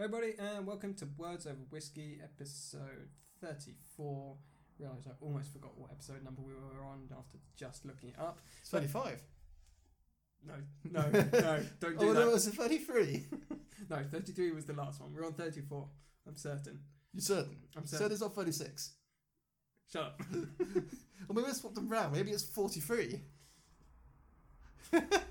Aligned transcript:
everybody, 0.00 0.34
and 0.38 0.64
welcome 0.64 0.94
to 0.94 1.08
Words 1.16 1.44
Over 1.44 1.58
Whiskey, 1.70 2.20
episode 2.22 3.08
34. 3.40 4.36
Realised 4.78 5.08
I 5.08 5.10
almost 5.20 5.52
forgot 5.52 5.76
what 5.76 5.90
episode 5.90 6.22
number 6.22 6.40
we 6.40 6.52
were 6.52 6.84
on 6.84 7.08
after 7.18 7.38
just 7.56 7.84
looking 7.84 8.10
it 8.10 8.14
up. 8.16 8.38
It's 8.60 8.70
35. 8.70 9.20
No, 10.46 10.54
no, 10.88 11.00
no, 11.10 11.20
don't 11.80 11.96
oh, 11.96 12.00
do 12.00 12.08
oh, 12.10 12.14
that. 12.14 12.20
no, 12.26 12.34
it's 12.34 12.46
a 12.46 12.52
33. 12.52 13.26
No, 13.90 13.96
33 14.10 14.50
was 14.52 14.66
the 14.66 14.72
last 14.72 15.00
one. 15.00 15.14
We're 15.14 15.24
on 15.24 15.32
34. 15.32 15.88
I'm 16.26 16.36
certain. 16.36 16.80
You're 17.14 17.22
certain? 17.22 17.56
I'm 17.76 17.86
Said 17.86 17.98
certain. 17.98 18.12
it's 18.12 18.20
not 18.20 18.34
36. 18.34 18.92
Shut 19.90 20.02
up. 20.02 20.22
Or 21.28 21.34
maybe 21.34 21.48
I 21.48 21.52
swapped 21.52 21.74
them 21.74 21.92
around. 21.92 22.12
Maybe 22.12 22.30
it's 22.30 22.42
43. 22.44 23.20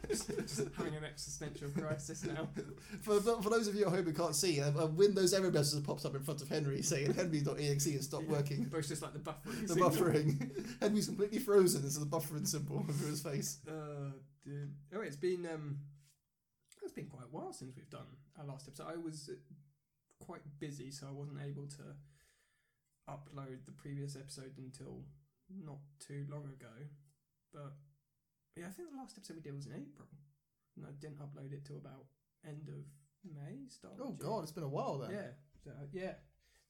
Just, 0.09 0.27
just 0.37 0.61
having 0.77 0.95
an 0.95 1.03
existential 1.03 1.69
crisis 1.69 2.23
now. 2.23 2.47
For, 3.01 3.19
for 3.19 3.49
those 3.49 3.67
of 3.67 3.75
you 3.75 3.85
at 3.85 3.91
home 3.91 4.05
who 4.05 4.13
can't 4.13 4.35
see, 4.35 4.59
a, 4.59 4.67
a 4.69 4.85
Windows 4.85 5.33
error 5.33 5.51
message 5.51 5.83
pops 5.83 6.05
up 6.05 6.15
in 6.15 6.21
front 6.21 6.41
of 6.41 6.49
Henry 6.49 6.81
saying 6.81 7.13
Henry.exe 7.13 7.85
has 7.85 8.05
stopped 8.05 8.27
working. 8.27 8.65
But 8.69 8.79
it's 8.79 8.87
just 8.87 9.01
like 9.01 9.13
the 9.13 9.19
buffering. 9.19 9.61
The 9.61 9.67
signal. 9.67 9.89
buffering. 9.89 10.79
Henry's 10.81 11.07
completely 11.07 11.39
frozen. 11.39 11.81
This 11.81 11.93
is 11.93 11.99
the 11.99 12.05
buffering 12.05 12.47
symbol 12.47 12.77
over 12.89 13.07
his 13.07 13.21
face. 13.21 13.59
Uh, 13.67 14.11
dude. 14.43 14.73
Oh, 14.95 15.01
it's 15.01 15.15
been 15.15 15.47
um, 15.53 15.77
it's 16.83 16.93
been 16.93 17.07
quite 17.07 17.25
a 17.25 17.35
while 17.35 17.53
since 17.53 17.75
we've 17.75 17.89
done 17.89 18.07
our 18.39 18.45
last 18.45 18.67
episode. 18.67 18.87
I 18.91 18.97
was 18.97 19.29
uh, 19.31 19.35
quite 20.23 20.41
busy, 20.59 20.91
so 20.91 21.07
I 21.07 21.11
wasn't 21.11 21.39
able 21.45 21.67
to 21.67 21.83
upload 23.09 23.65
the 23.65 23.71
previous 23.71 24.15
episode 24.15 24.53
until 24.57 25.03
not 25.63 25.79
too 25.99 26.25
long 26.29 26.45
ago. 26.45 26.73
But 27.53 27.73
yeah, 28.57 28.65
I 28.67 28.69
think 28.71 28.91
the 28.91 28.97
last 28.97 29.17
episode 29.17 29.37
we 29.37 29.41
did 29.43 29.55
was 29.55 29.65
in 29.65 29.73
April, 29.73 30.07
and 30.75 30.85
I 30.85 30.91
didn't 30.99 31.19
upload 31.19 31.53
it 31.53 31.65
till 31.65 31.77
about 31.77 32.05
end 32.47 32.69
of 32.69 32.83
May. 33.33 33.67
Start. 33.67 33.95
Oh, 33.99 34.07
June. 34.07 34.17
God, 34.19 34.43
it's 34.43 34.51
been 34.51 34.63
a 34.63 34.69
while 34.69 34.97
then. 34.99 35.11
Yeah. 35.11 35.29
So 35.63 35.71
yeah. 35.93 36.13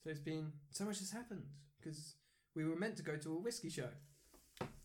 So 0.03 0.09
it's 0.09 0.19
been 0.19 0.51
so 0.71 0.85
much 0.85 0.99
has 0.99 1.11
happened 1.11 1.43
because 1.79 2.15
we 2.55 2.65
were 2.65 2.75
meant 2.75 2.97
to 2.97 3.03
go 3.03 3.15
to 3.17 3.33
a 3.33 3.39
whiskey 3.39 3.69
show, 3.69 3.89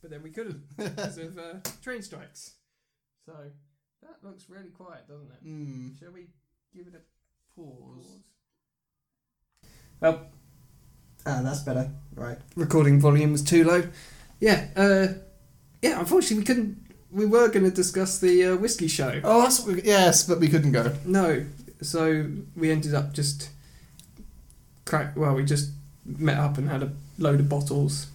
but 0.00 0.10
then 0.10 0.22
we 0.22 0.30
couldn't 0.30 0.62
because 0.76 1.18
of 1.18 1.38
uh, 1.38 1.54
train 1.82 2.02
strikes. 2.02 2.52
So 3.24 3.32
that 4.02 4.16
looks 4.22 4.48
really 4.48 4.70
quiet, 4.70 5.08
doesn't 5.08 5.30
it? 5.30 5.46
Mm. 5.46 5.98
Shall 5.98 6.10
we 6.12 6.26
give 6.74 6.86
it 6.86 6.94
a 6.94 7.00
Pause. 7.54 7.78
pause? 7.96 8.18
Well, 10.00 10.26
ah, 11.26 11.40
that's 11.42 11.60
better. 11.60 11.90
Right, 12.14 12.38
recording 12.56 12.98
volume 13.00 13.32
was 13.32 13.42
too 13.42 13.64
low. 13.64 13.84
Yeah, 14.40 14.66
uh, 14.74 15.06
yeah. 15.80 16.00
Unfortunately, 16.00 16.38
we 16.38 16.44
couldn't. 16.44 16.78
We 17.12 17.26
were 17.26 17.48
going 17.48 17.64
to 17.64 17.70
discuss 17.70 18.18
the 18.18 18.44
uh, 18.46 18.56
whiskey 18.56 18.88
show. 18.88 19.20
Oh, 19.22 19.42
that's 19.42 19.66
yes, 19.84 20.26
but 20.26 20.40
we 20.40 20.48
couldn't 20.48 20.72
go. 20.72 20.94
No, 21.04 21.44
so 21.82 22.26
we 22.56 22.70
ended 22.70 22.94
up 22.94 23.12
just 23.12 23.50
crack. 24.84 25.16
Well, 25.16 25.34
we 25.34 25.44
just 25.44 25.70
met 26.04 26.38
up 26.38 26.58
and 26.58 26.68
had 26.68 26.82
a 26.82 26.92
load 27.18 27.40
of 27.40 27.48
bottles 27.48 28.06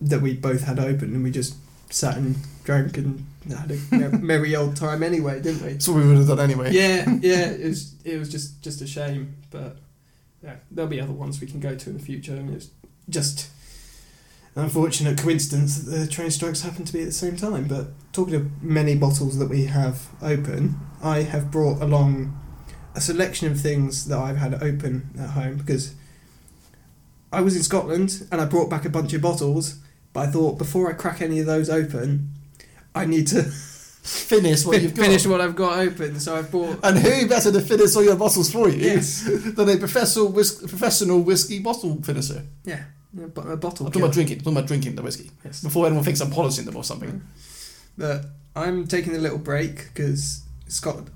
that 0.00 0.20
we 0.20 0.34
both 0.34 0.62
had 0.64 0.78
open, 0.78 1.14
and 1.14 1.24
we 1.24 1.30
just 1.30 1.56
sat 1.90 2.16
and 2.16 2.36
drank 2.64 2.96
and 2.96 3.26
had 3.48 3.70
a 3.70 4.08
merry 4.18 4.54
old 4.54 4.76
time 4.76 5.02
anyway, 5.02 5.40
didn't 5.40 5.62
we? 5.62 5.72
That's 5.72 5.88
what 5.88 5.96
we 5.96 6.06
would 6.06 6.18
have 6.18 6.28
done 6.28 6.40
anyway. 6.40 6.72
Yeah, 6.72 7.18
yeah. 7.20 7.50
It 7.50 7.66
was 7.66 7.94
it 8.04 8.18
was 8.18 8.28
just 8.28 8.62
just 8.62 8.80
a 8.80 8.86
shame, 8.86 9.34
but 9.50 9.76
yeah, 10.42 10.56
there'll 10.70 10.90
be 10.90 11.00
other 11.00 11.12
ones 11.12 11.40
we 11.40 11.46
can 11.46 11.60
go 11.60 11.74
to 11.74 11.90
in 11.90 11.96
the 11.96 12.02
future. 12.02 12.34
And 12.34 12.54
it's 12.54 12.68
just 13.08 13.48
unfortunate 14.56 15.18
coincidence 15.18 15.78
that 15.82 15.90
the 15.96 16.06
train 16.06 16.30
strikes 16.30 16.62
happen 16.62 16.84
to 16.84 16.92
be 16.92 17.00
at 17.00 17.06
the 17.06 17.12
same 17.12 17.36
time. 17.36 17.66
But 17.68 17.88
talking 18.12 18.34
of 18.34 18.62
many 18.62 18.94
bottles 18.96 19.38
that 19.38 19.48
we 19.48 19.66
have 19.66 20.08
open, 20.22 20.78
I 21.02 21.22
have 21.22 21.50
brought 21.50 21.80
along 21.80 22.36
a 22.94 23.00
selection 23.00 23.50
of 23.50 23.60
things 23.60 24.06
that 24.06 24.18
I've 24.18 24.36
had 24.38 24.54
open 24.62 25.10
at 25.18 25.30
home 25.30 25.56
because 25.56 25.94
I 27.32 27.40
was 27.40 27.54
in 27.56 27.62
Scotland 27.62 28.26
and 28.32 28.40
I 28.40 28.44
brought 28.44 28.68
back 28.68 28.84
a 28.84 28.90
bunch 28.90 29.12
of 29.12 29.22
bottles. 29.22 29.78
But 30.12 30.28
I 30.28 30.32
thought 30.32 30.58
before 30.58 30.90
I 30.90 30.94
crack 30.94 31.22
any 31.22 31.38
of 31.38 31.46
those 31.46 31.70
open, 31.70 32.30
I 32.94 33.06
need 33.06 33.28
to 33.28 33.42
Finish 34.02 34.64
what 34.64 34.80
you've 34.82 34.94
got. 34.94 35.04
finish 35.04 35.26
what 35.26 35.40
I've 35.42 35.54
got 35.54 35.78
open. 35.78 36.18
So 36.18 36.34
I've 36.34 36.50
bought 36.50 36.80
And 36.82 36.98
who 36.98 37.28
better 37.28 37.52
to 37.52 37.60
finish 37.60 37.94
all 37.94 38.02
your 38.02 38.16
bottles 38.16 38.50
for 38.50 38.68
you 38.68 38.78
Yes. 38.80 39.22
than 39.54 39.68
a 39.68 39.76
professional, 39.76 40.28
whis- 40.28 40.54
professional 40.66 41.20
whiskey 41.20 41.60
bottle 41.60 42.02
finisher? 42.02 42.44
Yeah, 42.64 42.84
a, 43.18 43.24
a 43.24 43.56
bottle. 43.56 43.86
I'm 43.86 43.92
talking 43.92 44.02
about 44.02 44.12
drinking. 44.12 44.38
I'm 44.38 44.44
talking 44.44 44.56
about 44.58 44.66
drinking 44.68 44.94
the 44.96 45.02
whiskey 45.02 45.30
Yes. 45.44 45.62
before 45.62 45.86
anyone 45.86 46.04
thinks 46.04 46.20
I'm 46.20 46.30
polishing 46.30 46.64
them 46.64 46.76
or 46.76 46.84
something. 46.84 47.22
But 47.98 48.26
I'm 48.56 48.86
taking 48.86 49.14
a 49.16 49.18
little 49.18 49.38
break 49.38 49.88
because 49.92 50.42
Scot- 50.68 51.08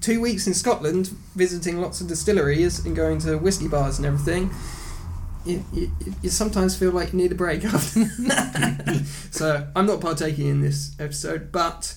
two 0.00 0.20
weeks 0.20 0.46
in 0.46 0.54
Scotland, 0.54 1.08
visiting 1.34 1.80
lots 1.80 2.00
of 2.00 2.08
distilleries 2.08 2.84
and 2.84 2.94
going 2.96 3.18
to 3.20 3.36
whiskey 3.38 3.68
bars 3.68 3.98
and 3.98 4.06
everything. 4.06 4.50
You, 5.44 5.64
you, 5.72 5.92
you 6.22 6.28
sometimes 6.30 6.76
feel 6.76 6.90
like 6.90 7.12
you 7.12 7.18
need 7.18 7.30
a 7.30 7.36
break 7.36 7.64
after. 7.64 8.04
so 9.30 9.66
I'm 9.76 9.86
not 9.86 10.00
partaking 10.00 10.48
in 10.48 10.60
this 10.60 10.96
episode, 10.98 11.52
but 11.52 11.94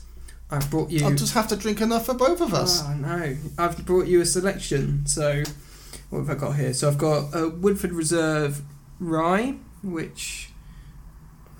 I've 0.51 0.69
brought 0.69 0.91
you. 0.91 1.03
I'll 1.05 1.15
just 1.15 1.33
have 1.33 1.47
to 1.47 1.55
drink 1.55 1.81
enough 1.81 2.05
for 2.05 2.13
both 2.13 2.41
of 2.41 2.53
us. 2.53 2.83
Ah, 2.83 2.93
oh 2.93 2.97
no! 2.97 3.37
I've 3.57 3.85
brought 3.85 4.05
you 4.05 4.21
a 4.21 4.25
selection. 4.25 5.05
So, 5.07 5.43
what 6.11 6.19
have 6.19 6.29
I 6.29 6.35
got 6.35 6.55
here? 6.57 6.73
So 6.73 6.87
I've 6.87 6.97
got 6.99 7.33
a 7.35 7.49
Woodford 7.49 7.91
Reserve 7.91 8.61
Rye, 8.99 9.55
which 9.81 10.49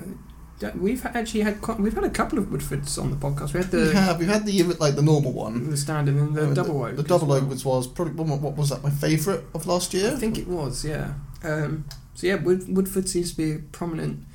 uh, 0.02 0.72
we've 0.78 1.06
actually 1.06 1.42
had. 1.42 1.62
Quite, 1.62 1.80
we've 1.80 1.94
had 1.94 2.04
a 2.04 2.10
couple 2.10 2.38
of 2.40 2.46
Woodfords 2.46 3.02
on 3.02 3.12
the 3.12 3.16
podcast. 3.18 3.54
We 3.54 3.62
had 3.62 3.72
the 3.72 3.78
we 3.90 3.94
have 3.96 4.20
We've 4.20 4.28
had 4.28 4.46
the 4.46 4.64
like 4.80 4.96
the 4.96 5.02
normal 5.02 5.32
one. 5.32 5.70
the 5.70 5.78
standard 5.78 6.16
and 6.16 6.36
the 6.36 6.52
Uh, 6.52 6.54
double 6.54 6.84
oak. 6.84 6.96
The 6.96 7.02
as 7.04 7.08
double 7.08 7.32
oak 7.32 7.42
well. 7.44 7.50
was, 7.52 7.66
was 7.66 7.88
probably 7.88 8.14
what 8.24 8.56
was 8.58 8.70
that? 8.70 8.84
My 8.84 8.90
favourite 8.90 9.42
of 9.54 9.66
last 9.68 9.94
year. 9.94 10.12
I 10.12 10.16
think 10.16 10.38
it 10.38 10.48
was. 10.48 10.84
Yeah. 10.84 11.14
Um, 11.44 11.86
so 12.14 12.28
yeah, 12.28 12.36
Wood, 12.36 12.66
Woodford 12.68 13.08
seems 13.08 13.32
to 13.32 13.38
be 13.38 13.52
a 13.54 13.60
prominent 13.60 14.26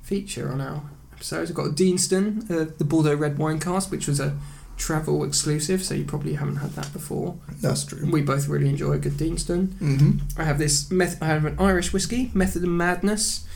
feature 0.00 0.52
on 0.52 0.60
our 0.60 0.82
episodes. 1.12 1.50
We've 1.50 1.56
got 1.56 1.66
a 1.66 1.70
Deanston, 1.70 2.48
uh, 2.48 2.70
the 2.78 2.84
Bordeaux 2.84 3.16
Red 3.16 3.38
Wine 3.38 3.58
cast, 3.58 3.90
which 3.90 4.06
was 4.06 4.20
a 4.20 4.36
travel 4.76 5.24
exclusive. 5.24 5.82
So 5.84 5.94
you 5.94 6.04
probably 6.04 6.34
haven't 6.34 6.56
had 6.56 6.70
that 6.72 6.92
before. 6.92 7.36
That's 7.60 7.84
true. 7.84 8.08
We 8.10 8.22
both 8.22 8.48
really 8.48 8.68
enjoy 8.68 8.92
a 8.92 8.98
good 8.98 9.12
Deanston. 9.16 9.72
hmm 9.78 10.10
I 10.36 10.44
have 10.44 10.58
this. 10.58 10.90
Meth- 10.90 11.22
I 11.22 11.26
have 11.26 11.44
an 11.44 11.56
Irish 11.58 11.92
whiskey, 11.92 12.30
Method 12.34 12.62
and 12.62 12.76
Madness, 12.76 13.46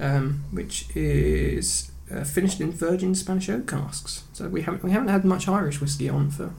um, 0.00 0.44
which 0.50 0.86
is 0.96 1.90
uh, 2.12 2.24
finished 2.24 2.60
in 2.60 2.70
virgin 2.72 3.14
Spanish 3.14 3.48
oak 3.48 3.66
casks. 3.66 4.24
So 4.32 4.48
we 4.48 4.62
haven't 4.62 4.82
we 4.84 4.90
haven't 4.90 5.08
had 5.08 5.24
much 5.24 5.48
Irish 5.48 5.80
whiskey 5.80 6.08
on 6.08 6.30
for 6.30 6.52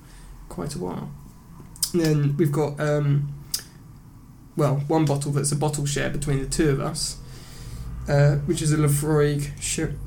quite 0.50 0.76
a 0.76 0.80
while. 0.80 1.10
And 1.94 2.02
then 2.02 2.38
we've 2.38 2.52
got 2.52 2.80
um, 2.80 3.34
well 4.58 4.78
one 4.88 5.06
bottle 5.06 5.32
that's 5.32 5.52
a 5.52 5.56
bottle 5.56 5.86
share 5.86 6.10
between 6.10 6.40
the 6.40 6.50
two 6.50 6.70
of 6.70 6.80
us, 6.80 7.18
uh, 8.10 8.36
which 8.48 8.62
is 8.62 8.72
a 8.72 8.78
Laphroaig 8.78 9.52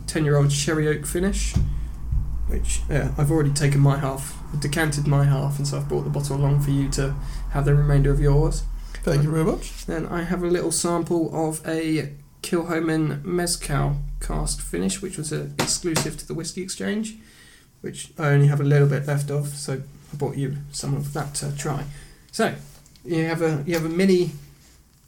ten 0.06 0.24
year 0.24 0.36
old 0.36 0.50
sherry 0.52 0.88
oak 0.88 1.06
finish. 1.06 1.54
Which 2.48 2.80
uh, 2.90 3.10
I've 3.18 3.30
already 3.30 3.52
taken 3.52 3.80
my 3.80 3.98
half, 3.98 4.36
decanted 4.58 5.06
my 5.06 5.24
half, 5.24 5.58
and 5.58 5.68
so 5.68 5.76
I've 5.76 5.88
brought 5.88 6.04
the 6.04 6.10
bottle 6.10 6.36
along 6.36 6.60
for 6.60 6.70
you 6.70 6.88
to 6.90 7.14
have 7.50 7.64
the 7.66 7.74
remainder 7.74 8.10
of 8.10 8.20
yours. 8.20 8.62
Thank 9.02 9.22
you 9.22 9.30
very 9.30 9.44
much. 9.44 9.86
Then 9.86 10.06
I 10.06 10.22
have 10.22 10.42
a 10.42 10.46
little 10.46 10.72
sample 10.72 11.30
of 11.34 11.66
a 11.66 12.12
Kilchoman 12.42 13.22
Mezcal 13.24 13.98
cask 14.20 14.60
finish, 14.60 15.02
which 15.02 15.18
was 15.18 15.32
a 15.32 15.50
exclusive 15.58 16.16
to 16.18 16.26
the 16.26 16.34
Whiskey 16.34 16.62
Exchange, 16.62 17.16
which 17.82 18.12
I 18.18 18.30
only 18.30 18.46
have 18.48 18.60
a 18.60 18.64
little 18.64 18.88
bit 18.88 19.06
left 19.06 19.30
of, 19.30 19.48
so 19.48 19.82
I 20.12 20.16
bought 20.16 20.36
you 20.36 20.56
some 20.72 20.94
of 20.94 21.12
that 21.12 21.34
to 21.36 21.56
try. 21.56 21.84
So 22.32 22.54
you 23.04 23.24
have 23.24 23.42
a 23.42 23.62
you 23.66 23.74
have 23.74 23.84
a 23.84 23.90
mini 23.90 24.32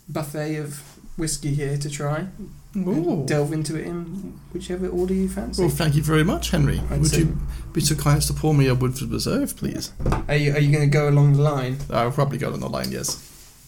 buffet 0.08 0.56
of 0.56 0.82
whiskey 1.16 1.54
here 1.54 1.76
to 1.78 1.88
try. 1.88 2.26
Delve 2.72 3.52
into 3.52 3.76
it 3.76 3.86
in 3.86 4.38
whichever 4.52 4.86
order 4.88 5.12
you 5.12 5.28
fancy. 5.28 5.62
Well, 5.62 5.70
thank 5.70 5.96
you 5.96 6.02
very 6.02 6.22
much, 6.22 6.50
Henry. 6.50 6.80
I'd 6.90 7.00
Would 7.00 7.10
say- 7.10 7.18
you 7.20 7.38
be 7.72 7.80
so 7.80 7.96
kind 7.96 8.18
as 8.18 8.26
to 8.28 8.32
pour 8.32 8.54
me 8.54 8.68
a 8.68 8.74
Woodford 8.76 9.10
Reserve, 9.10 9.56
please? 9.56 9.92
Are 10.28 10.36
you, 10.36 10.52
are 10.52 10.60
you 10.60 10.70
going 10.70 10.88
to 10.88 10.92
go 10.92 11.08
along 11.08 11.32
the 11.32 11.42
line? 11.42 11.78
I'll 11.90 12.12
probably 12.12 12.38
go 12.38 12.52
on 12.52 12.60
the 12.60 12.68
line, 12.68 12.92
yes. 12.92 13.16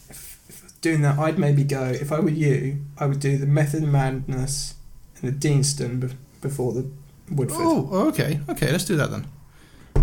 If, 0.09 0.39
if 0.49 0.81
doing 0.81 1.03
that, 1.03 1.19
I'd 1.19 1.37
maybe 1.39 1.65
go. 1.65 1.83
If 1.85 2.13
I 2.13 2.21
were 2.21 2.31
you, 2.31 2.79
I 2.97 3.07
would 3.07 3.19
do 3.19 3.37
the 3.39 3.47
Method 3.47 3.83
Madness 3.83 4.75
and 5.21 5.33
the 5.33 5.49
Deanston 5.49 5.99
be- 6.01 6.15
before 6.41 6.73
the 6.73 6.89
Woodford. 7.31 7.59
Oh, 7.61 8.07
okay. 8.09 8.41
Okay, 8.49 8.71
let's 8.71 8.85
do 8.85 8.97
that 8.97 9.11
then. 9.11 9.27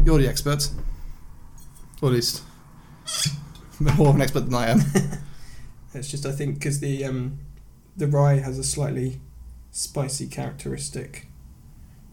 You're 0.04 0.18
the 0.20 0.28
expert. 0.28 0.70
Or 2.02 2.10
at 2.10 2.16
least 2.16 2.44
more 3.80 4.10
of 4.10 4.16
an 4.16 4.22
expert 4.22 4.42
than 4.42 4.54
I 4.56 4.70
am. 4.72 4.82
It's 5.92 6.08
just 6.12 6.24
I 6.28 6.32
think 6.32 6.54
because 6.54 6.80
the 6.82 7.04
um, 7.04 7.40
the 8.00 8.08
rye 8.08 8.40
has 8.40 8.58
a 8.58 8.64
slightly 8.64 9.20
spicy 9.72 10.26
characteristic 10.26 11.28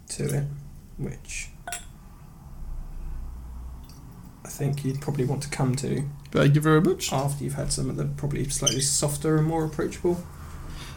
to 0.08 0.24
it, 0.24 0.44
which 0.98 1.48
I 4.44 4.48
think 4.48 4.84
you'd 4.84 5.00
probably 5.00 5.24
want 5.24 5.42
to 5.44 5.48
come 5.48 5.76
to 5.76 6.04
Thank 6.32 6.54
you 6.56 6.60
very 6.60 6.80
much. 6.80 7.12
after 7.12 7.44
you've 7.44 7.54
had 7.54 7.72
some 7.72 7.88
of 7.88 7.96
the 7.96 8.04
probably 8.04 8.48
slightly 8.48 8.80
softer 8.80 9.38
and 9.38 9.46
more 9.46 9.64
approachable 9.64 10.22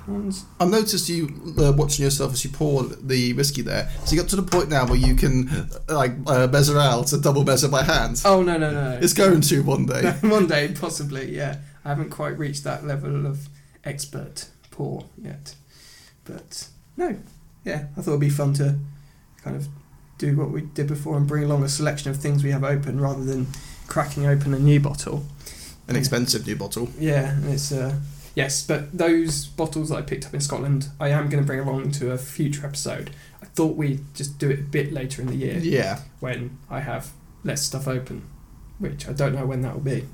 ones. 0.07 0.45
I've 0.59 0.69
noticed 0.69 1.07
you 1.07 1.53
uh, 1.59 1.71
watching 1.77 2.03
yourself 2.03 2.33
as 2.33 2.43
you 2.43 2.49
pour 2.49 2.83
the 2.83 3.33
whiskey 3.33 3.61
there. 3.61 3.91
So 4.05 4.15
you 4.15 4.21
got 4.21 4.29
to 4.31 4.37
the 4.37 4.43
point 4.43 4.69
now 4.69 4.87
where 4.87 4.97
you 4.97 5.13
can 5.13 5.47
uh, 5.49 5.67
like 5.87 6.13
uh, 6.25 6.47
measure 6.47 6.79
out 6.79 7.13
a 7.13 7.19
double 7.21 7.43
measure 7.43 7.67
by 7.67 7.83
hand. 7.83 8.19
Oh 8.25 8.41
no 8.41 8.57
no 8.57 8.71
no! 8.71 8.99
It's 8.99 9.13
going 9.13 9.41
to 9.41 9.61
one 9.61 9.85
day. 9.85 10.11
one 10.21 10.47
day 10.47 10.73
possibly. 10.73 11.35
Yeah, 11.35 11.57
I 11.85 11.89
haven't 11.89 12.09
quite 12.09 12.39
reached 12.39 12.63
that 12.63 12.87
level 12.87 13.27
of 13.27 13.49
expert 13.83 14.47
pour 14.79 15.03
yet, 15.21 15.55
but 16.23 16.69
no, 16.95 17.17
yeah, 17.65 17.87
I 17.97 18.01
thought 18.01 18.11
it'd 18.11 18.21
be 18.21 18.29
fun 18.29 18.53
to 18.53 18.77
kind 19.43 19.57
of 19.57 19.67
do 20.17 20.37
what 20.37 20.51
we 20.51 20.61
did 20.61 20.87
before 20.87 21.17
and 21.17 21.27
bring 21.27 21.43
along 21.43 21.63
a 21.63 21.69
selection 21.69 22.09
of 22.11 22.15
things 22.17 22.43
we 22.45 22.51
have 22.51 22.63
open 22.63 22.97
rather 23.01 23.25
than 23.25 23.47
cracking 23.87 24.25
open 24.25 24.53
a 24.53 24.59
new 24.59 24.79
bottle. 24.79 25.25
An 25.89 25.97
expensive 25.97 26.47
new 26.47 26.55
bottle. 26.55 26.87
Yeah, 26.97 27.31
and 27.31 27.49
it's 27.53 27.73
uh, 27.73 27.95
yes, 28.35 28.63
but 28.65 28.97
those 28.97 29.47
bottles 29.47 29.89
that 29.89 29.95
I 29.97 30.01
picked 30.01 30.25
up 30.25 30.33
in 30.33 30.39
Scotland, 30.39 30.87
I 30.97 31.09
am 31.09 31.27
going 31.29 31.43
to 31.43 31.47
bring 31.47 31.59
along 31.59 31.91
to 31.93 32.11
a 32.11 32.17
future 32.17 32.65
episode. 32.65 33.09
I 33.41 33.47
thought 33.47 33.75
we'd 33.75 34.03
just 34.15 34.39
do 34.39 34.49
it 34.49 34.59
a 34.59 34.63
bit 34.63 34.93
later 34.93 35.21
in 35.21 35.27
the 35.27 35.35
year 35.35 35.57
Yeah. 35.57 35.99
when 36.21 36.57
I 36.69 36.79
have 36.79 37.11
less 37.43 37.63
stuff 37.63 37.85
open, 37.85 38.21
which 38.77 39.09
I 39.09 39.11
don't 39.13 39.33
know 39.35 39.45
when 39.45 39.61
that 39.63 39.73
will 39.73 39.81
be. 39.81 40.05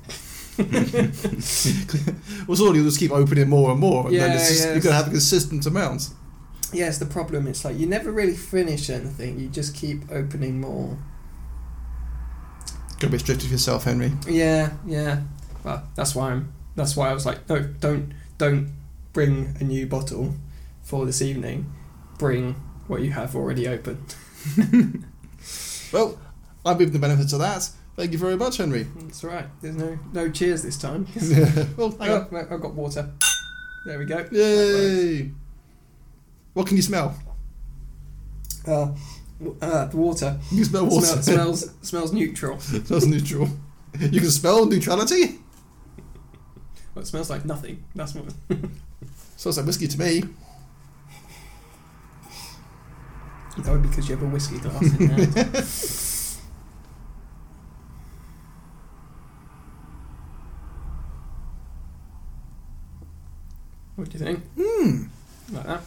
Well, 2.46 2.56
so 2.56 2.72
you'll 2.72 2.84
just 2.84 2.98
keep 2.98 3.12
opening 3.12 3.48
more 3.48 3.70
and 3.70 3.80
more, 3.80 4.06
and 4.06 4.14
then 4.14 4.30
Yeah, 4.30 4.36
it's 4.36 4.48
just, 4.48 4.60
yeah, 4.60 4.72
you're 4.72 4.82
going 4.82 4.92
to 4.92 4.96
have 4.96 5.06
a 5.08 5.10
consistent 5.10 5.66
amount. 5.66 6.10
Yeah, 6.72 6.88
it's 6.88 6.98
the 6.98 7.06
problem. 7.06 7.46
It's 7.46 7.64
like 7.64 7.78
you 7.78 7.86
never 7.86 8.10
really 8.10 8.34
finish 8.34 8.90
anything. 8.90 9.38
You 9.38 9.48
just 9.48 9.74
keep 9.74 10.10
opening 10.10 10.60
more. 10.60 10.98
Got 12.98 13.00
to 13.00 13.08
be 13.10 13.18
strict 13.18 13.42
with 13.42 13.52
yourself, 13.52 13.84
Henry. 13.84 14.12
Yeah, 14.26 14.72
yeah. 14.86 15.22
Well, 15.64 15.86
that's 15.94 16.14
why 16.14 16.32
I'm. 16.32 16.52
That's 16.74 16.96
why 16.96 17.10
I 17.10 17.14
was 17.14 17.24
like, 17.24 17.48
no, 17.48 17.60
don't, 17.62 18.12
don't 18.36 18.72
bring 19.12 19.56
a 19.60 19.64
new 19.64 19.86
bottle 19.86 20.34
for 20.82 21.06
this 21.06 21.22
evening. 21.22 21.72
Bring 22.18 22.54
what 22.86 23.00
you 23.02 23.12
have 23.12 23.34
already 23.34 23.66
opened. 23.68 24.14
Well, 25.92 26.18
I've 26.64 26.78
given 26.78 26.92
the 26.92 26.98
benefits 26.98 27.32
of 27.32 27.38
that. 27.38 27.70
Thank 27.96 28.12
you 28.12 28.18
very 28.18 28.36
much, 28.36 28.58
Henry. 28.58 28.86
That's 29.00 29.24
right. 29.24 29.46
There's 29.62 29.74
no 29.74 29.98
no 30.12 30.30
cheers 30.30 30.62
this 30.62 30.76
time. 30.76 31.06
well, 31.76 31.96
I've 31.98 32.60
got 32.60 32.74
water. 32.74 33.10
There 33.86 33.98
we 33.98 34.04
go. 34.04 34.26
Yay! 34.30 35.30
What 36.52 36.66
can 36.66 36.76
you 36.76 36.82
smell? 36.82 37.16
Uh, 38.66 38.88
uh, 39.62 39.86
the 39.86 39.96
water. 39.96 40.38
You 40.50 40.58
can 40.58 40.64
smell 40.66 40.86
water. 40.86 41.06
Smell, 41.06 41.22
smells 41.22 41.70
smells 41.80 42.12
neutral. 42.12 42.60
smells 42.60 43.06
neutral. 43.06 43.48
You 43.98 44.20
can 44.20 44.30
smell 44.30 44.66
neutrality. 44.66 45.38
Well, 46.94 47.02
it 47.02 47.06
smells 47.06 47.30
like 47.30 47.46
nothing. 47.46 47.84
That's 47.94 48.14
what. 48.14 48.26
Smells 49.36 49.56
like 49.56 49.66
whiskey 49.66 49.88
to 49.88 49.98
me. 49.98 50.22
That 53.58 53.72
would 53.72 53.82
be 53.82 53.88
because 53.88 54.06
you 54.06 54.16
have 54.16 54.24
a 54.24 54.28
whiskey 54.28 54.58
glass 54.58 54.82
in 54.82 55.06
there. 55.08 55.62
What 63.96 64.08
do 64.10 64.18
you 64.18 64.24
think? 64.24 64.40
Hmm, 64.58 65.54
Like 65.54 65.66
that? 65.66 65.80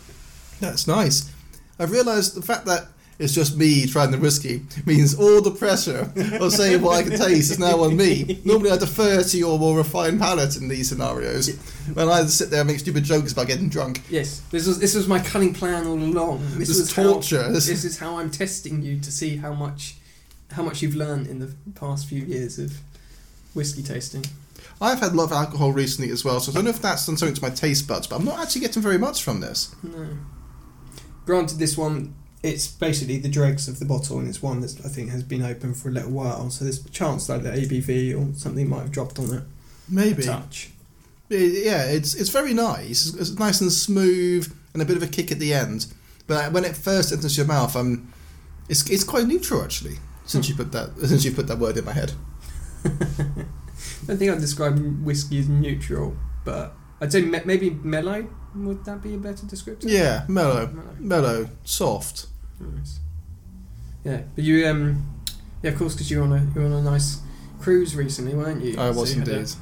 that's 0.60 0.88
nice. 0.88 1.32
I've 1.80 1.92
realised 1.92 2.36
the 2.36 2.42
fact 2.42 2.66
that 2.66 2.88
it's 3.20 3.34
just 3.34 3.58
me 3.58 3.86
trying 3.86 4.12
the 4.12 4.18
whiskey 4.18 4.62
means 4.86 5.14
all 5.14 5.42
the 5.42 5.52
pressure 5.52 6.10
of 6.40 6.54
saying 6.54 6.82
what 6.82 6.96
I 6.98 7.04
can 7.04 7.18
taste 7.18 7.52
is 7.52 7.60
now 7.60 7.82
on 7.84 7.98
me. 7.98 8.40
Normally 8.46 8.72
I 8.72 8.78
defer 8.78 9.22
to 9.24 9.38
your 9.38 9.60
more 9.60 9.78
refined 9.78 10.20
palate 10.22 10.56
in 10.56 10.70
these 10.70 10.88
scenarios. 10.90 11.50
When 11.94 12.08
I 12.08 12.24
sit 12.26 12.50
there 12.50 12.62
and 12.62 12.70
make 12.70 12.80
stupid 12.80 13.04
jokes 13.04 13.34
about 13.34 13.48
getting 13.48 13.68
drunk. 13.68 14.02
Yes. 14.10 14.40
This 14.52 14.66
was 14.68 14.80
this 14.80 14.96
was 14.96 15.08
my 15.08 15.20
cunning 15.20 15.54
plan 15.54 15.86
all 15.86 16.00
along. 16.00 16.40
This, 16.58 16.60
This, 16.60 16.70
was 16.70 16.80
is 16.80 16.94
torture. 16.94 17.44
How, 17.44 17.52
This- 17.52 17.68
this 17.68 17.84
is 17.84 17.98
how 18.00 18.18
I'm 18.20 18.32
testing 18.32 18.82
you 18.82 19.00
to 19.02 19.12
see 19.12 19.36
how 19.36 19.54
much 19.54 19.96
how 20.52 20.64
much 20.64 20.82
you've 20.82 20.96
learned 20.96 21.28
in 21.28 21.40
the 21.40 21.54
past 21.76 22.08
few 22.08 22.24
years 22.24 22.58
of 22.58 22.72
whiskey 23.54 23.84
tasting. 23.84 24.24
I've 24.82 25.00
had 25.00 25.12
a 25.12 25.16
lot 25.16 25.26
of 25.26 25.32
alcohol 25.34 25.74
recently 25.74 26.10
as 26.12 26.24
well, 26.24 26.40
so 26.40 26.52
I 26.52 26.56
don't 26.56 26.64
know 26.64 26.70
if 26.70 26.82
that's 26.82 27.06
done 27.06 27.18
something 27.18 27.36
to 27.36 27.42
my 27.42 27.50
taste 27.50 27.88
buds, 27.88 28.08
but 28.08 28.16
I'm 28.18 28.26
not 28.26 28.40
actually 28.40 28.62
getting 28.62 28.82
very 28.82 28.98
much 28.98 29.24
from 29.24 29.42
this. 29.42 29.76
No. 29.84 30.08
Granted, 31.26 31.60
this 31.60 31.78
one 31.78 32.16
it's 32.42 32.68
basically 32.68 33.18
the 33.18 33.28
dregs 33.30 33.68
of 33.68 33.80
the 33.80 33.86
bottle, 33.86 34.18
and 34.20 34.28
it's 34.28 34.42
one 34.42 34.62
that 34.62 34.80
I 34.86 34.88
think 34.88 35.10
has 35.10 35.24
been 35.24 35.42
open 35.42 35.74
for 35.74 35.90
a 35.90 35.92
little 35.92 36.12
while. 36.12 36.50
So 36.50 36.64
there's 36.64 36.86
a 36.86 36.90
chance 36.90 37.28
that 37.28 37.44
the 37.44 37.50
ABV 37.52 38.16
or 38.16 38.34
something 38.38 38.70
might 38.70 38.80
have 38.82 38.92
dropped 38.92 39.20
on 39.20 39.34
it. 39.34 39.44
Maybe. 39.90 40.24
Touch. 40.24 40.72
It- 41.30 41.66
yeah, 41.66 41.84
it's 41.86 42.16
it's 42.16 42.30
very 42.30 42.54
nice. 42.54 43.14
It's 43.14 43.38
nice 43.38 43.60
and 43.62 43.72
smooth, 43.72 44.52
and 44.74 44.82
a 44.82 44.86
bit 44.86 44.96
of 44.98 45.04
a 45.04 45.08
kick 45.08 45.32
at 45.32 45.40
the 45.40 45.54
end. 45.54 45.88
But 46.28 46.54
when 46.54 46.64
it 46.64 46.78
first 46.78 47.12
enters 47.12 47.36
your 47.36 47.46
mouth, 47.46 47.76
um, 47.76 48.14
it's 48.70 48.90
it's 48.90 49.04
quite 49.04 49.28
neutral 49.28 49.62
actually. 49.62 49.98
Since 50.26 50.48
you 50.48 50.56
put 50.56 50.72
that 50.72 50.98
since 51.06 51.26
you 51.26 51.32
put 51.32 51.48
that 51.48 51.60
word 51.60 51.76
in 51.78 51.86
my 51.86 51.94
head. 51.94 52.14
I 54.04 54.06
don't 54.08 54.18
think 54.18 54.32
I'd 54.32 54.40
describe 54.40 54.78
whiskey 55.04 55.40
as 55.40 55.50
neutral, 55.50 56.16
but 56.46 56.76
I'd 57.02 57.12
say 57.12 57.22
me- 57.22 57.42
maybe 57.46 57.70
mellow. 57.72 58.28
Would 58.56 58.84
that 58.86 59.02
be 59.02 59.14
a 59.14 59.18
better 59.18 59.46
description? 59.46 59.90
Yeah, 59.90 60.26
mellow, 60.28 60.68
Mellow. 60.68 60.96
mellow, 61.00 61.50
soft. 61.64 62.26
Nice. 62.60 63.00
Yeah, 64.04 64.22
but 64.36 64.44
you 64.44 64.68
um, 64.68 65.06
yeah, 65.62 65.72
of 65.72 65.78
course, 65.78 65.94
because 65.94 66.10
you 66.10 66.18
were 66.20 66.24
on 66.26 66.32
a 66.34 66.42
you 66.56 66.62
were 66.62 66.66
on 66.66 66.74
a 66.74 66.82
nice 66.82 67.22
cruise 67.60 67.96
recently, 67.96 68.34
weren't 68.34 68.64
you? 68.64 68.78
I 68.78 68.90
was 68.90 69.10
So 69.12 69.16
you 69.16 69.20
had 69.22 69.30
a- 69.30 69.38
indeed. 69.40 69.56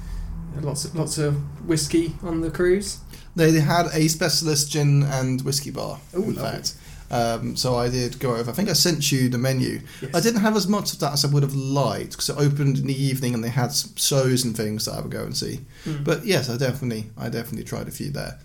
lots 0.63 0.85
of 0.85 0.95
lots 0.95 1.17
of 1.17 1.35
whiskey 1.67 2.15
on 2.23 2.41
the 2.41 2.49
cruise. 2.51 2.99
They, 3.35 3.51
they 3.51 3.59
had 3.59 3.87
a 3.93 4.07
specialist 4.07 4.71
gin 4.71 5.03
and 5.03 5.41
whiskey 5.41 5.69
bar. 5.71 5.99
Ooh, 6.15 6.23
in 6.23 6.35
lovely. 6.35 6.41
fact. 6.43 6.73
Um, 7.09 7.55
so 7.55 7.75
I 7.75 7.89
did 7.89 8.19
go 8.19 8.35
over. 8.35 8.51
I 8.51 8.53
think 8.53 8.69
I 8.69 8.73
sent 8.73 9.11
you 9.11 9.29
the 9.29 9.37
menu. 9.37 9.81
Yes. 10.01 10.13
I 10.13 10.19
didn't 10.19 10.41
have 10.41 10.55
as 10.55 10.67
much 10.67 10.93
of 10.93 10.99
that 10.99 11.13
as 11.13 11.23
I 11.23 11.29
would 11.29 11.43
have 11.43 11.55
liked 11.55 12.11
because 12.11 12.29
it 12.29 12.37
opened 12.37 12.77
in 12.77 12.87
the 12.87 13.01
evening 13.01 13.33
and 13.33 13.43
they 13.43 13.49
had 13.49 13.71
shows 13.95 14.43
and 14.43 14.55
things 14.55 14.85
that 14.85 14.93
I 14.93 15.01
would 15.01 15.11
go 15.11 15.23
and 15.23 15.35
see. 15.35 15.61
Mm. 15.85 16.03
But 16.03 16.25
yes, 16.25 16.49
I 16.49 16.57
definitely, 16.57 17.09
I 17.17 17.29
definitely 17.29 17.63
tried 17.63 17.87
a 17.87 17.91
few 17.91 18.09
there. 18.09 18.39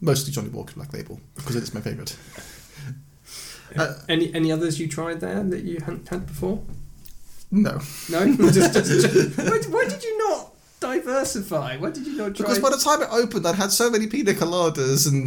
Mostly 0.00 0.32
Johnnie 0.32 0.48
Walker 0.48 0.74
Black 0.74 0.92
Label 0.92 1.20
because 1.36 1.54
it 1.54 1.62
is 1.62 1.74
my 1.74 1.80
favourite. 1.80 2.16
uh, 3.76 3.94
any 4.08 4.34
any 4.34 4.50
others 4.50 4.80
you 4.80 4.88
tried 4.88 5.20
there 5.20 5.42
that 5.44 5.62
you 5.62 5.78
hadn't 5.80 6.08
had 6.08 6.26
before? 6.26 6.62
No, 7.54 7.80
No, 8.08 8.34
just, 8.50 8.72
just, 8.72 8.90
just 8.90 9.38
why, 9.38 9.58
why 9.68 9.84
did 9.86 10.02
you 10.02 10.18
not 10.28 10.51
diversify? 10.82 11.76
Why 11.78 11.90
did 11.90 12.06
you 12.06 12.16
not 12.16 12.34
try? 12.34 12.44
because 12.44 12.58
by 12.58 12.70
the 12.70 12.76
time 12.76 13.00
it 13.02 13.08
opened, 13.10 13.46
I'd 13.46 13.54
had 13.54 13.70
so 13.72 13.90
many 13.90 14.06
pina 14.06 14.32
coladas 14.32 15.08
and 15.10 15.26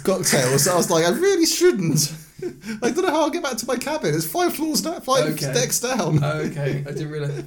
cocktails. 0.04 0.68
I 0.68 0.76
was 0.76 0.90
like, 0.90 1.04
I 1.06 1.10
really 1.10 1.46
shouldn't. 1.46 2.12
I 2.82 2.90
don't 2.90 3.02
know 3.02 3.10
how 3.10 3.22
I'll 3.22 3.30
get 3.30 3.42
back 3.42 3.56
to 3.58 3.66
my 3.66 3.76
cabin. 3.76 4.14
It's 4.14 4.26
five 4.26 4.54
floors 4.54 4.82
down, 4.82 5.00
five 5.00 5.24
Okay. 5.34 5.52
decks 5.54 5.80
down. 5.80 6.22
Okay, 6.22 6.84
I 6.86 6.90
didn't 6.92 7.10
realise. 7.10 7.44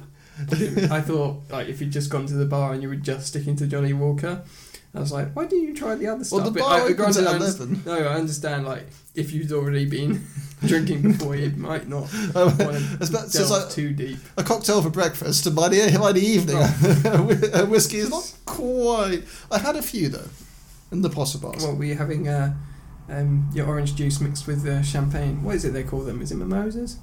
I 0.90 1.00
thought 1.02 1.42
like 1.50 1.68
if 1.68 1.80
you'd 1.80 1.92
just 1.92 2.10
gone 2.10 2.26
to 2.26 2.34
the 2.34 2.46
bar 2.46 2.72
and 2.72 2.82
you 2.82 2.88
were 2.88 2.96
just 2.96 3.26
sticking 3.28 3.56
to 3.56 3.66
Johnny 3.66 3.92
Walker, 3.92 4.42
I 4.92 4.98
was 4.98 5.12
like, 5.12 5.34
why 5.36 5.46
didn't 5.46 5.68
you 5.68 5.74
try 5.74 5.94
the 5.94 6.08
other 6.08 6.24
stuff? 6.24 6.40
well, 6.42 6.50
the 6.50 6.58
But 6.58 6.66
bar 6.68 6.80
I- 6.80 6.92
opens 6.92 7.16
at 7.16 7.32
eleven. 7.36 7.82
No, 7.86 7.92
I 7.96 8.14
understand. 8.14 8.66
Like 8.66 8.86
if 9.14 9.32
you'd 9.32 9.52
already 9.52 9.84
been 9.86 10.24
drinking 10.66 11.02
before, 11.02 11.36
you 11.36 11.50
might 11.50 11.88
not 11.88 12.12
Um, 12.34 12.58
want 12.58 12.76
to 12.76 12.98
it's 13.00 13.08
about- 13.10 13.30
so 13.30 13.40
delve 13.40 13.50
like 13.50 13.70
too 13.70 13.92
deep. 13.92 14.18
a 14.36 14.42
cocktail 14.42 14.82
for 14.82 14.90
breakfast, 14.90 15.46
and 15.46 15.54
by 15.54 15.68
the 15.68 15.96
by 15.98 16.10
the 16.12 16.20
evening, 16.20 16.56
a 17.54 17.66
whiskey 17.66 17.98
is 17.98 18.10
not 18.10 18.32
quite. 18.46 19.22
I 19.50 19.58
had 19.58 19.76
a 19.76 19.82
few 19.82 20.08
though, 20.08 20.28
in 20.90 21.02
the 21.02 21.10
posse 21.10 21.38
bars. 21.38 21.64
What 21.64 21.76
were 21.76 21.84
you 21.84 21.94
having? 21.96 22.26
Uh, 22.28 22.54
um, 23.08 23.48
your 23.54 23.66
orange 23.66 23.94
juice 23.96 24.20
mixed 24.20 24.46
with 24.46 24.66
uh, 24.66 24.82
champagne. 24.82 25.42
What 25.42 25.54
is 25.56 25.64
it 25.64 25.72
they 25.72 25.82
call 25.84 26.00
them? 26.00 26.20
Is 26.22 26.30
it 26.32 26.36
mimosas? 26.36 26.98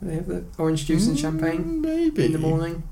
Do 0.00 0.08
they 0.08 0.14
have 0.16 0.26
the 0.26 0.44
orange 0.58 0.86
juice 0.86 1.06
and 1.06 1.18
champagne 1.18 1.64
Mm, 1.64 1.80
maybe 1.80 2.24
in 2.26 2.32
the 2.32 2.38
morning. 2.38 2.82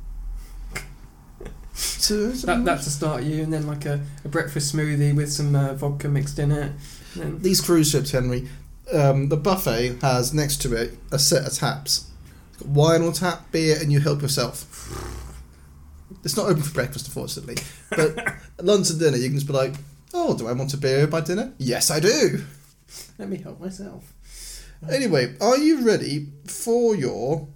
So- 1.75 2.29
That, 2.31 2.65
that 2.65 2.83
to 2.83 2.91
start 2.91 3.23
you, 3.23 3.43
and 3.43 3.53
then 3.53 3.67
like 3.67 3.87
a, 3.87 4.01
a 4.25 4.29
breakfast 4.29 4.75
smoothie 4.75 5.15
with 5.15 5.33
some 5.33 5.55
uh, 5.55 5.75
vodka 5.75 6.09
mixed 6.09 6.39
in 6.39 6.53
it. 6.53 6.73
These 7.15 7.61
cruise 7.61 7.91
ships, 7.91 8.11
Henry, 8.11 8.49
um, 8.93 9.29
the 9.29 9.37
buffet 9.37 9.99
has 10.03 10.33
next 10.35 10.61
to 10.63 10.75
it 10.75 10.97
a 11.11 11.19
set 11.19 11.47
of 11.47 11.53
taps. 11.53 12.11
It's 12.55 12.63
got 12.63 12.69
wine 12.69 13.03
on 13.03 13.13
tap, 13.13 13.51
beer, 13.53 13.77
and 13.81 13.93
you 13.93 14.01
help 14.01 14.23
yourself. 14.23 14.67
It's 16.25 16.37
not 16.37 16.47
open 16.47 16.63
for 16.63 16.73
breakfast, 16.75 17.07
unfortunately. 17.07 17.57
But 17.91 18.35
lunch 18.63 18.91
and 18.91 18.99
dinner, 19.01 19.17
you 19.17 19.29
can 19.29 19.35
just 19.37 19.47
be 19.47 19.53
like, 19.53 19.75
oh, 20.15 20.37
do 20.37 20.47
I 20.47 20.53
want 20.53 20.73
a 20.75 20.77
beer 20.77 21.07
my 21.07 21.21
dinner? 21.21 21.53
Yes, 21.59 21.91
I 21.91 22.01
do. 22.01 22.45
let 23.19 23.29
me 23.29 23.39
help 23.39 23.61
myself. 23.61 24.13
Anyway, 24.91 25.35
are 25.41 25.57
you 25.59 25.87
ready 25.87 26.29
for 26.47 26.95
your 26.97 27.47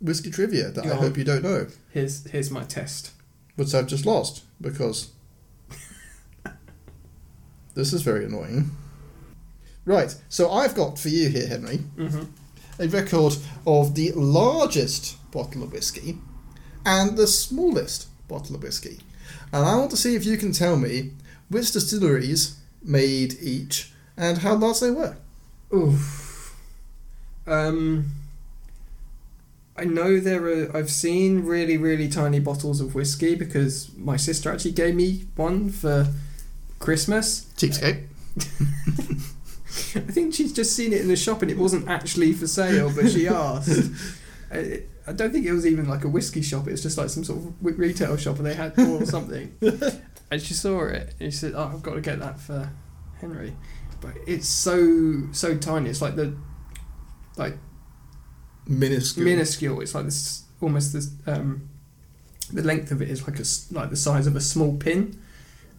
whiskey 0.00 0.30
trivia 0.30 0.70
that 0.70 0.84
Go 0.84 0.90
I 0.90 0.92
on. 0.92 0.98
hope 0.98 1.16
you 1.16 1.24
don't 1.24 1.42
know? 1.42 1.66
Here's 1.90 2.24
here's 2.30 2.50
my 2.50 2.64
test. 2.64 3.12
Which 3.60 3.74
I've 3.74 3.86
just 3.86 4.06
lost 4.06 4.42
because 4.58 5.10
this 7.74 7.92
is 7.92 8.00
very 8.02 8.24
annoying. 8.24 8.70
Right, 9.84 10.16
so 10.30 10.50
I've 10.50 10.74
got 10.74 10.98
for 10.98 11.10
you 11.10 11.28
here, 11.28 11.46
Henry, 11.46 11.78
Mm-hmm. 11.96 12.22
a 12.82 12.88
record 12.88 13.36
of 13.66 13.94
the 13.94 14.12
largest 14.12 15.16
bottle 15.30 15.62
of 15.62 15.72
whiskey 15.72 16.16
and 16.86 17.16
the 17.18 17.26
smallest 17.26 18.08
bottle 18.28 18.56
of 18.56 18.62
whiskey. 18.62 19.00
And 19.52 19.64
I 19.66 19.76
want 19.76 19.90
to 19.90 19.96
see 19.98 20.14
if 20.16 20.24
you 20.24 20.36
can 20.38 20.52
tell 20.52 20.76
me 20.76 21.12
which 21.50 21.72
distilleries 21.72 22.56
made 22.82 23.36
each, 23.42 23.92
and 24.16 24.38
how 24.38 24.54
large 24.54 24.80
they 24.80 24.90
were. 24.90 25.16
Oof. 25.74 26.56
Um, 27.46 28.06
I 29.80 29.84
know 29.84 30.20
there 30.20 30.44
are. 30.46 30.76
I've 30.76 30.90
seen 30.90 31.44
really, 31.44 31.78
really 31.78 32.06
tiny 32.06 32.38
bottles 32.38 32.82
of 32.82 32.94
whiskey 32.94 33.34
because 33.34 33.90
my 33.96 34.18
sister 34.18 34.52
actually 34.52 34.72
gave 34.72 34.94
me 34.94 35.24
one 35.36 35.70
for 35.70 36.06
Christmas. 36.78 37.46
Cheapskate. 37.56 38.06
I 39.96 40.00
think 40.12 40.34
she's 40.34 40.52
just 40.52 40.76
seen 40.76 40.92
it 40.92 41.00
in 41.00 41.08
the 41.08 41.16
shop 41.16 41.40
and 41.40 41.50
it 41.50 41.56
wasn't 41.56 41.88
actually 41.88 42.34
for 42.34 42.46
sale, 42.46 42.92
but 42.94 43.10
she 43.10 43.26
asked. 43.26 43.90
I, 44.52 44.82
I 45.06 45.12
don't 45.12 45.32
think 45.32 45.46
it 45.46 45.52
was 45.52 45.66
even 45.66 45.88
like 45.88 46.04
a 46.04 46.08
whiskey 46.08 46.42
shop. 46.42 46.68
It 46.68 46.72
was 46.72 46.82
just 46.82 46.98
like 46.98 47.08
some 47.08 47.24
sort 47.24 47.38
of 47.38 47.54
retail 47.62 48.18
shop, 48.18 48.36
and 48.36 48.44
they 48.44 48.54
had 48.54 48.78
or 48.78 49.06
something. 49.06 49.56
and 50.30 50.42
she 50.42 50.52
saw 50.52 50.84
it, 50.88 51.14
and 51.18 51.32
she 51.32 51.38
said, 51.38 51.54
"Oh, 51.56 51.70
I've 51.72 51.82
got 51.82 51.94
to 51.94 52.02
get 52.02 52.18
that 52.18 52.38
for 52.38 52.70
Henry." 53.18 53.56
But 54.02 54.12
it's 54.26 54.46
so 54.46 55.22
so 55.32 55.56
tiny. 55.56 55.88
It's 55.88 56.02
like 56.02 56.16
the 56.16 56.36
like 57.38 57.56
Minuscule. 58.70 59.24
minuscule. 59.26 59.80
It's 59.80 59.94
like 59.94 60.04
this 60.06 60.44
almost 60.60 60.92
this 60.92 61.10
um, 61.26 61.68
the 62.52 62.62
length 62.62 62.90
of 62.92 63.02
it 63.02 63.08
is 63.10 63.26
like 63.26 63.38
a 63.38 63.44
like 63.74 63.90
the 63.90 63.96
size 63.96 64.26
of 64.26 64.36
a 64.36 64.40
small 64.40 64.76
pin. 64.76 65.18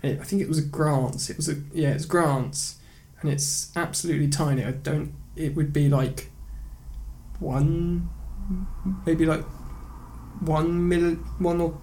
It- 0.03 0.19
I 0.19 0.23
think 0.23 0.41
it 0.41 0.47
was 0.49 0.57
a 0.57 0.63
Grants. 0.63 1.29
It 1.29 1.37
was 1.37 1.47
a 1.49 1.55
yeah, 1.73 1.89
it's 1.91 2.05
Grants, 2.05 2.75
and 3.21 3.31
it's 3.31 3.71
absolutely 3.75 4.27
tiny. 4.27 4.63
I 4.65 4.71
don't. 4.71 5.13
It 5.35 5.55
would 5.55 5.71
be 5.71 5.87
like 5.89 6.29
one, 7.39 8.09
maybe 9.05 9.25
like 9.25 9.43
one 10.41 10.87
mill, 10.89 11.15
one 11.39 11.61
or 11.61 11.77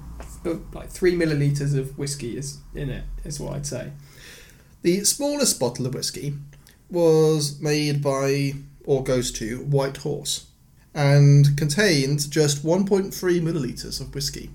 uh, 0.44 0.54
like 0.72 0.90
three 0.90 1.16
milliliters 1.16 1.76
of 1.76 1.96
whiskey 1.96 2.36
is 2.36 2.58
in 2.74 2.90
it. 2.90 3.04
Is 3.24 3.40
what 3.40 3.54
I'd 3.54 3.66
say. 3.66 3.92
The 4.82 5.04
smallest 5.04 5.58
bottle 5.58 5.86
of 5.86 5.94
whiskey 5.94 6.34
was 6.90 7.60
made 7.60 8.02
by, 8.02 8.54
or 8.84 9.02
goes 9.02 9.32
to, 9.32 9.58
White 9.64 9.98
Horse, 9.98 10.46
and 10.98 11.56
contained 11.56 12.28
just 12.28 12.66
1.3 12.66 13.12
millilitres 13.40 14.00
of 14.00 14.12
whiskey. 14.12 14.50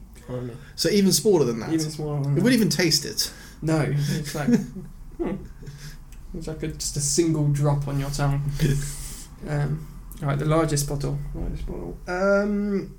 So 0.75 0.89
even 0.89 1.13
smaller 1.13 1.45
than 1.45 1.61
that. 1.61 1.71
Even 1.71 1.89
smaller. 1.89 2.21
Than 2.21 2.33
it 2.33 2.35
that. 2.35 2.43
wouldn't 2.43 2.53
even 2.53 2.69
taste 2.69 3.05
it. 3.05 3.31
No, 3.61 3.85
it's 3.87 4.35
like 4.35 4.49
hmm. 5.17 5.35
it's 6.33 6.47
like 6.47 6.61
a, 6.63 6.67
just 6.67 6.97
a 6.97 6.99
single 6.99 7.47
drop 7.47 7.87
on 7.87 7.99
your 7.99 8.09
tongue. 8.11 8.43
Um, 9.45 9.85
all 10.21 10.29
right, 10.29 10.39
the 10.39 10.45
largest 10.45 10.87
bottle. 10.87 11.19
Largest 11.35 11.65
bottle. 11.65 11.97
Um, 12.07 12.97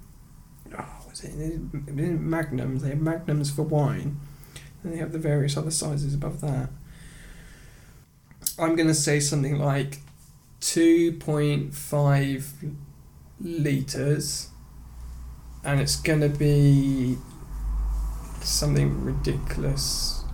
oh, 0.79 0.97
what's 1.05 1.25
it? 1.25 1.33
It 1.39 1.99
is 1.99 2.21
Magnums. 2.21 2.83
They 2.83 2.91
have 2.91 3.01
Magnums 3.01 3.51
for 3.51 3.63
wine, 3.63 4.21
and 4.83 4.93
they 4.93 4.99
have 4.99 5.13
the 5.13 5.19
various 5.19 5.57
other 5.57 5.71
sizes 5.71 6.13
above 6.13 6.43
that. 6.43 6.69
I'm 8.59 8.77
going 8.77 8.89
to 8.89 8.95
say 8.95 9.21
something 9.21 9.59
like 9.59 10.01
two 10.61 11.13
point 11.13 11.75
five 11.75 12.53
liters, 13.41 14.49
and 15.65 15.81
it's 15.81 15.97
going 15.97 16.21
to 16.21 16.29
be 16.29 17.17
something 18.41 19.05
ridiculous. 19.05 20.25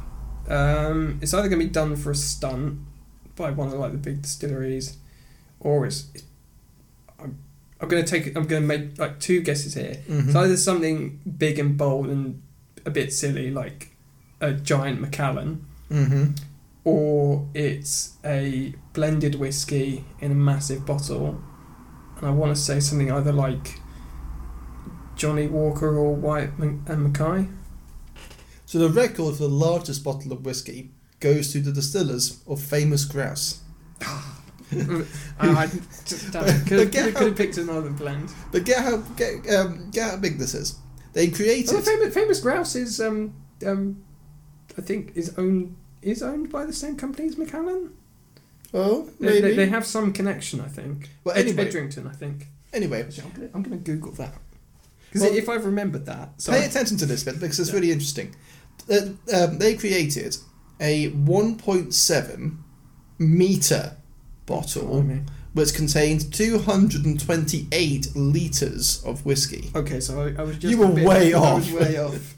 Um, 0.48 1.18
it's 1.22 1.32
either 1.32 1.48
going 1.48 1.60
to 1.60 1.66
be 1.66 1.70
done 1.72 1.96
for 1.96 2.10
a 2.10 2.14
stunt 2.14 2.80
by 3.36 3.50
one 3.50 3.68
of 3.68 3.74
like 3.74 3.92
the 3.92 3.98
big 3.98 4.22
distilleries, 4.22 4.96
or 5.60 5.86
it's. 5.86 6.08
it's 6.14 6.24
I'm, 7.18 7.38
I'm 7.80 7.88
going 7.88 8.04
to 8.04 8.10
take. 8.10 8.26
I'm 8.36 8.46
going 8.46 8.62
to 8.62 8.68
make 8.68 8.98
like 8.98 9.20
two 9.20 9.40
guesses 9.40 9.74
here. 9.74 9.96
Mhm. 10.08 10.26
It's 10.26 10.34
either 10.34 10.56
something 10.56 11.20
big 11.38 11.58
and 11.58 11.76
bold 11.78 12.06
and 12.08 12.42
a 12.84 12.90
bit 12.90 13.12
silly, 13.12 13.50
like 13.50 13.90
a 14.40 14.52
giant 14.52 15.00
Macallan, 15.00 15.64
Mm-hmm. 15.90 16.32
or 16.84 17.48
it's 17.52 18.16
a 18.24 18.74
blended 18.92 19.34
whiskey 19.34 20.04
in 20.20 20.32
a 20.32 20.34
massive 20.34 20.86
bottle. 20.86 21.42
And 22.20 22.28
I 22.28 22.30
want 22.30 22.54
to 22.54 22.60
say 22.60 22.80
something 22.80 23.10
either 23.10 23.32
like 23.32 23.80
Johnnie 25.16 25.48
Walker 25.48 25.96
or 25.96 26.14
Whyte 26.14 26.58
Mc- 26.58 26.88
and 26.88 27.12
Mackay. 27.12 27.48
So 28.66 28.78
the 28.78 28.88
record 28.88 29.36
for 29.36 29.42
the 29.42 29.48
largest 29.48 30.04
bottle 30.04 30.32
of 30.32 30.44
whiskey 30.44 30.90
goes 31.18 31.52
to 31.52 31.60
the 31.60 31.72
distillers 31.72 32.42
of 32.46 32.62
Famous 32.62 33.04
Grouse. 33.04 33.60
I, 34.72 35.04
I 35.40 35.66
just, 36.06 36.34
it, 36.34 36.66
could, 36.66 36.92
could, 36.92 37.14
could 37.14 37.26
have 37.28 37.36
picked 37.36 37.58
another 37.58 37.90
blend. 37.90 38.32
But 38.52 38.64
get 38.64 38.84
how 38.84 38.98
get 39.16 39.48
um, 39.52 39.90
get 39.90 40.10
how 40.10 40.16
big 40.16 40.38
this 40.38 40.54
is. 40.54 40.78
They 41.12 41.28
created. 41.28 41.82
famous, 41.82 42.14
famous 42.14 42.40
Grouse 42.40 42.76
is 42.76 43.00
um 43.00 43.34
um, 43.66 44.04
I 44.78 44.82
think 44.82 45.12
is 45.16 45.36
owned 45.36 45.76
is 46.02 46.22
owned 46.22 46.50
by 46.50 46.64
the 46.64 46.72
same 46.72 46.96
company 46.96 47.28
as 47.28 47.36
Macallan. 47.36 47.92
Oh, 48.74 49.08
They, 49.20 49.26
maybe. 49.26 49.40
they, 49.40 49.54
they 49.56 49.66
have 49.66 49.86
some 49.86 50.12
connection, 50.12 50.60
I 50.60 50.68
think. 50.68 51.08
Well, 51.24 51.36
Ed- 51.36 51.46
anyway. 51.46 51.64
Edrington, 51.68 52.06
I 52.08 52.12
think. 52.12 52.46
anyway, 52.72 53.02
Actually, 53.02 53.24
I'm 53.24 53.30
gonna, 53.32 53.48
I'm 53.54 53.62
gonna 53.62 53.76
Google 53.76 54.12
that 54.12 54.34
because 55.08 55.22
Well- 55.28 55.36
if 55.36 55.48
I've 55.48 55.64
remembered 55.64 56.06
that, 56.06 56.30
so 56.38 56.52
pay 56.52 56.64
attention 56.64 56.96
to 56.98 57.06
this 57.06 57.24
bit 57.24 57.40
because 57.40 57.58
it's 57.58 57.70
Yeah. 57.70 57.74
really 57.76 57.90
interesting. 57.92 58.34
Uh, 58.90 59.08
um, 59.34 59.58
they 59.58 59.74
created 59.74 60.36
a 60.80 61.10
1.7 61.10 62.56
meter 63.18 63.96
bottle 64.46 64.86
Blimey. 65.02 65.22
which 65.52 65.74
contained 65.74 66.32
228 66.32 68.14
liters 68.16 69.02
of 69.04 69.24
whiskey. 69.26 69.70
Okay, 69.74 70.00
so 70.00 70.22
I, 70.22 70.40
I 70.40 70.44
was 70.44 70.56
just 70.58 70.70
You 70.70 70.78
were 70.78 70.88
bit- 70.88 71.06
way 71.06 71.34
I 71.34 71.54
was 71.54 71.72
off. 71.74 71.80
way 71.80 71.98
off. 71.98 72.34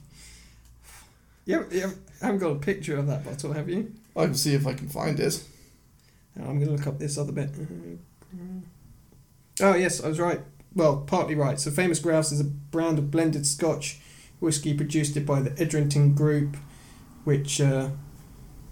Yeah, 1.45 1.63
yeah, 1.71 1.91
I 2.21 2.27
haven't 2.27 2.41
got 2.41 2.51
a 2.53 2.55
picture 2.57 2.97
of 2.97 3.07
that 3.09 3.25
bottle, 3.25 3.53
have 3.53 3.69
you? 3.69 3.93
I 4.17 4.25
can 4.27 4.35
see 4.35 4.55
if 4.55 4.67
I 4.67 4.75
can 4.75 4.89
find 4.89 5.19
it. 5.21 5.43
I'm 6.37 6.59
going 6.59 6.67
to 6.67 6.71
look 6.73 6.87
up 6.87 6.99
this 6.99 7.19
other 7.19 7.33
bit. 7.33 7.51
Oh, 9.61 9.75
yes, 9.75 10.03
I 10.03 10.09
was 10.09 10.19
right. 10.19 10.41
Well, 10.75 10.99
partly 11.07 11.35
right. 11.35 11.61
So, 11.61 11.71
Famous 11.71 11.99
Grouse 11.99 12.33
is 12.33 12.41
a 12.41 12.45
brand 12.45 12.99
of 12.99 13.11
blended 13.11 13.47
Scotch 13.47 14.01
whisky 14.41 14.75
produced 14.75 15.25
by 15.27 15.41
the 15.41 15.51
Edrington 15.63 16.15
Group, 16.15 16.57
which 17.25 17.61
uh, 17.61 17.91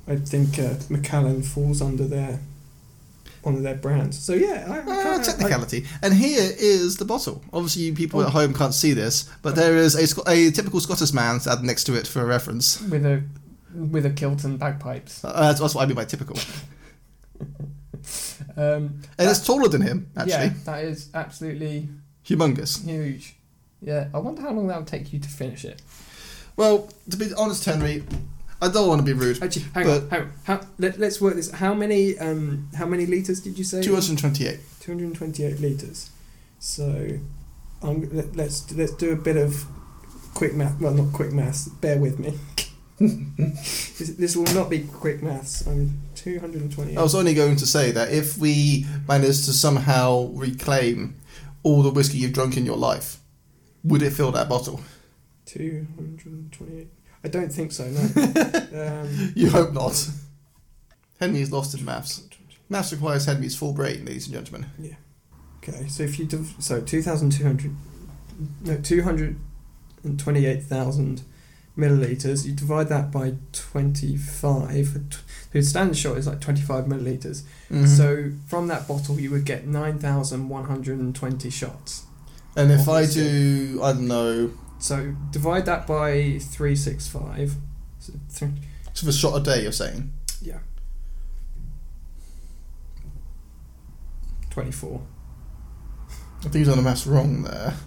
I 0.08 0.16
think 0.16 0.58
uh, 0.58 0.74
Macallan 0.88 1.42
falls 1.42 1.80
under 1.82 2.04
their 2.06 2.40
one 3.42 3.54
of 3.54 3.62
their 3.62 3.74
brands. 3.74 4.18
So, 4.18 4.34
yeah, 4.34 4.66
I, 4.68 4.78
I 4.80 5.02
kinda- 5.02 5.24
technicality. 5.24 5.86
and 6.02 6.12
here 6.12 6.50
is 6.58 6.96
the 6.96 7.04
bottle. 7.06 7.42
Obviously, 7.52 7.82
you 7.82 7.94
people 7.94 8.20
Oh. 8.20 8.24
at 8.26 8.30
home 8.32 8.52
can't 8.52 8.74
see 8.74 8.92
this, 8.92 9.30
but 9.42 9.54
there 9.54 9.76
is 9.76 9.94
a, 9.94 10.30
a 10.30 10.50
typical 10.50 10.80
Scottish 10.80 11.12
man 11.12 11.40
added 11.48 11.64
next 11.64 11.84
to 11.84 11.94
it 11.94 12.06
for 12.06 12.24
reference. 12.26 12.80
With 12.82 13.04
a 13.06 13.22
with 13.74 14.04
a 14.04 14.10
kilt 14.10 14.42
and 14.44 14.58
bagpipes. 14.58 15.24
Uh, 15.24 15.32
that's, 15.48 15.60
that's 15.60 15.74
what 15.74 15.82
I 15.82 15.86
mean 15.86 15.94
by 15.96 16.04
typical. 16.06 16.36
Um, 18.56 19.00
And 19.18 19.30
it's 19.30 19.44
taller 19.44 19.68
than 19.68 19.82
him, 19.82 20.10
actually. 20.16 20.32
yeah, 20.32 20.52
that 20.64 20.84
is 20.84 21.08
absolutely 21.14 21.88
Humongous. 22.26 22.84
huge. 22.84 23.36
Yeah, 23.80 24.08
I 24.12 24.18
wonder 24.18 24.42
how 24.42 24.52
long 24.52 24.66
that 24.68 24.78
would 24.78 24.86
take 24.86 25.12
you 25.12 25.20
to 25.20 25.28
finish 25.28 25.64
it. 25.64 25.80
Well, 26.56 26.88
to 27.10 27.16
be 27.16 27.32
honest, 27.36 27.64
Henry, 27.64 28.02
I 28.60 28.68
don't 28.68 28.88
want 28.88 29.00
to 29.00 29.04
be 29.04 29.12
rude. 29.12 29.42
Actually, 29.42 29.66
hang 29.74 29.88
on, 29.88 30.08
hang 30.08 30.20
on. 30.22 30.32
How, 30.44 30.60
let, 30.78 30.98
let's 30.98 31.20
work 31.20 31.34
this. 31.36 31.50
How 31.50 31.72
many 31.74 32.18
um 32.18 32.68
how 32.74 32.86
many 32.86 33.06
liters 33.06 33.40
did 33.40 33.56
you 33.56 33.64
say? 33.64 33.82
228. 33.82 34.58
228 34.80 35.60
liters. 35.60 36.10
So, 36.58 37.18
I'm, 37.82 38.10
let, 38.14 38.36
let's 38.36 38.70
let's 38.72 38.92
do 38.92 39.12
a 39.12 39.16
bit 39.16 39.36
of 39.36 39.64
quick 40.34 40.54
math. 40.54 40.78
Well, 40.80 40.92
not 40.92 41.12
quick 41.14 41.32
maths. 41.32 41.68
Bear 41.68 41.98
with 41.98 42.18
me. 42.18 42.38
this, 42.98 44.14
this 44.18 44.36
will 44.36 44.52
not 44.54 44.68
be 44.68 44.80
quick 44.80 45.22
maths. 45.22 45.66
I'm 45.66 46.00
228. 46.20 46.98
I 46.98 47.02
was 47.02 47.14
only 47.14 47.34
going 47.34 47.56
to 47.56 47.66
say 47.66 47.90
that 47.92 48.12
if 48.12 48.36
we 48.36 48.84
managed 49.08 49.46
to 49.46 49.52
somehow 49.52 50.30
reclaim 50.34 51.14
all 51.62 51.82
the 51.82 51.90
whiskey 51.90 52.18
you've 52.18 52.32
drunk 52.32 52.56
in 52.56 52.66
your 52.66 52.76
life, 52.76 53.18
would 53.84 54.02
it 54.02 54.12
fill 54.12 54.32
that 54.32 54.48
bottle? 54.48 54.80
228. 55.46 56.88
I 57.22 57.28
don't 57.28 57.52
think 57.52 57.70
so, 57.72 57.84
no. 57.86 58.00
um, 59.02 59.32
you 59.34 59.50
hope 59.50 59.72
not. 59.72 60.08
Henry 61.18 61.40
is 61.40 61.50
lost 61.52 61.74
in 61.74 61.84
maths. 61.84 62.22
Maths 62.68 62.92
requires 62.92 63.24
Henry's 63.24 63.56
full 63.56 63.72
brain, 63.72 64.04
ladies 64.04 64.26
and 64.26 64.34
gentlemen. 64.34 64.66
Yeah. 64.78 64.94
Okay, 65.58 65.86
so 65.88 66.02
if 66.02 66.18
you 66.18 66.24
div- 66.24 66.54
so 66.58 66.80
2,200, 66.80 67.76
no, 68.62 68.78
228,000 68.78 71.22
milliliters. 71.80 72.46
You 72.46 72.52
divide 72.52 72.88
that 72.88 73.10
by 73.10 73.34
25. 73.52 75.00
The 75.52 75.62
standard 75.62 75.96
shot 75.96 76.18
is 76.18 76.26
like 76.26 76.40
25 76.40 76.84
milliliters. 76.84 77.42
Mm-hmm. 77.70 77.86
So 77.86 78.30
from 78.46 78.68
that 78.68 78.86
bottle, 78.86 79.18
you 79.18 79.30
would 79.30 79.44
get 79.44 79.66
9,120 79.66 81.50
shots. 81.50 82.04
And 82.56 82.70
if 82.70 82.88
I 82.88 83.06
do, 83.06 83.80
I 83.82 83.92
don't 83.92 84.08
know. 84.08 84.52
So 84.78 85.14
divide 85.30 85.66
that 85.66 85.86
by 85.86 86.38
365. 86.40 87.54
So, 87.98 88.12
three, 88.30 88.52
so 88.92 89.10
shot 89.10 89.36
a 89.36 89.42
day, 89.42 89.62
you're 89.62 89.72
saying? 89.72 90.12
Yeah. 90.40 90.58
24. 94.50 95.00
These 96.46 96.68
are 96.68 96.76
the 96.76 96.82
mass 96.82 97.06
wrong 97.06 97.42
there. 97.42 97.74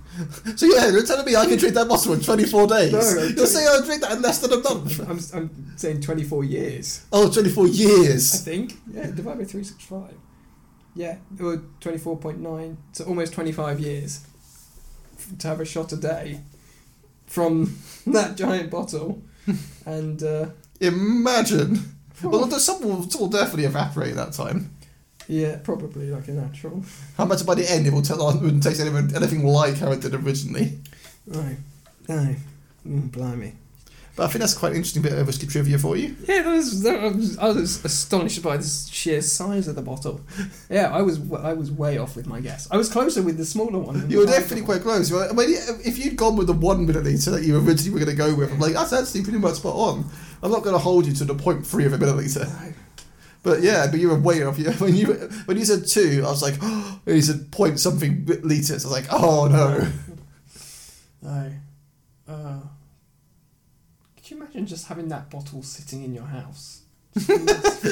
So 0.55 0.67
yeah, 0.67 0.89
you're 0.89 1.03
telling 1.03 1.25
me 1.25 1.35
I 1.35 1.47
can 1.47 1.57
drink 1.57 1.73
that 1.73 1.87
bottle 1.87 2.13
in 2.13 2.21
24 2.21 2.67
days? 2.67 2.91
No, 2.91 2.99
you're 2.99 3.47
saying 3.47 3.67
I 3.67 3.83
drink 3.83 4.01
that 4.01 4.11
in 4.11 4.21
less 4.21 4.37
than 4.37 4.53
a 4.53 4.59
month. 4.59 4.99
I'm, 4.99 5.19
I'm 5.33 5.73
saying 5.75 6.01
24 6.01 6.43
years. 6.43 7.03
Oh, 7.11 7.31
24 7.31 7.67
years. 7.69 8.35
I 8.35 8.37
think. 8.37 8.77
Yeah, 8.91 9.07
divide 9.07 9.39
by 9.39 9.45
365. 9.45 10.13
Yeah, 10.93 11.17
or 11.41 11.63
24.9. 11.81 12.75
So 12.91 13.05
almost 13.05 13.33
25 13.33 13.79
years 13.79 14.23
to 15.39 15.47
have 15.47 15.59
a 15.59 15.65
shot 15.65 15.91
a 15.93 15.97
day 15.97 16.41
from 17.25 17.75
that 18.07 18.37
giant 18.37 18.69
bottle. 18.69 19.23
and 19.85 20.21
uh, 20.21 20.49
imagine. 20.79 21.79
Well, 22.21 22.49
some 22.51 22.81
will, 22.81 23.09
some 23.09 23.21
will 23.21 23.27
definitely 23.29 23.65
evaporate 23.65 24.15
that 24.15 24.33
time 24.33 24.72
yeah, 25.27 25.57
probably 25.63 26.09
like 26.09 26.27
a 26.27 26.31
natural. 26.31 26.83
How 27.17 27.25
much 27.25 27.45
by 27.45 27.55
the 27.55 27.69
end 27.69 27.87
it 27.87 27.93
will 27.93 28.01
tell 28.01 28.29
it 28.29 28.41
wouldn't 28.41 28.63
taste 28.63 28.79
anything, 28.81 29.15
anything 29.15 29.45
like 29.45 29.77
how 29.77 29.91
it 29.91 30.01
did 30.01 30.13
originally. 30.13 30.79
Right. 31.27 31.57
No. 32.07 32.35
Mm, 32.87 33.11
blimey. 33.11 33.53
But 34.15 34.25
I 34.25 34.27
think 34.27 34.41
that's 34.41 34.53
quite 34.53 34.71
an 34.73 34.75
interesting 34.75 35.01
bit 35.01 35.13
of 35.13 35.25
whiskey 35.25 35.47
trivia 35.47 35.79
for 35.79 35.97
you. 35.97 36.15
Yeah, 36.27 36.43
that 36.43 36.51
was, 36.51 36.83
that 36.83 37.01
was, 37.15 37.37
I 37.39 37.47
was 37.47 37.83
astonished 37.83 38.43
by 38.43 38.57
the 38.57 38.63
sheer 38.63 39.23
size 39.23 39.67
of 39.67 39.73
the 39.75 39.81
bottle. 39.81 40.21
Yeah, 40.69 40.93
I 40.95 41.01
was 41.01 41.19
I 41.33 41.53
was 41.53 41.71
way 41.71 41.97
off 41.97 42.15
with 42.15 42.27
my 42.27 42.39
guess. 42.39 42.67
I 42.69 42.77
was 42.77 42.91
closer 42.91 43.23
with 43.23 43.37
the 43.37 43.45
smaller 43.45 43.79
one. 43.79 44.01
than 44.01 44.11
You 44.11 44.19
were 44.19 44.25
definitely 44.27 44.61
one. 44.61 44.81
quite 44.81 44.81
close. 44.83 45.11
I 45.11 45.33
mean, 45.33 45.49
if 45.83 45.97
you'd 45.97 46.15
gone 46.15 46.35
with 46.35 46.45
the 46.45 46.53
one 46.53 46.85
milliliter 46.85 47.31
that 47.31 47.41
you 47.43 47.57
originally 47.57 47.89
were 47.89 48.05
going 48.05 48.15
to 48.15 48.15
go 48.15 48.35
with, 48.35 48.51
I'm 48.51 48.59
like, 48.59 48.73
that's 48.73 48.93
actually 48.93 49.23
pretty 49.23 49.39
much 49.39 49.55
spot 49.55 49.75
on. 49.75 50.05
I'm 50.43 50.51
not 50.51 50.61
going 50.61 50.75
to 50.75 50.79
hold 50.79 51.07
you 51.07 51.13
to 51.13 51.25
the 51.25 51.33
point 51.33 51.65
three 51.65 51.85
of 51.85 51.93
a 51.93 51.97
milliliter. 51.97 52.45
No. 52.47 52.73
But 53.43 53.61
yeah, 53.61 53.87
but 53.91 53.99
you 53.99 54.09
were 54.09 54.19
way 54.19 54.41
off. 54.43 54.57
You- 54.63 54.71
When 54.73 54.95
you 54.95 55.05
when 55.45 55.57
you 55.57 55.65
said 55.65 55.85
two, 55.85 56.23
I 56.25 56.29
was 56.29 56.41
like, 56.41 56.55
oh, 56.61 56.99
you 57.05 57.21
said 57.21 57.51
point 57.51 57.79
something 57.79 58.25
liters. 58.43 58.85
I 58.85 58.87
was 58.89 58.91
like, 58.91 59.05
oh 59.11 59.47
no. 59.47 59.87
No. 61.21 61.51
Uh, 62.27 62.59
could 64.15 64.31
you 64.31 64.37
imagine 64.37 64.65
just 64.65 64.87
having 64.87 65.09
that 65.09 65.29
bottle 65.29 65.61
sitting 65.63 66.03
in 66.03 66.13
your 66.13 66.25
house? 66.25 66.81
I'm 67.15 67.27
just, 67.47 67.85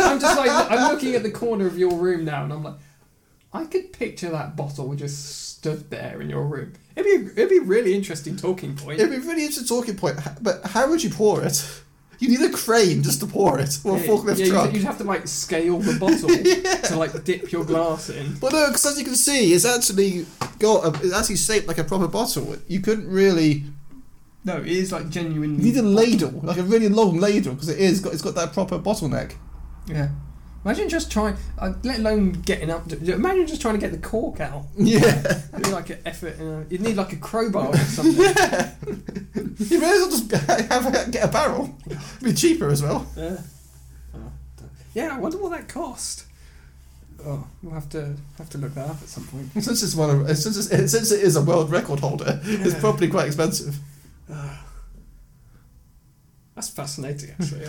I'm 0.00 0.20
just 0.20 0.36
like, 0.38 0.50
I'm 0.70 0.92
looking 0.92 1.14
at 1.14 1.22
the 1.22 1.30
corner 1.30 1.66
of 1.66 1.76
your 1.76 1.94
room 1.94 2.24
now, 2.24 2.44
and 2.44 2.52
I'm 2.52 2.62
like, 2.62 2.74
I 3.52 3.64
could 3.64 3.92
picture 3.92 4.30
that 4.30 4.56
bottle 4.56 4.94
just 4.94 5.50
stood 5.56 5.90
there 5.90 6.20
in 6.20 6.30
your 6.30 6.44
room. 6.46 6.72
It'd 6.94 7.04
be, 7.26 7.32
it'd 7.40 7.50
be 7.50 7.58
really 7.58 7.94
interesting 7.94 8.36
talking 8.36 8.76
point. 8.76 9.00
It'd 9.00 9.10
be 9.10 9.18
really 9.26 9.42
interesting 9.44 9.66
talking 9.66 9.96
point. 9.96 10.18
But 10.40 10.64
how 10.64 10.88
would 10.88 11.02
you 11.02 11.10
pour 11.10 11.42
it? 11.42 11.82
You 12.18 12.28
need 12.28 12.40
a 12.42 12.50
crane 12.50 13.02
just 13.02 13.20
to 13.20 13.26
pour 13.26 13.58
it, 13.58 13.78
or 13.84 13.96
a 13.96 14.00
Yeah, 14.00 14.06
forklift 14.06 14.38
yeah, 14.38 14.46
truck. 14.46 14.66
You'd, 14.66 14.76
you'd 14.76 14.84
have 14.84 14.98
to 14.98 15.04
like 15.04 15.28
scale 15.28 15.78
the 15.78 15.98
bottle 16.00 16.28
to 16.28 16.96
like 16.96 17.24
dip 17.24 17.52
your 17.52 17.64
glass 17.64 18.08
in. 18.10 18.34
But 18.40 18.52
no, 18.52 18.68
because 18.68 18.86
as 18.86 18.98
you 18.98 19.04
can 19.04 19.14
see, 19.16 19.52
it's 19.52 19.64
actually 19.64 20.26
got 20.58 20.84
a, 20.84 21.04
it's 21.04 21.14
actually 21.14 21.36
shaped 21.36 21.68
like 21.68 21.78
a 21.78 21.84
proper 21.84 22.08
bottle. 22.08 22.56
You 22.68 22.80
couldn't 22.80 23.08
really. 23.08 23.64
No, 24.44 24.58
it 24.58 24.68
is 24.68 24.92
like 24.92 25.08
genuinely. 25.10 25.64
You 25.64 25.72
need 25.72 25.78
a 25.78 25.82
ladle, 25.82 26.40
like 26.42 26.56
a 26.58 26.62
really 26.62 26.88
long 26.88 27.18
ladle, 27.18 27.54
because 27.54 27.68
it 27.68 27.78
is 27.78 28.00
got 28.00 28.12
it's 28.12 28.22
got 28.22 28.34
that 28.36 28.52
proper 28.52 28.78
bottleneck. 28.78 29.34
Yeah. 29.86 30.10
Imagine 30.66 30.88
just 30.88 31.12
trying, 31.12 31.36
uh, 31.60 31.74
let 31.84 32.00
alone 32.00 32.32
getting 32.32 32.70
up. 32.70 32.88
To, 32.88 33.12
imagine 33.12 33.46
just 33.46 33.60
trying 33.62 33.74
to 33.74 33.80
get 33.80 33.92
the 33.92 33.98
cork 33.98 34.40
out. 34.40 34.64
Yeah, 34.76 34.98
It'd 35.52 35.62
be 35.62 35.70
like 35.70 35.90
an 35.90 35.98
effort. 36.04 36.36
You 36.40 36.44
know, 36.44 36.66
you'd 36.68 36.80
need 36.80 36.96
like 36.96 37.12
a 37.12 37.16
crowbar 37.18 37.68
or 37.68 37.76
something. 37.76 38.20
yeah. 38.20 38.74
you 39.58 39.78
may 39.80 39.92
as 39.92 40.00
well 40.00 40.10
just 40.10 40.28
have 40.32 40.86
a, 40.92 41.08
get 41.08 41.22
a 41.22 41.28
barrel. 41.28 41.72
It'd 41.86 42.00
be 42.20 42.32
cheaper 42.32 42.68
as 42.68 42.82
well. 42.82 43.06
Yeah. 43.16 43.36
Oh, 44.12 44.32
yeah, 44.92 45.14
I 45.14 45.20
wonder 45.20 45.38
what 45.38 45.52
that 45.52 45.68
cost. 45.68 46.24
Oh, 47.24 47.46
we'll 47.62 47.74
have 47.74 47.88
to 47.90 48.16
have 48.36 48.50
to 48.50 48.58
look 48.58 48.74
that 48.74 48.88
up 48.90 49.00
at 49.00 49.08
some 49.08 49.24
point. 49.28 49.52
Since 49.52 49.84
it's 49.84 49.94
one 49.94 50.10
of 50.10 50.36
since 50.36 50.56
it's, 50.56 50.90
since 50.90 51.12
it 51.12 51.20
is 51.20 51.36
a 51.36 51.42
world 51.42 51.70
record 51.70 52.00
holder, 52.00 52.40
it's 52.42 52.74
Yeah. 52.74 52.80
probably 52.80 53.06
quite 53.06 53.28
expensive. 53.28 53.78
Ah. 54.28 54.64
that's 56.56 56.70
fascinating, 56.70 57.30
actually. 57.38 57.66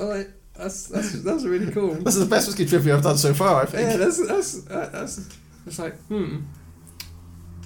oh, 0.00 0.24
that's 0.64 0.86
that's 0.86 1.22
that's 1.22 1.44
really 1.44 1.70
cool. 1.70 1.92
This 1.94 2.16
is 2.16 2.20
the 2.20 2.30
best 2.30 2.46
whiskey 2.46 2.64
trivia 2.64 2.96
I've 2.96 3.02
done 3.02 3.18
so 3.18 3.34
far. 3.34 3.62
I 3.62 3.66
think. 3.66 3.90
Yeah, 3.90 3.98
that's 3.98 4.26
that's 4.26 4.62
that's. 4.62 5.28
It's 5.66 5.78
like, 5.78 5.94
hmm. 6.06 6.40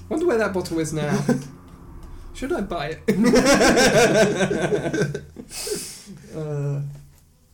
Wonder 0.09 0.27
where 0.27 0.39
that 0.39 0.53
bottle 0.53 0.81
is 0.81 0.93
now. 0.93 1.25
Should 2.35 2.53
I 2.53 2.63
buy 2.63 2.97
it? 2.97 3.03
uh, 6.37 6.81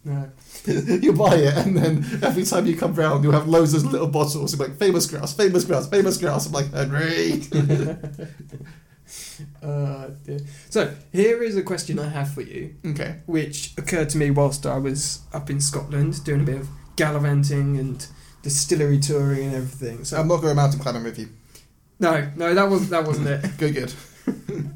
no. 0.04 0.30
you 0.66 1.12
buy 1.12 1.36
it, 1.36 1.54
and 1.56 1.76
then 1.76 2.04
every 2.22 2.44
time 2.44 2.66
you 2.66 2.76
come 2.76 2.94
round, 2.94 3.24
you'll 3.24 3.32
have 3.32 3.48
loads 3.48 3.74
of 3.74 3.84
little 3.84 4.06
bottles. 4.06 4.52
You'll 4.52 4.66
be 4.66 4.70
like 4.70 4.78
famous 4.78 5.06
grouse, 5.06 5.34
famous 5.34 5.64
grouse, 5.64 5.88
famous 5.88 6.18
grouse. 6.18 6.46
I'm 6.46 6.52
like 6.52 6.72
Henry. 6.72 7.42
Uh, 9.62 10.10
dear. 10.24 10.38
So 10.70 10.94
here 11.12 11.42
is 11.42 11.56
a 11.56 11.62
question 11.62 11.98
I 11.98 12.08
have 12.08 12.32
for 12.32 12.42
you, 12.42 12.76
okay. 12.86 13.20
which 13.26 13.72
occurred 13.76 14.08
to 14.10 14.18
me 14.18 14.30
whilst 14.30 14.64
I 14.66 14.78
was 14.78 15.20
up 15.32 15.50
in 15.50 15.60
Scotland 15.60 16.22
doing 16.24 16.40
a 16.40 16.44
bit 16.44 16.60
of 16.60 16.68
gallivanting 16.96 17.78
and 17.78 18.06
distillery 18.42 18.98
touring 18.98 19.46
and 19.46 19.54
everything. 19.54 20.04
So 20.04 20.18
I'm 20.18 20.28
not 20.28 20.40
going 20.42 20.56
mountain 20.56 20.80
climbing 20.80 21.02
with 21.04 21.18
you. 21.18 21.28
no, 21.98 22.30
no, 22.36 22.54
that 22.54 22.68
was 22.68 22.90
that 22.90 23.04
wasn't 23.06 23.28
it. 23.28 23.44
Good, 23.58 23.74
good. 23.74 23.92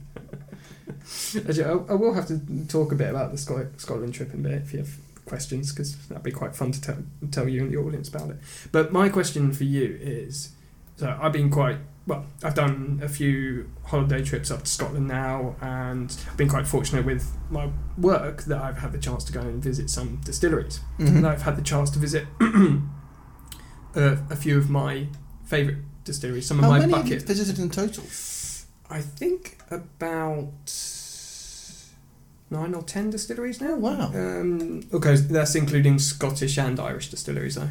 Actually, 1.48 1.64
I, 1.64 1.72
I 1.72 1.94
will 1.94 2.14
have 2.14 2.26
to 2.28 2.40
talk 2.68 2.92
a 2.92 2.96
bit 2.96 3.10
about 3.10 3.30
the 3.30 3.38
Scot- 3.38 3.78
Scotland 3.80 4.14
trip 4.14 4.34
in 4.34 4.40
a 4.40 4.48
bit 4.48 4.62
if 4.62 4.72
you 4.72 4.80
have 4.80 4.90
questions, 5.24 5.72
because 5.72 5.96
that'd 6.08 6.24
be 6.24 6.32
quite 6.32 6.56
fun 6.56 6.72
to 6.72 6.80
tell, 6.80 6.98
tell 7.30 7.48
you 7.48 7.62
and 7.62 7.72
the 7.72 7.76
audience 7.78 8.08
about 8.08 8.30
it. 8.30 8.36
But 8.72 8.92
my 8.92 9.08
question 9.08 9.52
for 9.52 9.64
you 9.64 9.98
is 10.00 10.52
so 10.98 11.16
I've 11.20 11.32
been 11.32 11.48
quite, 11.50 11.76
well, 12.08 12.24
I've 12.42 12.54
done 12.54 13.00
a 13.02 13.08
few 13.08 13.70
holiday 13.84 14.24
trips 14.24 14.50
up 14.50 14.62
to 14.64 14.70
Scotland 14.70 15.06
now, 15.06 15.56
and 15.60 16.10
I've 16.30 16.36
been 16.38 16.48
quite 16.48 16.66
fortunate 16.66 17.04
with 17.04 17.30
my 17.50 17.68
work 17.98 18.44
that 18.44 18.60
I've 18.60 18.78
had 18.78 18.92
the 18.92 18.98
chance 18.98 19.24
to 19.24 19.32
go 19.32 19.40
and 19.40 19.62
visit 19.62 19.90
some 19.90 20.16
distilleries. 20.24 20.80
Mhm. 20.98 21.18
And 21.18 21.26
I've 21.26 21.42
had 21.42 21.56
the 21.56 21.62
chance 21.62 21.90
to 21.90 21.98
visit 21.98 22.26
a, 22.40 24.18
a 24.30 24.36
few 24.36 24.56
of 24.56 24.70
my 24.70 25.06
favourite 25.44 25.78
distilleries, 26.04 26.46
some 26.46 26.58
of 26.58 26.64
my 26.64 26.78
many 26.78 26.94
have 26.94 27.08
you 27.08 27.20
visited 27.20 27.58
in 27.58 27.68
total? 27.70 28.04
I 28.90 29.02
think 29.02 29.58
about 29.70 30.72
nine 32.50 32.74
or 32.74 32.82
ten 32.82 33.10
distilleries 33.10 33.60
now. 33.60 33.72
Oh, 33.72 33.76
wow. 33.76 34.06
Um, 34.14 34.82
okay, 34.94 35.16
that's 35.16 35.54
including 35.54 35.98
Scottish 35.98 36.56
and 36.58 36.80
Irish 36.80 37.10
distilleries, 37.10 37.56
though. 37.56 37.68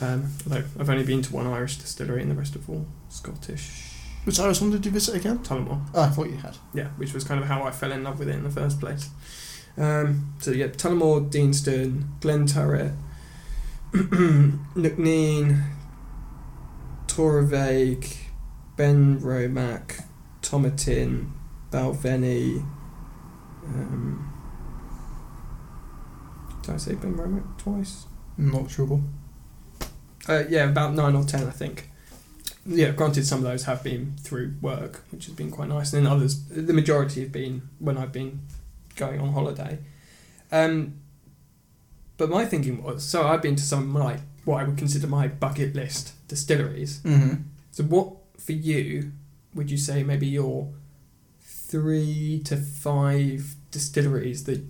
Um, 0.00 0.32
although 0.46 0.64
I've 0.80 0.88
only 0.90 1.04
been 1.04 1.20
to 1.22 1.32
one 1.32 1.46
Irish 1.46 1.76
distillery, 1.76 2.22
and 2.22 2.30
the 2.30 2.34
rest 2.34 2.56
of 2.56 2.68
all 2.68 2.86
Scottish. 3.14 3.90
Which 4.24 4.40
Irish 4.40 4.60
one 4.60 4.70
did 4.70 4.84
you 4.86 4.90
visit 4.90 5.14
again? 5.16 5.38
Tullamore, 5.40 5.80
Oh, 5.94 6.02
I 6.02 6.08
thought 6.08 6.28
you 6.30 6.36
had. 6.36 6.56
yeah, 6.72 6.88
which 6.96 7.12
was 7.12 7.24
kind 7.24 7.40
of 7.40 7.46
how 7.46 7.62
I 7.62 7.70
fell 7.70 7.92
in 7.92 8.02
love 8.02 8.18
with 8.18 8.28
it 8.28 8.34
in 8.34 8.42
the 8.42 8.50
first 8.50 8.80
place. 8.80 9.08
Um, 9.76 10.34
so 10.40 10.50
yeah, 10.50 10.68
Tullamore, 10.68 11.30
Deanston, 11.30 12.04
Glenturret, 12.20 12.96
Knockneen, 13.92 15.62
Torabhaig, 17.06 18.16
Ben 18.76 19.20
Romac, 19.20 20.04
Tomatin, 20.42 21.30
Balvenie. 21.70 22.64
Um, 23.66 24.30
did 26.62 26.74
I 26.74 26.76
say 26.78 26.94
Benromach 26.94 27.58
twice? 27.58 28.06
Not 28.38 28.70
sure. 28.70 29.02
Uh, 30.28 30.44
yeah, 30.48 30.64
about 30.64 30.94
nine 30.94 31.14
or 31.14 31.24
ten, 31.24 31.46
I 31.46 31.50
think. 31.50 31.90
Yeah, 32.66 32.90
granted, 32.92 33.26
some 33.26 33.38
of 33.40 33.44
those 33.44 33.64
have 33.64 33.82
been 33.82 34.14
through 34.20 34.54
work, 34.62 35.02
which 35.10 35.26
has 35.26 35.34
been 35.34 35.50
quite 35.50 35.68
nice, 35.68 35.92
and 35.92 36.04
then 36.06 36.10
others, 36.12 36.42
the 36.44 36.72
majority 36.72 37.20
have 37.20 37.32
been 37.32 37.68
when 37.78 37.98
I've 37.98 38.12
been 38.12 38.40
going 38.96 39.20
on 39.20 39.32
holiday. 39.32 39.78
Um, 40.50 40.94
but 42.16 42.30
my 42.30 42.44
thinking 42.46 42.82
was, 42.82 43.04
so 43.04 43.26
I've 43.26 43.42
been 43.42 43.56
to 43.56 43.62
some 43.62 43.80
of 43.80 43.86
my 43.88 44.20
what 44.44 44.60
I 44.60 44.64
would 44.64 44.76
consider 44.78 45.06
my 45.06 45.26
bucket 45.28 45.74
list 45.74 46.12
distilleries. 46.28 47.00
Mm-hmm. 47.00 47.42
So, 47.72 47.82
what 47.84 48.12
for 48.38 48.52
you 48.52 49.12
would 49.54 49.70
you 49.70 49.76
say 49.78 50.02
maybe 50.02 50.26
your 50.26 50.68
three 51.42 52.40
to 52.44 52.56
five 52.56 53.54
distilleries 53.70 54.44
that, 54.44 54.64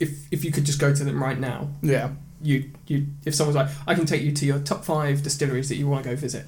if 0.00 0.26
if 0.30 0.44
you 0.44 0.50
could 0.52 0.64
just 0.64 0.80
go 0.80 0.94
to 0.94 1.04
them 1.04 1.22
right 1.22 1.38
now, 1.38 1.68
Yeah. 1.82 2.10
you 2.42 2.70
you 2.86 3.06
if 3.24 3.34
someone's 3.34 3.56
like, 3.56 3.68
I 3.86 3.94
can 3.94 4.06
take 4.06 4.22
you 4.22 4.32
to 4.32 4.46
your 4.46 4.58
top 4.58 4.84
five 4.84 5.22
distilleries 5.22 5.68
that 5.68 5.76
you 5.76 5.86
want 5.88 6.04
to 6.04 6.10
go 6.10 6.16
visit, 6.16 6.46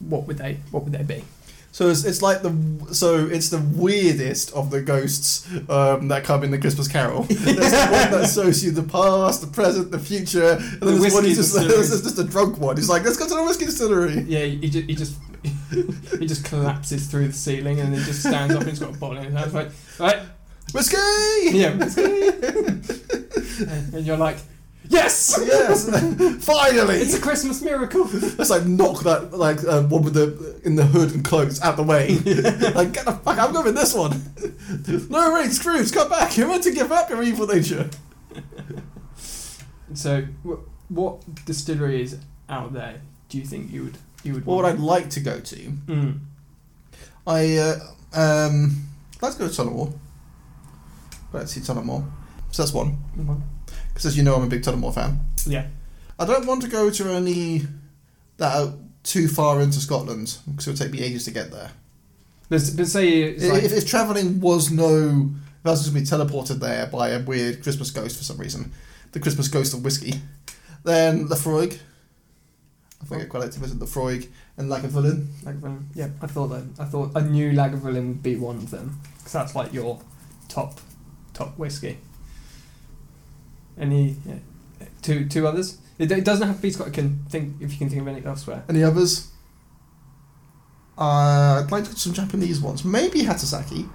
what 0.00 0.26
would 0.26 0.38
they 0.38 0.58
what 0.70 0.84
would 0.84 0.92
they 0.92 1.02
be? 1.02 1.24
So 1.72 1.90
it's, 1.90 2.04
it's 2.04 2.22
like 2.22 2.40
the 2.40 2.54
so 2.94 3.26
it's 3.26 3.50
the 3.50 3.58
weirdest 3.58 4.50
of 4.54 4.70
the 4.70 4.80
ghosts 4.80 5.46
um, 5.68 6.08
that 6.08 6.24
come 6.24 6.42
in 6.42 6.50
the 6.50 6.58
Christmas 6.58 6.88
Carol. 6.88 7.22
There's 7.28 7.44
the 7.56 7.88
one 7.90 8.10
that 8.12 8.30
shows 8.34 8.64
you 8.64 8.70
the 8.70 8.82
past, 8.82 9.42
the 9.42 9.46
present, 9.46 9.90
the 9.90 9.98
future, 9.98 10.52
and 10.52 10.80
The 10.80 10.86
then 10.86 11.00
there's 11.00 11.12
one 11.12 11.24
who's 11.24 11.36
just, 11.36 11.54
there's 11.68 12.02
just 12.02 12.18
a 12.18 12.24
drunk 12.24 12.58
one. 12.58 12.76
He's 12.76 12.88
like, 12.88 13.04
let's 13.04 13.18
go 13.18 13.28
to 13.28 13.34
the 13.34 13.44
whiskey 13.44 13.66
distillery. 13.66 14.22
Yeah, 14.22 14.44
he 14.46 14.70
just 14.70 14.88
he 14.88 14.94
just 14.94 15.18
he 16.18 16.26
just 16.26 16.46
collapses 16.46 17.08
through 17.08 17.28
the 17.28 17.34
ceiling 17.34 17.78
and 17.78 17.92
then 17.92 18.02
just 18.04 18.20
stands 18.20 18.54
up 18.54 18.62
and 18.62 18.70
he's 18.70 18.78
got 18.78 18.94
a 18.94 18.98
bottle 18.98 19.18
in 19.18 19.24
his 19.24 19.34
hand. 19.34 19.44
It's 19.46 19.54
like, 19.54 19.70
right, 20.16 20.22
Whiskey. 20.72 20.96
yeah, 21.58 21.76
whiskey. 21.76 22.30
and 23.94 24.06
you're 24.06 24.16
like, 24.16 24.38
Yes! 24.88 25.38
Yes, 25.44 25.88
finally. 26.44 26.96
It's 26.98 27.14
a 27.14 27.20
Christmas 27.20 27.60
miracle. 27.62 28.04
Let's 28.38 28.50
like 28.50 28.64
knock 28.66 29.02
that 29.04 29.32
like 29.32 29.64
uh, 29.64 29.82
one 29.82 30.02
with 30.04 30.14
the 30.14 30.60
in 30.64 30.76
the 30.76 30.84
hood 30.86 31.12
and 31.12 31.24
cloaks 31.24 31.60
out 31.62 31.76
the 31.76 31.82
way. 31.82 32.08
like 32.74 32.92
get 32.92 33.04
the 33.04 33.18
fuck! 33.24 33.38
I'm 33.38 33.52
going 33.52 33.64
with 33.66 33.74
this 33.74 33.94
one. 33.94 34.22
no, 35.10 35.34
wait, 35.34 35.50
Scrooge, 35.52 35.92
come 35.92 36.08
back! 36.08 36.36
You're 36.36 36.48
meant 36.48 36.62
to 36.64 36.72
give 36.72 36.90
up 36.92 37.10
your 37.10 37.22
evil 37.22 37.46
nature. 37.46 37.90
So, 39.94 40.22
wh- 40.44 40.90
what 40.90 41.22
distilleries 41.44 42.16
out 42.48 42.72
there 42.72 43.00
do 43.28 43.38
you 43.38 43.44
think 43.44 43.72
you 43.72 43.84
would 43.84 43.98
you 44.24 44.34
would? 44.34 44.46
What 44.46 44.56
would 44.56 44.64
I 44.66 44.70
want? 44.70 44.80
like 44.80 45.10
to 45.10 45.20
go 45.20 45.40
to? 45.40 45.56
Mm. 45.56 46.18
I 47.26 47.56
uh, 47.56 47.78
um, 48.12 48.86
let's 49.22 49.34
go 49.36 49.48
to 49.48 49.52
Tullamore. 49.62 49.92
Let's 51.32 51.52
see 51.52 51.60
Tullamore. 51.60 52.08
So 52.50 52.62
that's 52.62 52.72
one. 52.72 52.98
Mhm. 53.18 53.40
Because 53.96 54.04
as 54.04 54.16
you 54.18 54.22
know, 54.22 54.34
I'm 54.34 54.42
a 54.42 54.46
big 54.46 54.60
Tullamore 54.60 54.94
fan. 54.94 55.20
Yeah. 55.46 55.68
I 56.18 56.26
don't 56.26 56.46
want 56.46 56.60
to 56.64 56.68
go 56.68 56.90
to 56.90 57.08
any 57.12 57.62
that 58.36 58.54
are 58.54 58.74
too 59.02 59.26
far 59.26 59.62
into 59.62 59.80
Scotland 59.80 60.36
because 60.46 60.66
it 60.66 60.70
would 60.70 60.78
take 60.78 60.92
me 60.92 61.00
ages 61.00 61.24
to 61.24 61.30
get 61.30 61.50
there. 61.50 61.70
But, 62.50 62.60
but 62.76 62.88
say 62.88 63.22
it's 63.22 63.48
like, 63.48 63.62
if, 63.62 63.72
if 63.72 63.88
travelling 63.88 64.38
was 64.42 64.70
no, 64.70 65.30
if 65.60 65.66
I 65.66 65.70
was 65.70 65.86
to 65.86 65.94
be 65.94 66.02
teleported 66.02 66.60
there 66.60 66.88
by 66.88 67.08
a 67.08 67.22
weird 67.22 67.62
Christmas 67.62 67.90
ghost 67.90 68.18
for 68.18 68.24
some 68.24 68.36
reason, 68.36 68.70
the 69.12 69.18
Christmas 69.20 69.48
ghost 69.48 69.72
of 69.72 69.82
whiskey, 69.82 70.20
then 70.84 71.26
Laphroaig. 71.28 71.78
I 73.00 73.04
think 73.06 73.22
I'd 73.22 73.30
quite 73.30 73.44
like 73.44 73.52
to 73.52 73.60
visit 73.60 73.78
Laphroaig 73.78 74.28
and 74.58 74.70
Lagavulin. 74.70 75.24
Lagavulin. 75.42 75.84
Yeah, 75.94 76.08
I 76.20 76.26
thought 76.26 76.48
that. 76.48 76.66
I 76.78 76.84
thought 76.84 77.12
I 77.16 77.20
knew 77.20 77.52
Lagavulin 77.52 78.08
would 78.08 78.22
be 78.22 78.36
one 78.36 78.56
of 78.56 78.70
them 78.70 79.00
because 79.16 79.32
that's 79.32 79.54
like 79.54 79.72
your 79.72 80.02
top 80.48 80.80
top 81.32 81.56
whiskey. 81.56 81.96
Any 83.78 84.16
yeah, 84.26 84.36
two 85.02 85.28
two 85.28 85.46
others? 85.46 85.78
It, 85.98 86.10
it 86.12 86.24
doesn't 86.24 86.46
have 86.46 86.56
to 86.56 86.62
be 86.62 86.70
Scott. 86.70 86.88
I 86.88 86.90
can 86.90 87.24
think 87.28 87.56
if 87.60 87.72
you 87.72 87.78
can 87.78 87.88
think 87.88 88.02
of 88.02 88.08
any 88.08 88.24
elsewhere. 88.24 88.64
Any 88.68 88.82
others? 88.82 89.30
Uh, 90.98 91.62
I'd 91.62 91.70
like 91.70 91.84
to 91.84 91.96
some 91.96 92.12
Japanese 92.14 92.60
ones. 92.60 92.84
Maybe 92.84 93.20
Hatasaki. 93.22 93.88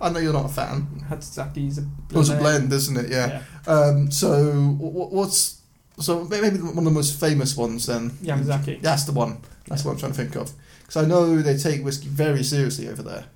I 0.00 0.10
know 0.10 0.20
you're 0.20 0.32
not 0.32 0.46
a 0.46 0.48
fan. 0.48 0.86
Hatsusaki's 1.08 1.78
a 1.78 1.82
It 2.10 2.16
was 2.16 2.30
a 2.30 2.36
blend, 2.36 2.72
isn't 2.72 2.96
it? 2.96 3.10
Yeah. 3.10 3.42
Um, 3.66 4.10
so 4.10 4.52
wh- 4.52 4.92
wh- 4.92 5.12
what's 5.12 5.60
so 5.98 6.24
maybe 6.24 6.58
one 6.58 6.78
of 6.78 6.84
the 6.84 6.90
most 6.90 7.18
famous 7.18 7.56
ones 7.56 7.86
then? 7.86 8.10
Yamazaki. 8.22 8.80
That's 8.80 9.04
the 9.04 9.12
one. 9.12 9.38
That's 9.66 9.84
what 9.84 9.92
I'm 9.92 9.98
trying 9.98 10.12
to 10.12 10.18
think 10.18 10.36
of. 10.36 10.52
Because 10.80 11.04
I 11.04 11.06
know 11.06 11.42
they 11.42 11.56
take 11.56 11.84
whiskey 11.84 12.08
very 12.08 12.42
seriously 12.44 12.88
over 12.88 13.02
there. 13.02 13.26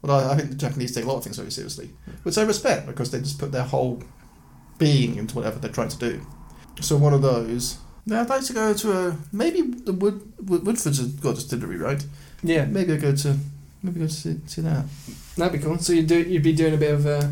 Well, 0.00 0.18
I, 0.18 0.32
I 0.32 0.36
think 0.36 0.50
the 0.50 0.56
Japanese 0.56 0.94
take 0.94 1.04
a 1.04 1.08
lot 1.08 1.16
of 1.18 1.24
things 1.24 1.36
very 1.36 1.50
seriously, 1.50 1.90
which 2.22 2.36
I 2.38 2.42
respect 2.42 2.86
because 2.86 3.10
they 3.10 3.20
just 3.20 3.38
put 3.38 3.52
their 3.52 3.62
whole 3.62 4.02
being 4.78 5.16
into 5.16 5.36
whatever 5.36 5.58
they're 5.58 5.70
trying 5.72 5.88
to 5.90 5.98
do. 5.98 6.20
So 6.80 6.96
one 6.96 7.12
of 7.14 7.22
those. 7.22 7.78
Yeah, 8.04 8.22
I'd 8.22 8.28
like 8.28 8.44
to 8.46 8.52
go 8.52 8.74
to 8.74 8.92
a 8.92 9.16
maybe 9.32 9.62
the 9.62 9.92
Wood, 9.92 10.32
Wood 10.48 10.66
Woodford's 10.66 10.98
a 10.98 11.04
got 11.22 11.30
a 11.30 11.34
distillery, 11.34 11.76
right? 11.76 12.04
Yeah, 12.42 12.64
Maybe 12.64 12.92
I 12.92 12.96
go 12.96 13.14
to 13.14 13.36
maybe 13.82 14.00
go 14.00 14.06
to 14.06 14.12
see, 14.12 14.40
see 14.46 14.62
that. 14.62 14.84
that'd 15.36 15.52
be 15.52 15.64
cool. 15.64 15.78
So 15.78 15.92
you 15.92 16.02
do 16.02 16.20
you'd 16.20 16.42
be 16.42 16.52
doing 16.52 16.74
a 16.74 16.78
bit 16.78 16.94
of 16.94 17.06
uh, 17.06 17.28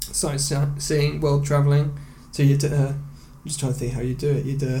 sightseeing, 0.00 1.20
world 1.20 1.44
traveling. 1.44 1.98
So 2.30 2.42
you'd 2.42 2.64
uh, 2.64 2.92
I'm 2.94 3.44
just 3.46 3.60
trying 3.60 3.72
to 3.72 3.78
think 3.78 3.92
how 3.92 4.00
you 4.00 4.14
do 4.14 4.30
it. 4.30 4.46
You'd 4.46 4.62
uh, 4.62 4.80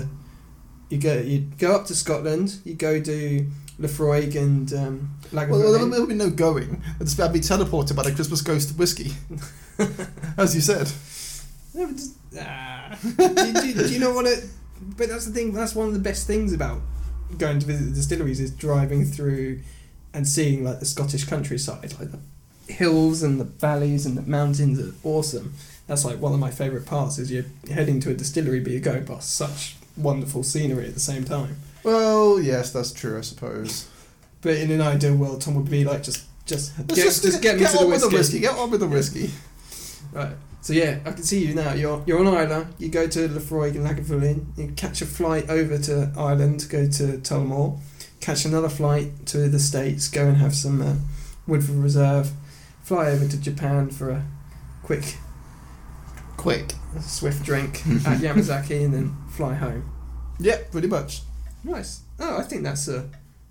you 0.88 0.98
go 0.98 1.18
you 1.18 1.40
go 1.58 1.74
up 1.74 1.86
to 1.86 1.94
Scotland. 1.94 2.58
You 2.64 2.74
go 2.74 3.00
do 3.00 3.50
Laphroaig 3.78 4.36
and 4.36 4.72
um, 4.72 5.18
Lagavulin. 5.32 5.50
Well, 5.50 5.90
there 5.90 6.00
will 6.00 6.06
be 6.06 6.14
no 6.14 6.30
going. 6.30 6.82
I'd 7.00 7.32
be 7.32 7.40
teleported 7.40 7.96
by 7.96 8.04
the 8.04 8.12
Christmas 8.12 8.40
ghost 8.40 8.70
of 8.70 8.78
whiskey, 8.78 9.12
as 10.38 10.54
you 10.54 10.60
said. 10.60 10.90
No, 11.74 11.86
but 11.86 11.96
just, 11.96 12.16
ah. 12.38 12.98
do, 13.02 13.52
do, 13.52 13.88
do 13.88 13.92
you 13.92 14.00
not 14.00 14.14
want 14.14 14.26
to? 14.26 14.42
But 14.96 15.08
that's 15.08 15.26
the 15.26 15.32
thing. 15.32 15.52
That's 15.52 15.74
one 15.74 15.88
of 15.88 15.94
the 15.94 16.00
best 16.00 16.26
things 16.26 16.52
about 16.52 16.80
going 17.38 17.58
to 17.58 17.66
visit 17.66 17.84
the 17.84 17.94
distilleries 17.94 18.40
is 18.40 18.50
driving 18.50 19.04
through 19.04 19.60
and 20.12 20.28
seeing 20.28 20.64
like 20.64 20.80
the 20.80 20.86
Scottish 20.86 21.24
countryside, 21.24 21.94
like 21.98 22.10
the 22.10 22.18
hills 22.72 23.22
and 23.22 23.40
the 23.40 23.44
valleys 23.44 24.04
and 24.06 24.16
the 24.16 24.22
mountains 24.22 24.78
are 24.78 24.94
awesome. 25.02 25.54
That's 25.86 26.04
like 26.04 26.18
one 26.18 26.32
of 26.32 26.38
my 26.38 26.50
favourite 26.50 26.86
parts. 26.86 27.18
Is 27.18 27.32
you're 27.32 27.44
heading 27.70 28.00
to 28.00 28.10
a 28.10 28.14
distillery, 28.14 28.60
but 28.60 28.72
you're 28.72 28.80
going 28.80 29.04
past 29.04 29.34
such 29.34 29.76
wonderful 29.96 30.42
scenery 30.42 30.86
at 30.86 30.94
the 30.94 31.00
same 31.00 31.24
time. 31.24 31.56
Well, 31.82 32.40
yes, 32.40 32.72
that's 32.72 32.92
true, 32.92 33.18
I 33.18 33.22
suppose. 33.22 33.88
But 34.40 34.56
in 34.56 34.70
an 34.70 34.80
ideal 34.80 35.16
world, 35.16 35.40
Tom 35.40 35.54
would 35.54 35.70
be 35.70 35.84
like 35.84 36.02
just 36.02 36.26
just 36.46 36.78
Let's 36.78 36.94
get, 36.94 37.04
just, 37.04 37.42
get 37.42 37.58
me 37.58 37.64
to 37.64 37.78
on 37.78 37.84
the 37.84 37.88
with 37.88 38.00
the 38.00 38.08
whiskey. 38.08 38.16
whiskey. 38.16 38.40
Get 38.40 38.56
on 38.56 38.70
with 38.70 38.80
the 38.80 38.88
whiskey. 38.88 39.30
Right. 40.12 40.36
So 40.62 40.72
yeah, 40.72 41.00
I 41.04 41.10
can 41.10 41.22
see 41.24 41.44
you 41.44 41.54
now. 41.54 41.72
You're 41.74 42.02
you're 42.06 42.24
on 42.24 42.28
Islay. 42.32 42.66
You 42.78 42.88
go 42.88 43.06
to 43.08 43.28
Laphroaig 43.28 43.74
and 43.74 43.84
Lagavulin. 43.86 44.56
You 44.56 44.72
catch 44.76 45.02
a 45.02 45.06
flight 45.06 45.50
over 45.50 45.76
to 45.76 46.12
Ireland. 46.16 46.66
Go 46.70 46.86
to 46.88 47.18
Tullamore. 47.18 47.78
Catch 48.20 48.44
another 48.44 48.68
flight 48.68 49.26
to 49.26 49.48
the 49.48 49.58
States. 49.58 50.06
Go 50.08 50.28
and 50.28 50.36
have 50.36 50.54
some 50.54 50.80
uh, 50.80 50.94
Woodford 51.48 51.74
Reserve. 51.76 52.30
Fly 52.84 53.10
over 53.10 53.26
to 53.26 53.36
Japan 53.40 53.90
for 53.90 54.10
a 54.10 54.24
quick, 54.84 55.16
Quick. 56.36 56.74
swift 57.00 57.44
drink 57.44 57.78
at 58.06 58.20
Yamazaki, 58.20 58.84
and 58.84 58.94
then 58.94 59.16
fly 59.28 59.54
home. 59.54 59.90
Yeah, 60.38 60.58
pretty 60.70 60.88
much. 60.88 61.22
Nice. 61.64 62.02
Oh, 62.20 62.38
I 62.38 62.42
think 62.42 62.62
that's 62.62 62.86
a, 62.88 63.08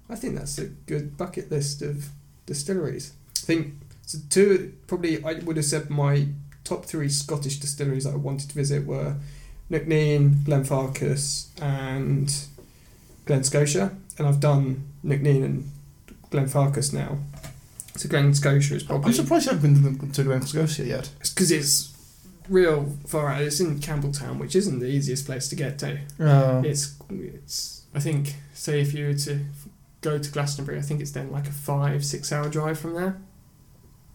I 0.10 0.15
think 0.15 0.36
that's 0.38 0.58
a 0.58 0.65
good 0.65 1.17
bucket 1.17 1.52
list 1.52 1.82
of 1.82 2.10
distilleries. 2.45 3.13
I 3.43 3.45
think 3.45 3.74
so. 4.06 4.17
Two 4.30 4.74
probably 4.88 5.24
I 5.24 5.34
would 5.39 5.58
have 5.58 5.65
said 5.65 5.89
my 5.89 6.28
top 6.63 6.86
three 6.86 7.10
Scottish 7.10 7.60
distilleries 7.60 8.04
that 8.06 8.13
I 8.13 8.17
wanted 8.17 8.50
to 8.50 8.56
visit 8.56 8.86
were 8.86 9.15
Knockneen, 9.69 10.43
Glenfarclas, 10.43 11.47
and 11.62 12.34
Glen 13.26 13.43
Scotia, 13.43 13.95
and 14.17 14.28
I've 14.28 14.39
done 14.39 14.84
Knockneen 15.04 15.43
and 15.45 15.71
Glenfarclas 16.30 16.93
now. 16.93 17.19
So 17.95 18.08
Glen 18.10 18.34
Scotia 18.34 18.76
is 18.76 18.84
probably 18.84 19.08
I'm 19.10 19.13
surprised 19.13 19.45
you 19.47 19.54
haven't 19.54 19.82
been 19.82 20.12
to, 20.12 20.24
to 20.24 20.30
Nova 20.30 20.47
Scotia 20.47 20.86
yet. 20.86 21.10
It's 21.19 21.30
because 21.34 21.52
it's 21.52 21.93
real 22.50 22.97
far 23.06 23.30
out. 23.30 23.41
It's 23.41 23.60
in 23.60 23.80
Campbeltown, 23.80 24.39
which 24.39 24.56
isn't 24.56 24.80
the 24.80 24.88
easiest 24.88 25.26
place 25.26 25.47
to 25.50 25.56
get 25.56 25.80
to. 25.80 26.00
Uh, 26.19 26.62
It's 26.65 26.95
it's. 27.10 27.84
I 27.93 28.00
think 28.00 28.36
say 28.54 28.80
if 28.82 28.93
you 28.93 29.08
were 29.08 29.13
to 29.13 29.39
go 30.02 30.17
to 30.17 30.32
Glastonbury, 30.32 30.78
I 30.78 30.82
think 30.82 31.02
it's 31.02 31.12
then 31.12 31.32
like 31.32 31.47
a 31.47 31.52
five 31.52 32.06
six 32.06 32.32
hour 32.32 32.50
drive 32.50 32.80
from 32.80 32.93
there. 32.95 33.17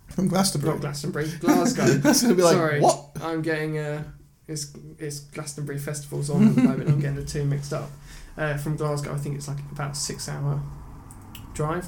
From 0.08 0.28
Glastonbury. 0.28 0.72
Not 0.74 0.80
Glastonbury, 0.80 1.28
Glasgow. 1.40 1.84
That's 1.86 2.22
going 2.22 2.32
to 2.34 2.36
be 2.36 2.42
like, 2.42 2.54
Sorry. 2.54 2.80
what? 2.80 3.08
I'm 3.22 3.42
getting 3.42 3.78
uh, 3.78 4.02
it's 4.48 4.72
it's 4.98 5.20
Glastonbury 5.20 5.78
festivals 5.78 6.30
on 6.30 6.48
at 6.48 6.54
the 6.54 6.62
moment. 6.62 6.88
I'm 6.88 7.00
getting 7.00 7.16
the 7.16 7.24
two 7.24 7.44
mixed 7.44 7.72
up. 7.72 7.90
Uh, 8.38 8.56
from 8.58 8.76
Glasgow, 8.76 9.14
I 9.14 9.16
think 9.18 9.36
it's 9.36 9.48
like 9.48 9.58
about 9.72 9.92
a 9.92 9.94
six 9.94 10.28
hour 10.28 10.60
drive. 11.54 11.86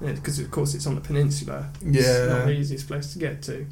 Because 0.00 0.38
of 0.40 0.50
course 0.50 0.74
it's 0.74 0.86
on 0.86 0.94
the 0.96 1.00
peninsula. 1.00 1.70
It's 1.80 2.06
Yeah. 2.06 2.26
not 2.26 2.46
the 2.46 2.52
easiest 2.52 2.88
place 2.88 3.12
to 3.12 3.18
get 3.18 3.42
to. 3.42 3.66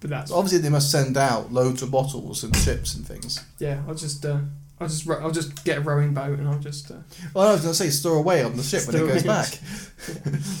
But 0.00 0.10
that's 0.10 0.30
obviously, 0.32 0.58
they 0.58 0.68
must 0.70 0.90
send 0.90 1.16
out 1.16 1.52
loads 1.52 1.82
of 1.82 1.90
bottles 1.90 2.42
and 2.42 2.54
chips 2.54 2.94
and 2.94 3.06
things. 3.06 3.40
yeah. 3.58 3.82
I'll 3.86 3.94
just 3.94 4.24
uh, 4.24 4.38
I'll 4.82 4.88
just 4.88 5.08
I'll 5.08 5.30
just 5.30 5.64
get 5.64 5.78
a 5.78 5.80
rowing 5.80 6.12
boat 6.14 6.38
and 6.38 6.48
I'll 6.48 6.58
just 6.58 6.90
uh, 6.90 6.96
Well, 7.34 7.48
I 7.48 7.52
was 7.52 7.62
going 7.62 7.72
to 7.72 7.78
say, 7.78 7.90
store 7.90 8.16
away 8.16 8.42
on 8.42 8.56
the 8.56 8.62
ship 8.62 8.86
when 8.86 8.96
it 8.96 8.98
goes 9.00 9.24
away. 9.24 9.26
back. 9.26 9.58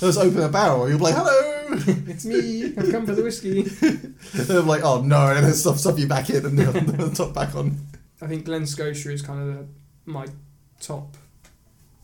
Let's 0.00 0.16
open 0.16 0.42
a 0.42 0.48
barrel. 0.48 0.88
You'll 0.88 0.98
be 0.98 1.04
like, 1.04 1.14
hello. 1.14 1.68
it's 2.06 2.24
me. 2.24 2.74
I've 2.76 2.90
come 2.90 3.06
for 3.06 3.14
the 3.14 3.22
whiskey. 3.22 3.62
They're 4.34 4.60
like, 4.60 4.84
oh 4.84 5.02
no, 5.02 5.28
and 5.28 5.44
then 5.44 5.52
stuff, 5.54 5.78
stuff 5.78 5.98
you 5.98 6.06
back 6.06 6.30
in 6.30 6.44
and 6.46 6.58
then 6.58 6.86
the 6.86 7.10
top 7.10 7.34
back 7.34 7.54
on. 7.54 7.76
I 8.20 8.26
think 8.26 8.44
Glen 8.44 8.66
Scotia 8.66 9.10
is 9.10 9.22
kind 9.22 9.40
of 9.40 9.46
the, 9.56 9.66
my 10.04 10.26
top 10.80 11.16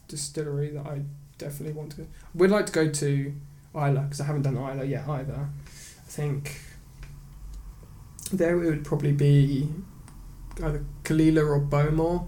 distillery 0.09 0.71
that 0.71 0.87
I 0.87 1.03
definitely 1.39 1.75
want 1.75 1.93
to. 1.93 2.07
We'd 2.35 2.51
like 2.51 2.67
to 2.67 2.73
go 2.73 2.89
to 2.89 3.35
Islay 3.75 4.03
because 4.03 4.21
I 4.21 4.25
haven't 4.25 4.43
done 4.43 4.57
Islay 4.57 4.89
yet 4.89 5.09
either. 5.09 5.35
I 5.35 6.11
think 6.11 6.61
there 8.33 8.61
it 8.63 8.67
would 8.67 8.85
probably 8.85 9.13
be 9.13 9.69
either 10.63 10.85
Caol 11.05 11.21
Ila 11.21 11.45
or 11.45 11.61
Bowmore, 11.61 12.27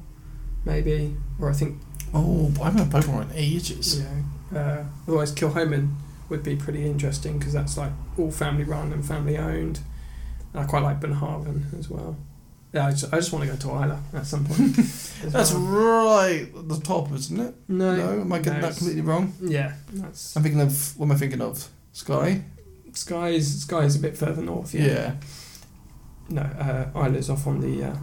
maybe, 0.64 1.16
or 1.40 1.50
I 1.50 1.52
think 1.54 1.78
Oh, 2.12 2.52
I 2.60 2.64
haven't 2.64 2.90
had 2.90 3.02
Pokemon 3.02 3.30
in 3.30 3.36
ages. 3.36 4.00
yeah. 4.02 4.58
Uh, 4.58 4.84
otherwise, 5.06 5.32
Kilchoman 5.32 5.94
would 6.28 6.42
be 6.42 6.56
pretty 6.56 6.84
interesting 6.84 7.38
because 7.38 7.52
that's 7.52 7.76
like 7.76 7.92
all 8.18 8.30
family 8.32 8.64
run 8.64 8.92
and 8.92 9.04
family 9.06 9.36
owned. 9.38 9.80
I 10.54 10.64
quite 10.64 10.82
like 10.82 10.98
Bunnahabhain 11.00 11.78
as 11.78 11.88
well. 11.88 12.16
Yeah, 12.72 12.86
I 12.86 12.90
just, 12.90 13.12
I 13.12 13.16
just 13.16 13.32
want 13.32 13.44
to 13.44 13.50
go 13.52 13.56
to 13.56 13.84
Islay 13.84 13.98
at 14.14 14.26
some 14.26 14.44
point. 14.44 14.74
That's 15.24 15.52
well. 15.52 15.62
right 15.62 16.48
at 16.56 16.68
the 16.68 16.80
top, 16.80 17.12
isn't 17.12 17.38
it? 17.40 17.54
No, 17.68 17.96
No, 17.96 18.20
am 18.22 18.32
I 18.32 18.38
getting 18.38 18.60
no, 18.60 18.68
that 18.68 18.76
completely 18.76 19.02
wrong? 19.02 19.32
Yeah, 19.40 19.74
that's 19.92 20.36
I'm 20.36 20.42
thinking 20.44 20.60
of 20.60 20.96
what 20.98 21.06
am 21.06 21.12
I 21.12 21.16
thinking 21.16 21.40
of? 21.40 21.68
Skye. 21.92 22.42
Skye 22.92 23.30
is 23.30 23.62
Skye 23.62 23.84
is 23.84 23.96
a 23.96 23.98
bit 24.00 24.16
further 24.16 24.42
north. 24.42 24.72
Yeah. 24.74 24.84
Yeah. 24.86 25.14
No, 26.28 26.42
uh, 26.42 26.90
Islay's 27.06 27.28
off 27.30 27.46
on 27.48 27.60
the 27.60 27.84
uh, 27.90 27.96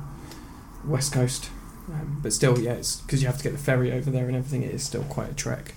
west 0.85 1.13
coast, 1.13 1.49
um, 1.89 2.19
but 2.21 2.33
still, 2.33 2.59
yeah, 2.59 2.73
it's 2.73 2.97
because 3.01 3.21
you 3.21 3.27
have 3.27 3.37
to 3.37 3.43
get 3.43 3.53
the 3.53 3.59
ferry 3.59 3.91
over 3.91 4.09
there 4.09 4.27
and 4.27 4.35
everything. 4.35 4.63
It 4.63 4.71
is 4.71 4.83
still 4.83 5.03
quite 5.03 5.29
a 5.31 5.33
trek. 5.33 5.73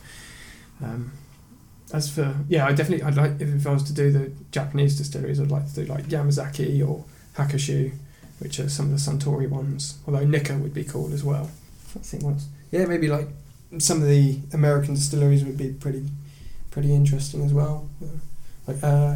Um, 0.82 1.12
as 1.92 2.12
for 2.12 2.36
yeah, 2.48 2.66
I 2.66 2.72
definitely 2.72 3.04
I'd 3.04 3.16
like 3.16 3.40
if, 3.40 3.66
I 3.66 3.72
was 3.72 3.82
to 3.84 3.92
do 3.92 4.10
the 4.10 4.32
Japanese 4.52 4.96
distilleries, 4.96 5.40
I'd 5.40 5.50
like 5.50 5.68
to 5.72 5.74
do 5.74 5.92
like 5.92 6.04
Yamazaki 6.04 6.86
or 6.86 7.04
Hakushu. 7.36 7.92
which 8.38 8.58
are 8.58 8.68
some 8.68 8.86
of 8.86 8.92
the 8.92 8.96
Suntory 8.96 9.48
ones. 9.48 9.98
Although 10.06 10.24
Nikka 10.24 10.56
would 10.58 10.74
be 10.74 10.84
cool 10.84 11.12
as 11.12 11.22
well. 11.22 11.50
I 11.94 12.00
think 12.00 12.22
what's 12.22 12.46
yeah 12.70 12.86
maybe 12.86 13.08
like 13.08 13.28
some 13.78 14.02
of 14.02 14.08
the 14.08 14.38
American 14.52 14.94
distilleries 14.94 15.44
would 15.44 15.58
be 15.58 15.70
pretty 15.72 16.06
pretty 16.70 16.94
interesting 16.94 17.44
as 17.44 17.52
well. 17.52 17.88
Like 18.66 18.82
uh, 18.82 19.14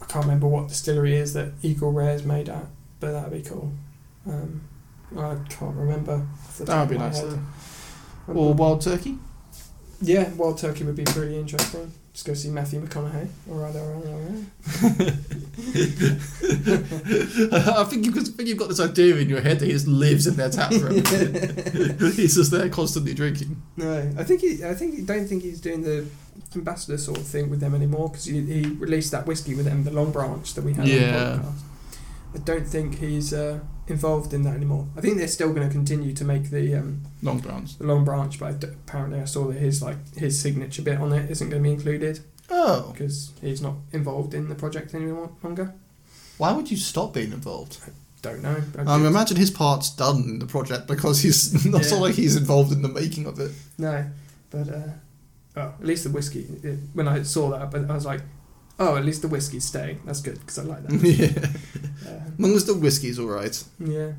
I 0.00 0.04
can't 0.06 0.24
remember 0.24 0.46
what 0.46 0.68
distillery 0.68 1.16
is 1.16 1.34
that 1.34 1.52
Eagle 1.62 1.92
Rare's 1.92 2.24
made 2.24 2.48
at, 2.48 2.66
but 3.00 3.12
that'd 3.12 3.32
be 3.32 3.48
cool. 3.48 3.72
Um, 4.26 4.62
I 5.18 5.36
can't 5.48 5.76
remember. 5.76 6.26
the 6.58 6.64
That 6.64 6.80
would 6.80 6.90
be 6.90 6.98
nice. 6.98 7.20
though. 7.20 7.38
Or 8.28 8.54
wild 8.54 8.80
turkey. 8.82 9.18
Yeah, 10.04 10.28
Wild 10.34 10.58
Turkey 10.58 10.82
would 10.82 10.96
be 10.96 11.04
pretty 11.04 11.38
interesting. 11.38 11.92
Just 12.12 12.26
go 12.26 12.34
see 12.34 12.50
Matthew 12.50 12.80
McConaughey. 12.84 13.28
All 13.48 13.54
right, 13.56 13.74
all 13.76 13.86
right, 13.86 14.06
all 14.06 14.18
right. 14.18 14.44
I 17.78 17.84
think 17.84 18.04
you've, 18.04 18.14
got, 18.14 18.22
I 18.28 18.32
think 18.32 18.48
you've 18.48 18.58
got 18.58 18.68
this 18.68 18.80
idea 18.80 19.16
in 19.16 19.28
your 19.28 19.40
head 19.40 19.60
that 19.60 19.66
he 19.66 19.72
just 19.72 19.86
lives 19.86 20.26
in 20.26 20.34
their 20.34 20.50
tap 20.50 20.72
room. 20.72 20.96
He's 22.14 22.34
just 22.34 22.50
there 22.50 22.68
constantly 22.68 23.14
drinking. 23.14 23.62
No, 23.76 24.10
I 24.18 24.24
think 24.24 24.40
he. 24.40 24.64
I 24.64 24.74
think. 24.74 25.06
Don't 25.06 25.26
think 25.26 25.42
he's 25.44 25.60
doing 25.60 25.82
the 25.82 26.06
ambassador 26.54 26.98
sort 26.98 27.18
of 27.18 27.26
thing 27.26 27.48
with 27.48 27.60
them 27.60 27.74
anymore 27.74 28.08
because 28.10 28.24
he, 28.24 28.40
he 28.40 28.66
released 28.66 29.12
that 29.12 29.26
whiskey 29.26 29.54
with 29.54 29.66
them, 29.66 29.84
the 29.84 29.90
Long 29.92 30.10
Branch 30.10 30.52
that 30.54 30.64
we 30.64 30.72
had 30.74 30.86
Yeah. 30.88 30.96
on 30.96 31.12
the 31.36 31.42
podcast. 31.42 31.52
I 32.34 32.38
don't 32.38 32.66
think 32.66 32.98
he's 32.98 33.32
uh, 33.32 33.60
involved 33.86 34.32
in 34.32 34.42
that 34.44 34.54
anymore. 34.54 34.88
I 34.96 35.00
think 35.00 35.18
they're 35.18 35.28
still 35.28 35.52
going 35.52 35.66
to 35.68 35.72
continue 35.72 36.12
to 36.14 36.24
make 36.24 36.50
the 36.50 36.74
um, 36.76 37.02
Long 37.22 37.38
branch. 37.40 37.76
the 37.78 37.84
Long 37.86 38.04
Branch, 38.04 38.38
but 38.38 38.46
I 38.46 38.52
d- 38.52 38.66
apparently 38.68 39.20
I 39.20 39.24
saw 39.26 39.46
that 39.48 39.58
his 39.58 39.82
like 39.82 40.16
his 40.16 40.38
signature 40.40 40.82
bit 40.82 40.98
on 40.98 41.12
it 41.12 41.30
isn't 41.30 41.50
going 41.50 41.62
to 41.62 41.68
be 41.68 41.72
included 41.74 42.20
Oh, 42.50 42.90
because 42.92 43.32
he's 43.40 43.62
not 43.62 43.74
involved 43.92 44.34
in 44.34 44.48
the 44.48 44.54
project 44.54 44.94
any 44.94 45.06
more 45.06 45.30
longer. 45.42 45.74
why 46.38 46.52
would 46.52 46.70
you 46.70 46.76
stop 46.76 47.14
being 47.14 47.32
involved? 47.32 47.78
I 47.86 47.90
don't 48.22 48.42
know. 48.42 48.62
I 48.78 48.82
Um, 48.82 49.04
imagine 49.06 49.36
his 49.36 49.50
part's 49.50 49.90
done 49.90 50.22
in 50.24 50.38
the 50.38 50.46
project 50.46 50.86
because 50.86 51.20
he's 51.20 51.64
not 51.66 51.84
Yeah. 51.90 51.96
like 51.98 52.14
he's 52.14 52.36
involved 52.36 52.72
in 52.72 52.82
the 52.82 52.88
making 52.88 53.26
of 53.26 53.38
it. 53.40 53.50
No, 53.78 54.06
but 54.50 54.68
uh, 54.68 54.88
oh, 55.56 55.60
at 55.80 55.84
least 55.84 56.04
the 56.04 56.10
whiskey. 56.10 56.46
It, 56.62 56.78
when 56.94 57.08
I 57.08 57.22
saw 57.24 57.50
that, 57.50 57.70
but 57.70 57.90
I 57.90 57.94
was 57.94 58.06
like, 58.06 58.20
oh, 58.82 58.96
at 58.96 59.04
least 59.04 59.22
the 59.22 59.28
whiskey's 59.28 59.64
staying. 59.64 60.00
That's 60.04 60.20
good 60.20 60.40
because 60.40 60.58
I 60.58 60.62
like 60.62 60.82
that. 60.86 60.92
yeah, 62.04 62.10
uh, 62.10 62.20
as 62.26 62.38
long 62.38 62.54
as 62.54 62.64
the 62.66 62.74
whiskey's 62.74 63.18
all 63.18 63.26
right. 63.26 63.62
yeah, 63.78 64.12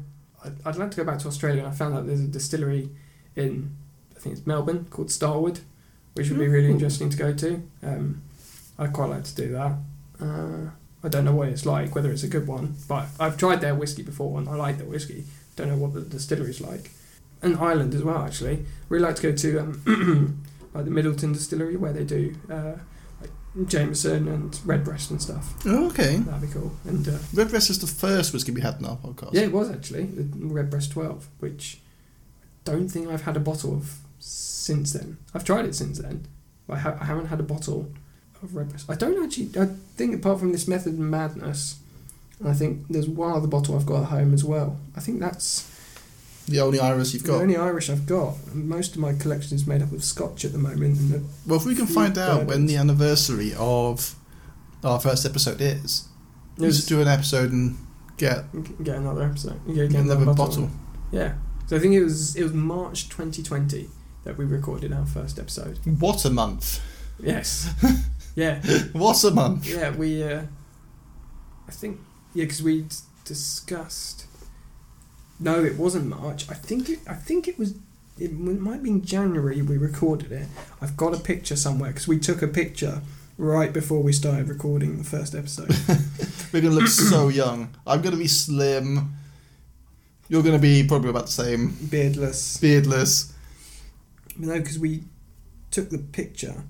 I'd, 0.44 0.54
I'd 0.66 0.76
like 0.78 0.92
to 0.92 0.98
go 0.98 1.04
back 1.04 1.20
to 1.20 1.28
Australia, 1.28 1.60
and 1.64 1.68
I 1.68 1.76
found 1.76 1.96
out 1.96 2.08
there's 2.08 2.22
a 2.22 2.28
distillery 2.28 2.90
in, 3.36 3.76
I 4.16 4.20
think 4.20 4.38
it's 4.38 4.48
Melbourne, 4.48 4.86
called 4.90 5.12
Starward, 5.12 5.60
which 6.14 6.30
would 6.30 6.40
be 6.40 6.48
really 6.48 6.70
interesting 6.70 7.10
to 7.10 7.18
go 7.18 7.34
to. 7.34 7.62
Um, 7.82 8.22
I'd 8.80 8.94
quite 8.94 9.10
like 9.10 9.24
to 9.26 9.36
do 9.36 9.52
that. 9.52 9.74
Uh, 10.22 10.70
I 11.04 11.10
don't 11.10 11.26
know 11.26 11.36
what 11.36 11.50
it's 11.50 11.66
like, 11.66 11.96
whether 11.96 12.12
it's 12.12 12.24
a 12.24 12.28
good 12.28 12.48
one, 12.48 12.76
but 12.88 13.08
I've 13.20 13.38
tried 13.38 13.62
their 13.62 13.76
whiskey 13.76 14.04
before, 14.04 14.40
and 14.40 14.48
I 14.48 14.56
like 14.56 14.78
their 14.78 14.88
whiskey. 14.88 15.26
Don't 15.56 15.68
know 15.68 15.78
what 15.78 15.94
the 15.94 16.02
distillery's 16.02 16.62
like. 16.62 16.92
And 17.42 17.58
Ireland 17.58 17.94
as 17.94 18.04
well, 18.04 18.24
actually. 18.24 18.66
Really 18.88 19.04
like 19.04 19.18
to 19.18 19.22
go 19.22 19.36
to 19.36 19.60
um, 19.60 20.44
like 20.74 20.86
the 20.86 20.92
Midleton 20.92 21.34
distillery 21.34 21.76
where 21.76 21.92
they 21.92 22.06
do 22.06 22.36
uh, 22.50 22.76
Jameson 23.68 24.28
and 24.28 24.60
Redbreast 24.66 25.12
and 25.12 25.22
stuff. 25.22 25.54
Oh, 25.66 25.88
okay. 25.90 26.18
That'd 26.18 26.42
be 26.42 26.54
cool. 26.54 26.72
And 26.86 27.08
uh, 27.08 27.18
Redbreast 27.34 27.70
is 27.70 27.80
the 27.80 27.88
first 27.88 28.34
whiskey 28.34 28.52
we 28.52 28.62
had 28.62 28.80
in 28.80 28.86
our 28.86 28.98
podcast. 28.98 29.34
yeah, 29.34 29.42
it 29.44 29.52
was 29.52 29.70
actually 29.70 30.06
the 30.06 30.48
Redbreast 30.48 30.92
12, 30.92 31.28
which 31.40 31.80
I 32.44 32.72
don't 32.72 32.90
think 32.90 33.10
I've 33.10 33.24
had 33.24 33.38
a 33.38 33.40
bottle 33.40 33.74
of 33.76 33.98
since 34.20 34.94
then. 34.94 35.18
I've 35.34 35.44
tried 35.44 35.66
it 35.66 35.76
since 35.76 36.00
then, 36.00 36.26
but 36.68 36.76
I, 36.76 36.80
ha- 36.80 36.98
I 37.00 37.06
haven't 37.06 37.28
had 37.28 37.40
a 37.40 37.44
bottle 37.44 37.92
of 38.42 38.56
Redbreast. 38.56 38.90
I 38.90 38.96
don't 38.96 39.24
actually. 39.24 39.50
I 39.62 39.68
think 39.96 40.16
apart 40.16 40.40
from 40.40 40.52
this 40.52 40.68
Method 40.68 40.98
Madness, 40.98 41.78
and 42.40 42.50
I 42.50 42.54
think 42.54 42.88
there's 42.90 43.08
one 43.08 43.34
other 43.34 43.48
bottle 43.48 43.76
I've 43.76 43.86
got 43.86 44.04
at 44.04 44.10
home 44.10 44.34
as 44.34 44.44
well. 44.44 44.80
I 44.96 45.00
think 45.00 45.20
that's 45.20 45.70
The 46.48 46.60
only 46.60 46.80
Irish 46.80 47.14
you've 47.14 47.24
got. 47.24 47.38
the 47.38 47.44
only 47.44 47.58
Irish 47.58 47.90
I've 47.90 48.06
got. 48.06 48.36
Most 48.54 48.96
of 48.96 49.02
my 49.02 49.14
collection 49.14 49.56
is 49.56 49.66
made 49.66 49.82
up 49.82 49.92
of 49.92 50.04
Scotch 50.04 50.44
at 50.44 50.52
the 50.52 50.58
moment, 50.58 50.98
Well, 51.48 51.58
if 51.58 51.66
we 51.66 51.76
can 51.76 51.88
find 51.88 52.18
out 52.18 52.46
when 52.46 52.66
the 52.66 52.76
anniversary 52.76 53.54
of 53.58 54.16
our 54.84 55.00
first 55.00 55.26
episode 55.26 55.62
is, 55.62 56.08
let's 56.58 56.76
just 56.76 56.90
do 56.90 57.02
an 57.02 57.08
episode 57.08 57.52
and 57.52 57.78
get 58.18 58.44
get 58.84 58.98
another 58.98 59.24
episode. 59.24 59.60
Yeah, 59.66 59.86
get 59.86 60.02
another 60.02 60.24
another 60.24 60.38
bottle. 60.38 60.70
Yeah. 61.12 61.36
So 61.68 61.78
I 61.78 61.80
think 61.80 61.94
it 61.94 62.04
was 62.04 62.36
it 62.36 62.44
was 62.44 62.54
March 62.54 63.08
2020 63.10 63.90
that 64.26 64.38
we 64.38 64.46
recorded 64.46 64.92
our 64.92 65.06
first 65.06 65.40
episode. 65.40 65.80
What 66.00 66.26
a 66.26 66.30
month! 66.30 66.82
Yes. 67.20 67.70
yeah. 68.36 68.62
What 68.92 69.24
a 69.24 69.32
month! 69.32 69.68
Yeah. 69.68 69.92
We. 69.96 70.24
Uh, 70.24 70.44
I 71.68 71.72
think 71.72 72.00
yeah, 72.34 72.44
because 72.44 72.62
we 72.62 72.86
discussed. 73.26 74.26
No, 75.44 75.64
it 75.64 75.78
wasn't 75.78 76.08
March. 76.08 76.50
I 76.50 76.54
think 76.54 76.90
it. 76.90 77.00
I 77.08 77.16
think 77.16 77.48
it 77.48 77.60
was. 77.60 77.76
It 78.18 78.32
might 78.32 78.74
have 78.76 78.84
been 78.84 79.04
January 79.04 79.62
we 79.62 79.78
recorded 79.78 80.32
it. 80.32 80.48
I've 80.82 80.96
got 80.96 81.14
a 81.14 81.20
picture 81.20 81.56
somewhere 81.56 81.90
because 81.90 82.08
we 82.08 82.20
took 82.20 82.42
a 82.42 82.48
picture 82.48 83.02
right 83.38 83.74
before 83.74 84.02
we 84.02 84.14
started 84.14 84.48
recording 84.48 84.98
the 85.00 85.04
first 85.04 85.36
episode. 85.36 85.76
We're 86.54 86.62
gonna 86.62 86.76
look 86.76 86.88
so 86.88 87.28
young. 87.44 87.74
I'm 87.86 88.02
gonna 88.02 88.18
be 88.18 88.28
slim. 88.28 89.14
You're 90.30 90.44
gonna 90.44 90.60
be 90.60 90.88
probably 90.88 91.10
about 91.10 91.26
the 91.26 91.32
same. 91.32 91.76
Beardless. 91.90 92.58
Beardless. 92.58 93.34
No, 94.38 94.58
because 94.60 94.80
we 94.80 95.04
took 95.72 95.90
the 95.90 95.98
picture, 95.98 96.64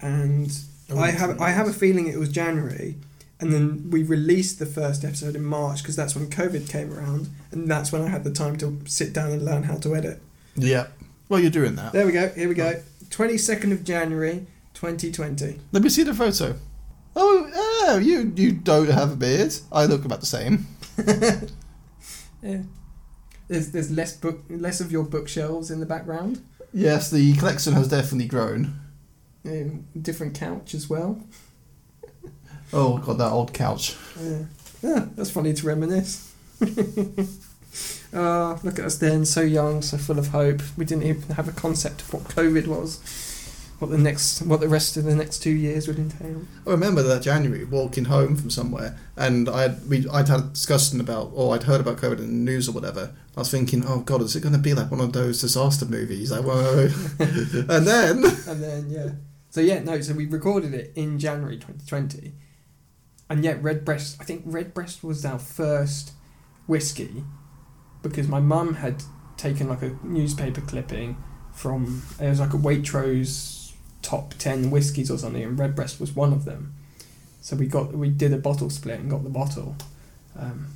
and 0.00 0.56
I 0.94 1.10
have 1.10 1.40
I 1.40 1.50
have 1.50 1.66
a 1.66 1.72
feeling 1.72 2.06
it 2.06 2.18
was 2.18 2.30
January, 2.30 2.96
and 3.40 3.52
then 3.52 3.70
mm. 3.70 3.90
we 3.90 4.02
released 4.02 4.58
the 4.58 4.66
first 4.66 5.04
episode 5.04 5.36
in 5.36 5.44
March 5.44 5.82
because 5.82 5.96
that's 5.96 6.14
when 6.14 6.28
COVID 6.28 6.68
came 6.70 6.92
around, 6.92 7.28
and 7.50 7.68
that's 7.68 7.92
when 7.92 8.02
I 8.02 8.08
had 8.08 8.24
the 8.24 8.32
time 8.32 8.56
to 8.58 8.80
sit 8.86 9.12
down 9.12 9.30
and 9.30 9.44
learn 9.44 9.64
how 9.64 9.76
to 9.76 9.94
edit. 9.94 10.20
Yeah. 10.54 10.88
Well, 11.28 11.40
you're 11.40 11.50
doing 11.50 11.74
that. 11.76 11.92
There 11.92 12.06
we 12.06 12.12
go. 12.12 12.28
Here 12.28 12.48
we 12.48 12.54
go. 12.54 12.82
Twenty 13.10 13.38
second 13.38 13.72
of 13.72 13.84
January, 13.84 14.46
twenty 14.74 15.10
twenty. 15.12 15.58
Let 15.72 15.82
me 15.82 15.88
see 15.88 16.02
the 16.02 16.14
photo. 16.14 16.56
Oh, 17.14 17.50
oh, 17.54 17.98
you 17.98 18.32
you 18.36 18.52
don't 18.52 18.90
have 18.90 19.12
a 19.12 19.16
beard. 19.16 19.54
I 19.72 19.86
look 19.86 20.04
about 20.04 20.20
the 20.20 20.26
same. 20.26 20.66
Yeah. 22.42 22.62
There's 23.48 23.70
there's 23.70 23.90
less 23.90 24.16
book 24.16 24.44
less 24.48 24.80
of 24.80 24.90
your 24.90 25.04
bookshelves 25.04 25.70
in 25.70 25.80
the 25.80 25.86
background. 25.86 26.42
Yes, 26.72 27.10
the 27.10 27.34
collection 27.36 27.72
has 27.74 27.88
definitely 27.88 28.28
grown. 28.28 28.80
Different 30.00 30.34
couch 30.34 30.74
as 30.74 30.90
well. 30.90 31.22
Oh 32.72 32.98
god, 32.98 33.18
that 33.18 33.32
old 33.32 33.52
couch. 33.52 33.96
Yeah. 34.20 34.38
yeah, 34.82 35.06
that's 35.14 35.30
funny 35.30 35.52
to 35.54 35.66
reminisce. 35.66 36.34
Ah, 38.14 38.58
look 38.62 38.78
at 38.78 38.84
us 38.84 38.96
then, 38.96 39.26
so 39.26 39.42
young, 39.42 39.82
so 39.82 39.98
full 39.98 40.18
of 40.18 40.28
hope. 40.28 40.62
We 40.76 40.84
didn't 40.84 41.04
even 41.04 41.34
have 41.34 41.48
a 41.48 41.52
concept 41.52 42.00
of 42.00 42.14
what 42.14 42.24
COVID 42.24 42.66
was, 42.66 42.98
what 43.78 43.90
the 43.90 43.98
next, 43.98 44.40
what 44.42 44.60
the 44.60 44.68
rest 44.68 44.96
of 44.96 45.04
the 45.04 45.14
next 45.14 45.40
two 45.40 45.50
years 45.50 45.86
would 45.86 45.98
entail. 45.98 46.42
I 46.66 46.70
remember 46.70 47.02
that 47.02 47.22
January 47.22 47.64
walking 47.64 48.06
home 48.06 48.36
from 48.36 48.48
somewhere, 48.48 48.96
and 49.16 49.48
I'd 49.50 49.86
we 49.88 50.08
I'd 50.08 50.28
had 50.28 50.40
a 50.40 50.44
discussion 50.44 51.00
about, 51.00 51.32
or 51.34 51.54
I'd 51.54 51.64
heard 51.64 51.80
about 51.80 51.98
COVID 51.98 52.18
in 52.18 52.26
the 52.28 52.52
news 52.52 52.68
or 52.68 52.72
whatever. 52.72 53.12
I 53.36 53.40
was 53.40 53.50
thinking, 53.50 53.84
oh 53.86 54.00
god, 54.00 54.22
is 54.22 54.34
it 54.34 54.40
going 54.40 54.54
to 54.54 54.58
be 54.58 54.72
like 54.72 54.90
one 54.90 55.00
of 55.00 55.12
those 55.12 55.42
disaster 55.42 55.84
movies? 55.84 56.30
Like, 56.30 56.44
whoa, 56.44 56.88
and 57.18 57.86
then 57.86 58.24
And 58.48 58.62
then 58.62 58.88
yeah, 58.88 59.10
so 59.50 59.60
yeah, 59.60 59.80
no, 59.82 60.00
so 60.00 60.14
we 60.14 60.24
recorded 60.24 60.72
it 60.72 60.92
in 60.94 61.18
January 61.18 61.56
2020, 61.56 62.32
and 63.28 63.44
yet 63.44 63.62
Redbreast, 63.62 64.16
I 64.20 64.24
think 64.24 64.42
Redbreast 64.44 65.02
was 65.02 65.24
our 65.24 65.38
first 65.38 66.12
whiskey 66.66 67.24
because 68.02 68.28
my 68.28 68.40
mum 68.40 68.74
had 68.74 69.02
taken 69.36 69.68
like 69.68 69.82
a 69.82 69.96
newspaper 70.02 70.60
clipping 70.60 71.16
from 71.52 72.02
it 72.20 72.28
was 72.28 72.40
like 72.40 72.54
a 72.54 72.58
Waitrose 72.58 73.72
top 74.02 74.34
10 74.34 74.70
whiskies 74.70 75.10
or 75.10 75.18
something 75.18 75.42
and 75.42 75.58
Redbreast 75.58 76.00
was 76.00 76.14
one 76.14 76.32
of 76.32 76.44
them. 76.44 76.74
So 77.40 77.56
we 77.56 77.66
got 77.66 77.92
we 77.92 78.08
did 78.08 78.32
a 78.32 78.38
bottle 78.38 78.70
split 78.70 79.00
and 79.00 79.10
got 79.10 79.24
the 79.24 79.30
bottle. 79.30 79.76
Um, 80.38 80.68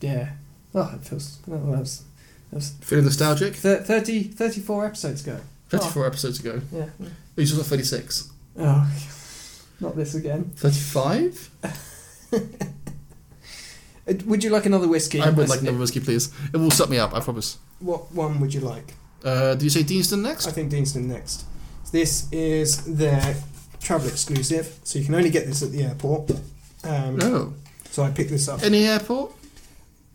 yeah. 0.00 0.32
Oh, 0.74 0.92
it 0.94 1.06
feels 1.06 1.38
oh, 1.50 1.52
that 1.70 1.80
was, 1.80 2.04
that 2.50 2.56
was 2.56 2.70
feeling 2.80 3.04
nostalgic. 3.04 3.54
30, 3.54 4.24
34 4.24 4.86
episodes 4.86 5.22
ago. 5.22 5.38
34 5.68 6.02
oh. 6.02 6.06
episodes 6.06 6.40
ago. 6.40 6.60
Yeah. 6.72 6.86
Oh, 7.00 7.06
you 7.36 7.44
just 7.44 7.56
got 7.56 7.66
36. 7.66 8.30
Oh. 8.58 8.90
Not 9.80 9.96
this 9.96 10.14
again. 10.14 10.52
35? 10.56 11.50
Would 14.26 14.44
you 14.44 14.50
like 14.50 14.66
another 14.66 14.86
whiskey? 14.88 15.20
I 15.20 15.30
would 15.30 15.48
like 15.48 15.60
another 15.62 15.78
whiskey, 15.78 16.00
please. 16.00 16.30
It 16.52 16.58
will 16.58 16.70
set 16.70 16.90
me 16.90 16.98
up. 16.98 17.14
I 17.14 17.20
promise. 17.20 17.56
What 17.80 18.12
one 18.12 18.38
would 18.40 18.52
you 18.52 18.60
like? 18.60 18.92
Uh, 19.24 19.54
do 19.54 19.64
you 19.64 19.70
say 19.70 19.82
Deanston 19.82 20.20
next? 20.22 20.46
I 20.46 20.50
think 20.50 20.70
Deanston 20.70 21.04
next. 21.06 21.46
This 21.90 22.30
is 22.30 22.84
their 22.96 23.34
travel 23.80 24.08
exclusive, 24.08 24.78
so 24.84 24.98
you 24.98 25.04
can 25.06 25.14
only 25.14 25.30
get 25.30 25.46
this 25.46 25.62
at 25.62 25.72
the 25.72 25.84
airport. 25.84 26.30
Um, 26.82 27.16
No. 27.16 27.54
So 27.90 28.02
I 28.02 28.10
picked 28.10 28.30
this 28.30 28.48
up. 28.48 28.62
Any 28.62 28.84
airport? 28.86 29.32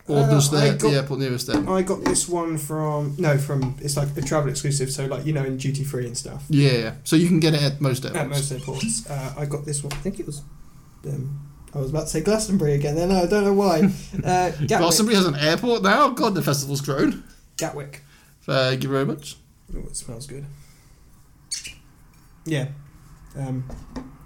Or 0.08 0.18
Uh, 0.18 0.30
just 0.32 0.54
I 0.54 0.72
the, 0.72 0.78
got- 0.78 0.90
the 0.92 0.96
airport 0.98 1.20
nearest 1.22 1.48
them? 1.48 1.68
I 1.70 1.82
got 1.82 2.04
this 2.04 2.28
one 2.30 2.58
from 2.58 3.16
no 3.18 3.38
from 3.38 3.76
it's 3.82 3.96
like 3.98 4.16
a 4.18 4.22
travel 4.22 4.50
exclusive, 4.52 4.92
so 4.92 5.06
like 5.08 5.26
you 5.26 5.34
know 5.34 5.44
in 5.46 5.58
duty 5.58 5.84
free 5.84 6.06
and 6.06 6.18
stuff 6.18 6.44
Yeah, 6.50 6.72
yeah. 6.72 6.94
So 7.04 7.16
you 7.16 7.28
can 7.28 7.40
get 7.40 7.54
it 7.54 7.62
at 7.64 7.80
most 7.82 8.04
airports. 8.06 8.22
at 8.24 8.30
most 8.30 8.52
airports. 8.52 9.10
Uh, 9.10 9.34
I 9.38 9.46
got 9.46 9.66
this 9.66 9.84
one. 9.84 9.94
I 9.94 9.98
think 9.98 10.20
it 10.20 10.26
was 10.26 10.42
um, 11.08 11.40
I 11.74 11.78
was 11.78 11.90
about 11.92 12.02
to 12.04 12.08
say 12.08 12.22
Glastonbury 12.22 12.74
again. 12.74 12.96
Then 12.96 13.12
I 13.12 13.26
don't 13.26 13.44
know 13.44 13.54
why. 13.54 13.90
Uh. 14.24 14.52
Glastonbury 14.68 15.16
has 15.16 15.26
an 15.28 15.36
airport 15.36 15.84
now. 15.84 16.10
God, 16.10 16.34
the 16.36 16.42
festival's 16.42 16.82
grown. 16.82 17.24
Gatwick. 17.58 18.04
Thank 18.42 18.84
you 18.84 18.90
very 18.90 19.06
much. 19.06 19.38
Oh, 19.76 19.80
it 19.80 19.96
smells 19.96 20.26
good. 20.26 20.46
Yeah. 22.46 22.70
Um, 23.38 23.64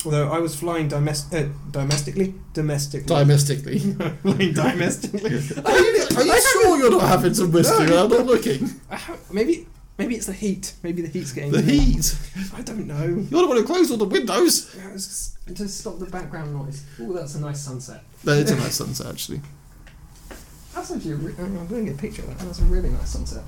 although 0.05 0.29
I 0.31 0.39
was 0.39 0.55
flying 0.55 0.87
domest- 0.87 1.33
uh, 1.33 1.51
domestically, 1.71 2.33
domestically, 2.53 3.07
Domestically. 3.07 3.79
flying 4.21 4.53
domestically. 4.53 5.35
Are 5.35 5.79
you, 5.79 6.05
are 6.15 6.23
you 6.23 6.41
sure 6.53 6.77
you're 6.77 6.91
not 6.91 7.01
having 7.09 7.33
some 7.33 7.51
whiskey? 7.51 7.85
No. 7.85 8.05
I'm 8.05 8.09
not 8.09 8.25
looking. 8.25 8.69
I 8.89 8.95
ha- 8.95 9.17
maybe, 9.31 9.67
maybe 9.97 10.15
it's 10.15 10.25
the 10.27 10.33
heat. 10.33 10.73
Maybe 10.83 11.01
the 11.01 11.07
heat's 11.07 11.31
getting 11.33 11.51
The 11.51 11.61
to 11.61 11.67
me. 11.67 11.77
heat. 11.77 12.17
I 12.55 12.61
don't 12.61 12.87
know. 12.87 13.05
You're 13.05 13.41
the 13.41 13.47
one 13.47 13.57
who 13.57 13.63
closed 13.63 13.91
all 13.91 13.97
the 13.97 14.05
windows. 14.05 14.75
Yeah, 14.77 14.89
it's 14.93 15.07
just, 15.07 15.53
just 15.57 15.79
stop 15.79 15.99
the 15.99 16.05
background 16.05 16.53
noise. 16.53 16.85
Oh, 16.99 17.13
that's 17.13 17.35
a 17.35 17.39
nice 17.41 17.61
sunset. 17.61 18.03
That 18.23 18.37
is 18.37 18.51
a 18.51 18.55
nice 18.55 18.75
sunset, 18.83 19.07
actually. 19.07 19.41
That's 20.73 20.91
actually. 20.91 21.11
A 21.11 21.15
re- 21.15 21.33
I'm 21.37 21.67
going 21.67 21.85
to 21.85 21.91
get 21.91 21.99
a 21.99 22.01
picture 22.01 22.21
of 22.23 22.29
that. 22.29 22.39
That's 22.39 22.59
a 22.59 22.63
really 22.65 22.89
nice 22.89 23.09
sunset. 23.09 23.43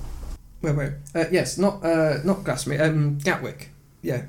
Wait, 0.62 0.76
wait. 0.76 0.92
Uh, 1.14 1.24
yes, 1.30 1.58
not 1.58 1.84
uh, 1.84 2.18
not 2.24 2.44
Glastonbury. 2.44 2.82
Um, 2.82 3.18
Gatwick. 3.18 3.70
Yeah, 4.02 4.22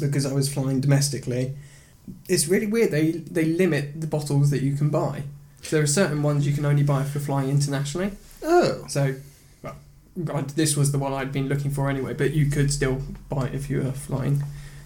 because 0.00 0.26
I 0.26 0.32
was 0.32 0.52
flying 0.52 0.80
domestically. 0.80 1.56
It's 2.28 2.48
really 2.48 2.66
weird. 2.66 2.90
They 2.90 3.12
they 3.12 3.44
limit 3.44 4.00
the 4.00 4.06
bottles 4.06 4.50
that 4.50 4.62
you 4.62 4.74
can 4.74 4.90
buy. 4.90 5.22
So 5.62 5.76
there 5.76 5.84
are 5.84 5.86
certain 5.86 6.22
ones 6.22 6.46
you 6.46 6.52
can 6.52 6.64
only 6.64 6.82
buy 6.82 7.04
for 7.04 7.20
flying 7.20 7.50
internationally. 7.50 8.12
Oh. 8.42 8.84
So, 8.88 9.14
I, 10.28 10.42
this 10.42 10.76
was 10.76 10.92
the 10.92 10.98
one 10.98 11.12
I'd 11.12 11.32
been 11.32 11.48
looking 11.48 11.70
for 11.70 11.88
anyway. 11.88 12.14
But 12.14 12.32
you 12.32 12.46
could 12.46 12.72
still 12.72 13.00
buy 13.28 13.46
it 13.46 13.54
if 13.54 13.70
you 13.70 13.82
were 13.82 13.92
flying 13.92 14.42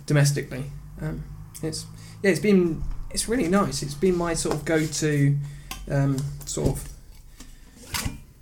domestically. 0.07 0.64
Um, 1.01 1.25
it's 1.62 1.87
yeah, 2.23 2.31
it's 2.31 2.40
been 2.40 2.83
it's 3.11 3.29
really 3.29 3.49
nice. 3.49 3.83
It's 3.83 3.94
been 3.94 4.16
my 4.16 4.35
sort 4.35 4.55
of 4.55 4.64
go-to 4.64 5.37
um, 5.90 6.18
sort 6.47 6.68
of 6.68 6.88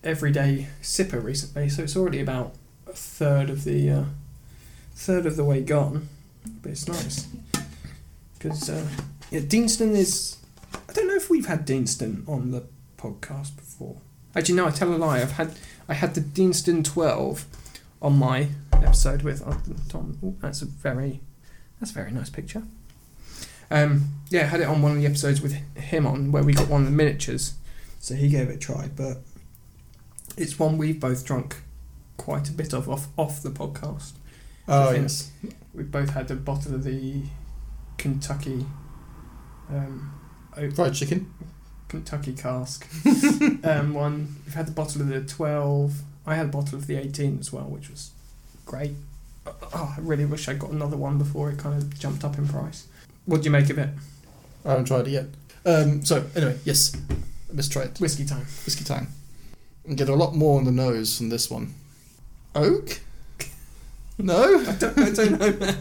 everyday 0.02 0.68
sipper 0.82 1.22
recently. 1.22 1.68
So 1.68 1.82
it's 1.82 1.96
already 1.96 2.20
about 2.20 2.54
a 2.86 2.92
third 2.92 3.50
of 3.50 3.64
the 3.64 3.90
uh, 3.90 4.04
third 4.94 5.26
of 5.26 5.36
the 5.36 5.44
way 5.44 5.62
gone, 5.62 6.08
but 6.62 6.72
it's 6.72 6.88
nice 6.88 7.28
because 8.38 8.68
uh, 8.68 8.86
yeah, 9.30 9.40
Deanston 9.40 9.92
is. 9.92 10.38
I 10.88 10.92
don't 10.92 11.08
know 11.08 11.14
if 11.14 11.30
we've 11.30 11.46
had 11.46 11.66
Deanston 11.66 12.26
on 12.28 12.50
the 12.50 12.64
podcast 12.96 13.56
before. 13.56 13.96
Actually, 14.34 14.54
no, 14.56 14.66
I 14.66 14.70
tell 14.70 14.92
a 14.92 14.96
lie. 14.96 15.20
I've 15.20 15.32
had 15.32 15.54
I 15.88 15.94
had 15.94 16.14
the 16.14 16.20
Deanston 16.20 16.84
twelve 16.84 17.46
on 18.00 18.18
my 18.18 18.48
episode 18.72 19.22
with 19.22 19.46
uh, 19.46 19.56
Tom. 19.88 20.18
Ooh, 20.22 20.36
that's 20.40 20.62
a 20.62 20.66
very 20.66 21.20
that's 21.80 21.90
a 21.92 21.94
very 21.94 22.10
nice 22.10 22.30
picture. 22.30 22.62
Um, 23.70 24.08
yeah, 24.28 24.42
I 24.42 24.44
had 24.44 24.60
it 24.60 24.68
on 24.68 24.82
one 24.82 24.92
of 24.92 24.98
the 24.98 25.06
episodes 25.06 25.40
with 25.40 25.54
him 25.76 26.06
on 26.06 26.30
where 26.30 26.42
we 26.42 26.52
got 26.52 26.68
one 26.68 26.82
of 26.82 26.86
the 26.86 26.92
miniatures, 26.92 27.54
so 27.98 28.14
he 28.14 28.28
gave 28.28 28.48
it 28.48 28.56
a 28.56 28.58
try. 28.58 28.88
But 28.94 29.18
it's 30.36 30.58
one 30.58 30.78
we've 30.78 31.00
both 31.00 31.24
drunk 31.24 31.62
quite 32.16 32.48
a 32.48 32.52
bit 32.52 32.72
of 32.72 32.88
off 32.88 33.08
off 33.16 33.42
the 33.42 33.50
podcast. 33.50 34.12
Oh, 34.68 34.92
yes. 34.92 35.32
We've 35.74 35.90
both 35.90 36.10
had 36.10 36.30
a 36.30 36.36
bottle 36.36 36.74
of 36.74 36.84
the 36.84 37.22
Kentucky 37.98 38.66
um, 39.68 40.20
Fried 40.74 40.94
chicken. 40.94 41.32
Kentucky 41.92 42.32
cask. 42.32 42.88
um, 43.64 43.92
one. 43.92 44.36
We've 44.46 44.54
had 44.54 44.66
the 44.66 44.72
bottle 44.72 45.02
of 45.02 45.08
the 45.08 45.20
12. 45.20 45.92
I 46.26 46.34
had 46.34 46.46
a 46.46 46.48
bottle 46.48 46.78
of 46.78 46.86
the 46.86 46.96
18 46.96 47.38
as 47.38 47.52
well, 47.52 47.64
which 47.64 47.90
was 47.90 48.12
great. 48.64 48.92
Oh, 49.46 49.94
I 49.94 50.00
really 50.00 50.24
wish 50.24 50.48
I'd 50.48 50.58
got 50.58 50.70
another 50.70 50.96
one 50.96 51.18
before 51.18 51.50
it 51.50 51.58
kind 51.58 51.76
of 51.76 51.98
jumped 51.98 52.24
up 52.24 52.38
in 52.38 52.48
price. 52.48 52.86
What 53.26 53.42
do 53.42 53.44
you 53.44 53.50
make 53.50 53.68
of 53.68 53.76
it? 53.76 53.90
I 54.64 54.70
haven't 54.70 54.86
tried 54.86 55.06
it 55.06 55.10
yet. 55.10 55.26
Um, 55.66 56.02
so, 56.02 56.24
anyway, 56.34 56.58
yes. 56.64 56.96
Let's 57.52 57.68
try 57.68 57.82
it. 57.82 58.00
Whiskey 58.00 58.24
time. 58.24 58.46
Whiskey 58.64 58.84
time. 58.84 59.08
And 59.84 59.98
get 59.98 60.08
a 60.08 60.14
lot 60.14 60.34
more 60.34 60.58
on 60.58 60.64
the 60.64 60.72
nose 60.72 61.18
from 61.18 61.28
this 61.28 61.50
one. 61.50 61.74
Oak? 62.54 63.00
No? 64.16 64.60
I 64.66 64.72
don't, 64.76 64.98
I 64.98 65.10
don't 65.10 65.38
know, 65.38 65.52
man. 65.52 65.78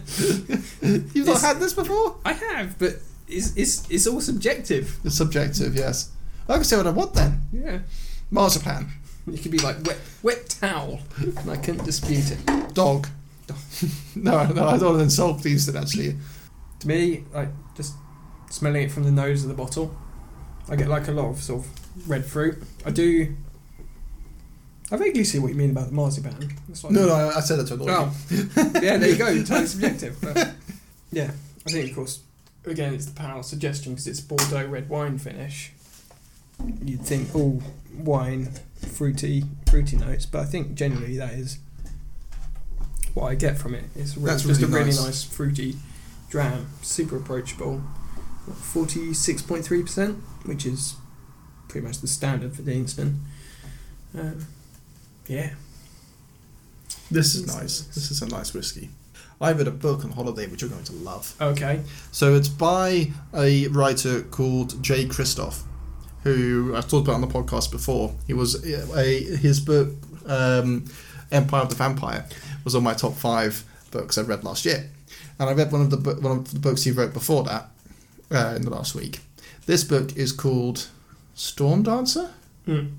You've 1.14 1.28
not 1.28 1.40
had 1.40 1.60
this 1.62 1.72
before? 1.72 2.18
I 2.26 2.34
have, 2.34 2.78
but 2.78 2.96
it's, 3.32 3.56
it's, 3.56 3.90
it's 3.90 4.08
all 4.08 4.22
subjective. 4.22 4.98
It's 5.04 5.16
subjective, 5.16 5.76
yes. 5.76 6.12
I 6.50 6.56
can 6.56 6.64
say 6.64 6.78
what 6.78 6.88
I 6.88 6.92
want 6.92 7.14
then. 7.14 7.42
Yeah. 7.52 7.80
Marzipan. 8.30 8.88
It 9.32 9.42
could 9.42 9.52
be 9.52 9.60
like 9.60 9.78
wet, 9.86 9.98
wet 10.24 10.50
towel, 10.50 11.00
and 11.18 11.50
I 11.52 11.56
couldn't 11.58 11.86
dispute 11.86 12.32
it. 12.32 12.74
Dog. 12.74 13.08
no, 14.16 14.46
no, 14.48 14.68
I 14.68 14.78
don't 14.78 14.86
want 14.86 14.98
to 14.98 15.04
insult 15.04 15.46
Easton 15.46 15.76
actually. 15.78 16.16
To 16.80 16.88
me, 16.88 17.26
like 17.34 17.50
just 17.76 17.94
smelling 18.50 18.84
it 18.84 18.92
from 18.92 19.04
the 19.04 19.12
nose 19.12 19.44
of 19.44 19.50
the 19.50 19.54
bottle, 19.56 19.96
I 20.70 20.76
get 20.76 20.88
like 20.88 21.08
a 21.08 21.12
lot 21.12 21.30
of 21.30 21.42
sort 21.42 21.66
of 21.66 22.10
red 22.10 22.26
fruit. 22.26 22.64
I 22.86 22.92
do. 22.92 23.36
I 24.92 24.98
vaguely 24.98 25.24
see 25.24 25.40
what 25.40 25.50
you 25.50 25.56
mean 25.56 25.72
about 25.72 25.88
the 25.88 25.94
marzipan. 25.94 26.36
It's 26.70 26.84
like- 26.84 26.92
No, 26.94 27.08
no, 27.08 27.14
I 27.14 27.38
I 27.38 27.40
said 27.42 27.60
that 27.60 27.68
to 27.68 27.76
annoy 27.76 27.86
Oh, 27.90 28.14
yeah, 28.82 28.98
there 28.98 29.10
you 29.10 29.16
go. 29.18 29.26
Totally 29.44 29.68
subjective, 29.68 30.18
but 30.22 30.54
yeah, 31.12 31.32
I 31.68 31.72
think 31.72 31.90
of 31.90 31.96
course, 31.96 32.20
again, 32.66 32.94
it's 32.94 33.06
the 33.06 33.14
panel 33.14 33.44
suggestion 33.44 33.94
because 33.94 34.08
it's 34.08 34.22
Bordeaux 34.22 34.68
red 34.68 34.90
wine 34.90 35.18
finish. 35.18 35.72
You'd 36.84 37.02
think, 37.02 37.30
oh, 37.34 37.62
wine, 37.98 38.50
fruity, 38.76 39.44
fruity 39.70 39.98
notes, 39.98 40.26
but 40.26 40.42
I 40.42 40.46
think 40.46 40.76
generally 40.76 41.18
that 41.18 41.34
is 41.34 41.58
what 43.14 43.28
I 43.28 43.36
get 43.36 43.58
from 43.58 43.74
it. 43.76 43.86
It's 43.96 44.16
re- 44.16 44.26
That's 44.26 44.44
just 44.44 44.62
really 44.62 44.72
a 44.74 44.76
really 44.76 44.90
nice. 44.92 45.04
nice 45.04 45.24
fruity 45.24 45.76
dram, 46.30 46.68
super 46.82 47.18
approachable. 47.18 47.82
Forty 48.56 49.14
six 49.14 49.42
point 49.42 49.64
three 49.66 49.82
percent, 49.84 50.18
which 50.46 50.66
is 50.66 50.96
pretty 51.68 51.86
much 51.86 52.00
the 52.00 52.08
standard 52.08 52.56
for 52.56 52.62
Deanston. 52.64 53.20
Um, 54.18 54.46
yeah, 55.28 55.52
This 57.10 57.36
is 57.36 57.46
This 57.46 57.46
is 57.46 57.48
nice. 57.48 57.58
nice. 57.58 57.82
This 57.96 58.12
is 58.12 58.22
a 58.22 58.28
nice 58.28 58.54
whiskey. 58.54 58.90
I 59.42 59.52
read 59.54 59.68
a 59.68 59.72
book 59.72 60.06
on 60.06 60.12
holiday 60.12 60.48
which 60.48 60.62
you're 60.62 60.70
going 60.70 60.84
to 60.84 60.94
love. 60.94 61.36
okay. 61.42 61.82
So 62.12 62.36
it's 62.36 62.48
by 62.48 63.12
a 63.34 63.68
writer 63.70 64.22
called 64.22 64.82
Jay 64.84 65.06
Kristoff, 65.06 65.64
who 66.24 66.74
I've 66.76 66.88
talked 66.88 67.08
about 67.08 67.16
on 67.16 67.22
the 67.22 67.28
podcast 67.28 67.72
before. 67.72 68.14
He 68.28 68.34
was 68.34 68.64
a 68.66 69.24
his 69.36 69.60
book 69.60 69.90
um, 70.28 70.86
Empire 71.32 71.62
of 71.62 71.70
the 71.70 71.76
Vampire 71.76 72.26
was 72.64 72.76
on 72.76 72.84
my 72.84 72.94
top 72.94 73.14
five 73.14 73.64
books 73.90 74.18
I 74.18 74.22
read 74.22 74.44
last 74.44 74.64
year, 74.66 74.90
and 75.40 75.50
I 75.50 75.54
read 75.54 75.72
one 75.72 75.82
of 75.82 75.90
the 75.90 75.98
bu- 75.98 76.22
one 76.22 76.38
of 76.38 76.54
the 76.54 76.60
books 76.60 76.84
he 76.84 76.92
wrote 76.92 77.14
before 77.14 77.44
that 77.46 77.70
uh, 78.30 78.54
in 78.56 78.62
the 78.62 78.70
last 78.70 78.94
week. 78.96 79.20
This 79.66 79.84
book 79.84 80.16
is 80.16 80.32
called 80.32 80.88
Stormdancer. 81.36 82.30
Mm. 82.68 82.92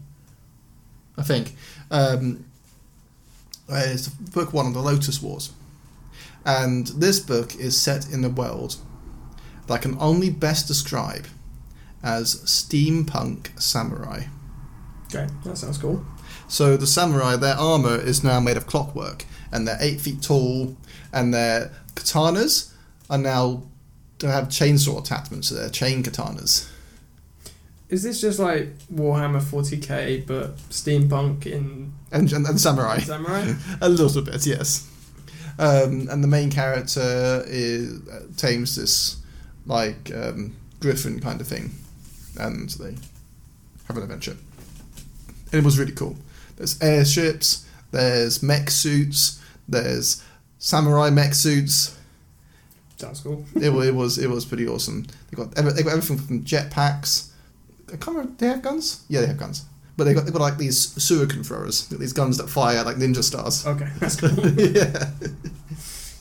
I 1.17 1.23
think. 1.23 1.55
Um, 1.91 2.45
uh, 3.71 3.83
it's 3.87 4.09
book 4.09 4.53
one 4.53 4.67
on 4.67 4.73
the 4.73 4.81
Lotus 4.81 5.23
Wars. 5.23 5.53
And 6.45 6.89
this 6.89 7.21
book 7.21 7.55
is 7.57 7.81
set 7.81 8.11
in 8.11 8.25
a 8.25 8.29
world 8.29 8.77
that 9.67 9.75
I 9.75 9.79
can 9.79 9.97
only 10.01 10.31
best 10.31 10.67
describe 10.67 11.27
as 12.03 12.37
steampunk 12.45 13.61
samurai. 13.61 14.25
Okay, 15.07 15.29
that 15.45 15.57
sounds 15.57 15.79
cool. 15.79 16.05
So 16.49 16.77
the 16.77 16.87
samurai, 16.87 17.37
their 17.37 17.55
armor 17.55 17.97
is 17.97 18.25
now 18.25 18.41
made 18.41 18.57
of 18.57 18.67
clockwork, 18.67 19.25
and 19.53 19.67
they're 19.67 19.79
eight 19.81 20.01
feet 20.01 20.23
tall, 20.23 20.77
and 21.13 21.33
their 21.33 21.71
katanas 21.95 22.73
are 23.09 23.19
now 23.19 23.63
to 24.19 24.31
have 24.31 24.49
chainsaw 24.49 25.01
attachments, 25.01 25.49
so 25.49 25.55
they're 25.55 25.69
chain 25.71 26.03
katanas. 26.03 26.69
Is 27.89 28.03
this 28.03 28.21
just 28.23 28.39
like 28.39 28.79
Warhammer 28.89 29.43
40k 29.43 30.27
but 30.27 30.57
steampunk 30.71 31.45
in 31.45 31.93
And, 32.11 32.33
and, 32.33 32.47
and 32.47 32.59
samurai. 32.61 33.01
samurai? 33.01 33.53
A 33.83 33.89
little 33.89 34.23
bit, 34.23 34.47
yes. 34.47 34.89
Um, 35.63 36.09
and 36.11 36.25
the 36.25 36.29
main 36.29 36.51
character 36.51 37.45
is 37.47 38.07
uh, 38.09 38.23
tames 38.37 38.75
this 38.75 39.17
like 39.65 40.11
um, 40.13 40.57
griffin 40.81 41.21
kind 41.21 41.41
of 41.41 41.47
thing, 41.47 41.71
and 42.37 42.69
they 42.71 42.97
have 43.87 43.97
an 43.97 44.03
adventure. 44.03 44.37
And 45.53 45.61
it 45.61 45.65
was 45.65 45.79
really 45.79 45.93
cool. 45.93 46.17
There's 46.57 46.83
airships, 46.83 47.65
there's 47.93 48.43
mech 48.43 48.71
suits, 48.71 49.41
there's 49.69 50.25
samurai 50.59 51.11
mech 51.11 51.33
suits. 51.35 51.97
Sounds 52.97 53.21
cool. 53.21 53.45
It, 53.55 53.71
it 53.71 53.95
was 53.95 54.19
it 54.19 54.29
was 54.29 54.45
pretty 54.45 54.67
awesome. 54.67 55.07
They 55.31 55.37
got 55.37 55.55
they 55.55 55.83
got 55.85 55.93
everything 55.93 56.19
from 56.19 56.43
jetpacks. 56.43 57.31
I 57.87 57.97
can't 57.99 58.17
remember. 58.17 58.33
They 58.39 58.49
have 58.49 58.63
guns. 58.63 59.05
Yeah, 59.09 59.21
they 59.21 59.29
have 59.29 59.39
guns. 59.39 59.65
But 59.97 60.05
they 60.05 60.15
got 60.15 60.25
they 60.25 60.31
got 60.33 60.41
like 60.41 60.59
these 60.59 60.95
shuriken 60.97 61.45
throwers, 61.45 61.87
these 61.89 62.13
guns 62.13 62.39
that 62.39 62.49
fire 62.49 62.83
like 62.83 62.97
ninja 62.97 63.23
stars. 63.23 63.67
Okay, 63.67 63.89
that's 63.99 64.17
cool. 64.21 64.31
yeah. 64.59 65.11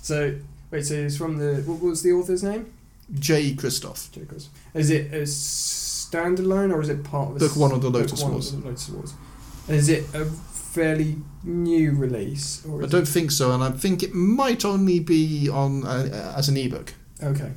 so 0.01 0.35
wait, 0.71 0.85
so 0.85 0.95
it's 0.95 1.17
from 1.17 1.37
the 1.37 1.61
what 1.65 1.81
was 1.81 2.03
the 2.03 2.11
author's 2.11 2.43
name? 2.43 2.71
J. 3.19 3.53
Kristoff. 3.53 4.11
Jacobs. 4.11 4.49
Is 4.73 4.89
it 4.89 5.13
a 5.13 5.23
standalone 5.23 6.73
or 6.73 6.81
is 6.81 6.89
it 6.89 7.03
part 7.03 7.29
of 7.29 7.39
the 7.39 7.47
Book 7.47 7.57
one 7.57 7.71
of 7.71 7.81
the 7.81 7.89
book 7.89 8.01
Lotus 8.01 8.23
one 8.23 8.31
Wars. 8.33 8.53
Of 8.53 8.61
the 8.61 8.67
Lotus 8.69 8.89
Wars. 8.89 9.13
And 9.67 9.77
is 9.77 9.89
it 9.89 10.03
a 10.13 10.25
fairly 10.25 11.17
new 11.43 11.91
release 11.91 12.65
or 12.65 12.83
I 12.83 12.87
don't 12.87 13.07
think 13.07 13.31
so, 13.31 13.51
and 13.51 13.63
I 13.63 13.71
think 13.71 14.03
it 14.03 14.13
might 14.13 14.63
only 14.65 14.99
be 14.99 15.49
on 15.49 15.85
uh, 15.85 16.33
as 16.37 16.49
an 16.49 16.57
ebook. 16.57 16.93
okay? 17.21 17.51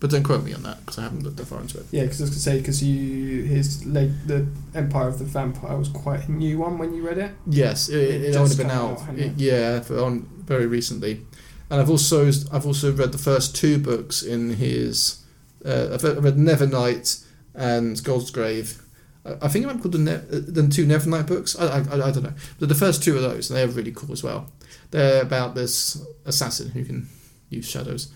But 0.00 0.08
don't 0.10 0.22
quote 0.22 0.42
me 0.42 0.54
on 0.54 0.62
that 0.62 0.80
because 0.80 0.98
I 0.98 1.02
haven't 1.02 1.24
looked 1.24 1.36
that 1.36 1.46
far 1.46 1.60
into 1.60 1.78
it. 1.78 1.84
Yeah, 1.90 2.04
because 2.04 2.20
I 2.20 2.24
was 2.24 2.30
gonna 2.30 2.40
say 2.40 2.58
because 2.58 2.82
you 2.82 3.42
his 3.42 3.84
like 3.84 4.08
the 4.26 4.46
Empire 4.74 5.08
of 5.08 5.18
the 5.18 5.26
Vampire 5.26 5.76
was 5.76 5.88
quite 5.90 6.26
a 6.26 6.32
new 6.32 6.58
one 6.58 6.78
when 6.78 6.94
you 6.94 7.06
read 7.06 7.18
it. 7.18 7.32
Yes, 7.46 7.88
it, 7.90 7.96
It 7.98 8.22
it, 8.30 8.36
only 8.36 8.56
been 8.56 8.70
out. 8.70 9.02
out, 9.02 9.18
it- 9.18 9.34
yeah, 9.36 9.80
for 9.80 10.02
on 10.02 10.26
very 10.46 10.66
recently, 10.66 11.20
and 11.68 11.80
I've 11.80 11.90
also 11.90 12.28
I've 12.50 12.66
also 12.66 12.92
read 12.92 13.12
the 13.12 13.18
first 13.18 13.54
two 13.54 13.78
books 13.78 14.22
in 14.22 14.54
his. 14.54 15.18
Uh, 15.64 15.88
I've 15.92 16.02
read- 16.02 16.36
Nevernight 16.38 17.22
and 17.54 17.96
Godsgrave. 17.98 18.80
I 19.26 19.36
I 19.42 19.48
think 19.48 19.66
I'm 19.66 19.80
called 19.80 19.92
the 19.92 19.98
ne- 19.98 20.14
uh, 20.14 20.40
the 20.48 20.66
two 20.68 20.86
Nevernight 20.86 21.26
books. 21.26 21.54
I, 21.58 21.66
I, 21.66 21.78
I 21.80 22.08
I 22.08 22.10
don't 22.10 22.22
know, 22.22 22.32
but 22.58 22.70
the 22.70 22.74
first 22.74 23.02
two 23.04 23.16
of 23.16 23.22
those 23.22 23.50
and 23.50 23.58
they're 23.58 23.68
really 23.68 23.92
cool 23.92 24.12
as 24.12 24.22
well. 24.22 24.46
They're 24.92 25.20
about 25.20 25.54
this 25.54 26.02
assassin 26.24 26.70
who 26.70 26.84
can 26.86 27.08
use 27.50 27.68
shadows. 27.68 28.10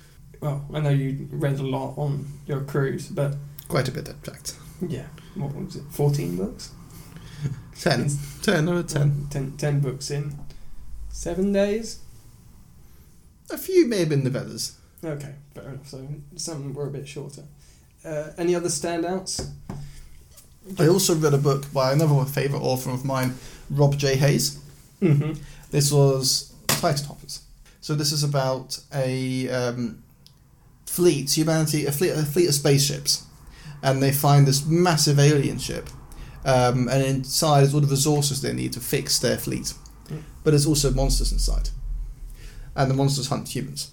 Well, 0.44 0.62
I 0.74 0.80
know 0.80 0.90
you 0.90 1.26
read 1.32 1.58
a 1.58 1.62
lot 1.62 1.94
on 1.96 2.26
your 2.46 2.60
cruise, 2.60 3.06
but 3.08 3.34
Quite 3.66 3.88
a 3.88 3.92
bit, 3.92 4.06
in 4.08 4.16
fact. 4.16 4.56
yeah, 4.86 5.06
what 5.36 5.54
was 5.54 5.76
it? 5.76 5.84
Fourteen 5.90 6.36
books. 6.36 6.70
Ten. 7.80 8.10
Ten 8.42 8.68
out 8.68 8.76
of 8.76 8.86
ten. 8.86 9.26
Ten, 9.30 9.56
ten 9.56 9.80
books 9.80 10.10
in 10.10 10.34
seven 11.08 11.50
days. 11.54 12.00
A 13.50 13.56
few 13.56 13.86
may 13.86 14.00
have 14.00 14.10
been 14.10 14.22
novellas. 14.22 14.72
Okay, 15.02 15.34
fair 15.54 15.64
enough. 15.64 15.88
So 15.88 16.06
some 16.36 16.74
were 16.74 16.88
a 16.88 16.90
bit 16.90 17.08
shorter. 17.08 17.44
Uh, 18.04 18.32
any 18.36 18.54
other 18.54 18.68
standouts? 18.68 19.50
I 20.78 20.88
also 20.88 21.14
read 21.14 21.32
a 21.32 21.38
book 21.38 21.72
by 21.72 21.92
another 21.92 22.22
favourite 22.26 22.62
author 22.62 22.90
of 22.90 23.02
mine, 23.02 23.34
Rob 23.70 23.96
J. 23.96 24.16
Hayes. 24.16 24.58
Mm-hmm. 25.00 25.40
This 25.70 25.90
was 25.90 26.52
Titan 26.66 27.06
Hoppers. 27.06 27.40
So 27.80 27.94
this 27.94 28.12
is 28.12 28.22
about 28.22 28.78
a 28.94 29.48
um, 29.48 30.03
fleet, 30.94 31.36
humanity, 31.36 31.86
a 31.86 31.92
fleet, 31.92 32.10
a 32.10 32.22
fleet 32.22 32.48
of 32.48 32.54
spaceships, 32.54 33.24
and 33.82 34.00
they 34.00 34.12
find 34.12 34.46
this 34.46 34.64
massive 34.64 35.18
alien 35.18 35.58
ship, 35.58 35.88
um, 36.44 36.88
and 36.88 37.02
inside 37.02 37.64
is 37.64 37.74
all 37.74 37.80
the 37.80 37.88
resources 37.88 38.40
they 38.40 38.52
need 38.52 38.72
to 38.72 38.80
fix 38.80 39.18
their 39.18 39.36
fleet. 39.36 39.74
Mm. 40.06 40.22
But 40.44 40.50
there's 40.50 40.66
also 40.66 40.92
monsters 40.92 41.32
inside, 41.32 41.70
and 42.76 42.88
the 42.88 42.94
monsters 42.94 43.28
hunt 43.28 43.48
humans. 43.48 43.90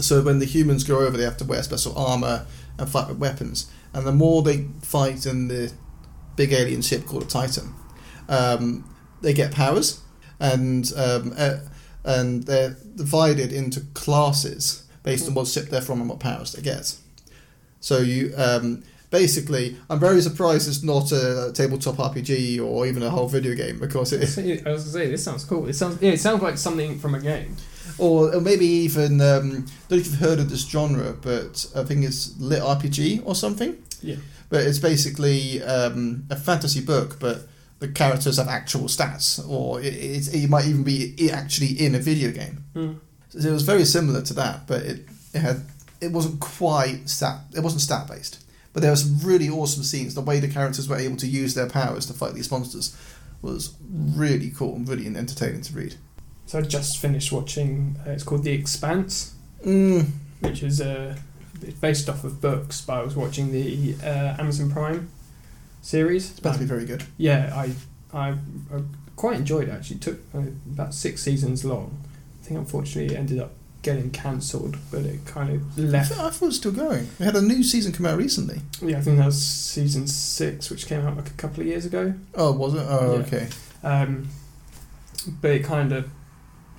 So 0.00 0.22
when 0.22 0.38
the 0.38 0.46
humans 0.46 0.84
go 0.84 1.00
over, 1.00 1.18
they 1.18 1.24
have 1.24 1.36
to 1.36 1.44
wear 1.44 1.62
special 1.62 1.96
armor 1.98 2.46
and 2.78 2.88
fight 2.88 3.08
with 3.08 3.18
weapons. 3.18 3.70
And 3.92 4.06
the 4.06 4.12
more 4.12 4.42
they 4.42 4.66
fight 4.80 5.26
in 5.26 5.48
the 5.48 5.72
big 6.34 6.52
alien 6.52 6.80
ship 6.80 7.04
called 7.04 7.24
a 7.24 7.26
Titan, 7.26 7.74
um, 8.28 8.88
they 9.20 9.34
get 9.34 9.52
powers, 9.52 10.00
and 10.40 10.90
um, 10.96 11.34
uh, 11.36 11.58
and 12.04 12.44
they're 12.44 12.76
divided 12.96 13.52
into 13.52 13.80
classes 13.92 14.83
based 15.04 15.28
on 15.28 15.34
what 15.34 15.46
ship 15.46 15.66
they're 15.66 15.80
from 15.80 16.00
and 16.00 16.10
what 16.10 16.18
powers 16.18 16.52
they 16.52 16.62
get. 16.62 16.96
So 17.78 17.98
you 17.98 18.34
um, 18.36 18.82
basically, 19.10 19.76
I'm 19.88 20.00
very 20.00 20.20
surprised 20.20 20.66
it's 20.66 20.82
not 20.82 21.12
a 21.12 21.52
tabletop 21.54 21.96
RPG 21.96 22.60
or 22.60 22.86
even 22.86 23.02
a 23.04 23.10
whole 23.10 23.28
video 23.28 23.54
game 23.54 23.78
because 23.78 24.12
it, 24.12 24.66
I 24.66 24.72
was 24.72 24.84
gonna 24.84 25.04
say 25.04 25.10
this 25.10 25.22
sounds 25.22 25.44
cool. 25.44 25.68
It 25.68 25.74
sounds 25.74 26.02
yeah, 26.02 26.10
it 26.10 26.20
sounds 26.20 26.42
like 26.42 26.58
something 26.58 26.98
from 26.98 27.14
a 27.14 27.20
game. 27.20 27.56
or, 27.98 28.34
or 28.34 28.40
maybe 28.40 28.66
even 28.66 29.20
um, 29.20 29.50
don't 29.50 29.90
know 29.90 29.96
if 29.98 30.06
you've 30.06 30.18
heard 30.18 30.40
of 30.40 30.50
this 30.50 30.66
genre, 30.66 31.12
but 31.12 31.66
I 31.76 31.84
think 31.84 32.04
it's 32.04 32.36
lit 32.40 32.62
RPG 32.62 33.22
or 33.24 33.34
something. 33.34 33.76
Yeah. 34.02 34.16
But 34.48 34.62
it's 34.66 34.78
basically 34.78 35.62
um, 35.62 36.24
a 36.30 36.36
fantasy 36.36 36.80
book, 36.80 37.18
but 37.20 37.46
the 37.78 37.88
characters 37.88 38.38
have 38.38 38.48
actual 38.48 38.84
stats, 38.84 39.46
or 39.48 39.80
it, 39.80 39.94
it's, 39.94 40.28
it 40.28 40.48
might 40.48 40.64
even 40.66 40.84
be 40.84 41.30
actually 41.30 41.72
in 41.84 41.94
a 41.94 41.98
video 41.98 42.30
game. 42.30 42.64
Mm. 42.74 42.98
So 43.38 43.48
it 43.48 43.52
was 43.52 43.62
very 43.62 43.84
similar 43.84 44.22
to 44.22 44.34
that, 44.34 44.66
but 44.66 44.82
it, 44.82 45.08
it 45.32 45.40
had 45.40 45.62
it 46.00 46.12
wasn't 46.12 46.40
quite 46.40 47.08
stat 47.08 47.40
it 47.56 47.60
wasn't 47.60 47.82
stat 47.82 48.06
based. 48.08 48.44
But 48.72 48.82
there 48.82 48.90
were 48.90 48.96
some 48.96 49.18
really 49.26 49.48
awesome 49.48 49.84
scenes. 49.84 50.14
The 50.14 50.20
way 50.20 50.40
the 50.40 50.48
characters 50.48 50.88
were 50.88 50.96
able 50.96 51.16
to 51.18 51.26
use 51.28 51.54
their 51.54 51.68
powers 51.68 52.06
to 52.06 52.12
fight 52.12 52.34
these 52.34 52.50
monsters 52.50 52.96
was 53.40 53.74
really 53.82 54.50
cool 54.50 54.74
and 54.74 54.88
really 54.88 55.06
entertaining 55.06 55.62
to 55.62 55.72
read. 55.74 55.94
So 56.46 56.58
I 56.58 56.62
just 56.62 56.98
finished 56.98 57.30
watching. 57.32 57.96
Uh, 58.06 58.10
it's 58.10 58.22
called 58.24 58.42
The 58.44 58.52
Expanse, 58.52 59.34
Mm, 59.64 60.10
which 60.40 60.62
is 60.62 60.80
uh, 60.80 61.16
based 61.80 62.08
off 62.08 62.24
of 62.24 62.40
books. 62.40 62.80
But 62.82 62.94
I 62.94 63.02
was 63.02 63.16
watching 63.16 63.50
the 63.52 63.94
uh, 64.02 64.36
Amazon 64.38 64.70
Prime 64.70 65.08
series. 65.82 66.30
it's 66.30 66.38
about 66.38 66.54
to 66.54 66.60
be 66.60 66.66
very 66.66 66.84
good. 66.84 67.04
Yeah, 67.16 67.52
I, 67.54 67.72
I, 68.12 68.30
I 68.30 68.82
quite 69.16 69.36
enjoyed 69.36 69.68
it 69.68 69.72
actually. 69.72 69.96
It 69.96 70.02
took 70.02 70.18
uh, 70.34 70.38
about 70.72 70.94
six 70.94 71.22
seasons 71.22 71.64
long. 71.64 71.96
I 72.44 72.46
think 72.46 72.60
unfortunately 72.60 73.14
it 73.14 73.18
ended 73.18 73.38
up 73.40 73.52
getting 73.80 74.10
cancelled, 74.10 74.76
but 74.90 75.00
it 75.02 75.24
kind 75.24 75.48
of 75.50 75.78
left. 75.78 76.12
I 76.12 76.28
thought 76.30 76.42
it 76.42 76.46
was 76.46 76.56
still 76.56 76.72
going. 76.72 77.08
They 77.18 77.24
had 77.24 77.36
a 77.36 77.40
new 77.42 77.62
season 77.62 77.92
come 77.92 78.04
out 78.04 78.18
recently. 78.18 78.60
Yeah, 78.82 78.98
I 78.98 79.00
think 79.00 79.16
that 79.16 79.24
was 79.26 79.42
season 79.42 80.06
six, 80.06 80.68
which 80.70 80.86
came 80.86 81.00
out 81.06 81.16
like 81.16 81.28
a 81.30 81.34
couple 81.34 81.60
of 81.62 81.66
years 81.66 81.86
ago. 81.86 82.12
Oh, 82.34 82.52
was 82.52 82.74
it? 82.74 82.86
Oh, 82.86 83.14
Yeah. 83.14 83.26
okay. 83.26 83.48
Um, 83.82 84.28
but 85.40 85.52
it 85.52 85.64
kind 85.64 85.92
of 85.92 86.10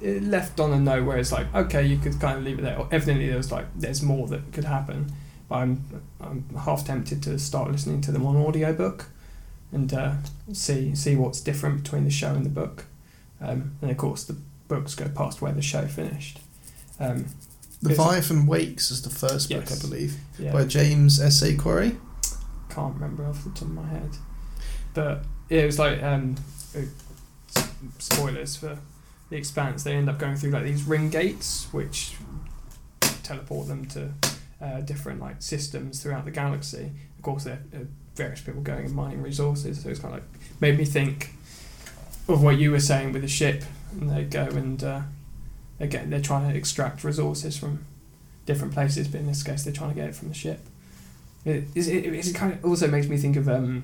it 0.02 0.22
left 0.24 0.60
on 0.60 0.72
a 0.72 0.80
note 0.80 1.06
where 1.06 1.18
it's 1.18 1.32
like, 1.32 1.52
okay, 1.56 1.84
you 1.84 1.98
could 1.98 2.20
kind 2.20 2.38
of 2.38 2.44
leave 2.44 2.60
it 2.60 2.62
there. 2.62 2.78
Or 2.78 2.88
Evidently, 2.92 3.28
there 3.28 3.38
was 3.38 3.52
like, 3.52 3.66
there's 3.76 4.04
more 4.04 4.28
that 4.28 4.52
could 4.54 4.66
happen. 4.66 5.12
But 5.50 5.56
I'm, 5.56 6.04
I'm 6.22 6.46
half 6.60 6.86
tempted 6.86 7.24
to 7.24 7.40
start 7.40 7.72
listening 7.72 8.02
to 8.02 8.12
them 8.12 8.26
on 8.26 8.36
audiobook 8.36 9.08
and 9.72 9.92
uh, 9.94 10.14
see 10.54 10.94
see 10.96 11.16
what's 11.16 11.40
different 11.42 11.82
between 11.84 12.04
the 12.04 12.12
show 12.12 12.34
and 12.36 12.46
the 12.46 12.50
book. 12.50 12.86
Um, 13.42 13.78
and 13.82 13.90
of 13.90 13.98
course, 13.98 14.24
the 14.26 14.38
books 14.68 14.96
go 14.96 15.08
past 15.10 15.42
where 15.42 15.52
the 15.52 15.62
show 15.62 15.86
finished. 15.88 16.40
Um, 17.00 17.26
The 17.82 17.92
Is 17.92 17.98
it- 18.00 18.02
Leviathan 18.02 18.46
Wakes 18.48 18.90
is 18.92 19.02
the 19.02 19.10
first 19.10 19.50
book, 19.50 19.72
I 19.72 19.76
believe, 19.80 20.16
yeah, 20.40 20.54
by 20.54 20.66
James 20.66 21.20
S. 21.22 21.42
A. 21.44 21.56
Corey. 21.56 21.98
can't 22.70 22.94
remember 22.96 23.26
off 23.26 23.44
the 23.44 23.50
top 23.52 23.64
of 23.64 23.72
my 23.72 23.88
head. 23.88 24.12
But 24.94 25.24
yeah, 25.50 25.62
it 25.62 25.66
was 25.66 25.78
like 25.80 26.02
um, 26.02 26.36
uh, 26.76 27.62
spoilers 28.00 28.56
for 28.56 28.78
the 29.30 29.36
Expanse. 29.38 29.84
They 29.84 29.94
end 29.94 30.10
up 30.10 30.18
going 30.20 30.36
through 30.36 30.52
like 30.52 30.64
these 30.64 30.84
ring 30.84 31.10
gates, 31.10 31.68
which 31.72 32.16
teleport 33.24 33.68
them 33.68 33.86
to 33.88 34.10
uh, 34.62 34.82
different 34.82 35.20
like 35.20 35.42
systems 35.42 36.02
throughout 36.02 36.26
the 36.26 36.32
galaxy. 36.32 36.92
Of 37.18 37.22
course, 37.24 37.44
there 37.44 37.60
are 37.74 37.88
various 38.16 38.42
people 38.42 38.62
going 38.62 38.86
and 38.86 38.96
mining 38.96 39.22
resources, 39.22 39.84
so 39.84 39.90
it's 39.90 40.00
kind 40.00 40.16
of 40.16 40.22
like 40.22 40.30
made 40.62 40.78
me 40.78 40.86
think 40.86 41.32
of 42.28 42.42
what 42.42 42.58
you 42.58 42.72
were 42.72 42.80
saying 42.80 43.12
with 43.14 43.22
the 43.22 43.28
ship, 43.28 43.64
and 44.00 44.10
they 44.10 44.24
go 44.24 44.44
and 44.44 44.84
uh, 44.84 45.02
again 45.80 46.10
they're 46.10 46.22
trying 46.22 46.50
to 46.52 46.58
extract 46.58 47.04
resources 47.04 47.58
from 47.58 47.86
different 48.46 48.74
places, 48.74 49.08
but 49.08 49.20
in 49.22 49.28
this 49.28 49.44
case 49.44 49.64
they're 49.64 49.74
trying 49.74 49.90
to 49.90 49.96
get 49.96 50.10
it 50.10 50.16
from 50.16 50.30
the 50.30 50.34
ship. 50.36 50.60
It, 51.46 51.66
is 51.76 51.88
it, 51.88 52.06
it 52.06 52.36
kind 52.36 52.54
of 52.54 52.66
also 52.66 52.88
makes 52.88 53.08
me 53.08 53.18
think 53.18 53.36
of 53.36 53.48
um, 53.48 53.84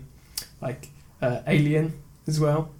like 0.62 0.90
uh, 1.22 1.42
Alien 1.48 1.94
as 2.28 2.40
well. 2.40 2.72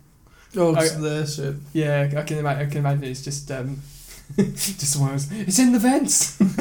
Oh, 0.56 0.76
I- 0.76 0.84
it's 0.84 0.96
their 0.96 1.26
ship. 1.26 1.56
Yeah, 1.74 2.10
I 2.18 2.22
can 2.24 2.40
imagine. 2.40 2.68
I 2.68 2.70
can 2.70 2.78
imagine 2.80 3.04
it's 3.06 3.24
just 3.24 3.50
um, 3.52 3.80
just 4.38 5.00
one 5.00 5.14
of 5.14 5.30
those, 5.30 5.40
It's 5.48 5.60
in 5.60 5.72
the 5.72 5.80
vents. 5.80 6.40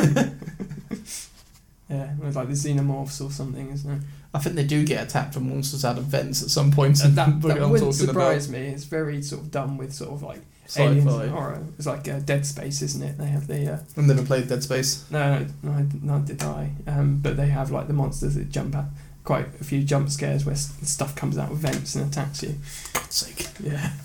yeah, 1.88 2.14
it's 2.22 2.36
like 2.36 2.48
the 2.48 2.54
xenomorphs 2.54 3.24
or 3.24 3.30
something, 3.30 3.70
isn't 3.70 3.90
it? 3.90 4.02
I 4.32 4.38
think 4.38 4.54
they 4.54 4.64
do 4.64 4.84
get 4.84 5.02
attacked 5.04 5.34
from 5.34 5.48
monsters 5.48 5.84
out 5.84 5.98
of 5.98 6.04
vents 6.04 6.42
at 6.42 6.50
some 6.50 6.70
point. 6.70 7.02
Uh, 7.02 7.08
in 7.08 7.14
that 7.16 7.40
that 7.42 7.60
wouldn't 7.60 7.78
talking 7.80 7.92
surprise 7.92 8.48
me. 8.48 8.58
It's 8.68 8.84
very 8.84 9.22
sort 9.22 9.42
of 9.42 9.50
done 9.50 9.76
with 9.76 9.92
sort 9.92 10.10
of 10.12 10.22
like 10.22 10.40
about. 10.76 10.86
aliens 10.88 11.06
Sci-fi. 11.06 11.22
and 11.24 11.32
horror. 11.32 11.62
It's 11.78 11.86
like 11.86 12.08
uh, 12.08 12.18
Dead 12.20 12.46
Space, 12.46 12.82
isn't 12.82 13.02
it? 13.02 13.18
They 13.18 13.26
have 13.26 13.46
the 13.46 13.72
uh, 13.74 13.78
I've 13.96 14.06
never 14.06 14.22
played 14.24 14.48
Dead 14.48 14.62
Space. 14.62 15.04
no, 15.10 15.46
no, 15.62 15.72
no, 15.72 15.86
not 16.02 16.24
did 16.26 16.42
I. 16.42 16.70
Um, 16.86 17.18
but 17.22 17.36
they 17.36 17.46
have 17.48 17.70
like 17.70 17.86
the 17.86 17.92
monsters 17.94 18.34
that 18.36 18.50
jump 18.50 18.74
out. 18.76 18.86
Quite 19.24 19.46
a 19.60 19.64
few 19.64 19.84
jump 19.84 20.08
scares 20.10 20.44
where 20.46 20.54
s- 20.54 20.72
stuff 20.82 21.14
comes 21.14 21.36
out 21.38 21.50
of 21.52 21.58
vents 21.58 21.94
and 21.94 22.10
attacks 22.10 22.42
you. 22.42 22.54
God's 22.94 23.14
sake. 23.14 23.46
Yeah. 23.62 23.92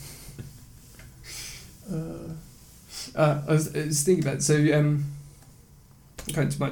Uh, 1.92 2.34
uh, 3.16 3.42
I, 3.48 3.52
was, 3.52 3.76
I 3.76 3.86
was 3.86 4.02
thinking 4.04 4.24
about 4.24 4.38
it. 4.38 4.42
so 4.44 4.56
um, 4.78 5.06
going 6.34 6.50
to 6.50 6.60
my 6.60 6.72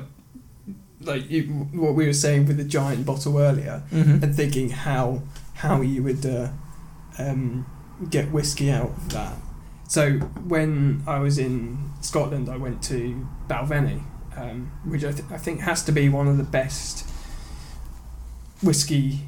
like 1.02 1.30
you, 1.30 1.44
what 1.74 1.94
we 1.96 2.08
were 2.08 2.14
saying 2.14 2.48
with 2.48 2.58
the 2.58 2.64
giant 2.64 3.06
bottle 3.06 3.38
earlier, 3.38 3.84
Mm-hmm. 3.92 4.24
and 4.24 4.36
thinking 4.36 4.70
how 4.70 5.22
how 5.56 5.82
you 5.82 6.02
would 6.04 6.26
uh, 6.26 6.50
um, 7.20 7.66
get 8.10 8.32
whiskey 8.32 8.72
out 8.72 8.90
of 8.90 9.10
that. 9.10 9.36
So 9.94 10.14
when 10.48 11.04
I 11.06 11.20
was 11.20 11.38
in 11.38 11.92
Scotland, 12.02 12.50
I 12.50 12.58
went 12.58 12.82
to 12.86 13.28
Balvenie, 13.48 14.02
um, 14.36 14.72
which 14.86 15.06
I, 15.06 15.12
th- 15.12 15.30
I 15.30 15.38
think 15.38 15.60
has 15.60 15.86
to 15.86 15.92
be 15.92 16.10
one 16.10 16.28
of 16.28 16.38
the 16.38 16.44
best 16.44 17.08
whiskey 18.64 19.20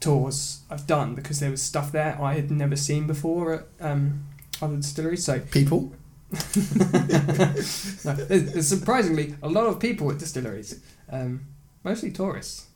tours 0.00 0.62
I've 0.68 0.88
done 0.88 1.14
because 1.14 1.38
there 1.38 1.52
was 1.52 1.62
stuff 1.62 1.92
there 1.92 2.20
I 2.20 2.34
had 2.34 2.50
never 2.50 2.74
seen 2.74 3.06
before 3.06 3.54
at 3.54 3.66
um, 3.78 4.26
other 4.60 4.78
distilleries. 4.78 5.24
So 5.24 5.38
People. 5.38 5.92
no, 6.32 8.14
there's, 8.16 8.52
there's 8.52 8.66
surprisingly 8.66 9.36
a 9.44 9.48
lot 9.48 9.66
of 9.66 9.78
people 9.78 10.10
at 10.10 10.18
distilleries, 10.18 10.82
um, 11.08 11.42
mostly 11.84 12.10
tourists. 12.10 12.66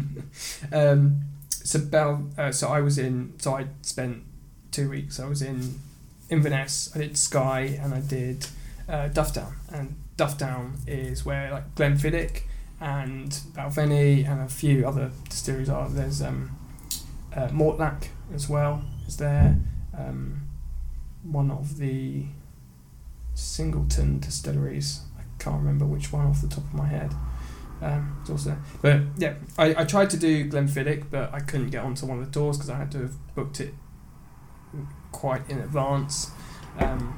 um, 0.72 1.20
so 1.50 1.78
Bel, 1.78 2.26
uh, 2.38 2.52
so 2.52 2.68
I 2.68 2.80
was 2.80 2.96
in. 2.96 3.34
So 3.38 3.54
I 3.54 3.66
spent 3.82 4.22
two 4.70 4.88
weeks. 4.88 5.20
I 5.20 5.28
was 5.28 5.42
in 5.42 5.74
Inverness. 6.30 6.90
I 6.94 6.98
did 6.98 7.18
Skye 7.18 7.78
and 7.82 7.92
I 7.92 8.00
did 8.00 8.46
uh, 8.88 9.08
Dufftown. 9.08 9.52
And 9.72 9.96
Dufftown 10.16 10.76
is 10.86 11.24
where 11.24 11.50
like 11.50 11.74
Glenfiddich 11.74 12.42
and 12.80 13.30
Balvenie 13.52 14.26
and 14.28 14.40
a 14.40 14.48
few 14.48 14.86
other 14.86 15.10
distilleries 15.28 15.68
are. 15.68 15.88
There's 15.88 16.22
um, 16.22 16.56
uh, 17.36 17.48
as 18.34 18.48
well 18.48 18.82
is 19.06 19.16
there. 19.16 19.56
Um, 19.96 20.42
one 21.22 21.50
of 21.50 21.78
the 21.78 22.24
Singleton 23.34 24.20
distilleries. 24.20 25.00
I 25.18 25.22
can't 25.42 25.56
remember 25.56 25.84
which 25.84 26.12
one 26.12 26.26
off 26.26 26.40
the 26.40 26.48
top 26.48 26.64
of 26.64 26.74
my 26.74 26.86
head. 26.86 27.12
Um, 27.82 28.18
it's 28.20 28.30
also, 28.30 28.56
but 28.82 29.00
yeah, 29.16 29.34
I, 29.56 29.74
I 29.82 29.84
tried 29.84 30.10
to 30.10 30.18
do 30.18 30.48
Glenfiddich, 30.48 31.04
but 31.10 31.32
I 31.32 31.40
couldn't 31.40 31.70
get 31.70 31.82
onto 31.82 32.06
one 32.06 32.18
of 32.18 32.26
the 32.26 32.30
tours 32.30 32.58
because 32.58 32.68
I 32.68 32.76
had 32.76 32.92
to 32.92 32.98
have 32.98 33.34
booked 33.34 33.60
it 33.60 33.74
quite 35.12 35.48
in 35.48 35.58
advance. 35.58 36.30
Um, 36.78 37.16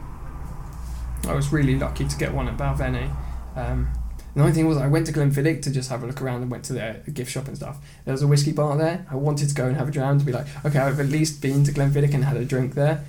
I 1.26 1.34
was 1.34 1.53
really 1.53 1.78
lucky 1.78 2.07
to 2.07 2.16
get 2.16 2.32
one 2.34 2.49
at 2.49 2.57
Balvenie. 2.57 3.14
Um, 3.55 3.93
the 4.34 4.40
only 4.40 4.53
thing 4.53 4.66
was, 4.66 4.78
I 4.78 4.86
went 4.86 5.07
to 5.07 5.12
Glenfiddich 5.12 5.62
to 5.62 5.70
just 5.70 5.90
have 5.90 6.03
a 6.03 6.07
look 6.07 6.22
around 6.22 6.43
and 6.43 6.51
went 6.51 6.64
to 6.64 6.72
their 6.72 7.03
gift 7.12 7.30
shop 7.30 7.49
and 7.49 7.57
stuff. 7.57 7.78
There 8.05 8.12
was 8.12 8.22
a 8.22 8.26
whiskey 8.26 8.53
bar 8.53 8.76
there. 8.78 9.07
I 9.11 9.16
wanted 9.16 9.49
to 9.51 9.55
go 9.55 9.66
and 9.66 9.76
have 9.76 9.88
a 9.88 9.90
dram 9.90 10.18
to 10.18 10.24
be 10.24 10.32
like, 10.32 10.47
okay, 10.64 10.78
I've 10.78 10.99
at 10.99 11.07
least 11.07 11.43
been 11.43 11.64
to 11.64 11.72
Glenfiddich 11.72 12.14
and 12.14 12.24
had 12.24 12.36
a 12.36 12.45
drink 12.45 12.74
there. 12.74 13.05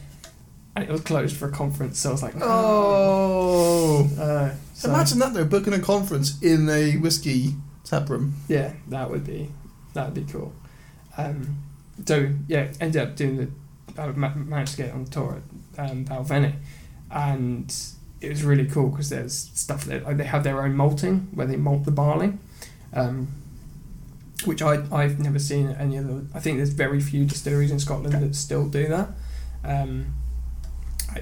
And 0.75 0.83
it 0.83 0.91
was 0.91 1.01
closed 1.01 1.37
for 1.37 1.47
a 1.47 1.51
conference, 1.51 1.99
so 1.99 2.09
I 2.09 2.11
was 2.11 2.23
like, 2.23 2.33
Oh. 2.41 4.09
Uh, 4.19 4.53
so, 4.73 4.89
Imagine 4.89 5.19
that 5.19 5.33
though, 5.33 5.45
booking 5.45 5.73
a 5.73 5.79
conference 5.79 6.41
in 6.41 6.67
a 6.67 6.97
whiskey 6.97 7.53
tap 7.83 8.09
room. 8.09 8.33
Yeah, 8.47 8.73
that 8.89 9.09
would 9.09 9.23
be 9.23 9.51
that 9.93 10.05
would 10.05 10.25
be 10.25 10.31
cool. 10.31 10.51
Um, 11.15 11.57
so 12.05 12.29
yeah, 12.47 12.71
ended 12.81 13.01
up 13.01 13.15
doing 13.15 13.37
the 13.37 13.47
I 13.97 14.07
managed 14.07 14.71
to 14.71 14.77
get 14.77 14.91
on 14.93 15.05
tour 15.05 15.41
at 15.77 15.91
um, 15.91 16.05
Balvenie, 16.05 16.55
and 17.11 17.73
it 18.21 18.29
was 18.29 18.43
really 18.43 18.65
cool 18.65 18.89
because 18.89 19.09
there's 19.09 19.51
stuff 19.53 19.85
that 19.85 20.03
like, 20.03 20.17
they 20.17 20.23
have 20.23 20.43
their 20.43 20.63
own 20.63 20.75
malting 20.75 21.27
where 21.33 21.45
they 21.45 21.57
malt 21.57 21.83
the 21.83 21.91
barley, 21.91 22.33
um, 22.93 23.27
which 24.45 24.61
I 24.61 24.83
I've 24.91 25.19
never 25.19 25.39
seen 25.39 25.69
any 25.71 25.97
other. 25.97 26.25
I 26.33 26.39
think 26.39 26.57
there's 26.57 26.69
very 26.69 27.01
few 27.01 27.25
distilleries 27.25 27.71
in 27.71 27.79
Scotland 27.79 28.13
that 28.13 28.35
still 28.35 28.67
do 28.67 28.87
that 28.87 29.09
um, 29.63 30.13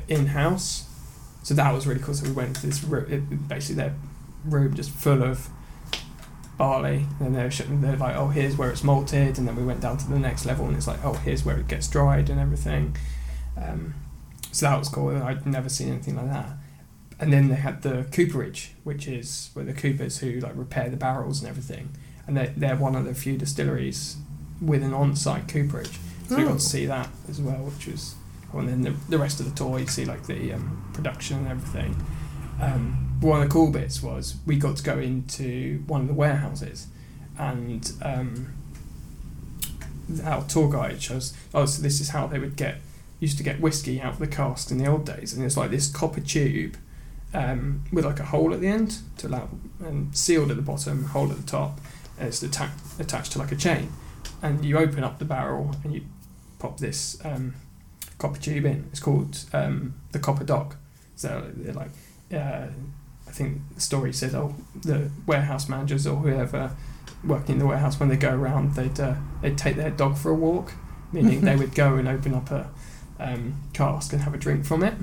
in 0.07 0.27
house. 0.27 0.87
So 1.43 1.55
that 1.55 1.73
was 1.73 1.87
really 1.87 2.01
cool. 2.01 2.13
So 2.13 2.27
we 2.27 2.33
went 2.33 2.55
to 2.57 2.67
this 2.67 2.83
room, 2.83 3.11
it, 3.11 3.47
basically 3.47 3.75
their 3.75 3.95
room 4.45 4.75
just 4.75 4.91
full 4.91 5.23
of 5.23 5.49
barley, 6.61 6.99
and 7.19 7.35
they're 7.35 7.49
they're 7.83 7.97
like, 8.05 8.15
oh, 8.15 8.27
here's 8.27 8.55
where 8.57 8.69
it's 8.69 8.83
malted, 8.83 9.37
and 9.37 9.47
then 9.47 9.55
we 9.55 9.63
went 9.71 9.81
down 9.81 9.97
to 9.97 10.07
the 10.09 10.19
next 10.19 10.45
level, 10.45 10.65
and 10.67 10.75
it's 10.77 10.87
like, 10.87 11.03
oh, 11.03 11.13
here's 11.25 11.43
where 11.45 11.57
it 11.57 11.67
gets 11.67 11.87
dried 11.87 12.29
and 12.29 12.39
everything. 12.39 12.95
Um, 13.57 13.95
so 14.51 14.65
that 14.67 14.77
was 14.77 14.89
cool. 14.89 15.09
I'd 15.29 15.45
never 15.47 15.69
seen 15.69 15.89
anything 15.89 16.15
like 16.15 16.29
that. 16.29 16.49
And 17.19 17.31
then 17.33 17.49
they 17.49 17.55
had 17.55 17.81
the 17.81 18.05
cooperage, 18.11 18.73
which 18.83 19.07
is 19.07 19.49
where 19.53 19.65
the 19.65 19.73
coopers 19.73 20.19
who 20.19 20.39
like 20.39 20.55
repair 20.55 20.89
the 20.89 20.97
barrels 20.97 21.39
and 21.41 21.49
everything, 21.49 21.85
and 22.27 22.37
they 22.37 22.47
they're 22.55 22.75
one 22.87 22.95
of 22.95 23.05
the 23.05 23.13
few 23.15 23.37
distilleries 23.37 24.17
with 24.61 24.83
an 24.83 24.93
on-site 24.93 25.47
cooperage. 25.47 25.97
So 26.27 26.35
we 26.37 26.43
Oh. 26.43 26.47
got 26.49 26.59
to 26.59 26.65
see 26.75 26.85
that 26.85 27.09
as 27.29 27.41
well, 27.41 27.61
which 27.69 27.87
was. 27.87 28.15
cool. 28.51 28.59
And 28.61 28.69
then 28.69 28.81
the, 28.87 28.93
the 29.09 29.17
rest 29.17 29.39
of 29.39 29.45
the 29.49 29.55
tour, 29.55 29.79
you 29.79 29.87
see 29.87 30.05
like 30.05 30.23
the 30.27 30.53
um, 30.53 30.83
production 30.93 31.37
and 31.39 31.47
everything. 31.47 31.95
Um, 32.61 33.07
one 33.21 33.41
of 33.41 33.47
the 33.47 33.53
cool 33.53 33.71
bits 33.71 34.01
was 34.01 34.35
we 34.45 34.57
got 34.57 34.77
to 34.77 34.83
go 34.83 34.99
into 34.99 35.83
one 35.87 36.01
of 36.01 36.07
the 36.07 36.13
warehouses, 36.13 36.87
and 37.37 37.91
um, 38.01 38.53
our 40.23 40.43
tour 40.43 40.69
guide 40.69 41.01
shows. 41.01 41.33
Oh, 41.53 41.65
so 41.65 41.81
this 41.81 42.01
is 42.01 42.09
how 42.09 42.27
they 42.27 42.39
would 42.39 42.55
get 42.55 42.77
used 43.19 43.37
to 43.37 43.43
get 43.43 43.61
whiskey 43.61 44.01
out 44.01 44.13
of 44.13 44.19
the 44.19 44.27
cask 44.27 44.71
in 44.71 44.77
the 44.77 44.87
old 44.87 45.05
days, 45.05 45.33
and 45.33 45.45
it's 45.45 45.55
like 45.55 45.71
this 45.71 45.87
copper 45.87 46.21
tube 46.21 46.77
um, 47.33 47.83
with 47.91 48.05
like 48.05 48.19
a 48.19 48.25
hole 48.25 48.53
at 48.53 48.59
the 48.59 48.67
end 48.67 48.99
to 49.17 49.27
allow 49.27 49.49
and 49.79 50.15
sealed 50.17 50.49
at 50.51 50.57
the 50.57 50.63
bottom, 50.63 51.05
hole 51.05 51.31
at 51.31 51.37
the 51.37 51.43
top, 51.43 51.79
and 52.17 52.27
it's 52.27 52.43
atta- 52.43 52.71
attached 52.99 53.31
to 53.33 53.39
like 53.39 53.51
a 53.51 53.55
chain. 53.55 53.91
And 54.41 54.65
you 54.65 54.77
open 54.77 55.03
up 55.03 55.19
the 55.19 55.25
barrel 55.25 55.75
and 55.83 55.93
you 55.93 56.01
pop 56.57 56.79
this 56.79 57.23
um, 57.23 57.53
copper 58.17 58.39
tube 58.39 58.65
in. 58.65 58.87
It's 58.91 58.99
called 58.99 59.45
um, 59.53 59.93
the 60.11 60.19
copper 60.19 60.43
dock. 60.43 60.77
So 61.15 61.51
like, 61.73 61.91
uh, 62.33 62.67
I 63.31 63.33
think 63.33 63.61
the 63.73 63.79
story 63.79 64.11
said, 64.11 64.35
oh, 64.35 64.53
the 64.75 65.09
warehouse 65.25 65.69
managers 65.69 66.05
or 66.05 66.17
whoever 66.17 66.75
working 67.23 67.53
in 67.53 67.59
the 67.59 67.65
warehouse 67.65 67.97
when 67.97 68.09
they 68.09 68.17
go 68.17 68.35
around, 68.35 68.75
they'd 68.75 68.99
uh, 68.99 69.15
they'd 69.41 69.57
take 69.57 69.77
their 69.77 69.89
dog 69.89 70.17
for 70.17 70.31
a 70.31 70.35
walk, 70.35 70.73
meaning 71.13 71.39
they 71.41 71.55
would 71.55 71.73
go 71.73 71.95
and 71.95 72.09
open 72.09 72.33
up 72.33 72.51
a 72.51 72.69
um, 73.21 73.55
cask 73.71 74.11
and 74.11 74.21
have 74.23 74.33
a 74.33 74.37
drink 74.37 74.65
from 74.65 74.83
it. 74.83 74.95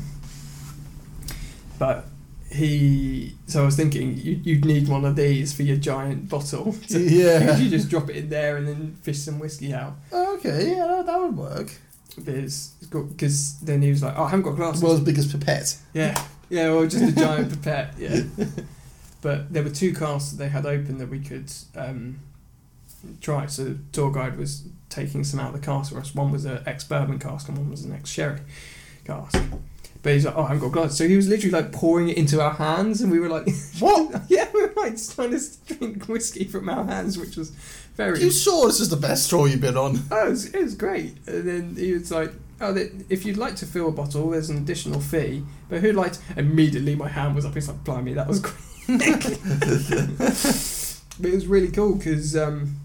But 1.78 2.04
he, 2.52 3.34
so 3.46 3.62
I 3.62 3.64
was 3.66 3.76
thinking 3.76 4.16
you, 4.18 4.40
you'd 4.42 4.64
need 4.66 4.88
one 4.88 5.04
of 5.06 5.16
these 5.16 5.54
for 5.54 5.62
your 5.62 5.76
giant 5.76 6.28
bottle. 6.28 6.74
To, 6.88 6.98
Yeah. 7.00 7.56
you 7.56 7.70
just 7.70 7.88
drop 7.88 8.10
it 8.10 8.16
in 8.16 8.28
there 8.28 8.56
and 8.58 8.66
then 8.68 8.96
fish 9.02 9.20
some 9.20 9.38
whiskey 9.38 9.72
out. 9.72 9.94
Okay, 10.12 10.72
yeah, 10.76 10.86
that, 10.86 11.06
that 11.06 11.18
would 11.18 11.36
work. 11.36 11.70
Because 12.22 13.58
then 13.60 13.80
he 13.80 13.90
was 13.90 14.02
like, 14.02 14.14
"Oh, 14.18 14.24
I 14.24 14.28
haven't 14.30 14.42
got 14.44 14.56
glasses." 14.56 14.82
World's 14.82 15.00
biggest 15.02 15.30
pipette. 15.30 15.76
Yeah, 15.94 16.20
yeah, 16.50 16.68
or 16.68 16.86
just 16.86 17.04
a 17.04 17.14
giant 17.14 17.50
pipette. 17.62 17.94
Yeah, 17.98 18.22
but 19.20 19.52
there 19.52 19.62
were 19.62 19.70
two 19.70 19.94
casts 19.94 20.32
that 20.32 20.38
they 20.38 20.48
had 20.48 20.66
open 20.66 20.98
that 20.98 21.08
we 21.08 21.20
could 21.20 21.50
um, 21.76 22.20
try. 23.20 23.46
So 23.46 23.64
the 23.64 23.78
tour 23.92 24.10
guide 24.10 24.36
was 24.36 24.64
taking 24.88 25.24
some 25.24 25.40
out 25.40 25.54
of 25.54 25.60
the 25.60 25.64
cask 25.64 25.92
for 25.92 25.98
us. 25.98 26.14
One 26.14 26.30
was 26.30 26.44
an 26.44 26.62
ex 26.66 26.84
bourbon 26.84 27.18
cask 27.18 27.48
and 27.48 27.58
one 27.58 27.70
was 27.70 27.84
an 27.84 27.92
ex 27.92 28.10
sherry 28.10 28.40
cask. 29.04 29.42
But 30.02 30.12
he's 30.12 30.24
like, 30.24 30.36
"Oh, 30.36 30.42
I 30.42 30.48
haven't 30.48 30.60
got 30.60 30.72
glasses." 30.72 30.98
So 30.98 31.08
he 31.08 31.16
was 31.16 31.28
literally 31.28 31.50
like 31.50 31.72
pouring 31.72 32.08
it 32.08 32.16
into 32.16 32.40
our 32.40 32.52
hands, 32.52 33.00
and 33.00 33.10
we 33.10 33.18
were 33.18 33.28
like, 33.28 33.48
What? 33.80 34.22
yeah, 34.28 34.48
we 34.54 34.62
were 34.62 34.72
like 34.76 34.92
just 34.92 35.14
trying 35.14 35.30
to 35.32 35.74
drink 35.74 36.06
whiskey 36.06 36.44
from 36.44 36.68
our 36.68 36.84
hands, 36.84 37.18
which 37.18 37.36
was 37.36 37.50
very 37.96 38.22
You 38.22 38.30
sure 38.30 38.68
this 38.68 38.80
is 38.80 38.90
the 38.90 38.96
best 38.96 39.28
tour 39.28 39.48
you've 39.48 39.60
been 39.60 39.76
on? 39.76 40.00
Oh, 40.10 40.26
it 40.26 40.30
was, 40.30 40.54
it 40.54 40.62
was 40.62 40.74
great. 40.76 41.16
And 41.26 41.48
then 41.48 41.76
he 41.76 41.92
was 41.92 42.12
like, 42.12 42.32
"Oh, 42.60 42.74
if 43.08 43.24
you'd 43.24 43.36
like 43.36 43.56
to 43.56 43.66
fill 43.66 43.88
a 43.88 43.92
bottle, 43.92 44.30
there's 44.30 44.50
an 44.50 44.58
additional 44.58 45.00
fee. 45.00 45.44
But 45.68 45.80
who'd 45.80 45.94
like?" 45.94 46.12
To? 46.12 46.20
Immediately, 46.36 46.94
my 46.96 47.08
hand 47.08 47.34
was 47.34 47.44
up. 47.44 47.56
It's 47.56 47.68
like, 47.68 47.82
"Blimey, 47.84 48.14
that 48.14 48.26
was 48.28 48.40
great." 48.40 48.54
but 48.88 51.28
it 51.28 51.34
was 51.34 51.46
really 51.46 51.70
cool 51.70 51.94
because 51.96 52.36
um, 52.36 52.76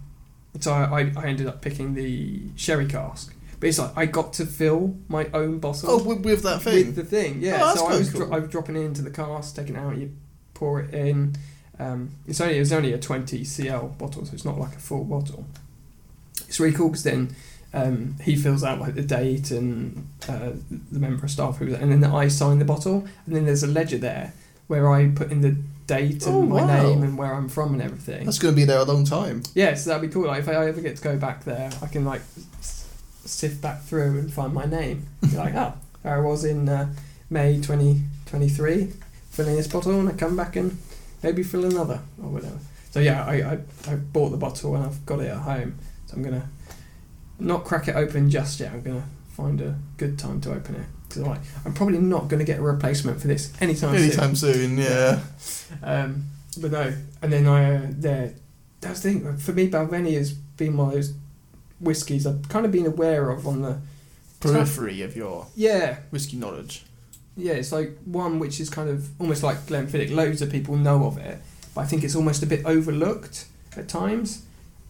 so 0.59 0.73
I, 0.73 1.11
I 1.15 1.25
ended 1.27 1.47
up 1.47 1.61
picking 1.61 1.93
the 1.95 2.41
sherry 2.55 2.85
cask. 2.87 3.33
But 3.59 3.69
it's 3.69 3.79
like 3.79 3.91
I 3.95 4.05
got 4.05 4.33
to 4.33 4.45
fill 4.45 4.97
my 5.07 5.27
own 5.33 5.59
bottle 5.59 5.89
Oh, 5.89 6.03
with, 6.03 6.25
with 6.25 6.43
that 6.43 6.61
thing. 6.61 6.87
with 6.87 6.95
the 6.97 7.05
thing. 7.05 7.41
Yeah, 7.41 7.61
Oh, 7.63 7.75
so 7.75 7.85
I 7.87 7.97
was 7.97 8.11
cool. 8.11 8.25
dro- 8.27 8.35
I 8.35 8.39
was 8.39 8.49
dropping 8.49 8.75
it 8.75 8.81
into 8.81 9.01
the 9.01 9.09
cask, 9.11 9.55
taking 9.55 9.75
it 9.75 9.79
out, 9.79 9.97
you 9.97 10.11
pour 10.53 10.81
it 10.81 10.93
in. 10.93 11.35
Um, 11.79 12.11
it's 12.27 12.41
only 12.41 12.57
it 12.57 12.59
was 12.59 12.73
only 12.73 12.91
a 12.93 12.97
twenty 12.99 13.43
cl 13.45 13.87
bottle, 13.97 14.25
so 14.25 14.33
it's 14.33 14.43
not 14.45 14.59
like 14.59 14.75
a 14.75 14.79
full 14.79 15.05
bottle. 15.05 15.45
It's 16.47 16.59
really 16.59 16.75
cool 16.75 16.89
because 16.89 17.03
then 17.03 17.33
um, 17.73 18.15
he 18.23 18.35
fills 18.35 18.63
out 18.63 18.79
like 18.79 18.95
the 18.95 19.01
date 19.01 19.51
and 19.51 20.07
uh, 20.29 20.51
the 20.91 20.99
member 20.99 21.25
of 21.25 21.31
staff 21.31 21.57
who, 21.57 21.73
and 21.75 21.91
then 21.91 22.03
I 22.03 22.27
sign 22.27 22.59
the 22.59 22.65
bottle, 22.65 23.07
and 23.25 23.35
then 23.35 23.45
there's 23.45 23.63
a 23.63 23.67
ledger 23.67 23.97
there 23.97 24.33
where 24.67 24.91
I 24.91 25.09
put 25.09 25.31
in 25.31 25.41
the 25.41 25.55
date 25.87 26.25
and 26.25 26.35
Oh, 26.35 26.41
my 26.43 26.63
wow. 26.63 26.83
name 26.83 27.03
and 27.03 27.17
where 27.17 27.33
I'm 27.33 27.49
from 27.49 27.73
and 27.73 27.81
everything. 27.81 28.25
That's 28.25 28.39
going 28.39 28.53
to 28.53 28.55
be 28.55 28.63
there 28.65 28.79
a 28.79 28.83
long 28.85 29.03
time. 29.05 29.43
Yeah, 29.53 29.73
so 29.73 29.89
that'd 29.89 30.07
be 30.07 30.13
cool. 30.13 30.27
Like 30.27 30.39
if 30.39 30.47
I 30.47 30.53
ever 30.67 30.79
get 30.81 30.95
to 30.97 31.03
go 31.03 31.17
back 31.17 31.43
there, 31.43 31.69
I 31.81 31.87
can 31.87 32.05
like 32.05 32.21
s- 32.59 32.87
sift 33.25 33.61
back 33.61 33.81
through 33.83 34.19
and 34.19 34.31
find 34.33 34.53
my 34.53 34.65
name. 34.65 35.05
Be 35.21 35.31
like, 35.35 35.53
oh, 35.55 35.73
there 36.03 36.15
I 36.15 36.19
was 36.21 36.45
in 36.45 36.69
uh, 36.69 36.93
May 37.29 37.55
2023, 37.59 38.93
filling 39.31 39.55
this 39.55 39.67
bottle, 39.67 39.99
and 39.99 40.09
I 40.09 40.13
come 40.13 40.35
back 40.37 40.55
and 40.55 40.77
maybe 41.21 41.43
fill 41.43 41.65
another 41.65 41.99
or 42.21 42.29
whatever. 42.29 42.59
So 42.91 42.99
yeah, 42.99 43.25
I, 43.25 43.33
I, 43.33 43.91
I 43.91 43.95
bought 43.95 44.29
the 44.29 44.37
bottle 44.37 44.75
and 44.75 44.85
I've 44.85 45.05
got 45.05 45.19
it 45.19 45.27
at 45.27 45.37
home. 45.37 45.77
So 46.05 46.15
I'm 46.15 46.23
gonna 46.23 46.47
not 47.39 47.63
crack 47.65 47.87
it 47.87 47.95
open 47.95 48.29
just 48.29 48.59
yet. 48.59 48.71
I'm 48.73 48.81
gonna 48.81 49.03
find 49.29 49.59
a 49.61 49.75
good 49.97 50.17
time 50.19 50.41
to 50.41 50.51
open 50.53 50.75
it 50.75 50.85
because 51.07 51.23
like, 51.23 51.41
I'm 51.65 51.73
probably 51.73 51.97
not 51.99 52.27
gonna 52.27 52.43
get 52.43 52.59
a 52.59 52.61
replacement 52.61 53.21
for 53.21 53.27
this 53.27 53.51
anytime 53.61 53.95
soon. 53.95 54.03
Anytime 54.03 54.35
soon, 54.35 54.77
yeah. 54.77 55.19
Um, 55.81 56.25
but 56.59 56.71
no, 56.71 56.93
and 57.21 57.33
then 57.33 57.47
I 57.47 57.75
uh, 57.75 57.81
there. 57.89 58.33
That's 58.81 58.99
the 59.01 59.13
thing 59.13 59.37
for 59.37 59.53
me. 59.53 59.69
Balvenie 59.69 60.15
has 60.17 60.33
been 60.33 60.75
one 60.77 60.89
of 60.89 60.93
those 60.93 61.13
whiskies 61.79 62.25
I've 62.27 62.47
kind 62.49 62.65
of 62.65 62.71
been 62.71 62.85
aware 62.85 63.29
of 63.29 63.47
on 63.47 63.61
the 63.61 63.77
Periphery 64.39 65.01
of 65.01 65.15
your 65.15 65.47
yeah 65.55 65.99
whiskey 66.11 66.35
knowledge. 66.37 66.83
yeah. 67.37 67.53
It's 67.53 67.71
like 67.71 67.97
one 68.05 68.39
which 68.39 68.59
is 68.59 68.69
kind 68.69 68.89
of 68.89 69.09
almost 69.19 69.41
like 69.41 69.57
Glenfiddich. 69.65 70.13
Loads 70.13 70.41
of 70.41 70.51
people 70.51 70.75
know 70.75 71.05
of 71.05 71.17
it, 71.17 71.39
but 71.73 71.81
I 71.81 71.85
think 71.85 72.03
it's 72.03 72.15
almost 72.15 72.43
a 72.43 72.45
bit 72.45 72.65
overlooked 72.65 73.45
at 73.77 73.87
times. 73.87 74.43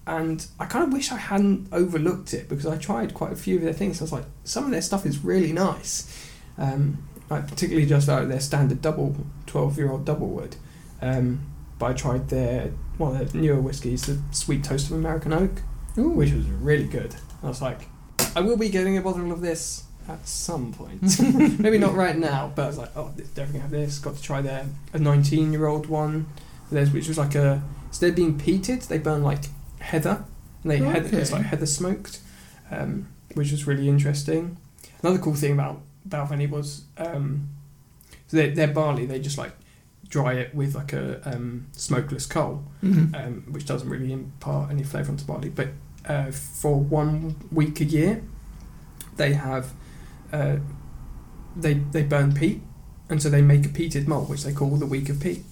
And 0.06 0.46
I 0.60 0.66
kind 0.66 0.86
of 0.86 0.92
wish 0.92 1.12
I 1.12 1.18
hadn't 1.18 1.70
overlooked 1.72 2.34
it 2.34 2.50
because 2.50 2.66
I 2.66 2.78
tried 2.78 3.14
quite 3.14 3.32
a 3.32 3.36
few 3.38 3.56
of 3.58 3.62
their 3.62 3.74
things. 3.74 4.02
I 4.02 4.04
was 4.04 4.12
like, 4.12 4.26
some 4.44 4.66
of 4.66 4.72
their 4.72 4.82
stuff 4.82 5.06
is 5.06 5.24
really 5.24 5.54
nice. 5.54 6.30
Um, 6.58 7.08
like 7.30 7.48
particularly 7.48 7.88
just 7.88 8.08
like 8.08 8.28
their 8.28 8.40
standard 8.40 8.82
double, 8.82 9.16
twelve 9.46 9.78
year 9.78 9.92
old 9.92 10.06
double 10.06 10.28
wood. 10.28 10.56
Um, 11.02 11.48
but 11.80 11.92
I 11.92 11.94
tried 11.94 12.30
their 12.30 12.72
one 12.98 13.16
of 13.16 13.32
their 13.32 13.42
newer 13.42 13.62
whiskies, 13.62 14.04
the 14.04 14.20
Sweet 14.32 14.64
Toast 14.64 14.88
of 14.92 14.98
American 14.98 15.34
Oak, 15.34 15.62
which 15.96 16.32
was 16.32 16.46
really 16.46 16.88
good. 16.88 17.16
I 17.42 17.48
was 17.48 17.62
like, 17.62 17.88
I 18.36 18.42
will 18.42 18.58
be 18.58 18.70
getting 18.70 18.98
a 18.98 19.02
bottle 19.02 19.32
of 19.32 19.42
this 19.42 19.84
at 20.08 20.28
some 20.28 20.74
point. 20.74 21.02
Maybe 21.60 21.78
not 21.78 21.94
right 21.94 22.18
now, 22.18 22.52
but 22.56 22.64
I 22.64 22.68
was 22.68 22.78
like, 22.78 22.92
oh, 22.96 23.12
definitely 23.36 23.62
have 23.62 23.72
this. 23.72 24.00
Got 24.00 24.16
to 24.18 24.22
try 24.22 24.42
their 24.42 24.66
a 24.92 25.00
19 25.00 25.54
year 25.54 25.66
old 25.66 25.88
one, 25.88 26.28
there's 26.72 26.92
which 26.92 27.08
was 27.08 27.18
like 27.18 27.36
a 27.36 27.64
instead 27.88 28.12
of 28.12 28.16
being 28.16 28.38
peated, 28.40 28.88
they 28.88 28.98
burn 28.98 29.24
like 29.24 29.46
heather, 29.84 30.24
and 30.64 30.72
they 30.72 30.78
heather, 30.78 31.18
it's 31.20 31.32
like 31.32 31.44
heather 31.44 31.66
smoked, 31.66 32.20
um, 32.72 33.08
which 33.36 33.52
was 33.52 33.68
really 33.68 33.88
interesting. 33.90 34.58
Another 35.02 35.20
cool 35.20 35.36
thing 35.36 35.54
about 35.54 35.82
Balvenie 36.08 36.50
was 36.50 36.84
um, 36.98 37.50
so 38.28 38.38
their, 38.38 38.52
their 38.52 38.68
barley 38.68 39.06
they 39.06 39.20
just 39.20 39.38
like 39.38 39.52
dry 40.10 40.34
it 40.34 40.54
with 40.56 40.76
like 40.76 40.94
a 40.94 41.06
um, 41.30 41.66
smokeless 41.74 42.26
coal, 42.26 42.64
Mhm. 42.84 43.14
um, 43.16 43.34
which 43.54 43.66
doesn't 43.66 43.90
really 43.90 44.12
impart 44.14 44.72
any 44.72 44.84
flavour 44.84 45.12
onto 45.12 45.26
barley. 45.26 45.50
But 45.50 45.70
uh, 46.08 46.32
for 46.32 46.80
one 46.80 47.36
week 47.52 47.82
a 47.82 47.86
year, 47.86 48.22
they 49.18 49.34
have 49.34 49.72
uh, 50.32 50.58
they 51.56 51.74
they 51.76 52.04
burn 52.04 52.34
peat, 52.34 52.62
and 53.10 53.22
so 53.22 53.30
they 53.30 53.42
make 53.42 53.66
a 53.66 53.70
peated 53.70 54.08
malt, 54.08 54.30
which 54.30 54.44
they 54.44 54.54
call 54.54 54.70
the 54.78 54.86
week 54.86 55.10
of 55.10 55.20
peat. 55.20 55.44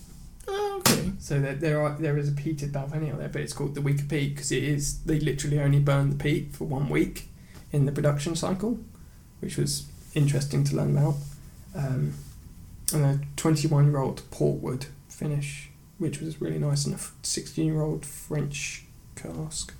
So 1.22 1.39
there, 1.39 1.53
there 1.53 1.80
are 1.80 1.95
there 1.99 2.17
is 2.17 2.28
a 2.28 2.32
peated 2.32 2.72
Balvenie 2.72 3.11
out 3.13 3.19
there, 3.19 3.30
but 3.30 3.41
it's 3.41 3.53
called 3.53 3.76
the 3.76 3.82
week 3.82 3.99
of 3.99 4.09
peat 4.09 4.34
because 4.34 4.51
it 4.51 4.63
is 4.63 5.03
they 5.03 5.19
literally 5.19 5.59
only 5.59 5.80
burn 5.80 6.09
the 6.09 6.15
peat 6.15 6.51
for 6.51 6.65
one 6.65 6.89
week 6.89 7.28
in 7.72 7.86
the 7.86 7.91
production 7.91 8.36
cycle, 8.36 8.80
which 9.39 9.55
was 9.55 9.86
interesting 10.15 10.63
to 10.63 10.76
learn 10.76 10.97
about. 10.97 11.15
Um, 11.76 12.15
and 12.91 13.05
a 13.05 13.19
21 13.36 13.91
year 13.91 13.99
old 13.99 14.24
Portwood 14.32 14.88
finish, 15.09 15.69
which 15.99 16.22
was 16.22 16.41
really 16.41 16.57
nice, 16.57 16.88
and 16.88 16.95
a 16.95 16.99
16 17.22 17.67
year 17.67 17.82
old 17.82 18.03
French 18.03 18.86
cask. 19.15 19.76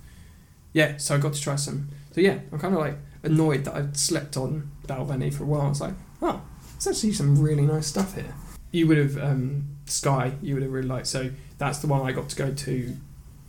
Yeah, 0.72 0.96
so 0.98 1.16
I 1.16 1.18
got 1.18 1.34
to 1.34 1.40
try 1.40 1.56
some. 1.56 1.88
So 2.12 2.20
yeah, 2.20 2.38
I'm 2.52 2.60
kind 2.60 2.72
of 2.72 2.80
like 2.80 2.98
annoyed 3.24 3.64
that 3.64 3.74
I'd 3.74 3.96
slept 3.96 4.36
on 4.36 4.70
Balvenie 4.86 5.34
for 5.34 5.42
a 5.42 5.46
while. 5.46 5.62
I 5.62 5.68
was 5.70 5.80
like, 5.80 5.94
oh, 6.22 6.40
there's 6.74 6.96
actually 6.96 7.14
some 7.14 7.36
really 7.42 7.66
nice 7.66 7.88
stuff 7.88 8.14
here. 8.14 8.32
You 8.70 8.86
would 8.86 8.96
have 8.96 9.18
um, 9.18 9.71
Skye. 9.86 10.32
You 10.42 10.54
would 10.54 10.62
have 10.62 10.72
really 10.72 10.88
liked. 10.88 11.06
So 11.06 11.30
that's 11.58 11.78
the 11.78 11.86
one 11.86 12.02
I 12.06 12.12
got 12.12 12.28
to 12.30 12.36
go 12.36 12.52
to 12.52 12.96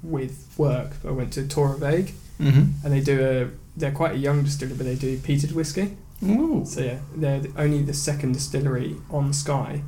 with 0.02 0.54
work. 0.58 0.92
I 1.08 1.12
went 1.12 1.34
to 1.34 1.42
Torabhaig, 1.44 2.12
Mm-hmm. 2.40 2.86
and 2.86 2.94
they 2.94 3.00
do 3.02 3.24
a. 3.26 3.50
They're 3.80 3.92
quite 3.92 4.14
a 4.14 4.18
young 4.18 4.44
distillery, 4.44 4.76
but 4.78 4.86
they 4.86 4.96
do 4.96 5.18
peated 5.18 5.54
whiskey. 5.54 5.96
Ooh. 6.24 6.64
So 6.66 6.82
yeah, 6.82 7.00
they're 7.16 7.40
the- 7.42 7.62
only 7.62 7.82
the 7.84 7.94
second 7.94 8.34
distillery 8.34 8.96
on 9.10 9.34
Skye 9.34 9.82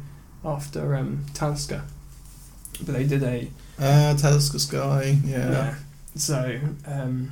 after 0.44 0.96
um, 0.96 1.26
Talisker. 1.34 1.84
But 2.84 2.94
they 2.96 3.04
did 3.06 3.24
a 3.24 3.50
Uh, 3.80 4.16
Talisker 4.16 4.60
Skye. 4.60 5.18
Yeah. 5.26 5.76
So 6.16 6.60
um, 6.86 7.32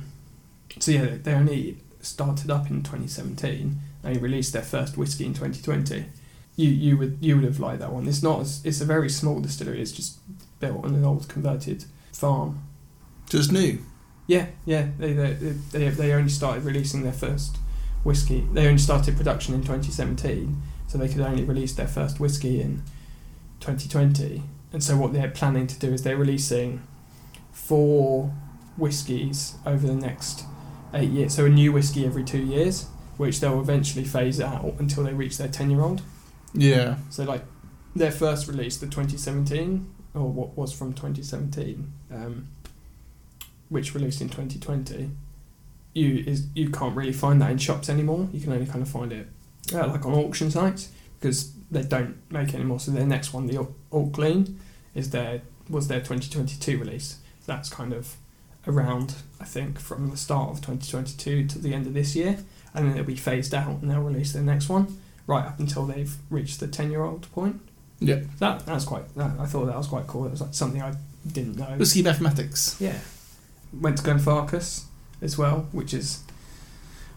so 0.78 0.90
yeah, 0.92 1.16
they 1.22 1.32
only 1.34 1.78
started 2.00 2.50
up 2.50 2.70
in 2.70 2.82
2017. 2.82 3.78
They 4.02 4.18
released 4.18 4.52
their 4.52 4.62
first 4.62 4.96
whiskey 4.98 5.24
in 5.26 5.32
2020. 5.34 6.04
You 6.56 6.68
you 6.68 6.96
would 6.96 7.18
you 7.20 7.36
would 7.36 7.44
have 7.44 7.58
liked 7.58 7.80
that 7.80 7.92
one. 7.92 8.06
It's 8.06 8.22
not 8.22 8.40
as, 8.40 8.64
it's 8.64 8.80
a 8.80 8.84
very 8.84 9.08
small 9.08 9.40
distillery. 9.40 9.80
It's 9.80 9.92
just 9.92 10.18
built 10.60 10.84
on 10.84 10.94
an 10.94 11.04
old 11.04 11.28
converted 11.28 11.84
farm. 12.12 12.62
Just 13.28 13.50
new. 13.52 13.80
Yeah, 14.26 14.46
yeah. 14.64 14.88
They 14.98 15.12
they, 15.12 15.32
they 15.32 15.88
they 15.88 16.12
only 16.12 16.30
started 16.30 16.64
releasing 16.64 17.02
their 17.02 17.12
first 17.12 17.56
whiskey. 18.04 18.46
They 18.52 18.66
only 18.66 18.78
started 18.78 19.16
production 19.16 19.54
in 19.54 19.62
2017, 19.62 20.62
so 20.86 20.98
they 20.98 21.08
could 21.08 21.20
only 21.20 21.44
release 21.44 21.74
their 21.74 21.88
first 21.88 22.20
whiskey 22.20 22.60
in 22.60 22.82
2020. 23.60 24.42
And 24.72 24.82
so 24.82 24.96
what 24.96 25.12
they're 25.12 25.30
planning 25.30 25.66
to 25.66 25.78
do 25.78 25.92
is 25.92 26.02
they're 26.02 26.16
releasing 26.16 26.82
four 27.52 28.32
whiskies 28.76 29.54
over 29.64 29.86
the 29.86 29.94
next 29.94 30.44
eight 30.92 31.10
years. 31.10 31.34
So 31.34 31.46
a 31.46 31.48
new 31.48 31.72
whiskey 31.72 32.04
every 32.04 32.24
two 32.24 32.42
years, 32.42 32.86
which 33.16 33.40
they'll 33.40 33.60
eventually 33.60 34.04
phase 34.04 34.40
out 34.40 34.74
until 34.78 35.04
they 35.04 35.14
reach 35.14 35.38
their 35.38 35.48
10 35.48 35.70
year 35.70 35.80
old. 35.80 36.02
Yeah. 36.54 36.96
So 37.10 37.24
like 37.24 37.44
their 37.94 38.10
first 38.10 38.48
release, 38.48 38.76
the 38.76 38.86
2017, 38.86 39.90
or 40.14 40.28
what 40.30 40.56
was 40.56 40.72
from 40.72 40.92
2017, 40.92 41.92
um, 42.12 42.48
which 43.68 43.94
released 43.94 44.20
in 44.20 44.28
2020, 44.28 45.10
you 45.92 46.24
is 46.26 46.46
you 46.54 46.70
can't 46.70 46.96
really 46.96 47.12
find 47.12 47.40
that 47.42 47.50
in 47.50 47.58
shops 47.58 47.88
anymore. 47.88 48.28
You 48.32 48.40
can 48.40 48.52
only 48.52 48.66
kind 48.66 48.82
of 48.82 48.88
find 48.88 49.12
it 49.12 49.28
uh, 49.72 49.86
like 49.86 50.04
on 50.06 50.14
auction 50.14 50.50
sites 50.50 50.90
because 51.20 51.52
they 51.70 51.82
don't 51.82 52.16
make 52.30 52.48
it 52.48 52.56
anymore. 52.56 52.80
So 52.80 52.90
their 52.90 53.06
next 53.06 53.32
one, 53.32 53.46
the 53.46 53.58
Allt 53.92 54.12
Gleann, 54.12 54.58
is 54.94 55.10
their 55.10 55.42
was 55.68 55.88
their 55.88 56.00
2022 56.00 56.78
release. 56.78 57.18
That's 57.46 57.68
kind 57.68 57.92
of 57.92 58.16
around 58.66 59.16
I 59.40 59.44
think 59.44 59.78
from 59.78 60.10
the 60.10 60.16
start 60.16 60.50
of 60.50 60.56
2022 60.56 61.46
to 61.48 61.58
the 61.58 61.74
end 61.74 61.86
of 61.86 61.94
this 61.94 62.16
year, 62.16 62.38
and 62.72 62.86
then 62.86 62.92
it'll 62.94 63.06
be 63.06 63.16
phased 63.16 63.54
out 63.54 63.80
and 63.82 63.90
they'll 63.90 64.00
release 64.00 64.32
their 64.32 64.42
next 64.42 64.68
one 64.68 64.98
right 65.26 65.44
up 65.44 65.58
until 65.58 65.86
they've 65.86 66.14
reached 66.30 66.60
the 66.60 66.66
10 66.68 66.90
year 66.90 67.02
old 67.02 67.30
point. 67.32 67.60
Yeah. 68.00 68.20
That 68.38 68.66
that's 68.66 68.84
quite. 68.84 69.14
That, 69.14 69.32
I 69.38 69.46
thought 69.46 69.66
that 69.66 69.76
was 69.76 69.86
quite 69.86 70.06
cool. 70.06 70.26
It 70.26 70.30
was 70.32 70.40
like 70.40 70.52
something 70.54 70.82
I 70.82 70.94
didn't 71.30 71.56
know. 71.56 71.76
Whiskey 71.76 72.02
mathematics. 72.02 72.76
Yeah, 72.80 72.98
went 73.72 73.96
to 73.98 74.02
Glenfarclas 74.02 74.84
as 75.22 75.38
well, 75.38 75.68
which 75.72 75.94
is 75.94 76.22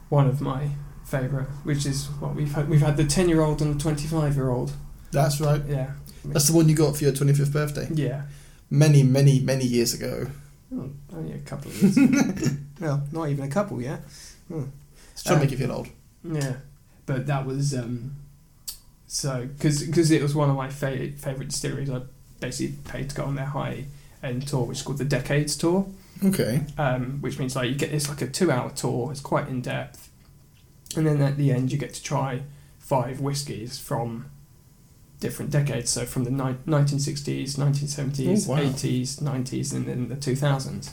one 0.09 0.27
of 0.27 0.39
my 0.39 0.69
favourite. 1.05 1.47
Which 1.63 1.85
is 1.85 2.05
what 2.19 2.35
we've 2.35 2.53
had. 2.53 2.69
We've 2.69 2.81
had 2.81 2.95
the 2.95 3.03
10 3.05 3.27
year 3.27 3.41
old 3.41 3.61
and 3.61 3.75
the 3.75 3.79
25 3.81 4.35
year 4.35 4.49
old. 4.49 4.71
That's 5.11 5.41
right. 5.41 5.61
Yeah, 5.67 5.91
That's 6.25 6.47
the 6.47 6.55
one 6.55 6.69
you 6.69 6.75
got 6.75 6.95
for 6.95 7.03
your 7.03 7.13
25th 7.13 7.51
birthday. 7.53 7.87
yeah. 7.93 8.23
Many, 8.69 9.01
many, 9.03 9.39
many 9.39 9.63
years 9.65 9.93
ago. 9.93 10.27
Oh, 10.75 10.89
only 11.13 11.31
a 11.33 11.39
couple 11.39 11.71
of 11.71 11.81
years. 11.97 12.51
well, 12.81 13.01
not 13.13 13.29
even 13.29 13.45
a 13.45 13.49
couple 13.49 13.81
yet. 13.81 14.01
It's 15.13 15.23
trying 15.23 15.37
Uh, 15.37 15.39
to 15.39 15.45
make 15.45 15.51
you 15.51 15.57
feel 15.57 15.71
old. 15.71 15.87
Yeah, 16.23 16.57
but 17.07 17.25
that 17.25 17.45
was 17.47 17.73
um, 17.73 18.11
so 19.07 19.47
because 19.57 20.11
it 20.11 20.21
was 20.21 20.35
one 20.35 20.49
of 20.51 20.55
my 20.55 20.69
fa- 20.69 21.11
favorite 21.17 21.49
distilleries. 21.49 21.89
I 21.89 22.01
basically 22.39 22.75
paid 22.87 23.09
to 23.09 23.15
go 23.15 23.23
on 23.25 23.33
their 23.35 23.45
high 23.45 23.85
end 24.21 24.47
tour, 24.47 24.65
which 24.65 24.77
is 24.77 24.83
called 24.83 24.99
the 24.99 25.05
Decades 25.05 25.55
Tour, 25.55 25.87
Okay. 26.23 26.63
um, 26.77 27.19
which 27.21 27.39
means 27.39 27.55
like 27.55 27.69
you 27.69 27.75
get 27.75 27.91
it's 27.91 28.07
like 28.09 28.21
a 28.21 28.27
two 28.27 28.51
hour 28.51 28.69
tour. 28.71 29.11
It's 29.11 29.21
quite 29.21 29.47
in 29.47 29.61
depth, 29.61 30.09
and 30.95 31.07
then 31.07 31.21
at 31.21 31.37
the 31.37 31.51
end 31.51 31.71
you 31.71 31.77
get 31.79 31.93
to 31.95 32.03
try 32.03 32.41
five 32.79 33.19
whiskies 33.19 33.79
from 33.79 34.25
different 35.19 35.49
decades. 35.51 35.89
So 35.89 36.05
from 36.05 36.25
the 36.25 36.31
ni- 36.31 36.57
1960s, 36.67 37.55
1970s, 37.57 38.47
Oh, 38.47 38.51
wow. 38.51 38.59
80s, 38.59 39.19
90s, 39.21 39.73
and 39.73 39.85
then 39.87 40.09
the 40.09 40.15
2000s. 40.15 40.91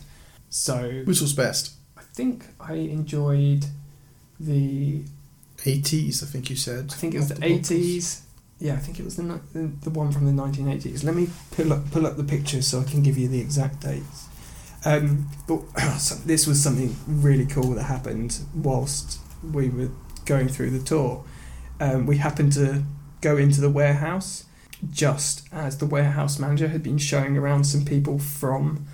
So 0.48 1.02
Which 1.04 1.20
was 1.20 1.32
best? 1.34 1.72
I 1.96 2.02
think 2.14 2.46
I 2.60 2.74
enjoyed 2.74 3.66
the 4.40 5.02
80s, 5.64 6.22
I 6.22 6.26
think 6.26 6.50
you 6.50 6.56
said. 6.56 6.90
I 6.92 6.94
think 6.94 7.14
it 7.14 7.18
was 7.18 7.28
the 7.28 7.44
eighties. 7.44 8.22
Yeah, 8.60 8.74
I 8.74 8.76
think 8.76 9.00
it 9.00 9.04
was 9.04 9.16
the, 9.16 9.40
the 9.52 9.70
the 9.82 9.90
one 9.90 10.12
from 10.12 10.26
the 10.26 10.32
nineteen 10.32 10.68
eighties. 10.68 11.02
Let 11.04 11.14
me 11.14 11.28
pull 11.52 11.72
up 11.72 11.90
pull 11.90 12.06
up 12.06 12.16
the 12.16 12.24
pictures 12.24 12.66
so 12.66 12.80
I 12.80 12.84
can 12.84 13.02
give 13.02 13.16
you 13.18 13.28
the 13.28 13.40
exact 13.40 13.80
dates. 13.80 14.28
Um, 14.84 15.28
but 15.48 15.62
this 16.26 16.46
was 16.46 16.62
something 16.62 16.94
really 17.06 17.46
cool 17.46 17.70
that 17.70 17.84
happened 17.84 18.38
whilst 18.54 19.18
we 19.42 19.70
were 19.70 19.90
going 20.26 20.48
through 20.48 20.70
the 20.70 20.84
tour. 20.84 21.24
Um, 21.80 22.06
we 22.06 22.18
happened 22.18 22.52
to 22.54 22.84
go 23.20 23.36
into 23.36 23.60
the 23.60 23.70
warehouse 23.70 24.44
just 24.90 25.48
as 25.50 25.78
the 25.78 25.86
warehouse 25.86 26.38
manager 26.38 26.68
had 26.68 26.82
been 26.82 26.98
showing 26.98 27.38
around 27.38 27.64
some 27.64 27.84
people 27.84 28.18
from 28.18 28.86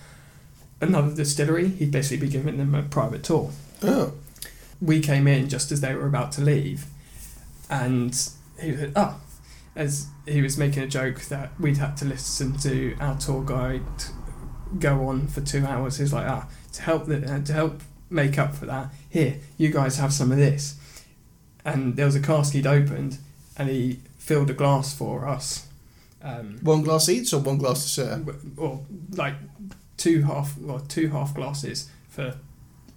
another 0.80 1.12
distillery. 1.14 1.68
He'd 1.68 1.90
basically 1.90 2.26
be 2.26 2.32
giving 2.32 2.58
them 2.58 2.74
a 2.74 2.82
private 2.82 3.24
tour 3.24 3.50
Oh. 3.82 4.12
We 4.80 5.00
came 5.00 5.26
in 5.26 5.48
just 5.48 5.70
as 5.72 5.80
they 5.80 5.94
were 5.94 6.06
about 6.06 6.32
to 6.32 6.40
leave, 6.40 6.86
and 7.68 8.12
he 8.60 8.76
said, 8.76 8.92
"Oh," 8.96 9.20
as 9.76 10.08
he 10.26 10.42
was 10.42 10.56
making 10.58 10.82
a 10.82 10.86
joke 10.86 11.22
that 11.22 11.52
we'd 11.60 11.76
had 11.78 11.96
to 11.98 12.04
listen 12.04 12.56
to 12.58 12.96
our 13.00 13.16
tour 13.18 13.42
guide 13.44 13.82
go 14.78 15.06
on 15.08 15.26
for 15.26 15.40
two 15.40 15.66
hours. 15.66 15.98
He's 15.98 16.12
like, 16.12 16.26
"Ah, 16.26 16.48
to 16.72 16.82
help 16.82 17.06
the, 17.06 17.16
uh, 17.30 17.40
to 17.40 17.52
help 17.52 17.82
make 18.08 18.38
up 18.38 18.54
for 18.54 18.66
that, 18.66 18.92
here, 19.08 19.38
you 19.56 19.70
guys 19.70 19.98
have 19.98 20.12
some 20.12 20.32
of 20.32 20.38
this." 20.38 20.76
And 21.64 21.96
there 21.96 22.06
was 22.06 22.14
a 22.16 22.20
cask 22.20 22.52
he'd 22.54 22.66
opened, 22.66 23.18
and 23.56 23.68
he 23.68 24.00
filled 24.18 24.48
a 24.50 24.54
glass 24.54 24.94
for 24.94 25.28
us. 25.28 25.66
Um, 26.22 26.58
One 26.62 26.82
glass 26.82 27.08
each 27.08 27.32
or 27.32 27.40
one 27.40 27.58
glass 27.58 27.82
to 27.82 27.88
share? 27.88 28.22
or 28.56 28.80
like 29.12 29.34
two 29.96 30.22
half, 30.22 30.56
well, 30.58 30.80
two 30.80 31.08
half 31.08 31.34
glasses 31.34 31.88
for, 32.08 32.36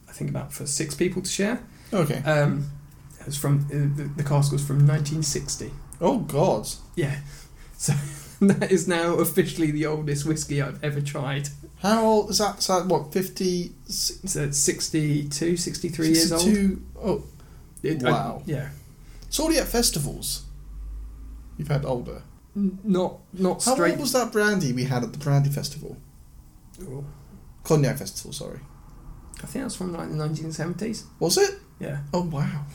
I 0.07 0.11
think 0.11 0.29
about 0.29 0.53
for 0.53 0.65
six 0.65 0.93
people 0.95 1.21
to 1.21 1.29
share. 1.29 1.61
Okay. 1.93 2.17
Um, 2.23 2.69
it 3.19 3.25
was 3.27 3.37
from 3.37 3.65
uh, 3.67 3.95
the, 3.97 4.09
the 4.17 4.23
cask 4.23 4.51
was 4.51 4.65
from 4.65 4.77
1960. 4.87 5.71
Oh, 6.01 6.19
God. 6.19 6.67
Yeah, 6.95 7.17
so 7.77 7.93
that 8.41 8.71
is 8.71 8.87
now 8.87 9.15
officially 9.15 9.71
the 9.71 9.85
oldest 9.85 10.25
whiskey 10.25 10.61
I've 10.61 10.83
ever 10.83 10.99
tried. 11.01 11.49
How 11.79 12.05
old 12.05 12.29
is 12.31 12.37
that? 12.39 12.59
Is 12.59 12.67
that 12.67 12.85
what, 12.87 13.11
50? 13.13 13.71
So 13.87 14.43
it's 14.43 14.57
62, 14.57 15.57
63 15.57 16.07
years 16.07 16.31
old. 16.31 16.41
62? 16.41 16.81
Oh, 17.01 17.23
It- 17.83 18.03
I- 18.05 18.11
Wow. 18.11 18.41
yeah, 18.45 18.69
it's 19.27 19.39
already 19.39 19.59
at 19.59 19.67
festivals. 19.67 20.43
You've 21.57 21.67
had 21.67 21.85
older. 21.85 22.23
N- 22.55 22.79
not 22.83 23.19
not 23.33 23.63
How 23.63 23.73
straight. 23.73 23.91
old 23.93 23.99
was 24.01 24.13
that 24.13 24.31
brandy 24.31 24.71
we 24.73 24.83
had 24.85 25.03
at 25.03 25.11
the 25.11 25.17
brandy 25.19 25.49
festival? 25.49 25.97
Oh, 26.81 27.03
Cognac 27.63 27.97
festival, 27.97 28.31
sorry. 28.33 28.59
I 29.43 29.45
think 29.47 29.65
that's 29.65 29.75
from 29.75 29.93
like 29.93 30.09
the 30.09 30.15
1970s. 30.15 31.03
Was 31.19 31.37
it? 31.37 31.59
Yeah, 31.79 31.99
Oh, 32.13 32.21
wow. 32.23 32.65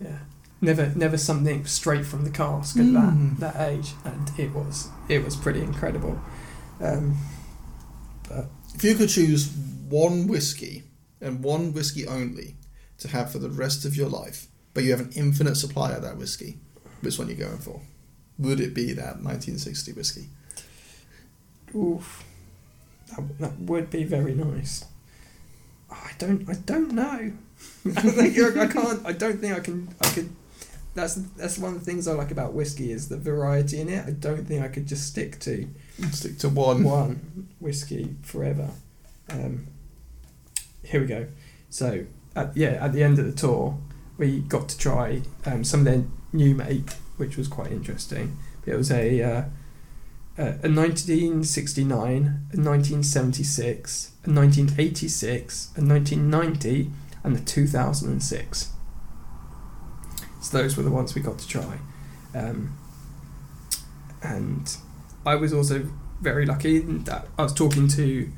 yeah. 0.00 0.18
never 0.60 0.92
never 0.96 1.16
something 1.16 1.64
straight 1.66 2.04
from 2.04 2.24
the 2.24 2.30
cask 2.30 2.76
at 2.76 2.84
Mm. 2.86 3.38
that 3.38 3.54
that 3.54 3.68
age, 3.70 3.94
and 4.04 4.30
it 4.38 4.52
was 4.54 4.88
it 5.08 5.24
was 5.24 5.36
pretty 5.36 5.60
incredible. 5.62 6.20
Um, 6.80 7.16
If 8.74 8.84
you 8.84 8.94
could 8.94 9.08
choose 9.08 9.48
one 9.88 10.26
whiskey 10.28 10.84
and 11.20 11.42
one 11.42 11.72
whiskey 11.72 12.06
only 12.06 12.56
to 12.98 13.08
have 13.08 13.32
for 13.32 13.38
the 13.38 13.50
rest 13.50 13.84
of 13.84 13.96
your 13.96 14.08
life, 14.08 14.46
but 14.74 14.84
you 14.84 14.90
have 14.92 15.00
an 15.00 15.10
infinite 15.16 15.56
supply 15.56 15.92
of 15.92 16.02
that 16.02 16.16
whiskey, 16.18 16.58
which 17.00 17.18
one 17.18 17.28
are 17.28 17.32
you 17.32 17.36
going 17.36 17.58
for? 17.58 17.80
Would 18.38 18.60
it 18.60 18.74
be 18.74 18.92
that 18.92 19.22
1960 19.22 19.92
whiskey? 19.92 20.28
oof, 21.74 22.24
that, 23.10 23.38
that 23.38 23.58
would 23.60 23.90
be 23.90 24.04
very 24.04 24.34
nice. 24.34 24.84
I 25.90 26.12
don't 26.18 26.48
I 26.48 26.54
don't 26.54 26.92
know. 26.92 27.32
I 27.96 28.00
think 28.02 28.56
I 28.56 28.66
can't. 28.66 29.06
I 29.06 29.12
don't 29.12 29.40
think 29.40 29.56
I 29.56 29.60
can. 29.60 29.94
I 30.00 30.08
could. 30.10 30.30
That's 30.94 31.14
that's 31.14 31.58
one 31.58 31.74
of 31.74 31.80
the 31.80 31.84
things 31.84 32.08
I 32.08 32.12
like 32.12 32.30
about 32.30 32.54
whiskey 32.54 32.90
is 32.90 33.08
the 33.08 33.16
variety 33.16 33.80
in 33.80 33.88
it. 33.88 34.04
I 34.06 34.10
don't 34.10 34.46
think 34.46 34.62
I 34.62 34.68
could 34.68 34.86
just 34.86 35.06
stick 35.06 35.38
to 35.40 35.68
Stick 36.12 36.38
to 36.38 36.48
one. 36.48 36.84
one 36.84 37.48
whiskey 37.58 38.14
forever. 38.22 38.70
Um, 39.30 39.66
here 40.82 41.00
we 41.00 41.06
go. 41.06 41.26
So 41.70 42.06
at, 42.36 42.56
yeah, 42.56 42.78
at 42.80 42.92
the 42.92 43.02
end 43.02 43.18
of 43.18 43.26
the 43.26 43.32
tour, 43.32 43.78
we 44.16 44.40
got 44.40 44.68
to 44.68 44.78
try 44.78 45.22
um, 45.44 45.64
some 45.64 45.80
of 45.80 45.86
their 45.86 46.04
new 46.32 46.54
make, 46.54 46.92
which 47.16 47.36
was 47.36 47.48
quite 47.48 47.72
interesting. 47.72 48.38
It 48.64 48.76
was 48.76 48.92
a 48.92 49.22
uh, 49.22 49.44
a 50.36 50.70
1969, 50.70 51.90
a 51.90 52.56
1976, 52.56 54.12
a 54.24 54.30
1986, 54.30 55.66
a 55.76 55.80
1990, 55.82 56.90
and 57.24 57.34
the 57.36 57.40
2006. 57.44 58.70
So 60.40 60.56
those 60.58 60.76
were 60.76 60.82
the 60.82 60.90
ones 60.90 61.14
we 61.14 61.20
got 61.20 61.38
to 61.38 61.48
try. 61.48 61.78
Um, 62.34 62.72
and 64.22 64.76
I 65.26 65.34
was 65.34 65.52
also 65.52 65.86
very 66.20 66.46
lucky 66.46 66.78
that 66.80 67.26
I 67.38 67.42
was 67.42 67.52
talking 67.54 67.88
to 67.88 68.30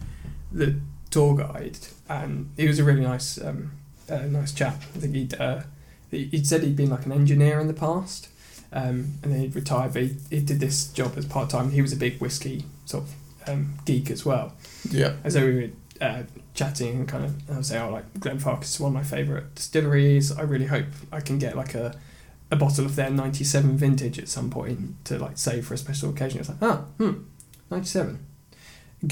the 0.52 0.80
tour 1.10 1.36
guide, 1.36 1.78
and 2.08 2.50
he 2.56 2.66
was 2.68 2.78
a 2.78 2.84
really 2.84 3.00
nice, 3.02 3.40
um, 3.42 3.72
uh, 4.08 4.18
nice 4.26 4.52
chap. 4.52 4.76
I 4.94 4.98
think 4.98 5.14
he'd 5.14 5.34
uh, 5.34 5.62
he- 6.10 6.24
he'd 6.26 6.46
said 6.46 6.62
he'd 6.62 6.76
been 6.76 6.90
like 6.90 7.06
an 7.06 7.12
engineer 7.12 7.60
in 7.60 7.66
the 7.68 7.74
past, 7.74 8.28
um, 8.72 9.14
and 9.22 9.32
then 9.32 9.40
he'd 9.40 9.54
retired. 9.54 9.92
But 9.94 10.02
he, 10.02 10.16
he 10.30 10.40
did 10.40 10.60
this 10.60 10.88
job 10.92 11.14
as 11.16 11.24
part 11.26 11.50
time. 11.50 11.70
He 11.70 11.82
was 11.82 11.92
a 11.92 11.96
big 11.96 12.20
whiskey 12.20 12.64
sort 12.84 13.04
of 13.04 13.48
um, 13.48 13.74
geek 13.84 14.10
as 14.10 14.24
well. 14.24 14.52
Yeah. 14.90 15.14
And 15.24 15.32
so 15.32 15.44
we 15.46 15.54
were 15.54 15.68
uh, 16.06 16.22
chatting 16.60 16.96
and 16.96 17.08
kind 17.08 17.24
of 17.24 17.50
I 17.50 17.56
was 17.56 17.68
saying, 17.68 17.82
oh, 17.82 17.90
like 17.90 18.12
Glenfarclas 18.14 18.64
is 18.64 18.80
one 18.80 18.90
of 18.90 18.94
my 18.94 19.02
favourite 19.02 19.54
distilleries. 19.54 20.30
I 20.30 20.42
really 20.42 20.66
hope 20.66 20.84
I 21.10 21.20
can 21.20 21.38
get 21.38 21.56
like 21.56 21.74
a, 21.74 21.98
a 22.50 22.56
bottle 22.56 22.84
of 22.84 22.96
their 22.96 23.08
'97 23.08 23.78
vintage 23.78 24.18
at 24.18 24.28
some 24.28 24.50
point 24.50 25.02
to 25.06 25.18
like 25.18 25.38
save 25.38 25.66
for 25.66 25.74
a 25.74 25.78
special 25.78 26.10
occasion. 26.10 26.40
It's 26.40 26.50
like, 26.50 26.58
ah, 26.60 26.84
hmm, 26.98 27.22
'97. 27.70 28.18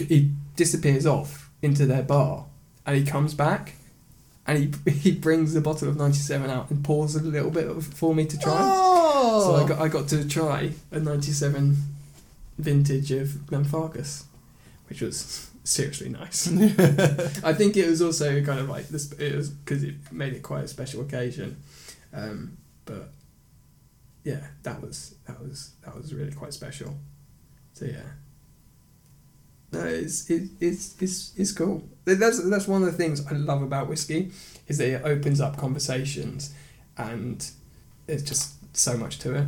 He 0.09 0.32
disappears 0.57 1.07
off 1.07 1.51
into 1.62 1.86
their 1.86 2.03
bar, 2.03 2.44
and 2.84 2.96
he 2.96 3.05
comes 3.05 3.32
back, 3.32 3.76
and 4.46 4.59
he 4.84 4.90
he 4.90 5.12
brings 5.12 5.55
the 5.55 5.62
bottle 5.62 5.88
of 5.88 5.96
'97 5.96 6.51
out 6.51 6.70
and 6.70 6.84
pours 6.84 7.16
a 7.16 7.22
little 7.22 7.51
bit 7.51 7.66
of, 7.66 7.86
for 7.86 8.14
me 8.14 8.26
to 8.26 8.38
try. 8.38 8.59
Oh. 8.61 9.40
So 9.46 9.64
I 9.64 9.66
got 9.66 9.80
I 9.80 9.88
got 9.88 10.09
to 10.09 10.28
try 10.28 10.72
a 10.92 11.01
'97 11.01 11.76
vintage 12.59 13.11
of 13.11 13.28
Glenfarclas, 13.46 14.24
which 14.90 15.01
was 15.01 15.47
seriously 15.69 16.09
nice. 16.09 16.49
I 17.45 17.53
think 17.53 17.77
it 17.77 17.89
was 17.89 18.01
also 18.03 18.43
kind 18.43 18.61
of 18.61 18.69
like 18.69 18.89
this. 18.89 19.12
It 19.12 19.35
was 19.35 19.51
because 19.51 19.83
it 19.83 19.95
made 20.11 20.33
it 20.33 20.43
quite 20.43 20.64
a 20.64 20.69
special 20.69 21.03
occasion, 21.03 21.57
um, 22.12 22.57
but 22.85 23.11
yeah, 24.25 24.47
that 24.62 24.81
was 24.81 25.14
that 25.27 25.41
was 25.41 25.73
that 25.85 25.95
was 25.97 26.14
really 26.14 26.33
quite 26.33 26.55
special. 26.55 26.97
So 27.75 27.85
yeah, 27.85 28.11
no, 29.73 29.85
it's 29.85 30.29
it, 30.31 30.49
it's 30.61 31.01
it's 31.01 31.33
it's 31.37 31.53
cool. 31.53 31.89
That's 32.05 32.43
that's 32.49 32.66
one 32.66 32.83
of 32.83 32.91
the 32.91 32.97
things 32.97 33.27
I 33.27 33.35
love 33.35 33.62
about 33.62 33.89
whiskey 33.89 34.33
is 34.66 34.79
that 34.79 34.89
it 34.89 35.03
opens 35.05 35.41
up 35.41 35.57
conversations, 35.57 36.55
and 36.97 37.49
there's 38.07 38.23
just 38.23 38.55
so 38.77 38.97
much 38.97 39.19
to 39.21 39.35
it. 39.35 39.47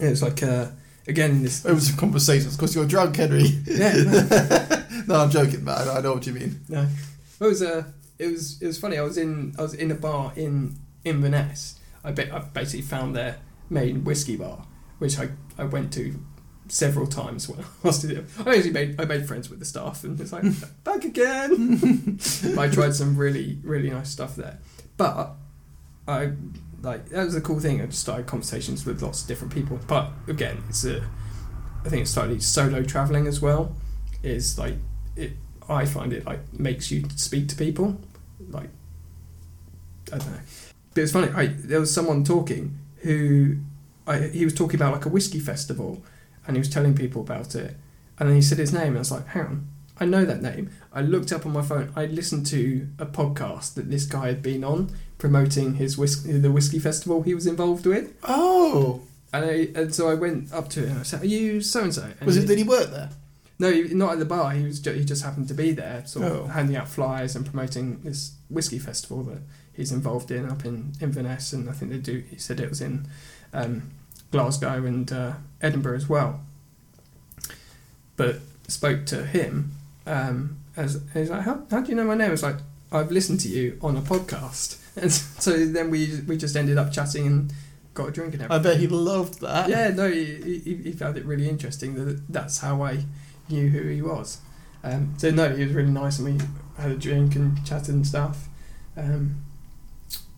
It's 0.00 0.22
like 0.22 0.42
uh, 0.42 0.66
again 1.08 1.30
in 1.32 1.42
this 1.42 1.64
It 1.64 1.72
was 1.72 1.92
a 1.92 1.96
conversation. 1.96 2.48
Of 2.48 2.58
course, 2.58 2.74
you're 2.74 2.86
drunk, 2.86 3.16
Henry. 3.16 3.44
yeah. 3.66 3.92
no, 5.06 5.16
I'm 5.16 5.30
joking, 5.30 5.64
but 5.64 5.88
I 5.88 6.00
know 6.00 6.14
what 6.14 6.26
you 6.26 6.34
mean. 6.34 6.60
No, 6.68 6.86
it 7.40 7.44
was 7.44 7.62
uh, 7.62 7.84
it 8.18 8.30
was 8.30 8.60
it 8.62 8.66
was 8.66 8.78
funny. 8.78 8.98
I 8.98 9.02
was 9.02 9.16
in 9.16 9.54
I 9.58 9.62
was 9.62 9.74
in 9.74 9.90
a 9.90 9.94
bar 9.94 10.32
in 10.36 10.76
Inverness. 11.04 11.78
I 12.04 12.12
bet 12.12 12.32
I 12.32 12.38
basically 12.40 12.82
found 12.82 13.16
their 13.16 13.38
main 13.70 14.04
whiskey 14.04 14.36
bar, 14.36 14.66
which 14.98 15.18
I, 15.18 15.30
I 15.56 15.64
went 15.64 15.92
to 15.94 16.14
several 16.68 17.06
times 17.06 17.48
when 17.48 17.60
I 17.60 17.64
was. 17.82 18.04
I 18.04 18.54
actually 18.54 18.70
made 18.70 19.00
I 19.00 19.04
made 19.04 19.26
friends 19.26 19.48
with 19.50 19.58
the 19.58 19.64
staff 19.64 20.04
and 20.04 20.20
it's 20.20 20.32
like 20.32 20.44
back 20.84 21.04
again. 21.04 22.18
I 22.58 22.68
tried 22.68 22.94
some 22.94 23.16
really 23.16 23.58
really 23.62 23.90
nice 23.90 24.10
stuff 24.10 24.36
there, 24.36 24.58
but 24.96 25.32
I 26.06 26.32
like 26.82 27.08
that 27.08 27.24
was 27.24 27.34
a 27.34 27.40
cool 27.40 27.60
thing. 27.60 27.80
I 27.80 27.86
just 27.86 28.00
started 28.00 28.26
conversations 28.26 28.86
with 28.86 29.02
lots 29.02 29.22
of 29.22 29.28
different 29.28 29.52
people. 29.52 29.78
But 29.86 30.10
again, 30.26 30.62
it's 30.68 30.84
a 30.84 31.02
I 31.84 31.88
think 31.88 32.02
it's 32.02 32.10
slightly 32.10 32.40
solo 32.40 32.82
traveling 32.82 33.26
as 33.26 33.40
well. 33.40 33.74
Is 34.22 34.58
like 34.58 34.74
it 35.16 35.32
I 35.68 35.84
find 35.84 36.12
it 36.12 36.24
like 36.24 36.40
makes 36.52 36.90
you 36.90 37.04
speak 37.16 37.48
to 37.48 37.56
people, 37.56 38.00
like 38.50 38.70
I 40.12 40.18
don't 40.18 40.32
know. 40.32 40.40
But 40.94 41.02
it's 41.02 41.12
funny. 41.12 41.32
I, 41.34 41.46
there 41.46 41.80
was 41.80 41.92
someone 41.92 42.24
talking 42.24 42.78
who 43.02 43.56
I, 44.06 44.18
he 44.18 44.44
was 44.44 44.54
talking 44.54 44.76
about 44.76 44.92
like 44.92 45.04
a 45.04 45.08
whiskey 45.08 45.40
festival, 45.40 46.02
and 46.46 46.56
he 46.56 46.58
was 46.58 46.70
telling 46.70 46.94
people 46.94 47.22
about 47.22 47.54
it, 47.54 47.76
and 48.18 48.28
then 48.28 48.36
he 48.36 48.42
said 48.42 48.58
his 48.58 48.72
name, 48.72 48.88
and 48.88 48.96
I 48.96 49.00
was 49.00 49.12
like, 49.12 49.26
hang 49.28 49.42
on, 49.42 49.68
I 50.00 50.06
know 50.06 50.24
that 50.24 50.42
name. 50.42 50.70
I 50.92 51.02
looked 51.02 51.32
up 51.32 51.44
on 51.44 51.52
my 51.52 51.62
phone. 51.62 51.92
I 51.94 52.06
listened 52.06 52.46
to 52.46 52.88
a 52.98 53.06
podcast 53.06 53.74
that 53.74 53.90
this 53.90 54.06
guy 54.06 54.28
had 54.28 54.42
been 54.42 54.64
on 54.64 54.90
promoting 55.18 55.74
his 55.74 55.98
whiskey, 55.98 56.32
the 56.38 56.50
whiskey 56.52 56.78
festival 56.78 57.22
he 57.22 57.34
was 57.34 57.46
involved 57.46 57.86
with, 57.86 58.14
Oh, 58.22 59.02
and 59.32 59.44
I 59.44 59.68
and 59.74 59.94
so 59.94 60.08
I 60.08 60.14
went 60.14 60.52
up 60.52 60.68
to 60.70 60.80
him 60.80 60.90
and 60.90 61.00
I 61.00 61.02
said, 61.02 61.22
"Are 61.22 61.26
you 61.26 61.60
so 61.60 61.82
and 61.84 61.94
so?" 61.94 62.10
was 62.24 62.36
it? 62.36 62.46
Did 62.46 62.58
he 62.58 62.64
work 62.64 62.90
there? 62.90 63.10
No, 63.60 63.72
he- 63.72 63.92
not 63.94 64.12
at 64.12 64.18
the 64.20 64.24
bar. 64.24 64.52
He 64.52 64.62
was 64.64 64.78
ju- 64.78 64.92
he 64.92 65.04
just 65.04 65.24
happened 65.24 65.48
to 65.48 65.54
be 65.54 65.72
there, 65.72 66.02
sort 66.06 66.26
of 66.26 66.32
Oh. 66.32 66.46
handing 66.46 66.76
out 66.76 66.88
flyers 66.88 67.34
and 67.34 67.44
promoting 67.44 68.00
this 68.04 68.32
whiskey 68.48 68.78
festival 68.78 69.24
that 69.24 69.38
he's 69.72 69.90
involved 69.92 70.30
in 70.30 70.48
up 70.48 70.64
in 70.64 70.92
Inverness, 71.00 71.52
and 71.52 71.68
I 71.68 71.72
think 71.72 71.90
they 71.90 71.98
do. 71.98 72.22
He 72.30 72.38
said 72.38 72.60
it 72.60 72.68
was 72.68 72.80
in 72.80 73.06
um, 73.52 73.90
Glasgow 74.30 74.84
and 74.84 75.10
uh, 75.12 75.32
Edinburgh 75.60 75.96
as 75.96 76.08
well. 76.08 76.40
But 78.16 78.40
spoke 78.68 79.06
to 79.06 79.24
him 79.26 79.72
um, 80.06 80.58
as 80.76 81.00
he's 81.14 81.30
like, 81.30 81.42
how, 81.42 81.62
how 81.70 81.80
do 81.80 81.88
you 81.90 81.96
know 81.96 82.04
my 82.04 82.14
name? 82.14 82.32
It's 82.32 82.42
like 82.42 82.56
I've 82.92 83.10
listened 83.10 83.40
to 83.40 83.48
you 83.48 83.78
on 83.82 83.96
a 83.96 84.00
podcast, 84.02 84.77
and 85.00 85.12
so 85.44 85.66
then 85.66 85.90
we 85.90 86.20
we 86.26 86.36
just 86.36 86.56
ended 86.56 86.78
up 86.78 86.92
chatting 86.92 87.26
and 87.26 87.52
got 87.94 88.08
a 88.08 88.12
drink 88.12 88.34
and 88.34 88.42
everything. 88.42 88.52
I 88.52 88.70
everything. 88.70 88.80
bet 88.88 88.90
he 88.90 88.96
loved 88.96 89.40
that. 89.40 89.68
Yeah, 89.68 89.88
no, 89.90 90.10
he, 90.10 90.60
he, 90.64 90.74
he 90.76 90.92
found 90.92 91.16
it 91.16 91.24
really 91.24 91.48
interesting 91.48 91.94
that 91.94 92.22
that's 92.32 92.58
how 92.58 92.82
I 92.82 93.04
knew 93.48 93.68
who 93.68 93.88
he 93.88 94.02
was. 94.02 94.38
Um, 94.84 95.14
so 95.18 95.30
no, 95.30 95.54
he 95.54 95.64
was 95.64 95.72
really 95.72 95.90
nice, 95.90 96.18
and 96.18 96.26
we 96.38 96.44
had 96.80 96.92
a 96.92 96.96
drink 96.96 97.34
and 97.34 97.64
chatted 97.66 97.94
and 97.94 98.06
stuff. 98.06 98.46
Um, 98.96 99.42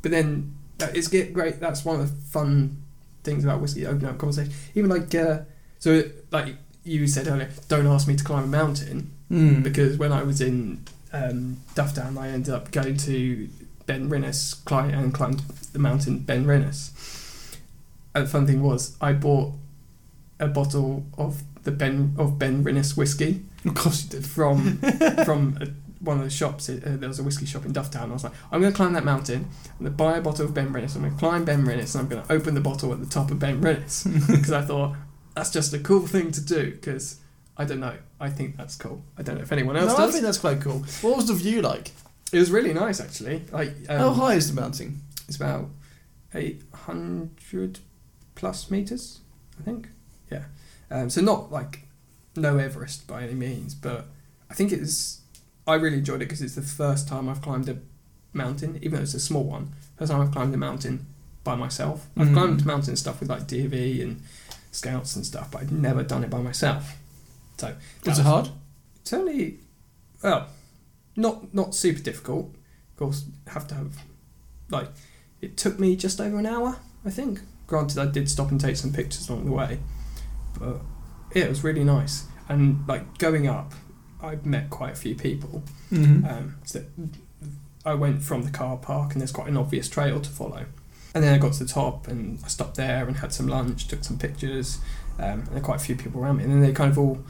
but 0.02 0.10
then 0.10 0.54
uh, 0.80 0.88
it's 0.94 1.08
get 1.08 1.32
great. 1.34 1.60
That's 1.60 1.84
one 1.84 2.00
of 2.00 2.08
the 2.08 2.16
fun 2.30 2.82
things 3.22 3.44
about 3.44 3.60
whiskey, 3.60 3.86
opening 3.86 4.08
up 4.08 4.18
conversation. 4.18 4.52
Even 4.74 4.88
like 4.90 5.14
uh, 5.14 5.40
so, 5.78 6.04
like 6.30 6.56
you 6.84 7.06
said 7.06 7.26
earlier, 7.28 7.50
don't 7.68 7.86
ask 7.86 8.08
me 8.08 8.16
to 8.16 8.24
climb 8.24 8.44
a 8.44 8.46
mountain 8.48 9.12
Mm. 9.30 9.62
because 9.62 9.96
when 9.96 10.10
I 10.10 10.24
was 10.24 10.40
in 10.40 10.82
um, 11.12 11.58
Dufftown, 11.76 12.18
I 12.18 12.30
ended 12.30 12.52
up 12.52 12.72
going 12.72 12.96
to 12.96 13.48
Ben 13.90 14.08
Rinnes 14.08 14.54
climb, 14.64 14.90
and 14.90 15.12
climbed 15.12 15.40
the 15.72 15.78
mountain 15.80 16.18
Ben 16.20 16.44
Rinnes. 16.46 16.92
And 18.14 18.24
the 18.24 18.30
fun 18.30 18.46
thing 18.46 18.62
was, 18.62 18.96
I 19.00 19.12
bought 19.12 19.54
a 20.38 20.46
bottle 20.46 21.04
of 21.18 21.42
the 21.64 21.72
Ben 21.72 22.14
of 22.16 22.38
Ben 22.38 22.62
Rinnes 22.62 22.96
whiskey 22.96 23.42
Of 23.64 23.74
course 23.74 24.04
you 24.04 24.10
did. 24.10 24.26
from 24.26 24.78
from 25.24 25.58
a, 25.60 25.66
one 26.04 26.18
of 26.18 26.24
the 26.24 26.30
shops. 26.30 26.68
Uh, 26.68 26.78
there 27.00 27.08
was 27.08 27.18
a 27.18 27.24
whiskey 27.24 27.46
shop 27.46 27.64
in 27.66 27.72
Dufftown. 27.72 28.10
I 28.10 28.12
was 28.12 28.22
like, 28.24 28.32
I'm 28.52 28.60
going 28.60 28.72
to 28.72 28.76
climb 28.76 28.92
that 28.94 29.04
mountain. 29.04 29.48
I'm 29.78 29.84
going 29.86 29.92
to 29.92 29.96
buy 30.04 30.16
a 30.18 30.22
bottle 30.22 30.44
of 30.46 30.54
Ben 30.54 30.72
Rinnes. 30.72 30.94
I'm 30.94 31.02
going 31.02 31.12
to 31.14 31.18
climb 31.18 31.44
Ben 31.44 31.64
Rinnes, 31.64 31.94
and 31.94 32.02
I'm 32.02 32.08
going 32.08 32.22
to 32.24 32.32
open 32.32 32.54
the 32.54 32.60
bottle 32.60 32.92
at 32.92 33.00
the 33.00 33.06
top 33.06 33.30
of 33.32 33.38
Ben 33.40 33.60
Rinnes 33.60 34.04
because 34.28 34.52
I 34.52 34.62
thought 34.62 34.94
that's 35.34 35.50
just 35.50 35.74
a 35.74 35.78
cool 35.80 36.06
thing 36.06 36.30
to 36.32 36.40
do. 36.40 36.70
Because 36.70 37.16
I 37.56 37.64
don't 37.64 37.80
know, 37.80 37.96
I 38.20 38.30
think 38.30 38.56
that's 38.56 38.76
cool. 38.76 39.02
I 39.18 39.22
don't 39.22 39.34
know 39.36 39.42
if 39.42 39.52
anyone 39.52 39.76
else 39.76 39.88
No, 39.88 39.92
else 39.92 40.00
I 40.00 40.04
does. 40.06 40.12
think 40.14 40.24
that's 40.24 40.38
quite 40.38 40.60
cool. 40.60 40.78
What 41.02 41.16
was 41.16 41.26
the 41.26 41.34
view 41.34 41.60
like? 41.60 41.90
It 42.32 42.38
was 42.38 42.50
really 42.50 42.72
nice 42.72 43.00
actually. 43.00 43.42
Like 43.50 43.74
um, 43.88 43.98
How 43.98 44.10
high 44.12 44.34
is 44.34 44.52
the 44.54 44.60
mountain? 44.60 45.00
It's 45.28 45.36
about 45.36 45.68
eight 46.34 46.62
hundred 46.72 47.80
plus 48.34 48.70
meters, 48.70 49.20
I 49.58 49.62
think. 49.64 49.88
Yeah. 50.30 50.44
Um, 50.90 51.10
so 51.10 51.20
not 51.20 51.50
like 51.52 51.80
no 52.36 52.58
Everest 52.58 53.06
by 53.06 53.22
any 53.24 53.34
means, 53.34 53.74
but 53.74 54.06
I 54.50 54.54
think 54.54 54.72
it's. 54.72 55.20
I 55.66 55.74
really 55.74 55.98
enjoyed 55.98 56.16
it 56.22 56.26
because 56.26 56.42
it's 56.42 56.54
the 56.54 56.62
first 56.62 57.06
time 57.08 57.28
I've 57.28 57.42
climbed 57.42 57.68
a 57.68 57.78
mountain, 58.32 58.76
even 58.82 58.92
though 58.96 59.02
it's 59.02 59.14
a 59.14 59.20
small 59.20 59.44
one. 59.44 59.70
First 59.98 60.10
time 60.10 60.20
I've 60.20 60.32
climbed 60.32 60.54
a 60.54 60.56
mountain 60.56 61.06
by 61.44 61.54
myself. 61.54 62.06
I've 62.16 62.28
Mm. 62.28 62.32
climbed 62.34 62.66
mountain 62.66 62.96
stuff 62.96 63.20
with 63.20 63.28
like 63.28 63.46
DV 63.46 64.02
and 64.02 64.22
scouts 64.72 65.16
and 65.16 65.24
stuff, 65.26 65.50
but 65.50 65.62
I'd 65.62 65.72
never 65.72 66.02
done 66.02 66.24
it 66.24 66.30
by 66.30 66.40
myself. 66.40 66.96
So 67.58 67.74
that 68.02 68.08
Was 68.10 68.18
it 68.18 68.22
hard? 68.22 68.48
It's 69.02 69.12
only 69.12 69.58
well, 70.22 70.48
not 71.16 71.52
not 71.54 71.74
super 71.74 72.00
difficult. 72.00 72.54
Of 72.92 72.96
course, 72.96 73.24
have 73.48 73.66
to 73.68 73.74
have 73.74 73.96
like 74.70 74.88
it 75.40 75.56
took 75.56 75.78
me 75.78 75.96
just 75.96 76.20
over 76.20 76.38
an 76.38 76.46
hour, 76.46 76.76
I 77.04 77.10
think. 77.10 77.40
Granted, 77.66 77.98
I 77.98 78.06
did 78.06 78.28
stop 78.28 78.50
and 78.50 78.60
take 78.60 78.76
some 78.76 78.92
pictures 78.92 79.28
along 79.28 79.44
the 79.44 79.52
way, 79.52 79.78
but 80.58 80.78
yeah, 81.34 81.44
it 81.44 81.48
was 81.48 81.64
really 81.64 81.84
nice. 81.84 82.26
And 82.48 82.86
like 82.88 83.18
going 83.18 83.46
up, 83.46 83.72
I 84.20 84.36
met 84.42 84.70
quite 84.70 84.92
a 84.92 84.96
few 84.96 85.14
people. 85.14 85.62
Mm-hmm. 85.92 86.26
Um, 86.26 86.56
so 86.64 86.84
I 87.84 87.94
went 87.94 88.22
from 88.22 88.42
the 88.42 88.50
car 88.50 88.76
park, 88.76 89.12
and 89.12 89.20
there's 89.20 89.32
quite 89.32 89.48
an 89.48 89.56
obvious 89.56 89.88
trail 89.88 90.20
to 90.20 90.30
follow. 90.30 90.66
And 91.14 91.24
then 91.24 91.34
I 91.34 91.38
got 91.38 91.54
to 91.54 91.64
the 91.64 91.72
top, 91.72 92.08
and 92.08 92.38
I 92.44 92.48
stopped 92.48 92.76
there 92.76 93.06
and 93.06 93.16
had 93.16 93.32
some 93.32 93.48
lunch, 93.48 93.88
took 93.88 94.04
some 94.04 94.18
pictures, 94.18 94.78
um, 95.18 95.40
and 95.40 95.46
there 95.46 95.54
were 95.54 95.60
quite 95.60 95.80
a 95.80 95.84
few 95.84 95.96
people 95.96 96.20
around 96.20 96.38
me. 96.38 96.44
And 96.44 96.52
then 96.52 96.60
they 96.60 96.72
kind 96.72 96.90
of 96.90 96.98
all 96.98 97.20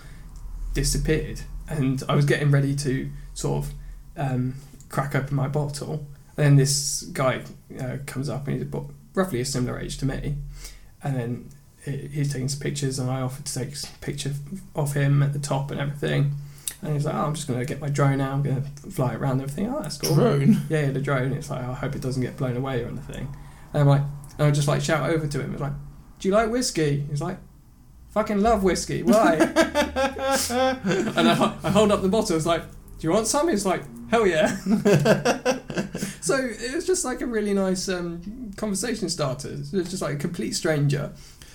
disappeared, 0.74 1.42
and 1.70 2.02
I 2.08 2.14
was 2.14 2.26
getting 2.26 2.50
ready 2.50 2.74
to 2.76 3.10
sort 3.32 3.64
of 3.64 3.72
um, 4.16 4.54
crack 4.90 5.14
open 5.14 5.34
my 5.34 5.48
bottle. 5.48 6.06
And 6.36 6.46
then 6.46 6.56
this 6.56 7.02
guy 7.12 7.42
uh, 7.80 7.98
comes 8.04 8.28
up, 8.28 8.46
and 8.46 8.56
he's 8.56 8.66
about 8.66 8.90
roughly 9.14 9.40
a 9.40 9.44
similar 9.44 9.78
age 9.78 9.96
to 9.98 10.06
me, 10.06 10.36
and 11.02 11.16
then 11.16 11.48
he's 11.84 12.32
taking 12.32 12.48
some 12.48 12.60
pictures, 12.60 12.98
and 12.98 13.10
I 13.10 13.22
offered 13.22 13.46
to 13.46 13.54
take 13.54 13.72
a 13.72 14.04
picture 14.04 14.32
of 14.74 14.92
him 14.94 15.22
at 15.22 15.32
the 15.32 15.38
top 15.38 15.70
and 15.70 15.80
everything. 15.80 16.34
And 16.82 16.94
he's 16.94 17.04
like, 17.04 17.14
oh, 17.14 17.26
I'm 17.26 17.34
just 17.34 17.46
going 17.46 17.60
to 17.60 17.66
get 17.66 17.80
my 17.80 17.90
drone 17.90 18.20
out, 18.22 18.32
I'm 18.32 18.42
going 18.42 18.62
to 18.62 18.90
fly 18.90 19.12
it 19.12 19.16
around 19.16 19.32
and 19.32 19.42
everything. 19.42 19.68
Oh, 19.68 19.80
that's 19.82 19.98
cool. 19.98 20.14
Drone. 20.14 20.62
Yeah, 20.70 20.86
yeah, 20.86 20.90
the 20.92 21.00
drone. 21.00 21.32
It's 21.32 21.50
like, 21.50 21.62
oh, 21.62 21.72
I 21.72 21.74
hope 21.74 21.94
it 21.94 22.00
doesn't 22.00 22.22
get 22.22 22.38
blown 22.38 22.56
away 22.56 22.82
or 22.82 22.88
anything. 22.88 23.28
And 23.74 23.82
I'm 23.82 23.86
like, 23.86 24.02
and 24.38 24.48
I 24.48 24.50
just 24.50 24.66
like 24.66 24.80
shout 24.80 25.10
over 25.10 25.26
to 25.26 25.40
him. 25.40 25.52
It's 25.52 25.60
like, 25.60 25.74
do 26.18 26.28
you 26.28 26.34
like 26.34 26.50
whiskey? 26.50 27.04
He's 27.10 27.20
like, 27.20 27.36
fucking 28.10 28.40
love 28.40 28.62
whiskey. 28.62 29.02
Why? 29.02 29.34
and 29.34 31.28
I, 31.28 31.56
I 31.62 31.70
hold 31.70 31.92
up 31.92 32.02
the 32.02 32.08
bottle. 32.08 32.36
It's 32.36 32.46
like, 32.46 32.62
do 32.62 33.06
you 33.06 33.10
want 33.12 33.26
some? 33.26 33.48
He's 33.48 33.64
like, 33.66 33.82
hell 34.10 34.26
yeah. 34.26 34.56
so 36.20 36.36
it 36.36 36.74
was 36.74 36.86
just 36.86 37.04
like 37.04 37.20
a 37.20 37.26
really 37.26 37.54
nice 37.54 37.88
um, 37.88 38.52
conversation 38.56 39.08
starter. 39.08 39.48
It 39.48 39.72
was 39.72 39.90
just 39.90 40.02
like 40.02 40.14
a 40.14 40.18
complete 40.18 40.52
stranger 40.52 41.12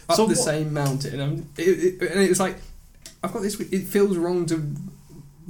up 0.09 0.15
So 0.15 0.23
the 0.25 0.29
what- 0.29 0.37
same 0.37 0.73
mountain. 0.73 1.19
And 1.19 1.49
it, 1.57 2.01
it, 2.01 2.11
and 2.11 2.21
it 2.21 2.29
was 2.29 2.39
like, 2.39 2.57
I've 3.23 3.33
got 3.33 3.41
this. 3.41 3.59
It 3.59 3.83
feels 3.87 4.17
wrong 4.17 4.45
to 4.47 4.63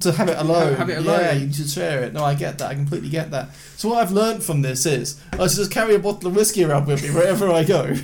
to 0.02 0.12
have 0.12 0.28
it 0.28 0.38
alone. 0.38 0.76
Have 0.76 0.90
it 0.90 0.98
alone. 0.98 1.20
Yeah, 1.22 1.32
you 1.34 1.54
should 1.54 1.70
share 1.70 2.04
it. 2.04 2.14
No, 2.14 2.24
I 2.24 2.36
get 2.36 2.58
that. 2.58 2.72
I 2.72 2.76
completely 2.76 3.10
get 3.10 3.32
that. 3.32 3.54
So 3.78 3.90
what 3.90 4.00
I've 4.00 4.12
learned 4.12 4.44
from 4.44 4.62
this 4.62 4.86
is 4.86 5.22
I 5.34 5.48
should 5.48 5.58
just 5.58 5.72
carry 5.72 5.96
a 5.96 6.00
bottle 6.00 6.28
of 6.28 6.36
whiskey 6.36 6.64
around 6.66 6.88
with 6.88 7.02
me 7.04 7.10
wherever 7.12 7.50
I 7.50 7.64
go. 7.64 7.96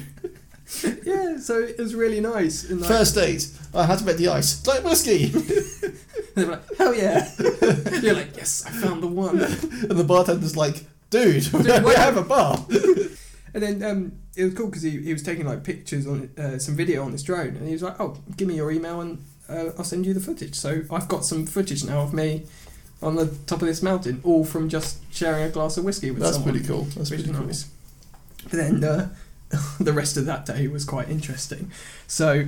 yeah. 1.06 1.38
So 1.38 1.60
it 1.60 1.78
was 1.78 1.96
really 1.96 2.20
nice. 2.20 2.70
And 2.70 2.82
like, 2.82 2.90
First 2.90 3.16
date, 3.16 3.50
I 3.74 3.86
had 3.86 4.00
to 4.00 4.06
make 4.06 4.18
the 4.18 4.30
ice. 4.30 4.66
Like 4.66 4.84
whiskey. 4.84 5.26
They're 6.36 6.48
like, 6.48 6.76
hell 6.78 6.96
yeah. 6.96 7.30
You're 8.02 8.16
like, 8.16 8.36
yes, 8.38 8.66
I 8.66 8.72
found 8.72 9.04
the 9.04 9.08
one. 9.08 9.42
and 9.42 9.92
the 9.92 10.04
bartender's 10.04 10.56
like, 10.56 10.86
dude, 11.10 11.52
we 11.52 11.94
have 11.96 12.16
a 12.18 12.24
bar. 12.24 12.66
And 13.54 13.62
then 13.62 13.84
um, 13.84 14.12
it 14.36 14.46
was 14.46 14.54
cool 14.54 14.68
because 14.68 14.82
he, 14.84 15.02
he 15.02 15.12
was 15.12 15.24
taking 15.24 15.46
like 15.46 15.64
pictures 15.64 16.08
on 16.08 16.30
uh, 16.38 16.58
some 16.58 16.76
video 16.76 17.04
on 17.04 17.12
this 17.12 17.24
drone, 17.24 17.56
and 17.58 17.68
he 17.68 17.74
was 17.74 17.84
like, 17.84 18.00
"Oh, 18.00 18.18
give 18.38 18.48
me 18.48 18.56
your 18.56 18.72
email 18.72 19.02
and 19.02 19.24
uh, 19.50 19.72
I'll 19.78 19.84
send 19.84 20.06
you 20.06 20.14
the 20.14 20.22
footage." 20.22 20.56
So 20.56 20.84
I've 20.90 21.10
got 21.10 21.26
some 21.26 21.46
footage 21.46 21.84
now 21.84 22.00
of 22.02 22.14
me 22.14 22.46
on 23.02 23.16
the 23.16 23.28
top 23.48 23.62
of 23.62 23.68
this 23.68 23.82
mountain, 23.84 24.22
all 24.24 24.46
from 24.46 24.70
just 24.70 25.00
sharing 25.14 25.44
a 25.44 25.50
glass 25.50 25.76
of 25.76 25.84
whiskey 25.84 26.12
with 26.12 26.22
That's 26.22 26.36
someone. 26.38 26.54
That's 26.54 26.66
pretty 26.66 26.80
cool. 26.80 26.88
That's 26.96 27.10
pretty 27.10 27.24
cool. 27.26 27.46
nice. 27.46 27.70
But 28.44 28.52
then 28.54 28.84
uh, 28.84 29.10
the 29.80 29.94
rest 29.94 30.18
of 30.18 30.26
that 30.26 30.46
day 30.46 30.68
was 30.68 30.86
quite 30.86 31.10
interesting. 31.10 31.72
So 32.08 32.46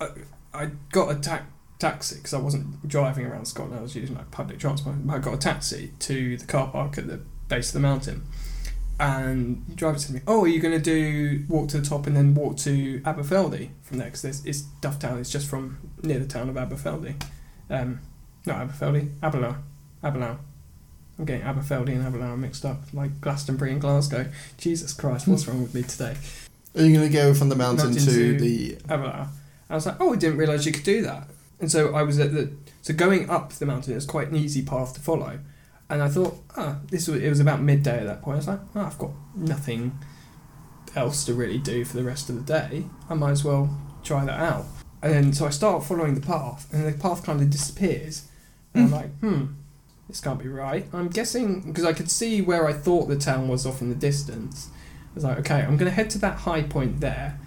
I, 0.00 0.08
I 0.54 0.70
got 0.90 1.10
a 1.10 1.20
ta- 1.20 1.46
taxi 1.78 2.16
because 2.16 2.34
I 2.34 2.38
wasn't 2.38 2.86
driving 2.88 3.26
around 3.26 3.46
Scotland. 3.46 3.78
I 3.78 3.82
was 3.82 3.96
using 3.96 4.14
like 4.16 4.30
public 4.30 4.58
transport. 4.58 4.96
I 5.08 5.18
got 5.18 5.34
a 5.34 5.38
taxi 5.38 5.92
to 6.00 6.36
the 6.36 6.46
car 6.46 6.68
park 6.68 6.98
at 6.98 7.08
the 7.08 7.20
base 7.48 7.68
of 7.68 7.74
the 7.74 7.80
mountain. 7.80 8.22
And 9.00 9.64
the 9.66 9.74
driver 9.74 9.98
said 9.98 10.08
to 10.08 10.14
me, 10.14 10.20
"Oh, 10.26 10.44
are 10.44 10.48
you 10.48 10.60
going 10.60 10.80
to 10.80 10.80
do 10.80 11.44
walk 11.48 11.68
to 11.70 11.80
the 11.80 11.86
top 11.86 12.06
and 12.06 12.16
then 12.16 12.34
walk 12.34 12.56
to 12.58 13.00
Aberfeldy 13.00 13.70
from 13.82 13.98
there? 13.98 14.10
Because 14.10 14.44
it's 14.44 14.62
Dufftown. 14.80 15.18
It's 15.18 15.30
just 15.30 15.48
from 15.48 15.78
near 16.02 16.20
the 16.20 16.26
town 16.26 16.48
of 16.48 16.54
Aberfeldy. 16.54 17.20
Um, 17.68 18.00
not 18.46 18.68
Aberfeldy, 18.68 19.18
Aberlour, 19.20 19.56
Aberlour. 20.04 20.38
I'm 21.18 21.24
getting 21.24 21.42
Aberfeldy 21.46 21.90
and 21.90 22.04
Aberlour 22.04 22.36
mixed 22.38 22.64
up, 22.64 22.80
like 22.92 23.20
Glastonbury 23.20 23.72
and 23.72 23.80
Glasgow. 23.80 24.26
Jesus 24.58 24.92
Christ, 24.92 25.28
what's 25.28 25.46
wrong 25.46 25.62
with 25.62 25.74
me 25.74 25.82
today? 25.82 26.16
Are 26.74 26.82
you 26.82 26.96
going 26.96 27.06
to 27.06 27.12
go 27.12 27.34
from 27.34 27.48
the 27.50 27.54
mountain, 27.56 27.90
Mountain 27.90 28.06
to, 28.06 28.12
to- 28.32 28.38
the. 28.40 28.76
Aberlour. 28.88 29.28
I 29.68 29.74
was 29.74 29.86
like, 29.86 29.96
oh, 30.00 30.12
I 30.14 30.16
didn't 30.16 30.38
realise 30.38 30.64
you 30.66 30.72
could 30.72 30.84
do 30.84 31.02
that. 31.02 31.28
And 31.60 31.70
so 31.70 31.94
I 31.94 32.02
was 32.02 32.18
at 32.18 32.32
the 32.32 32.50
so 32.82 32.92
going 32.92 33.30
up 33.30 33.52
the 33.52 33.66
mountain 33.66 33.94
is 33.94 34.04
quite 34.04 34.28
an 34.28 34.36
easy 34.36 34.62
path 34.62 34.94
to 34.94 35.00
follow. 35.00 35.38
And 35.88 36.02
I 36.02 36.08
thought, 36.08 36.36
ah, 36.56 36.78
this 36.88 37.06
was 37.08 37.22
it 37.22 37.28
was 37.28 37.38
about 37.40 37.60
midday 37.60 38.00
at 38.00 38.06
that 38.06 38.22
point. 38.22 38.34
I 38.34 38.38
was 38.38 38.48
like, 38.48 38.60
oh, 38.74 38.80
I've 38.80 38.98
got 38.98 39.10
nothing 39.36 39.98
else 40.96 41.24
to 41.26 41.34
really 41.34 41.58
do 41.58 41.84
for 41.84 41.96
the 41.96 42.02
rest 42.04 42.28
of 42.30 42.34
the 42.36 42.42
day. 42.42 42.84
I 43.08 43.14
might 43.14 43.30
as 43.30 43.44
well 43.44 43.70
try 44.02 44.24
that 44.24 44.40
out. 44.40 44.64
And 45.02 45.12
then 45.12 45.32
so 45.32 45.46
I 45.46 45.50
start 45.50 45.84
following 45.84 46.14
the 46.14 46.20
path, 46.20 46.68
and 46.72 46.86
the 46.86 46.98
path 46.98 47.24
kind 47.24 47.40
of 47.40 47.50
disappears. 47.50 48.26
And 48.74 48.84
I'm 48.84 48.88
Hmm. 48.88 48.94
like, 48.94 49.18
hmm, 49.20 49.44
this 50.08 50.20
can't 50.20 50.38
be 50.38 50.48
right. 50.48 50.86
I'm 50.92 51.08
guessing 51.08 51.60
because 51.62 51.84
I 51.84 51.92
could 51.92 52.10
see 52.10 52.42
where 52.42 52.66
I 52.66 52.72
thought 52.72 53.06
the 53.08 53.16
town 53.16 53.48
was 53.48 53.66
off 53.66 53.80
in 53.80 53.88
the 53.88 53.94
distance. 53.94 54.68
I 54.72 55.14
was 55.14 55.24
like, 55.24 55.38
okay, 55.40 55.60
I'm 55.62 55.76
going 55.76 55.90
to 55.90 55.94
head 55.94 56.10
to 56.10 56.18
that 56.18 56.38
high 56.38 56.62
point 56.62 57.00
there 57.00 57.38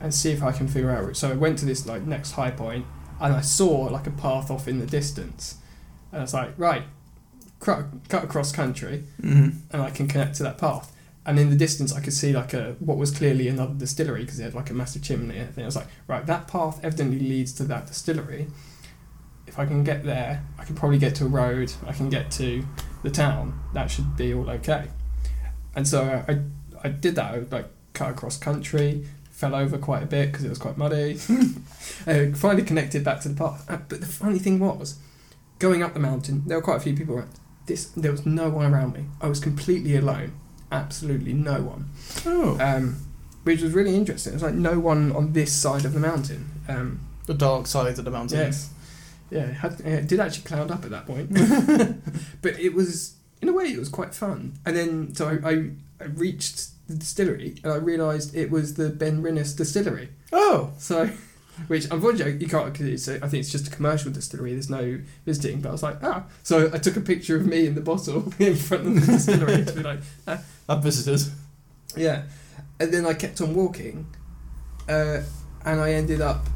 and 0.00 0.12
see 0.14 0.30
if 0.32 0.42
I 0.42 0.52
can 0.52 0.68
figure 0.68 0.90
out. 0.90 1.04
route. 1.04 1.16
So 1.16 1.30
I 1.30 1.34
went 1.34 1.58
to 1.60 1.64
this 1.64 1.86
like 1.86 2.02
next 2.02 2.32
high 2.32 2.50
point, 2.50 2.86
and 3.20 3.34
I 3.34 3.40
saw 3.40 3.70
like 3.84 4.06
a 4.06 4.10
path 4.10 4.50
off 4.50 4.68
in 4.68 4.78
the 4.78 4.86
distance, 4.86 5.56
and 6.12 6.20
I 6.20 6.22
was 6.22 6.34
like, 6.34 6.52
right, 6.58 6.82
cut, 7.60 7.86
cut 8.08 8.24
across 8.24 8.52
country, 8.52 9.04
Mm-hmm. 9.22 9.58
and 9.72 9.82
I 9.82 9.90
can 9.90 10.06
connect 10.08 10.36
to 10.36 10.42
that 10.44 10.58
path. 10.58 10.92
And 11.26 11.38
in 11.38 11.48
the 11.48 11.56
distance, 11.56 11.90
I 11.94 12.00
could 12.00 12.12
see 12.12 12.34
like 12.34 12.52
a 12.52 12.76
what 12.80 12.98
was 12.98 13.10
clearly 13.10 13.48
another 13.48 13.72
distillery 13.72 14.20
because 14.24 14.38
it 14.40 14.42
had 14.44 14.54
like 14.54 14.68
a 14.68 14.74
massive 14.74 15.02
chimney. 15.02 15.38
And. 15.38 15.58
I 15.58 15.64
was 15.64 15.76
like, 15.76 15.86
right, 16.06 16.26
that 16.26 16.48
path 16.48 16.80
evidently 16.84 17.18
leads 17.18 17.52
to 17.54 17.64
that 17.64 17.86
distillery. 17.86 18.48
If 19.46 19.58
I 19.58 19.66
can 19.66 19.84
get 19.84 20.04
there, 20.04 20.42
I 20.58 20.64
can 20.64 20.74
probably 20.74 20.98
get 20.98 21.14
to 21.16 21.26
a 21.26 21.28
road. 21.28 21.72
I 21.86 21.92
can 21.92 22.08
get 22.08 22.30
to 22.32 22.64
the 23.02 23.10
town. 23.10 23.60
That 23.72 23.90
should 23.90 24.16
be 24.16 24.34
all 24.34 24.48
okay. 24.50 24.88
And 25.76 25.86
so 25.86 26.24
I, 26.28 26.40
I 26.82 26.88
did 26.88 27.16
that. 27.16 27.34
I 27.34 27.38
like 27.50 27.66
cut 27.92 28.10
across 28.10 28.38
country, 28.38 29.06
fell 29.30 29.54
over 29.54 29.78
quite 29.78 30.02
a 30.02 30.06
bit 30.06 30.32
because 30.32 30.44
it 30.44 30.48
was 30.48 30.58
quite 30.58 30.76
muddy. 30.76 31.14
finally 32.34 32.62
connected 32.62 33.04
back 33.04 33.20
to 33.20 33.28
the 33.28 33.34
path. 33.34 33.68
Uh, 33.70 33.78
but 33.88 34.00
the 34.00 34.06
funny 34.06 34.38
thing 34.38 34.58
was, 34.58 34.98
going 35.58 35.82
up 35.82 35.94
the 35.94 36.00
mountain, 36.00 36.42
there 36.46 36.58
were 36.58 36.62
quite 36.62 36.76
a 36.76 36.80
few 36.80 36.94
people 36.94 37.16
around. 37.16 37.30
This 37.66 37.86
there 37.96 38.12
was 38.12 38.26
no 38.26 38.50
one 38.50 38.72
around 38.72 38.94
me. 38.94 39.06
I 39.20 39.28
was 39.28 39.40
completely 39.40 39.96
alone. 39.96 40.38
Absolutely 40.70 41.32
no 41.32 41.62
one. 41.62 41.90
Oh. 42.26 42.58
Um, 42.60 42.96
which 43.44 43.62
was 43.62 43.72
really 43.72 43.94
interesting. 43.94 44.32
It 44.32 44.36
was 44.36 44.42
like 44.42 44.54
no 44.54 44.78
one 44.78 45.12
on 45.12 45.32
this 45.32 45.52
side 45.52 45.84
of 45.84 45.94
the 45.94 46.00
mountain. 46.00 46.50
Um, 46.68 47.00
the 47.26 47.34
dark 47.34 47.66
side 47.66 47.98
of 47.98 48.04
the 48.04 48.10
mountain. 48.10 48.38
yes. 48.38 48.70
Yeah, 49.34 49.46
it, 49.46 49.54
had, 49.54 49.80
it 49.80 50.06
did 50.06 50.20
actually 50.20 50.44
cloud 50.44 50.70
up 50.70 50.84
at 50.84 50.92
that 50.92 51.06
point. 51.06 51.30
but 52.42 52.56
it 52.60 52.72
was, 52.72 53.16
in 53.42 53.48
a 53.48 53.52
way, 53.52 53.64
it 53.64 53.78
was 53.80 53.88
quite 53.88 54.14
fun. 54.14 54.56
And 54.64 54.76
then, 54.76 55.12
so 55.12 55.26
I, 55.28 55.50
I, 55.50 55.70
I 56.00 56.04
reached 56.04 56.68
the 56.86 56.94
distillery 56.94 57.56
and 57.64 57.72
I 57.72 57.76
realised 57.76 58.36
it 58.36 58.48
was 58.52 58.74
the 58.74 58.90
Ben 58.90 59.22
Rinnes 59.22 59.56
distillery. 59.56 60.10
Oh. 60.32 60.72
So, 60.78 61.10
which 61.66 61.86
unfortunately 61.90 62.36
you 62.40 62.46
can't 62.46 62.72
because 62.72 63.08
I 63.08 63.18
think 63.26 63.40
it's 63.40 63.50
just 63.50 63.66
a 63.66 63.70
commercial 63.72 64.12
distillery. 64.12 64.52
There's 64.52 64.70
no 64.70 65.00
visiting. 65.26 65.60
But 65.60 65.70
I 65.70 65.72
was 65.72 65.82
like, 65.82 65.96
ah. 66.04 66.26
So 66.44 66.70
I 66.72 66.78
took 66.78 66.96
a 66.96 67.00
picture 67.00 67.36
of 67.36 67.44
me 67.44 67.66
in 67.66 67.74
the 67.74 67.80
bottle 67.80 68.32
in 68.38 68.54
front 68.54 68.86
of 68.86 68.94
the 68.94 69.12
distillery 69.14 69.64
to 69.64 69.72
be 69.72 69.82
like, 69.82 69.98
I've 70.68 70.80
visited. 70.80 71.28
yeah. 71.96 72.22
And 72.78 72.94
then 72.94 73.04
I 73.04 73.14
kept 73.14 73.40
on 73.40 73.52
walking, 73.54 74.06
uh, 74.88 75.22
and 75.64 75.80
I 75.80 75.92
ended 75.92 76.20
up 76.20 76.46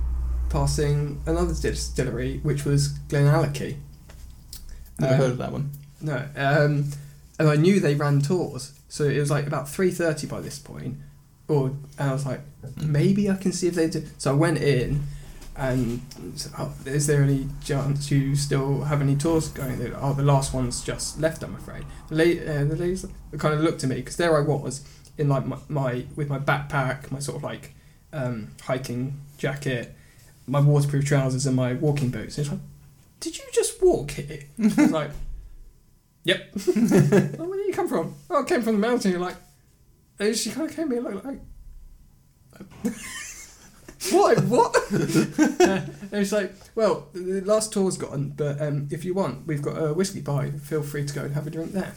passing 0.51 1.21
another 1.27 1.55
distillery, 1.55 2.39
which 2.43 2.65
was 2.65 2.89
Glenallachie. 3.09 3.77
Never 4.99 5.15
Um, 5.15 5.21
heard 5.21 5.31
of 5.33 5.39
that 5.39 5.53
one. 5.53 5.71
No, 6.01 6.17
um, 6.37 6.91
and 7.39 7.49
I 7.49 7.57
knew 7.57 7.81
they 7.81 7.95
ran 7.95 8.21
tours, 8.21 8.73
so 8.89 9.05
it 9.05 9.19
was 9.19 9.31
like 9.31 9.47
about 9.47 9.69
three 9.69 9.91
thirty 9.91 10.27
by 10.27 10.41
this 10.41 10.59
point, 10.59 10.97
or 11.49 11.69
and 11.99 12.11
I 12.11 12.13
was 12.13 12.27
like, 12.27 12.41
maybe 12.81 13.31
I 13.31 13.35
can 13.37 13.53
see 13.53 13.67
if 13.69 13.75
they 13.75 13.89
do. 13.89 14.05
So 14.19 14.31
I 14.33 14.35
went 14.35 14.59
in, 14.59 15.03
and 15.57 16.01
said, 16.37 16.53
oh, 16.59 16.73
is 16.85 17.07
there 17.09 17.23
any 17.23 17.49
chance 17.65 18.11
you 18.13 18.37
still 18.37 18.83
have 18.85 19.01
any 19.01 19.17
tours 19.17 19.49
going? 19.49 19.83
Like, 19.83 19.95
Oh, 20.01 20.13
the 20.15 20.23
last 20.23 20.55
one's 20.55 20.83
just 20.83 21.19
left, 21.21 21.43
I'm 21.43 21.57
afraid. 21.57 21.85
The, 22.11 22.61
uh, 22.61 22.65
the 22.65 22.77
ladies 22.77 23.05
kind 23.39 23.55
of 23.55 23.61
looked 23.61 23.83
at 23.83 23.91
me 23.91 23.97
because 23.97 24.17
there 24.17 24.37
I 24.37 24.41
was 24.41 24.85
in 25.17 25.29
like 25.29 25.47
my, 25.47 25.59
my 25.69 26.05
with 26.15 26.29
my 26.29 26.39
backpack, 26.39 27.11
my 27.11 27.19
sort 27.19 27.39
of 27.39 27.43
like 27.43 27.75
um, 28.13 28.53
hiking 28.63 29.21
jacket, 29.37 29.97
my 30.49 30.61
waterproof 30.61 31.05
trousers, 31.05 31.47
and 31.47 31.55
my 31.57 31.75
walking 31.75 32.11
boots. 32.11 32.39
And 32.39 32.47
it's 32.47 32.53
like, 32.53 32.63
did 33.21 33.37
you 33.39 33.45
just 33.53 33.81
walk 33.83 34.13
here? 34.13 34.45
I 34.59 34.63
was 34.63 34.91
like, 34.91 35.11
yep. 36.25 36.51
oh, 36.57 37.45
where 37.45 37.59
did 37.59 37.67
you 37.67 37.73
come 37.75 37.89
from? 37.89 38.15
Oh, 38.31 38.43
I 38.43 38.45
came 38.45 38.63
from 38.63 38.81
the 38.81 38.87
mountain. 38.87 39.11
You're 39.13 39.21
like, 39.21 39.37
And 40.19 40.37
she 40.37 40.51
kind 40.51 40.69
of 40.69 40.75
came 40.75 40.93
in 40.93 41.05
like, 41.05 41.25
like 41.25 41.41
what? 44.11 44.45
what? 44.45 44.77
uh, 44.77 45.81
and 46.11 46.13
it's 46.13 46.33
like, 46.33 46.53
well, 46.75 47.09
the 47.13 47.21
the 47.21 47.41
last 47.43 47.73
tour's 47.73 47.97
gone, 47.97 48.33
but 48.37 48.61
um, 48.61 48.89
if 48.91 49.05
you 49.05 49.15
want, 49.15 49.47
we've 49.47 49.63
got 49.63 49.77
a 49.77 49.93
whiskey 49.93 50.21
bar. 50.21 50.47
Feel 50.47 50.83
free 50.83 51.05
to 51.05 51.15
go 51.15 51.23
and 51.25 51.35
have 51.35 51.47
a 51.47 51.51
drink 51.51 51.73
there. 51.73 51.95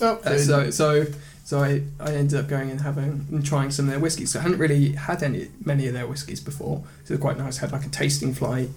Oh, 0.00 0.20
Uh, 0.24 0.38
so, 0.38 0.70
so, 0.70 1.06
so 1.44 1.60
I, 1.62 1.82
I 2.00 2.14
ended 2.14 2.38
up 2.38 2.48
going 2.48 2.70
and 2.70 2.80
having 2.80 3.26
and 3.30 3.44
trying 3.44 3.70
some 3.70 3.86
of 3.86 3.90
their 3.90 4.00
whiskies. 4.00 4.32
So 4.32 4.40
I 4.40 4.42
hadn't 4.42 4.58
really 4.58 4.92
had 4.92 5.22
any 5.22 5.48
many 5.64 5.86
of 5.86 5.92
their 5.94 6.06
whiskies 6.06 6.40
before. 6.40 6.84
So 7.04 7.14
was 7.14 7.20
quite 7.20 7.38
nice. 7.38 7.58
Had 7.58 7.72
like 7.72 7.84
a 7.84 7.90
tasting 7.90 8.34
flight, 8.34 8.70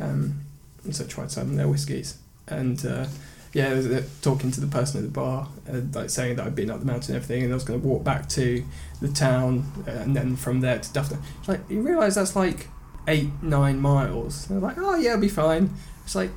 um, 0.00 0.40
and 0.84 0.94
so 0.94 1.04
I 1.04 1.08
tried 1.08 1.30
some 1.30 1.50
of 1.50 1.56
their 1.56 1.68
whiskies. 1.68 2.18
And 2.48 2.84
uh, 2.86 3.06
yeah, 3.52 3.68
I 3.68 3.74
was, 3.74 3.86
uh, 3.86 4.02
talking 4.22 4.50
to 4.50 4.60
the 4.60 4.66
person 4.66 4.98
at 5.00 5.04
the 5.04 5.10
bar, 5.10 5.48
uh, 5.68 5.80
like 5.92 6.10
saying 6.10 6.36
that 6.36 6.46
I'd 6.46 6.54
been 6.54 6.70
up 6.70 6.80
the 6.80 6.86
mountain 6.86 7.14
and 7.14 7.22
everything, 7.22 7.44
and 7.44 7.52
I 7.52 7.54
was 7.54 7.64
going 7.64 7.80
to 7.80 7.86
walk 7.86 8.02
back 8.02 8.28
to 8.30 8.64
the 9.00 9.08
town, 9.08 9.70
uh, 9.86 9.90
and 9.90 10.16
then 10.16 10.36
from 10.36 10.60
there 10.60 10.78
to 10.78 10.88
Dufftown. 10.88 11.20
It's 11.40 11.48
like 11.48 11.60
you 11.68 11.82
realise 11.82 12.14
that's 12.14 12.34
like 12.34 12.68
eight, 13.08 13.30
nine 13.42 13.80
miles. 13.80 14.48
And 14.48 14.62
they're 14.62 14.68
like, 14.68 14.78
oh 14.78 14.94
yeah, 14.96 15.10
it'll 15.10 15.20
be 15.20 15.28
fine. 15.28 15.70
It's 16.04 16.14
like, 16.14 16.30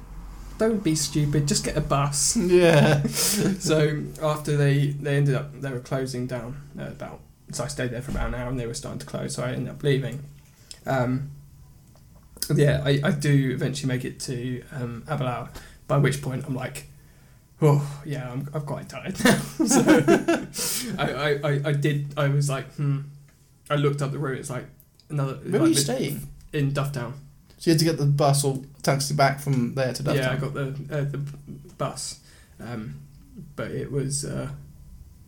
don't 0.58 0.84
be 0.84 0.95
stupid. 0.95 1.47
Just 1.47 1.64
get 1.66 1.76
a 1.78 1.82
bus 1.82 2.38
yeah. 2.38 3.03
so 3.08 4.01
after 4.22 4.56
they 4.58 4.88
they 4.88 5.18
ended 5.18 5.36
up 5.36 5.60
they 5.60 5.72
were 5.72 5.80
closing 5.80 6.28
down 6.28 6.62
about 6.78 7.20
so 7.51 7.64
I 7.64 7.68
stayed 7.68 7.91
there 7.91 8.01
for 8.01 8.12
about 8.12 8.28
an 8.30 8.36
hour 8.36 8.49
and 8.49 8.60
they 8.60 8.68
were 8.68 8.74
starting 8.74 8.99
to 8.99 9.06
close 9.06 9.36
so 9.36 9.43
I 9.43 9.51
ended 9.53 9.70
up 9.74 9.84
leaving 9.84 10.24
um, 10.86 11.32
yeah 12.53 12.82
I, 12.86 12.99
I 13.03 13.12
do 13.12 13.51
eventually 13.53 13.88
make 13.91 14.06
it 14.06 14.20
to 14.22 14.64
um, 14.72 15.03
Aberlour 15.08 15.49
by 15.88 15.97
which 15.97 16.22
point 16.22 16.45
I'm 16.47 16.56
like 16.56 16.88
oh 17.62 18.01
yeah 18.06 18.32
I'm, 18.32 18.49
I'm 18.53 18.62
quite 18.62 18.89
tired 18.89 19.24
now 19.24 19.38
so 19.66 19.82
I, 20.97 21.12
I, 21.12 21.39
I, 21.43 21.62
I 21.66 21.72
did 21.74 22.14
I 22.18 22.28
was 22.30 22.49
like 22.49 22.72
hmm 22.76 23.01
I 23.70 23.76
looked 23.76 24.01
up 24.01 24.12
the 24.12 24.20
route 24.20 24.39
it's 24.39 24.49
like 24.49 24.66
another 25.10 25.34
Where 25.36 25.51
like 25.53 25.62
were 25.62 25.68
you 25.68 25.76
staying? 25.76 26.28
in 26.53 26.72
Dufftown 26.72 27.14
So 27.58 27.70
you 27.70 27.74
had 27.74 27.80
to 27.80 27.86
get 27.86 27.97
the 27.97 28.06
bus 28.06 28.43
or 28.43 28.62
taxi 28.84 29.14
back 29.14 29.39
from 29.39 29.76
there 29.76 29.93
to 29.93 30.03
Dufftown. 30.03 30.16
Yeah, 30.16 30.32
I 30.32 30.36
got 30.36 30.53
the 30.53 30.68
uh, 30.91 31.01
the 31.03 31.18
bus, 31.78 32.20
um, 32.60 32.99
but 33.56 33.72
it 33.72 33.91
was 33.91 34.26
uh, 34.26 34.49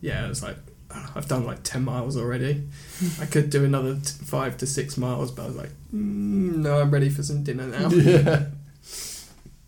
yeah, 0.00 0.24
it 0.24 0.28
was 0.28 0.42
like 0.42 0.56
"Ah, 0.90 1.12
I've 1.16 1.28
done 1.28 1.44
like 1.46 1.62
ten 1.62 1.84
miles 1.84 2.16
already. 2.16 2.68
I 3.20 3.26
could 3.26 3.50
do 3.50 3.64
another 3.64 3.94
t- 3.94 4.24
five 4.24 4.56
to 4.58 4.66
six 4.66 4.96
miles, 4.96 5.30
but 5.30 5.42
I 5.42 5.46
was 5.46 5.56
like, 5.56 5.70
mm, 5.92 6.56
no, 6.56 6.80
I'm 6.80 6.90
ready 6.90 7.08
for 7.10 7.22
some 7.22 7.42
dinner 7.42 7.66
now. 7.66 7.88
Yeah. 7.92 8.46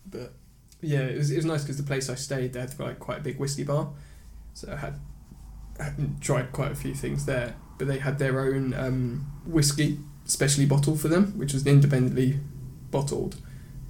But 0.05 0.33
yeah, 0.81 1.01
it 1.01 1.17
was 1.17 1.31
it 1.31 1.37
was 1.37 1.45
nice 1.45 1.63
because 1.63 1.77
the 1.77 1.83
place 1.83 2.09
I 2.09 2.15
stayed 2.15 2.53
there 2.53 2.63
had 2.63 2.79
like 2.79 2.99
quite 2.99 3.19
a 3.19 3.21
big 3.21 3.39
whiskey 3.39 3.63
bar, 3.63 3.89
so 4.53 4.71
I 4.71 4.75
had 4.75 4.99
I 5.79 5.93
tried 6.19 6.51
quite 6.51 6.71
a 6.71 6.75
few 6.75 6.93
things 6.93 7.25
there, 7.25 7.55
but 7.77 7.87
they 7.87 7.99
had 7.99 8.19
their 8.19 8.39
own 8.39 8.73
um, 8.73 9.25
whiskey 9.45 9.99
specially 10.25 10.65
bottled 10.65 10.99
for 10.99 11.07
them, 11.07 11.37
which 11.37 11.53
was 11.53 11.65
independently 11.65 12.39
bottled, 12.91 13.37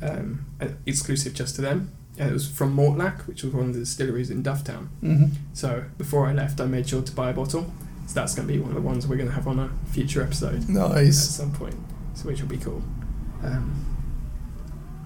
um, 0.01 0.45
exclusive 0.85 1.33
just 1.33 1.55
to 1.55 1.61
them. 1.61 1.91
And 2.17 2.29
it 2.29 2.33
was 2.33 2.47
from 2.49 2.75
Mortlach, 2.75 3.25
which 3.27 3.43
was 3.43 3.53
one 3.53 3.67
of 3.67 3.73
the 3.73 3.79
distilleries 3.79 4.29
in 4.29 4.43
Dufftown. 4.43 4.87
hmm 4.99 5.25
So 5.53 5.85
before 5.97 6.27
I 6.27 6.33
left, 6.33 6.59
I 6.61 6.65
made 6.65 6.87
sure 6.87 7.01
to 7.01 7.11
buy 7.11 7.29
a 7.31 7.33
bottle. 7.33 7.71
So 8.07 8.15
that's 8.15 8.35
going 8.35 8.47
to 8.47 8.53
be 8.53 8.59
one 8.59 8.69
of 8.69 8.75
the 8.75 8.81
ones 8.81 9.07
we're 9.07 9.15
going 9.15 9.29
to 9.29 9.33
have 9.35 9.47
on 9.47 9.59
a 9.59 9.69
future 9.91 10.21
episode 10.21 10.67
Nice. 10.67 11.07
at 11.27 11.33
some 11.33 11.51
point, 11.53 11.75
so 12.13 12.27
which 12.27 12.41
will 12.41 12.49
be 12.49 12.57
cool. 12.57 12.83
Um, 13.43 13.85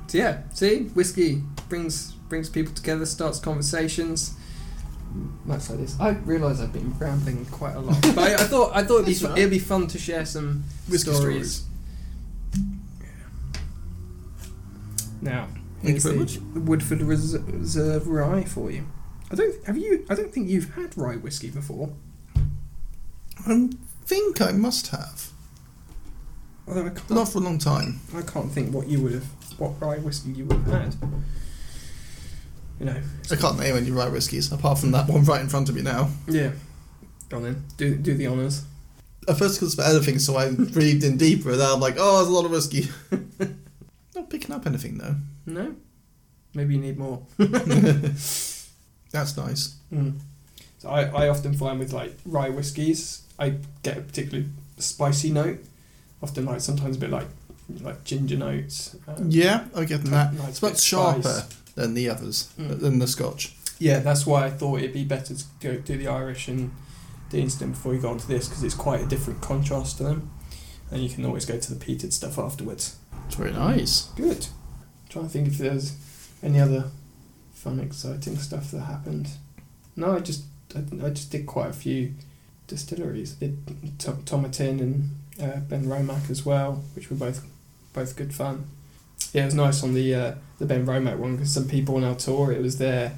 so 0.08 0.18
yeah, 0.18 0.42
see, 0.54 0.86
whiskey 0.96 1.44
brings 1.70 2.14
brings 2.30 2.50
people 2.50 2.74
together, 2.74 3.06
starts 3.06 3.40
conversations. 3.40 4.34
Much 5.46 5.70
like 5.70 5.80
this, 5.80 5.98
I 6.00 6.10
realise 6.26 6.60
I've 6.60 6.74
been 6.74 6.94
rambling 6.98 7.46
quite 7.46 7.76
a 7.76 7.80
lot, 7.80 8.02
but 8.02 8.18
I, 8.18 8.34
I 8.34 8.38
thought 8.48 8.72
I 8.76 8.84
thought 8.84 8.96
it'd 9.04 9.06
be 9.06 9.14
fun, 9.14 9.38
it'd 9.38 9.50
be 9.52 9.60
fun 9.60 9.88
to 9.88 9.98
share 10.00 10.26
some 10.26 10.64
Whiskey 10.90 11.14
stories. 11.14 11.64
Now, 15.26 15.48
Thank 15.82 15.84
you 15.84 15.90
here's 15.90 16.04
very 16.04 16.18
the 16.18 16.22
much. 16.22 16.68
Woodford 16.68 17.02
Reserve 17.02 18.08
Rye 18.08 18.44
for 18.44 18.70
you. 18.70 18.86
I 19.32 19.36
don't 19.36 19.66
have 19.66 19.76
you. 19.76 20.06
I 20.08 20.14
don't 20.14 20.32
think 20.32 20.48
you've 20.48 20.76
had 20.76 20.96
rye 20.96 21.16
whiskey 21.16 21.50
before. 21.50 21.90
I 23.48 23.70
think 24.06 24.40
I 24.40 24.52
must 24.52 24.88
have. 24.90 25.32
Although 26.68 26.86
I 26.86 26.90
can't, 26.90 27.10
not 27.10 27.30
for 27.30 27.40
a 27.40 27.42
long 27.42 27.58
time. 27.58 28.00
I 28.16 28.22
can't 28.22 28.52
think 28.52 28.72
what 28.72 28.88
you 28.88 29.02
would 29.02 29.14
have, 29.14 29.28
what 29.58 29.82
rye 29.82 29.98
whiskey 29.98 30.30
you 30.30 30.46
would 30.46 30.58
have 30.58 30.82
had. 30.84 30.96
You 32.80 32.86
know. 32.86 33.02
I 33.32 33.36
can't 33.36 33.58
name 33.60 33.76
any 33.76 33.90
rye 33.90 34.10
whiskies 34.10 34.52
apart 34.52 34.78
from 34.78 34.92
that 34.92 35.08
one 35.10 35.24
right 35.26 35.42
in 35.42 35.50
front 35.50 35.70
of 35.70 35.76
me 35.76 35.82
now. 35.82 36.12
Yeah. 36.28 36.52
Go 37.30 37.38
on 37.38 37.44
then. 37.44 37.64
Do 37.78 37.96
do 37.96 38.14
the 38.14 38.28
honours. 38.28 38.64
At 39.28 39.40
first, 39.40 39.60
because 39.60 39.74
for 39.74 39.82
anything, 39.82 40.20
so 40.20 40.36
I 40.38 40.52
breathed 40.54 41.04
in 41.04 41.18
deeper, 41.18 41.50
and 41.50 41.58
now 41.60 41.74
I'm 41.74 41.80
like, 41.80 41.96
oh, 41.98 42.18
there's 42.18 42.28
a 42.28 42.32
lot 42.32 42.46
of 42.46 42.52
whiskey. 42.52 42.90
Not 44.16 44.30
picking 44.30 44.52
up 44.56 44.66
anything 44.66 44.98
though. 44.98 45.16
No. 45.46 45.76
Maybe 46.54 46.76
you 46.76 46.82
need 46.82 46.98
more. 46.98 47.26
That's 49.12 49.38
nice. 49.38 49.76
Mm. 49.94 50.20
So 50.80 50.90
I, 50.90 51.04
I 51.26 51.28
often 51.30 51.54
find 51.54 51.80
with 51.80 51.94
like 51.94 52.16
rye 52.26 52.50
whiskies, 52.50 53.24
I 53.40 53.56
get 53.84 53.98
a 53.98 54.02
particularly 54.02 54.50
spicy 54.78 55.32
note. 55.32 55.60
Often 56.22 56.46
like 56.46 56.62
sometimes 56.62 56.98
a 56.98 57.00
bit 57.00 57.10
like 57.10 57.28
like 57.82 58.04
ginger 58.04 58.38
notes. 58.38 58.96
um, 59.08 59.28
Yeah, 59.30 59.66
I 59.76 59.86
get 59.86 60.04
that. 60.06 60.34
nice 60.34 60.50
It's 60.50 60.62
much 60.62 60.82
sharper 60.82 61.22
spice. 61.24 61.58
than 61.76 61.94
the 61.94 62.10
others, 62.10 62.50
Mm. 62.60 62.80
than 62.80 63.00
the 63.00 63.08
Scotch. 63.08 63.56
Yeah, 63.80 64.00
that's 64.00 64.26
why 64.26 64.46
I 64.46 64.50
thought 64.52 64.80
it'd 64.80 64.94
be 64.94 65.04
better 65.04 65.34
to 65.36 65.44
go 65.60 65.76
do 65.78 65.98
the 65.98 66.08
Irish 66.08 66.48
and 66.48 66.72
the 67.32 67.40
Instant 67.40 67.72
before 67.74 67.94
you 67.96 68.00
go 68.02 68.10
on 68.10 68.18
to 68.20 68.28
this 68.28 68.48
because 68.48 68.64
it's 68.64 68.76
quite 68.76 69.02
a 69.02 69.06
different 69.06 69.42
contrast 69.42 69.98
to 69.98 70.04
them, 70.04 70.30
and 70.92 71.02
you 71.04 71.10
can 71.10 71.26
always 71.26 71.46
go 71.46 71.58
to 71.60 71.74
the 71.74 71.84
peated 71.86 72.14
stuff 72.14 72.38
afterwards. 72.38 72.96
It's 73.28 73.36
very 73.36 73.52
nice. 73.52 74.04
Good. 74.16 74.48
trying 75.10 75.26
to 75.26 75.32
think 75.32 75.48
if 75.48 75.58
there's 75.58 75.96
any 76.44 76.60
other 76.60 76.86
fun, 77.54 77.80
exciting 77.80 78.38
stuff 78.38 78.72
that 78.72 78.82
happened. 78.82 79.30
No, 79.96 80.16
I 80.16 80.20
just 80.20 80.44
I, 80.76 80.80
I 81.06 81.10
just 81.10 81.32
did 81.32 81.46
quite 81.46 81.70
a 81.70 81.74
few 81.74 82.14
distilleries. 82.68 83.34
Did 83.34 83.66
T- 84.00 84.12
Tomatin 84.26 84.80
and 84.82 85.10
uh, 85.42 85.60
Benromach 85.70 86.30
as 86.30 86.46
well, 86.46 86.84
which 86.96 87.10
were 87.10 87.16
both 87.18 87.46
both 87.94 88.16
good 88.16 88.34
fun. 88.34 88.66
Yeah, 89.34 89.44
it 89.44 89.46
was 89.46 89.56
nice 89.56 89.84
on 89.84 89.94
the 89.94 90.14
uh, 90.16 90.36
the 90.60 90.66
Benromach 90.66 91.18
one 91.18 91.36
because 91.36 91.52
some 91.54 91.68
people 91.68 91.96
on 91.96 92.04
our 92.04 92.16
tour 92.16 92.52
it 92.52 92.62
was 92.62 92.78
their 92.78 93.14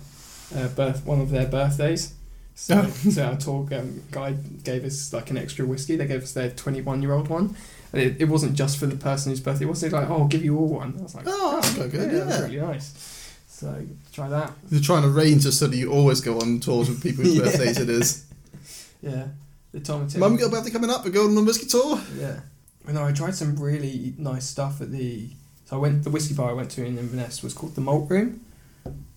uh, 0.55 0.67
birth 0.69 1.05
one 1.05 1.19
of 1.21 1.29
their 1.31 1.47
birthdays. 1.47 2.13
So, 2.55 2.81
Oh. 2.85 2.89
so 2.89 3.23
our 3.23 3.37
tour 3.37 3.67
um, 3.73 4.01
guide 4.11 4.63
gave 4.63 4.83
us 4.83 5.13
like 5.13 5.29
an 5.29 5.37
extra 5.37 5.63
whiskey. 5.65 5.95
They 5.95 6.07
gave 6.07 6.23
us 6.23 6.33
their 6.33 6.49
twenty 6.51 6.81
one 6.81 7.01
year 7.01 7.13
old 7.13 7.27
one. 7.27 7.55
And 7.93 8.01
it, 8.01 8.21
it 8.21 8.25
wasn't 8.25 8.55
just 8.55 8.77
for 8.77 8.85
the 8.85 8.95
person 8.97 9.31
whose 9.31 9.39
birthday. 9.39 9.65
It 9.65 9.69
wasn't 9.69 9.93
like, 9.93 10.09
oh, 10.09 10.17
I'll 10.19 10.27
give 10.27 10.43
you 10.43 10.57
all 10.57 10.67
one. 10.67 10.95
I 10.99 11.03
was 11.03 11.15
like, 11.15 11.25
Oh, 11.27 11.55
that's 11.61 11.73
quite 11.75 11.91
good, 11.91 12.11
that 12.11 12.25
was 12.25 12.35
yeah. 12.39 12.43
really 12.45 12.57
nice. 12.59 13.33
So 13.47 13.81
try 14.13 14.27
that. 14.29 14.51
You're 14.69 14.81
trying 14.81 15.03
to 15.03 15.07
arrange 15.09 15.45
it 15.45 15.53
so 15.53 15.67
that 15.67 15.75
you 15.75 15.91
always 15.91 16.21
go 16.21 16.39
on 16.39 16.59
tours 16.59 16.89
with 16.89 17.01
people 17.01 17.23
whose 17.23 17.35
Yeah. 17.37 17.43
birthdays 17.43 17.79
it 17.79 17.89
is. 17.89 18.25
Yeah, 19.01 19.27
the 19.71 19.79
tomato. 19.79 20.19
Mum 20.19 20.35
got 20.35 20.47
a 20.47 20.49
birthday 20.49 20.69
coming 20.71 20.89
up, 20.89 21.05
we're 21.05 21.11
going 21.11 21.31
on 21.35 21.43
a 21.43 21.45
whiskey 21.45 21.65
tour. 21.67 21.99
Yeah. 22.19 22.39
Well, 22.85 22.95
no, 22.95 23.05
I 23.05 23.11
tried 23.13 23.35
some 23.35 23.55
really 23.55 24.13
nice 24.17 24.45
stuff 24.45 24.79
at 24.81 24.91
the. 24.91 25.29
So 25.65 25.77
I 25.77 25.79
went. 25.79 26.03
The 26.03 26.09
whiskey 26.09 26.33
bar 26.35 26.49
I 26.49 26.53
went 26.53 26.71
to 26.71 26.85
in 26.85 26.97
Inverness 26.97 27.41
was 27.43 27.53
called 27.53 27.75
the 27.75 27.81
Malt 27.81 28.09
Room. 28.09 28.41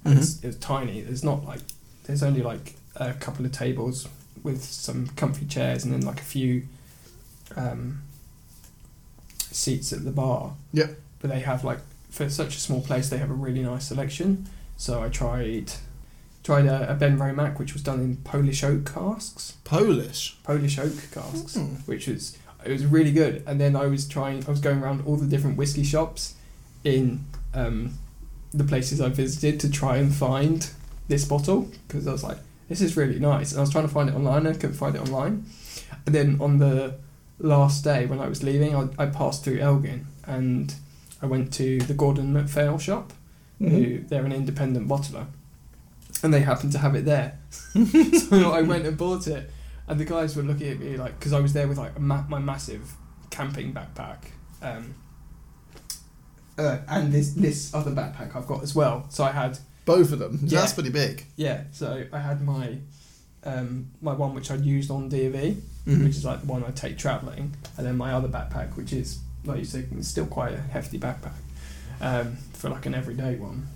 And 0.05 0.19
it's, 0.19 0.41
it 0.43 0.47
was 0.49 0.57
tiny. 0.57 1.03
There's 1.03 1.23
not 1.25 1.45
like. 1.45 1.61
There's 2.05 2.23
only 2.23 2.43
like 2.43 2.75
a 2.97 3.13
couple 3.15 3.45
of 3.47 3.53
tables 3.53 4.09
with 4.43 4.63
some 4.65 5.07
comfy 5.17 5.45
chairs 5.47 5.85
and 5.85 5.93
then 5.93 6.01
like 6.01 6.19
a 6.21 6.25
few 6.25 6.63
um, 7.57 8.03
seats 9.51 9.93
at 9.93 10.05
the 10.05 10.11
bar. 10.11 10.55
Yep. 10.73 10.97
But 11.21 11.31
they 11.31 11.41
have 11.41 11.65
like 11.65 11.79
for 12.11 12.29
such 12.29 12.57
a 12.57 12.61
small 12.61 12.81
place, 12.81 13.09
they 13.09 13.19
have 13.19 13.31
a 13.31 13.35
really 13.35 13.63
nice 13.63 13.87
selection. 13.89 14.49
So 14.77 15.03
I 15.03 15.09
tried 15.09 15.73
tried 16.43 16.67
a, 16.67 16.93
a 16.93 16.97
Benromach, 16.97 17.59
which 17.59 17.75
was 17.75 17.83
done 17.83 18.01
in 18.01 18.17
Polish 18.19 18.65
oak 18.65 18.93
casks. 18.93 19.57
Polish. 19.65 20.37
Polish 20.43 20.79
oak 20.79 20.93
casks 21.13 21.55
Hmm. 21.55 21.75
which 21.87 22.07
was 22.09 22.37
it 22.65 22.73
was 22.73 22.85
really 22.87 23.13
good. 23.13 23.43
And 23.47 23.61
then 23.61 23.75
I 23.77 23.87
was 23.87 24.07
trying, 24.07 24.45
I 24.47 24.51
was 24.51 24.61
going 24.61 24.83
around 24.83 25.07
all 25.07 25.17
the 25.17 25.27
different 25.27 25.57
whiskey 25.57 25.83
shops 25.85 26.35
in 26.85 27.25
um, 27.55 27.95
the 28.53 28.65
places 28.65 29.01
I 29.01 29.09
visited 29.09 29.61
to 29.61 29.71
try 29.71 29.97
and 29.97 30.15
find 30.15 30.69
this 31.09 31.25
bottle 31.25 31.71
because 31.89 32.07
I 32.07 32.13
was 32.13 32.23
like, 32.23 32.37
this 32.69 32.81
is 32.83 32.97
really 32.97 33.19
nice. 33.19 33.53
And 33.53 33.59
I 33.59 33.63
was 33.63 33.71
trying 33.71 33.87
to 33.87 33.93
find 33.93 34.09
it 34.11 34.15
online, 34.15 34.47
I 34.47 34.53
couldn't 34.53 34.75
find 34.75 34.95
it 34.95 35.01
online. 35.01 35.47
And 36.07 36.15
then 36.15 36.37
on 36.41 36.59
the 36.59 36.97
last 37.41 37.83
day 37.85 38.07
when 38.07 38.21
I 38.21 38.29
was 38.29 38.43
leaving, 38.43 38.75
I, 38.77 38.89
I 38.99 39.07
passed 39.07 39.43
through 39.45 39.59
Elgin 39.59 40.07
and 40.27 40.75
I 41.23 41.27
went 41.27 41.53
to 41.55 41.79
the 41.81 41.95
Gordon 41.95 42.33
MacPhail 42.33 42.79
shop, 42.79 43.13
Mhm. 43.61 43.69
who 43.71 43.99
they're 44.09 44.25
an 44.25 44.33
independent 44.33 44.89
bottler, 44.89 45.27
and 46.23 46.33
they 46.33 46.41
happened 46.41 46.73
to 46.73 46.79
have 46.79 46.95
it 46.95 47.05
there. 47.05 47.39
so 47.51 48.53
I 48.53 48.63
went 48.63 48.87
and 48.87 48.97
bought 48.97 49.27
it, 49.27 49.51
and 49.89 49.99
the 50.01 50.05
guys 50.05 50.35
were 50.37 50.43
looking 50.43 50.69
at 50.69 50.79
me 50.81 50.97
like 50.97 51.19
because 51.19 51.33
I 51.33 51.41
was 51.41 51.53
there 51.53 51.69
with 51.69 51.77
like 51.79 51.97
a 51.97 52.01
ma- 52.01 52.25
my 52.29 52.39
massive 52.39 52.95
camping 53.31 53.73
backpack, 53.75 54.19
um, 54.63 54.95
uh, 56.59 56.79
and 56.89 57.13
this 57.13 57.33
this 57.35 57.75
other 57.75 57.91
backpack 57.91 58.35
I've 58.37 58.47
got 58.47 58.63
as 58.63 58.75
well. 58.75 59.07
So 59.11 59.25
I 59.25 59.33
had 59.33 59.59
Both 59.85 60.13
of 60.13 60.19
them. 60.19 60.39
Yeah. 60.43 60.61
That's 60.61 60.73
pretty 60.75 60.91
big. 60.91 61.25
yeah, 61.37 61.65
so 61.73 62.05
I 62.13 62.19
had 62.19 62.43
my 62.43 62.79
um, 63.45 63.91
my 64.01 64.13
one 64.13 64.35
which 64.35 64.51
I'd 64.51 64.65
used 64.65 64.91
on 64.91 65.11
DV, 65.11 65.57
Mhm. 65.87 66.05
which 66.05 66.17
is 66.17 66.25
like 66.25 66.41
the 66.43 66.47
one 66.47 66.65
I 66.65 66.71
take 66.73 66.99
travelling, 66.99 67.55
and 67.77 67.87
then 67.87 67.97
my 67.97 68.13
other 68.13 68.29
backpack, 68.29 68.77
which 68.77 68.93
is 68.93 69.19
like 69.45 69.59
you 69.59 69.65
said, 69.65 69.89
it's 69.97 70.09
still 70.09 70.27
quite 70.27 70.53
a 70.53 70.61
hefty 70.61 70.99
backpack 70.99 71.33
um, 72.01 72.37
for 72.53 72.69
like 72.69 72.85
an 72.87 72.95
everyday 72.95 73.37
one. 73.37 73.67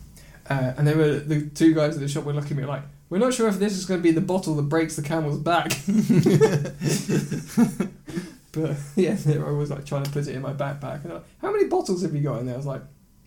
Uh, 0.48 0.74
and 0.76 0.86
they 0.86 0.94
were 0.94 1.18
the 1.20 1.46
two 1.46 1.74
guys 1.74 1.94
at 1.94 2.00
the 2.00 2.08
shop 2.08 2.24
were 2.24 2.34
looking 2.34 2.52
at 2.52 2.56
me 2.58 2.64
like, 2.66 2.82
"We're 3.08 3.18
not 3.18 3.32
sure 3.32 3.48
if 3.48 3.58
this 3.58 3.72
is 3.72 3.86
going 3.86 4.00
to 4.00 4.02
be 4.02 4.10
the 4.12 4.20
bottle 4.20 4.54
that 4.56 4.64
breaks 4.64 4.96
the 4.96 5.02
camel's 5.02 5.38
back." 5.38 5.70
but 8.52 8.76
yeah, 8.96 9.14
they 9.14 9.38
were 9.38 9.48
always 9.50 9.70
like 9.70 9.86
trying 9.86 10.04
to 10.04 10.10
put 10.10 10.26
it 10.28 10.34
in 10.34 10.42
my 10.42 10.52
backpack. 10.52 11.04
And 11.04 11.14
like, 11.14 11.24
"How 11.40 11.50
many 11.50 11.64
bottles 11.66 12.02
have 12.02 12.14
you 12.14 12.20
got 12.20 12.40
in 12.40 12.46
there?" 12.46 12.54
I 12.54 12.58
was 12.58 12.66
like, 12.66 12.82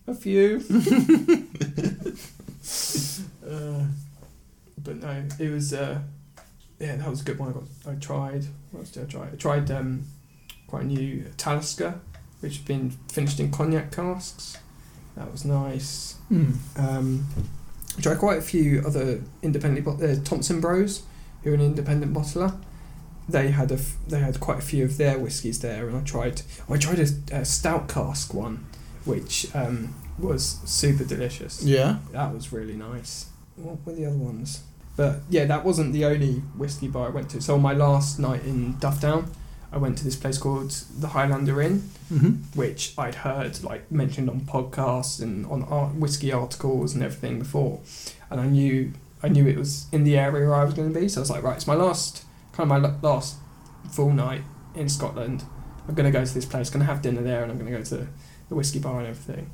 "A 0.05 0.13
few." 0.13 0.57
uh, 3.49 3.84
but 4.84 4.95
no, 4.97 5.23
it 5.39 5.49
was. 5.51 5.73
Uh, 5.73 5.99
yeah, 6.80 6.95
that 6.95 7.09
was 7.09 7.21
a 7.21 7.23
good 7.23 7.39
one. 7.39 7.49
I 7.49 7.53
got. 7.53 7.63
I 7.95 7.99
tried. 7.99 8.45
What 8.71 8.82
else 8.82 8.91
did 8.91 9.03
I 9.03 9.05
try? 9.07 9.28
I 9.28 9.36
tried 9.36 9.71
um, 9.71 10.05
quite 10.67 10.84
a 10.84 10.86
new 10.86 11.25
Talisker, 11.38 11.99
which 12.41 12.57
had 12.57 12.65
been 12.65 12.91
finished 13.09 13.39
in 13.39 13.51
cognac 13.51 13.91
casks. 13.91 14.57
That 15.15 15.32
was 15.32 15.45
nice. 15.45 16.15
Hmm. 16.30 16.51
Um, 16.78 17.28
I 17.97 18.01
tried 18.01 18.19
quite 18.19 18.38
a 18.38 18.43
few 18.43 18.84
other 18.86 19.21
independent. 19.41 19.88
Uh, 19.88 20.23
Thompson 20.23 20.61
Bros, 20.61 21.03
who 21.43 21.51
are 21.51 21.55
an 21.55 21.61
independent 21.61 22.13
bottler. 22.13 22.59
They 23.28 23.49
had 23.49 23.71
a. 23.71 23.75
F- 23.75 23.97
they 24.07 24.19
had 24.19 24.39
quite 24.39 24.59
a 24.59 24.61
few 24.61 24.86
of 24.86 24.97
their 24.97 25.17
whiskies 25.17 25.59
there, 25.59 25.88
and 25.88 25.97
I 25.97 26.01
tried. 26.01 26.43
I 26.69 26.78
tried 26.78 26.99
a, 26.99 27.38
a 27.39 27.45
stout 27.45 27.89
cask 27.89 28.34
one, 28.34 28.65
which 29.03 29.53
um, 29.55 29.95
was 30.19 30.59
super 30.65 31.03
delicious. 31.03 31.63
Yeah. 31.63 31.97
That 32.11 32.34
was 32.34 32.53
really 32.53 32.75
nice. 32.75 33.30
What 33.55 33.86
were 33.86 33.93
the 33.93 34.05
other 34.05 34.17
ones? 34.17 34.63
But 34.97 35.21
yeah, 35.29 35.45
that 35.45 35.63
wasn't 35.63 35.93
the 35.93 36.03
only 36.05 36.33
whiskey 36.57 36.87
bar 36.89 37.07
I 37.07 37.09
went 37.11 37.29
to. 37.29 37.41
So 37.41 37.55
on 37.55 37.61
my 37.61 37.73
last 37.73 38.19
night 38.19 38.43
in 38.43 38.73
Dufftown, 38.75 39.29
I 39.71 39.77
went 39.77 39.97
to 39.99 40.03
this 40.03 40.15
place 40.15 40.37
called 40.37 40.71
the 40.71 41.09
Highlander 41.09 41.61
Inn, 41.61 41.89
Mm-hmm. 42.11 42.57
which 42.57 42.93
I'd 42.97 43.15
heard 43.15 43.61
like 43.65 43.91
mentioned 43.91 44.29
on 44.29 44.39
podcasts 44.41 45.21
and 45.21 45.45
on 45.47 45.63
art, 45.63 45.93
whiskey 45.95 46.31
articles 46.31 46.93
and 46.93 47.03
everything 47.03 47.37
before, 47.37 47.81
and 48.29 48.39
I 48.39 48.45
knew 48.47 48.93
I 49.21 49.27
knew 49.27 49.45
it 49.45 49.57
was 49.57 49.87
in 49.91 50.05
the 50.05 50.17
area 50.17 50.47
where 50.47 50.55
I 50.55 50.63
was 50.63 50.73
going 50.73 50.93
to 50.93 50.97
be. 50.99 51.09
So 51.09 51.19
I 51.19 51.21
was 51.23 51.29
like, 51.29 51.43
right, 51.43 51.57
it's 51.57 51.67
my 51.67 51.73
last 51.73 52.23
kind 52.53 52.71
of 52.71 52.81
my 52.81 52.87
la- 52.87 52.95
last 53.13 53.35
full 53.91 54.11
night 54.13 54.43
in 54.73 54.87
Scotland. 54.87 55.43
I'm 55.85 55.95
going 55.95 56.05
to 56.11 56.17
go 56.17 56.23
to 56.23 56.33
this 56.33 56.45
place, 56.45 56.69
going 56.69 56.79
to 56.79 56.85
have 56.85 57.01
dinner 57.01 57.21
there, 57.21 57.43
and 57.43 57.51
I'm 57.51 57.57
going 57.57 57.69
to 57.71 57.77
go 57.77 57.83
to 57.83 58.07
the 58.47 58.55
whiskey 58.55 58.79
bar 58.79 58.99
and 58.99 59.07
everything. 59.09 59.51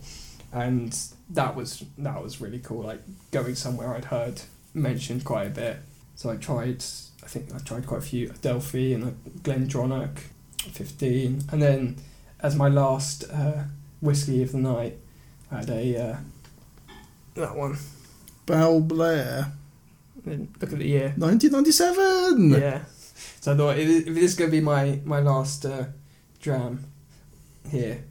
And 0.51 0.95
that 1.31 1.55
was 1.55 1.83
that 1.97 2.21
was 2.21 2.39
really 2.39 2.59
cool. 2.59 2.83
Like 2.83 3.01
going 3.31 3.55
somewhere 3.55 3.95
I'd 3.95 4.05
heard 4.05 4.41
mentioned 4.74 5.24
quite 5.24 5.47
a 5.47 5.49
bit. 5.49 5.78
So 6.15 6.30
I 6.30 6.38
tried. 6.38 6.84
I 7.24 7.28
think 7.28 7.53
I 7.53 7.59
tried 7.59 7.88
quite 7.88 7.99
a 7.99 8.05
few 8.05 8.30
Adelphi 8.30 8.93
and 8.93 9.03
a 9.03 9.11
Glendronach, 9.39 10.17
fifteen, 10.71 11.43
and 11.51 11.61
then 11.61 11.97
as 12.39 12.55
my 12.55 12.67
last 12.67 13.24
uh, 13.32 13.63
whiskey 14.01 14.43
of 14.43 14.51
the 14.51 14.57
night, 14.57 14.97
I 15.51 15.55
had 15.57 15.69
a 15.69 15.97
uh, 15.97 16.17
that 17.36 17.55
one. 17.55 17.78
Balblair. 18.45 19.51
Look 20.26 20.74
at 20.74 20.80
the 20.80 20.88
year. 20.88 21.13
1997! 21.17 22.51
Yeah. 22.51 22.84
So 23.41 23.53
I 23.53 23.57
thought 23.57 23.78
if 23.78 24.07
if 24.07 24.13
this 24.13 24.24
is 24.24 24.36
going 24.36 24.51
to 24.51 24.57
be 24.57 24.61
my 24.61 24.99
my 25.05 25.19
last 25.19 25.65
uh, 25.65 25.86
dram 26.41 26.86
here. 27.69 28.03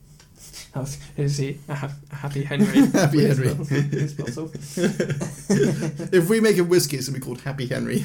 I 0.75 0.79
was- 0.81 0.99
Is 1.17 1.37
he 1.39 1.59
a, 1.69 1.75
ha- 1.75 1.91
a 2.11 2.15
happy 2.15 2.43
Henry? 2.45 2.87
Happy 2.93 3.25
Henry. 3.27 3.49
his 3.55 4.15
bottle- 4.15 4.51
if 6.13 6.29
we 6.29 6.41
make 6.41 6.59
a 6.59 6.65
whiskey, 6.65 6.97
it's 6.97 7.09
going 7.09 7.15
to 7.15 7.21
be 7.21 7.25
called 7.25 7.41
Happy 7.43 7.67
Henry. 7.67 8.05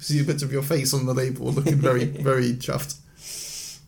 so 0.00 0.14
you 0.14 0.24
put 0.24 0.40
your 0.42 0.62
face 0.62 0.92
on 0.94 1.06
the 1.06 1.14
label 1.14 1.46
looking 1.52 1.76
very, 1.76 2.04
very 2.04 2.52
chuffed. 2.54 2.98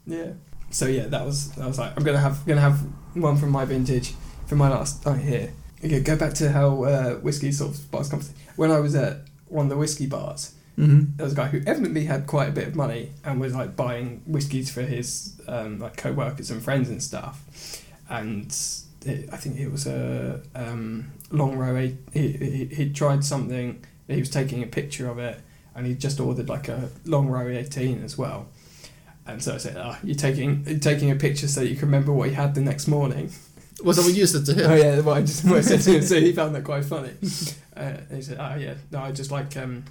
Yeah. 0.07 0.33
So 0.71 0.87
yeah, 0.87 1.07
that 1.07 1.25
was 1.25 1.57
I 1.59 1.67
was 1.67 1.79
like 1.79 1.93
I'm 1.97 2.03
gonna 2.05 2.19
have 2.19 2.45
gonna 2.47 2.61
have 2.61 2.79
one 3.15 3.37
from 3.37 3.51
my 3.51 3.65
vintage 3.65 4.15
from 4.47 4.59
my 4.59 4.69
last 4.69 5.05
night 5.07 5.21
here. 5.21 5.53
Okay, 5.85 6.01
go 6.01 6.17
back 6.17 6.35
to 6.35 6.51
how 6.51 6.85
uh, 6.85 7.15
whiskey 7.17 7.53
sort 7.53 7.73
of 7.75 7.91
bars 7.91 8.09
come. 8.09 8.21
When 8.57 8.71
I 8.71 8.81
was 8.81 8.95
at 8.95 9.19
one 9.49 9.67
of 9.67 9.71
the 9.71 9.77
whiskey 9.77 10.07
bars, 10.07 10.53
Mm-hmm. 10.79 11.17
there 11.17 11.25
was 11.25 11.33
a 11.33 11.37
guy 11.37 11.47
who 11.49 11.63
evidently 11.67 12.05
had 12.05 12.27
quite 12.27 12.51
a 12.51 12.53
bit 12.53 12.69
of 12.69 12.77
money 12.77 13.13
and 13.25 13.41
was 13.41 13.55
like 13.55 13.77
buying 13.77 14.21
whiskies 14.27 14.71
for 14.71 14.83
his 14.83 15.33
um, 15.49 15.79
like 15.79 15.97
co-workers 15.97 16.51
and 16.51 16.63
friends 16.63 16.91
and 16.91 17.03
stuff. 17.03 17.41
And 18.09 18.57
it, 19.05 19.29
I 19.33 19.37
think 19.37 19.59
it 19.59 19.71
was 19.71 19.87
a 19.87 20.41
um, 20.55 21.13
Longrow. 21.31 21.97
He, 22.13 22.33
he 22.33 22.65
he 22.67 22.93
tried 22.93 23.25
something. 23.25 23.85
He 24.09 24.19
was 24.21 24.31
taking 24.31 24.63
a 24.63 24.67
picture 24.67 25.09
of 25.09 25.19
it, 25.19 25.41
and 25.75 25.87
he 25.87 25.95
just 25.95 26.21
ordered 26.21 26.49
like 26.49 26.69
a 26.69 26.91
Longrow 27.05 27.55
eighteen 27.55 28.03
as 28.05 28.17
well. 28.17 28.49
And 29.27 29.43
so 29.43 29.55
I 29.55 29.59
said, 29.59 29.77
"Ah, 29.77 29.99
you're 30.03 30.15
taking 30.17 30.65
you're 30.67 30.79
taking 30.79 31.11
a 31.11 31.17
picture 31.17 31.49
so 31.49 31.61
you 31.61 31.75
can 31.75 31.87
remember 31.87 32.13
what 32.13 32.29
he 32.29 32.35
had 32.35 32.55
the 32.55 32.61
next 32.61 32.87
morning." 32.87 33.31
Was 33.83 33.97
that 33.97 34.05
what 34.05 34.15
you 34.15 34.27
said 34.27 34.47
to 34.47 34.55
him? 34.55 34.71
Oh 34.71 34.75
yeah, 34.75 35.01
well, 35.01 35.17
I 35.17 35.21
just 35.21 35.45
what 35.45 35.59
I 35.59 35.61
said 35.61 35.81
to 35.81 35.97
him, 35.97 36.03
so 36.11 36.21
he 36.21 36.33
found 36.33 36.55
that 36.55 36.65
quite 36.65 36.85
funny. 36.85 37.13
Uh, 37.77 38.01
and 38.09 38.17
he 38.17 38.23
said, 38.23 38.39
"Oh 38.41 38.57
yeah, 38.57 38.73
no, 38.91 39.01
I 39.01 39.13
just 39.13 39.31
like 39.31 39.55
um, 39.59 39.85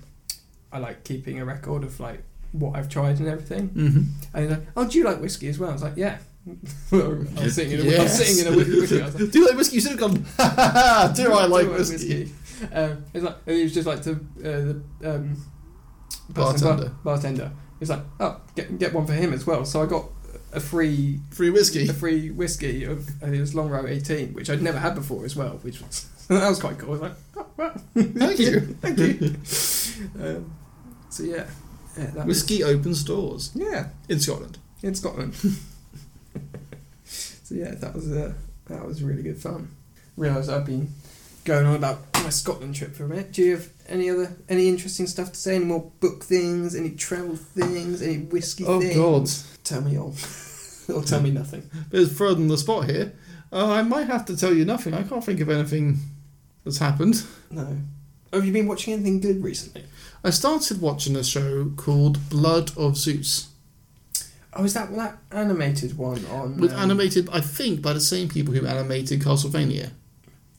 I 0.71 0.79
like 0.79 1.03
keeping 1.03 1.39
a 1.39 1.45
record 1.45 1.83
of 1.83 1.99
like 1.99 2.23
what 2.51 2.75
I've 2.75 2.89
tried 2.89 3.19
and 3.19 3.27
everything." 3.27 3.69
Mm-hmm. 3.69 4.01
And 4.33 4.43
he's 4.43 4.57
like, 4.57 4.67
"Oh, 4.75 4.87
do 4.87 4.97
you 4.97 5.03
like 5.03 5.21
whiskey 5.21 5.49
as 5.49 5.59
well?" 5.59 5.69
I 5.69 5.73
was 5.73 5.83
like, 5.83 5.95
"Yeah." 5.95 6.17
I 6.47 6.95
was 7.43 7.55
sitting 7.55 7.71
in 7.73 7.79
a, 7.79 7.83
I 7.83 7.85
was 7.85 7.93
Yes. 7.93 8.17
sitting 8.17 8.45
in 8.47 8.53
a 8.53 8.57
whiskey. 8.57 8.79
whiskey. 8.79 9.01
I 9.01 9.05
was 9.05 9.15
like, 9.19 9.31
Do 9.31 9.39
you 9.39 9.47
like 9.47 9.57
whiskey? 9.57 9.75
You 9.75 9.81
should 9.81 9.91
have 9.91 9.99
gone, 9.99 10.25
ha 10.37 10.53
ha 10.55 10.71
ha, 10.73 11.13
do 11.15 11.33
I 11.33 11.45
like 11.45 11.65
"Do 11.65 11.71
whiskey? 11.73 12.31
Um, 12.71 13.03
he's 13.13 13.23
like, 13.23 13.35
and 13.47 13.55
he 13.57 13.63
was 13.63 13.73
just 13.73 13.87
like 13.87 14.01
to 14.03 14.11
uh, 14.11 14.17
the 14.41 14.81
um, 15.03 15.37
Bartender. 16.29 16.83
bar- 16.85 16.95
bartender. 17.03 17.51
He's 17.79 17.89
like, 17.89 18.01
"Oh, 18.19 18.39
get 18.55 18.77
get 18.79 18.93
one 18.93 19.05
for 19.05 19.13
him 19.13 19.33
as 19.33 19.45
well." 19.45 19.65
So 19.65 19.81
I 19.81 19.85
got 19.87 20.05
a 20.53 20.59
free 20.59 21.19
Free 21.31 21.49
whiskey. 21.49 21.87
a 21.89 21.93
free 21.93 22.29
whiskey 22.31 22.85
of 22.85 23.09
and 23.21 23.35
it 23.35 23.39
was 23.41 23.53
Longrow 23.53 23.89
18, 23.89 24.33
which 24.33 24.49
I'd 24.49 24.61
never 24.61 24.79
had 24.79 24.95
before 24.95 25.25
as 25.25 25.35
well, 25.35 25.59
which 25.63 25.81
was 25.81 26.05
that 26.29 26.47
was 26.47 26.59
quite 26.59 26.77
cool. 26.79 26.89
I 26.89 26.91
was 26.93 27.01
like, 27.01 27.13
oh, 27.37 27.45
wow, 27.57 27.75
Thank 27.95 28.39
you. 28.47 28.59
thank 28.81 28.97
you. 28.99 29.35
um, 30.23 30.53
so 31.09 31.23
yeah, 31.23 31.45
yeah, 31.97 32.23
Whiskey 32.23 32.63
opens 32.63 33.03
doors 33.03 33.51
yeah, 33.55 33.89
in 34.07 34.19
Scotland. 34.19 34.57
in 34.81 34.95
Scotland. 34.95 35.33
So 37.45 37.55
yeah, 37.55 37.75
that 37.75 37.93
was 37.93 38.11
uh, 38.11 38.33
that 38.67 38.85
was 38.85 39.01
really 39.03 39.21
good 39.23 39.37
fun. 39.37 39.69
Realised 40.17 40.49
I've 40.49 40.65
been 40.65 40.89
going 41.43 41.65
on 41.67 41.75
about 41.75 41.99
my 42.23 42.29
Scotland 42.29 42.73
trip 42.73 42.95
for 42.95 43.05
a 43.05 43.07
minute. 43.07 43.31
Do 43.31 43.43
you 43.43 43.51
have 43.55 43.69
any 43.87 44.09
other 44.09 44.35
any 44.49 44.67
interesting 44.67 45.05
stuff 45.07 45.31
to 45.31 45.37
say? 45.39 45.55
Any 45.57 45.65
more 45.65 45.91
book 45.99 46.23
things? 46.23 46.75
Any 46.75 46.89
travel 46.91 47.35
things? 47.35 48.01
Any 48.01 48.17
whiskey 48.17 48.65
Oh, 48.65 48.79
things? 48.81 48.95
God. 48.95 49.29
Tell 49.63 49.81
me 49.81 49.97
all, 49.97 50.15
or 50.93 51.03
tell 51.03 51.21
me 51.21 51.31
nothing. 51.31 51.69
But 51.91 52.07
thrown 52.09 52.35
on 52.37 52.47
the 52.47 52.57
spot 52.57 52.89
here. 52.89 53.13
Uh, 53.53 53.67
I 53.71 53.83
might 53.83 54.07
have 54.07 54.25
to 54.25 54.35
tell 54.35 54.53
you 54.53 54.65
nothing. 54.65 54.93
I 54.93 55.03
can't 55.03 55.23
think 55.23 55.39
of 55.39 55.49
anything 55.49 55.99
that's 56.63 56.79
happened. 56.79 57.23
No. 57.51 57.77
Have 58.33 58.43
you 58.45 58.51
been 58.51 58.67
watching 58.67 58.93
anything 58.93 59.21
good 59.21 59.41
recently? 59.43 59.85
I 60.23 60.31
started 60.31 60.81
watching 60.81 61.15
a 61.15 61.23
show 61.23 61.71
called 61.77 62.29
Blood 62.29 62.71
of 62.75 62.97
Zeus. 62.97 63.49
Oh, 64.55 64.63
is 64.63 64.73
that 64.73 64.95
that 64.95 65.17
animated 65.31 65.97
one 65.97 66.25
on? 66.27 66.57
With 66.57 66.73
um, 66.73 66.79
animated, 66.79 67.29
I 67.31 67.41
think, 67.41 67.81
by 67.81 67.93
the 67.93 67.99
same 67.99 68.29
people 68.29 68.53
who 68.53 68.65
animated 68.65 69.21
Castlevania. 69.21 69.91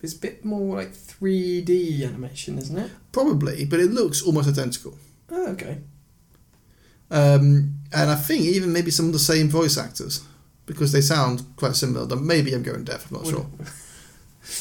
It's 0.03 0.15
a 0.15 0.19
bit 0.19 0.45
more 0.45 0.77
like 0.77 0.93
3D 0.93 2.07
animation, 2.07 2.59
isn't 2.59 2.77
it? 2.79 2.91
Probably, 3.13 3.65
but 3.65 3.81
it 3.81 3.91
looks 3.91 4.23
almost 4.23 4.49
identical. 4.49 4.99
Oh, 5.31 5.49
okay. 5.53 5.79
Um, 7.11 7.75
and 7.93 8.11
I 8.11 8.15
think 8.17 8.43
even 8.43 8.73
maybe 8.73 8.91
some 8.91 9.07
of 9.07 9.13
the 9.13 9.19
same 9.19 9.49
voice 9.49 9.79
actors 9.79 10.23
because 10.67 10.93
they 10.93 11.01
sound 11.01 11.45
quite 11.57 11.77
similar. 11.77 12.05
Though 12.05 12.17
Maybe 12.17 12.53
I'm 12.53 12.63
going 12.63 12.85
deaf. 12.85 13.11
I'm 13.11 13.19
not 13.19 13.27
sure. 13.27 13.47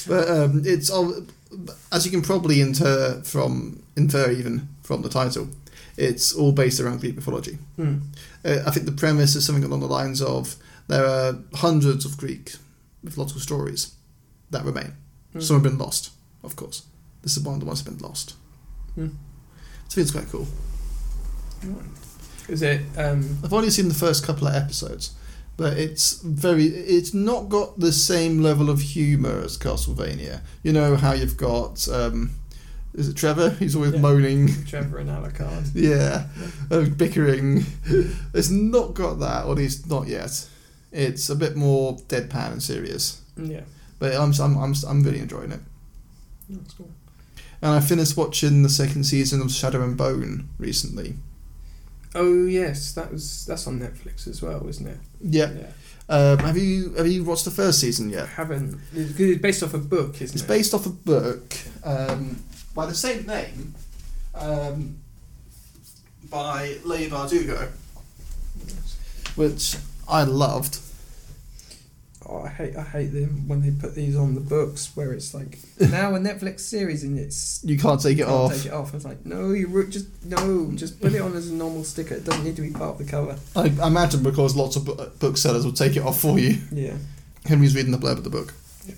But 0.07 0.27
um, 0.27 0.63
it's 0.65 0.89
all, 0.89 1.13
as 1.91 2.05
you 2.05 2.11
can 2.11 2.23
probably 2.23 2.59
infer 2.59 3.21
from 3.21 3.83
infer 3.95 4.31
even 4.31 4.67
from 4.81 5.03
the 5.03 5.09
title, 5.09 5.47
it's 5.95 6.33
all 6.33 6.51
based 6.51 6.79
around 6.79 7.01
Greek 7.01 7.15
mythology. 7.15 7.59
Hmm. 7.75 7.97
Uh, 8.45 8.63
I 8.65 8.71
think 8.71 8.85
the 8.85 8.91
premise 8.91 9.35
is 9.35 9.45
something 9.45 9.63
along 9.63 9.79
the 9.79 9.87
lines 9.87 10.21
of 10.21 10.55
there 10.87 11.05
are 11.05 11.39
hundreds 11.55 12.05
of 12.05 12.17
Greek 12.17 12.53
mythological 13.01 13.41
stories 13.41 13.95
that 14.51 14.63
remain. 14.63 14.93
Hmm. 15.33 15.39
Some 15.39 15.55
have 15.55 15.63
been 15.63 15.77
lost, 15.77 16.11
of 16.43 16.55
course. 16.55 16.83
This 17.23 17.35
is 17.37 17.43
one 17.43 17.55
of 17.55 17.59
the 17.59 17.65
ones 17.65 17.83
that 17.83 17.89
have 17.89 17.99
been 17.99 18.07
lost. 18.07 18.35
Hmm. 18.93 19.07
So 19.87 20.01
it's 20.01 20.11
quite 20.11 20.29
cool. 20.29 20.47
Is 22.47 22.61
it? 22.61 22.81
Um, 22.97 23.39
I've 23.43 23.53
only 23.53 23.71
seen 23.71 23.87
the 23.87 23.95
first 23.95 24.25
couple 24.25 24.47
of 24.47 24.53
episodes, 24.53 25.15
but 25.57 25.77
it's 25.77 26.21
very. 26.21 26.65
It's 26.65 27.13
not 27.13 27.49
got 27.49 27.79
the 27.79 27.91
same 27.91 28.41
level 28.41 28.69
of 28.69 28.81
humour 28.81 29.41
as 29.41 29.57
Castlevania. 29.57 30.41
You 30.61 30.73
know 30.73 30.95
how 30.95 31.13
you've 31.13 31.37
got. 31.37 31.87
Um, 31.87 32.31
is 32.95 33.07
it 33.09 33.15
Trevor? 33.15 33.49
He's 33.59 33.75
always 33.75 33.93
Yeah. 33.93 33.99
moaning. 34.01 34.49
Trevor 34.65 34.97
and 34.99 35.09
Alucard. 35.09 35.69
Yeah, 35.75 36.27
uh, 36.71 36.85
bickering. 36.89 37.65
It's 38.33 38.49
not 38.49 38.93
got 38.93 39.19
that, 39.19 39.45
or 39.45 39.51
at 39.51 39.57
least 39.57 39.89
not 39.89 40.07
yet. 40.07 40.47
It's 40.91 41.29
a 41.29 41.35
bit 41.35 41.55
more 41.55 41.97
deadpan 42.07 42.53
and 42.53 42.63
serious, 42.63 43.21
Yeah. 43.37 43.61
but 43.99 44.13
I'm 44.15 44.31
I'm 44.39 44.57
I'm, 44.57 44.73
I'm 44.87 45.03
really 45.03 45.19
enjoying 45.19 45.51
it. 45.51 45.59
That's 46.49 46.73
cool. 46.73 46.89
And 47.61 47.71
I 47.71 47.79
finished 47.79 48.15
watching 48.17 48.63
the 48.63 48.69
second 48.69 49.05
season 49.05 49.41
of 49.41 49.51
Shadow 49.51 49.81
and 49.83 49.97
Bone 49.97 50.49
recently. 50.59 51.15
Oh 52.13 52.45
yes, 52.45 52.93
that 52.93 53.11
was 53.11 53.45
that's 53.45 53.67
on 53.67 53.79
Netflix 53.79 54.27
as 54.27 54.41
well, 54.41 54.65
isn't 54.69 54.87
it? 54.87 54.97
Yeah. 55.21 55.51
Yeah. 55.51 55.67
Um, 56.07 56.37
have 56.39 56.55
you 56.57 56.93
have 56.93 57.07
you 57.07 57.23
watched 57.25 57.45
the 57.45 57.51
first 57.51 57.79
season 57.79 58.09
I 58.09 58.17
yet? 58.17 58.27
haven't. 58.29 58.79
It's 58.93 59.11
'cause 59.13 59.21
it's 59.21 59.41
based 59.41 59.63
off 59.63 59.73
a 59.73 59.79
book, 59.79 60.21
isn't 60.21 60.23
It's 60.23 60.33
it? 60.33 60.35
It's 60.35 60.43
based 60.43 60.73
off 60.73 60.85
a 60.85 60.89
book 60.91 61.55
um, 61.83 62.37
by 62.75 62.85
the 62.85 62.93
same 62.93 63.25
name, 63.25 63.73
um, 64.35 64.97
by 66.29 66.77
Leigh 66.83 67.09
Bardugo, 67.09 67.69
which 69.35 69.75
I 70.07 70.23
loved. 70.23 70.79
Oh, 72.27 72.41
I 72.41 72.49
hate 72.49 72.75
I 72.75 72.81
hate 72.81 73.07
them 73.13 73.47
when 73.47 73.61
they 73.61 73.69
put 73.69 73.93
these 73.93 74.15
on 74.17 74.33
the 74.33 74.41
books 74.41 74.91
where 74.95 75.13
it's 75.13 75.35
like 75.35 75.59
now 75.79 76.15
a 76.15 76.19
Netflix 76.19 76.61
series 76.61 77.03
and 77.03 77.19
it's 77.19 77.61
You 77.63 77.77
can't 77.77 78.01
take 78.01 78.17
it 78.17 78.21
can't 78.25 78.31
off. 78.31 78.55
take 78.55 78.65
it 78.65 78.73
off. 78.73 78.95
It's 78.95 79.05
like 79.05 79.23
no, 79.27 79.51
you 79.51 79.67
ru- 79.67 79.87
just 79.87 80.07
no, 80.25 80.71
just 80.73 80.99
put 80.99 81.13
it 81.13 81.21
on 81.21 81.35
as 81.35 81.49
a 81.49 81.53
normal 81.53 81.83
sticker. 81.83 82.15
It 82.15 82.23
doesn't 82.25 82.43
need 82.43 82.55
to 82.55 82.63
be 82.63 82.71
part 82.71 82.93
of 82.93 82.97
the 82.97 83.03
cover. 83.05 83.37
I 83.55 83.71
I 83.81 83.87
imagine 83.87 84.23
because 84.23 84.55
lots 84.55 84.75
of 84.75 84.85
bu- 84.85 85.09
booksellers 85.19 85.65
will 85.65 85.73
take 85.73 85.95
it 85.97 86.01
off 86.03 86.19
for 86.19 86.39
you. 86.39 86.57
Yeah. 86.71 86.95
Henry's 87.45 87.75
reading 87.75 87.91
the 87.91 87.99
blurb 87.99 88.17
of 88.17 88.23
the 88.23 88.31
book. 88.31 88.55
Yeah. 88.87 88.95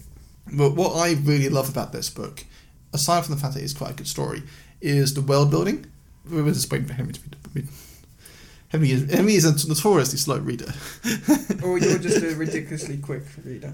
But 0.53 0.75
what 0.75 0.95
I 0.95 1.15
really 1.23 1.49
love 1.49 1.67
about 1.69 1.91
this 1.91 2.09
book, 2.09 2.45
aside 2.93 3.25
from 3.25 3.35
the 3.35 3.41
fact 3.41 3.53
that 3.55 3.63
it's 3.63 3.73
quite 3.73 3.91
a 3.91 3.95
good 3.95 4.07
story, 4.07 4.43
is 4.81 5.13
the 5.13 5.21
world 5.21 5.49
building. 5.51 5.85
We 6.29 6.41
were 6.41 6.51
just 6.51 6.71
waiting 6.71 6.87
for 6.87 6.93
Henry 6.93 7.13
to 7.13 7.19
read. 7.53 7.67
Henry 8.69 8.91
is, 8.91 9.11
Henry 9.11 9.35
is 9.35 9.45
a 9.45 9.67
notoriously 9.67 10.17
slow 10.17 10.37
reader. 10.39 10.73
or 11.63 11.77
you're 11.77 11.99
just 11.99 12.21
a 12.21 12.35
ridiculously 12.35 12.97
quick 12.97 13.23
reader. 13.45 13.73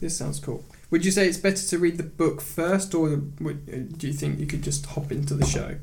This 0.00 0.16
sounds 0.16 0.40
cool. 0.40 0.64
Would 0.90 1.04
you 1.04 1.10
say 1.12 1.28
it's 1.28 1.38
better 1.38 1.64
to 1.68 1.78
read 1.78 1.96
the 1.96 2.02
book 2.02 2.40
first, 2.40 2.94
or 2.94 3.20
would, 3.40 3.98
do 3.98 4.06
you 4.06 4.12
think 4.12 4.40
you 4.40 4.46
could 4.46 4.62
just 4.62 4.86
hop 4.86 5.12
into 5.12 5.34
the 5.34 5.46
show? 5.46 5.76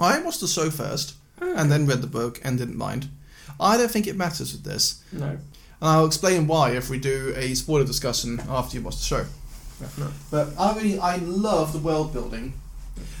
I 0.00 0.20
watched 0.20 0.40
the 0.40 0.48
show 0.48 0.70
first 0.70 1.14
Ah, 1.40 1.52
and 1.56 1.70
then 1.70 1.86
read 1.86 2.00
the 2.00 2.06
book 2.06 2.40
and 2.44 2.58
didn't 2.58 2.76
mind. 2.76 3.08
I 3.60 3.76
don't 3.76 3.90
think 3.90 4.06
it 4.06 4.16
matters 4.16 4.52
with 4.52 4.64
this. 4.64 5.02
no, 5.12 5.26
And 5.26 5.38
I'll 5.80 6.06
explain 6.06 6.46
why 6.46 6.70
if 6.70 6.88
we 6.90 6.98
do 6.98 7.32
a 7.36 7.54
spoiler 7.54 7.84
discussion 7.84 8.40
after 8.48 8.76
you 8.76 8.82
watch 8.82 8.96
the 8.96 9.04
show. 9.04 9.26
No. 9.98 10.08
But 10.30 10.48
I 10.58 10.74
really 10.76 10.98
I 10.98 11.16
love 11.16 11.72
the 11.72 11.78
world 11.78 12.12
building 12.12 12.54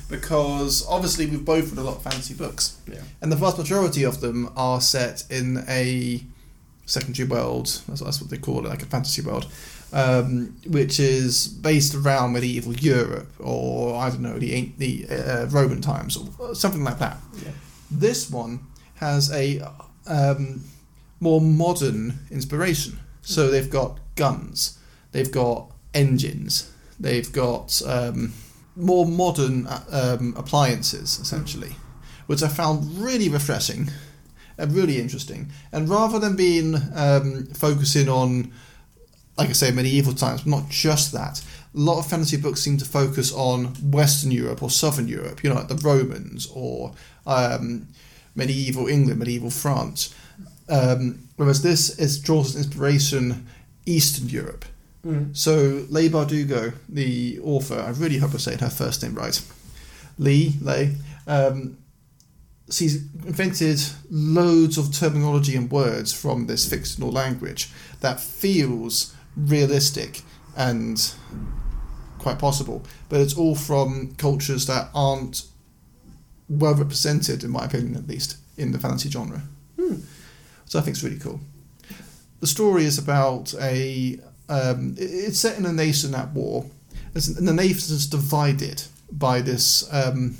because 0.08 0.86
obviously 0.86 1.26
we've 1.26 1.44
both 1.44 1.70
read 1.70 1.78
a 1.78 1.82
lot 1.82 1.96
of 1.96 2.02
fantasy 2.02 2.34
books. 2.34 2.78
Yeah. 2.90 3.00
And 3.20 3.32
the 3.32 3.36
vast 3.36 3.58
majority 3.58 4.04
of 4.04 4.20
them 4.20 4.50
are 4.56 4.80
set 4.80 5.24
in 5.30 5.64
a 5.68 6.22
secondary 6.86 7.28
world, 7.28 7.80
that's, 7.88 8.00
that's 8.00 8.20
what 8.20 8.30
they 8.30 8.36
call 8.36 8.66
it, 8.66 8.68
like 8.68 8.82
a 8.82 8.86
fantasy 8.86 9.22
world, 9.22 9.46
um, 9.92 10.56
which 10.66 11.00
is 11.00 11.48
based 11.48 11.94
around 11.94 12.32
medieval 12.32 12.74
Europe 12.74 13.32
or, 13.38 13.96
I 13.96 14.10
don't 14.10 14.20
know, 14.20 14.38
the, 14.38 14.72
the 14.78 15.06
uh, 15.08 15.46
Roman 15.46 15.80
times 15.80 16.16
or 16.16 16.54
something 16.54 16.84
like 16.84 16.98
that. 16.98 17.16
Yeah. 17.42 17.52
This 17.90 18.30
one 18.30 18.60
has 18.96 19.32
a 19.32 19.60
um, 20.06 20.62
more 21.20 21.40
modern 21.40 22.18
inspiration. 22.30 22.98
So 23.22 23.50
they've 23.50 23.70
got 23.70 23.98
guns, 24.16 24.78
they've 25.12 25.32
got 25.32 25.70
engines, 25.94 26.70
they've 26.98 27.32
got 27.32 27.80
um, 27.86 28.34
more 28.76 29.06
modern 29.06 29.66
uh, 29.66 30.16
um, 30.18 30.34
appliances, 30.36 31.18
essentially, 31.18 31.76
which 32.26 32.42
I 32.42 32.48
found 32.48 32.98
really 32.98 33.28
refreshing 33.28 33.90
and 34.58 34.72
really 34.72 35.00
interesting. 35.00 35.50
And 35.72 35.88
rather 35.88 36.18
than 36.18 36.36
being 36.36 36.76
um, 36.94 37.46
focusing 37.54 38.08
on, 38.08 38.52
like 39.36 39.48
I 39.48 39.52
say, 39.52 39.70
medieval 39.70 40.14
times, 40.14 40.42
but 40.42 40.50
not 40.50 40.68
just 40.68 41.12
that, 41.12 41.42
a 41.74 41.78
lot 41.78 41.98
of 41.98 42.06
fantasy 42.06 42.36
books 42.36 42.60
seem 42.60 42.78
to 42.78 42.84
focus 42.84 43.32
on 43.32 43.66
Western 43.90 44.30
Europe 44.30 44.62
or 44.62 44.70
Southern 44.70 45.08
Europe, 45.08 45.42
you 45.42 45.50
know, 45.50 45.56
like 45.56 45.68
the 45.68 45.74
Romans 45.76 46.48
or 46.54 46.92
um, 47.26 47.88
medieval 48.34 48.86
England, 48.86 49.18
medieval 49.18 49.50
France. 49.50 50.14
Um, 50.68 51.28
whereas 51.36 51.62
this 51.62 51.98
is 51.98 52.18
draws 52.20 52.56
inspiration 52.56 53.46
Eastern 53.86 54.28
Europe. 54.28 54.64
Mm. 55.04 55.36
So 55.36 55.84
Leigh 55.90 56.08
Bardugo, 56.08 56.74
the 56.88 57.38
author, 57.42 57.80
I 57.80 57.90
really 57.90 58.18
hope 58.18 58.34
I 58.34 58.38
say 58.38 58.56
her 58.56 58.70
first 58.70 59.02
name 59.02 59.14
right. 59.14 59.40
Lee, 60.18 60.54
Leigh, 60.60 60.94
um, 61.26 61.76
she's 62.70 62.96
invented 63.26 63.80
loads 64.10 64.78
of 64.78 64.92
terminology 64.92 65.56
and 65.56 65.70
words 65.70 66.12
from 66.12 66.46
this 66.46 66.68
fictional 66.68 67.10
language 67.10 67.70
that 68.00 68.20
feels 68.20 69.14
realistic 69.36 70.22
and 70.56 71.14
quite 72.18 72.38
possible, 72.38 72.82
but 73.08 73.20
it's 73.20 73.36
all 73.36 73.54
from 73.54 74.14
cultures 74.16 74.66
that 74.66 74.88
aren't 74.94 75.44
well 76.48 76.74
represented, 76.74 77.44
in 77.44 77.50
my 77.50 77.64
opinion, 77.64 77.96
at 77.96 78.08
least, 78.08 78.38
in 78.56 78.72
the 78.72 78.78
fantasy 78.78 79.10
genre. 79.10 79.42
Hmm. 79.78 79.96
So 80.64 80.78
I 80.78 80.82
think 80.82 80.96
it's 80.96 81.04
really 81.04 81.18
cool. 81.18 81.40
The 82.40 82.46
story 82.46 82.84
is 82.84 82.98
about 82.98 83.54
a. 83.60 84.20
Um, 84.48 84.94
it- 84.98 85.04
it's 85.10 85.38
set 85.38 85.58
in 85.58 85.66
a 85.66 85.72
nation 85.72 86.14
at 86.14 86.32
war, 86.32 86.66
and 87.14 87.22
the 87.48 87.52
nation 87.52 87.94
is 87.96 88.06
divided 88.06 88.82
by 89.10 89.40
this 89.40 89.84
um, 89.92 90.36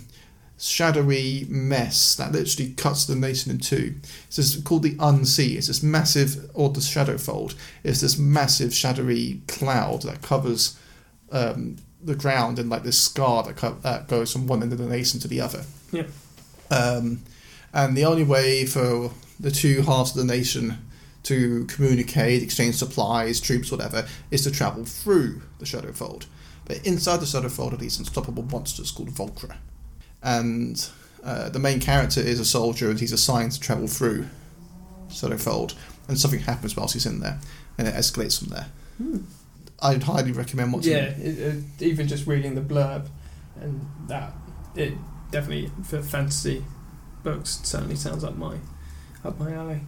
shadowy 0.59 1.47
mess 1.48 2.14
that 2.16 2.32
literally 2.32 2.72
cuts 2.72 3.05
the 3.06 3.14
nation 3.14 3.51
in 3.51 3.59
two. 3.59 3.94
It's 4.28 4.36
this, 4.36 4.56
called 4.62 4.82
the 4.82 4.97
Unsea. 5.01 5.59
It's 5.59 5.66
this 5.68 5.82
massive, 5.82 6.51
or 6.55 6.70
the 6.70 6.81
Shadowfold. 6.81 7.55
It's 7.82 8.01
this 8.01 8.18
massive 8.18 8.74
shadowy 8.74 9.43
cloud 9.48 10.02
that 10.02 10.22
covers 10.22 10.76
um, 11.32 11.76
the 12.02 12.14
ground 12.14 12.59
and 12.59 12.68
like 12.70 12.82
this 12.82 12.98
scar 12.98 13.43
that, 13.44 13.56
co- 13.56 13.78
that 13.82 14.09
goes 14.09 14.32
from 14.32 14.47
one 14.47 14.62
end 14.62 14.72
of 14.72 14.78
the 14.78 14.86
nation 14.86 15.20
to 15.20 15.28
the 15.28 15.40
other. 15.40 15.64
Yeah. 15.93 16.05
Um, 16.70 17.22
and 17.72 17.97
the 17.97 18.05
only 18.05 18.24
way 18.24 18.66
for 18.66 19.10
the 19.40 19.51
two 19.51 19.82
halves 19.82 20.10
of 20.12 20.16
the 20.16 20.24
nation 20.32 20.78
to 21.25 21.65
communicate, 21.67 22.43
exchange 22.43 22.77
supplies, 22.77 23.41
troops, 23.41 23.71
whatever, 23.71 24.07
is 24.31 24.43
to 24.45 24.51
travel 24.51 24.85
through 24.85 25.43
the 25.59 25.65
Shadowfold. 25.65 26.27
But 26.67 26.87
inside 26.87 27.19
the 27.21 27.27
Shadowfold 27.27 27.73
are 27.73 27.77
these 27.77 27.99
unstoppable 27.99 28.43
monsters 28.45 28.91
called 28.91 29.11
Volcra. 29.11 29.57
And 30.23 30.89
uh, 31.23 31.49
the 31.51 31.59
main 31.59 31.81
character 31.81 32.21
is 32.21 32.41
a 32.41 32.45
soldier 32.45 32.89
and 32.91 32.99
he's 33.01 33.13
assigned 33.13 33.53
to 33.53 33.61
travel 33.61 33.87
through 33.87 34.27
Shadowfold. 35.09 35.75
And 36.09 36.19
something 36.19 36.41
happens 36.41 36.77
whilst 36.77 36.95
he's 36.95 37.07
in 37.07 37.21
there, 37.21 37.39
and 37.79 37.89
it 37.89 37.95
escalates 37.95 38.39
from 38.39 38.49
there. 38.49 38.67
Hmm. 38.99 39.19
I'd 39.81 40.03
highly 40.03 40.33
recommend 40.33 40.73
watching 40.73 40.93
Yeah, 40.93 41.05
it. 41.05 41.19
it, 41.39 41.39
it, 41.79 41.83
even 41.83 42.07
just 42.09 42.27
reading 42.27 42.55
the 42.55 42.61
blurb 42.61 43.09
and 43.61 43.87
that, 44.07 44.33
it 44.77 44.95
definitely 45.31 45.71
for 45.83 46.01
fantasy 46.03 46.65
books 47.23 47.61
certainly 47.65 47.97
sounds 47.97 48.23
up 48.25 48.37
my 48.37 48.57
up 49.25 49.39
my 49.39 49.53
alley. 49.53 49.81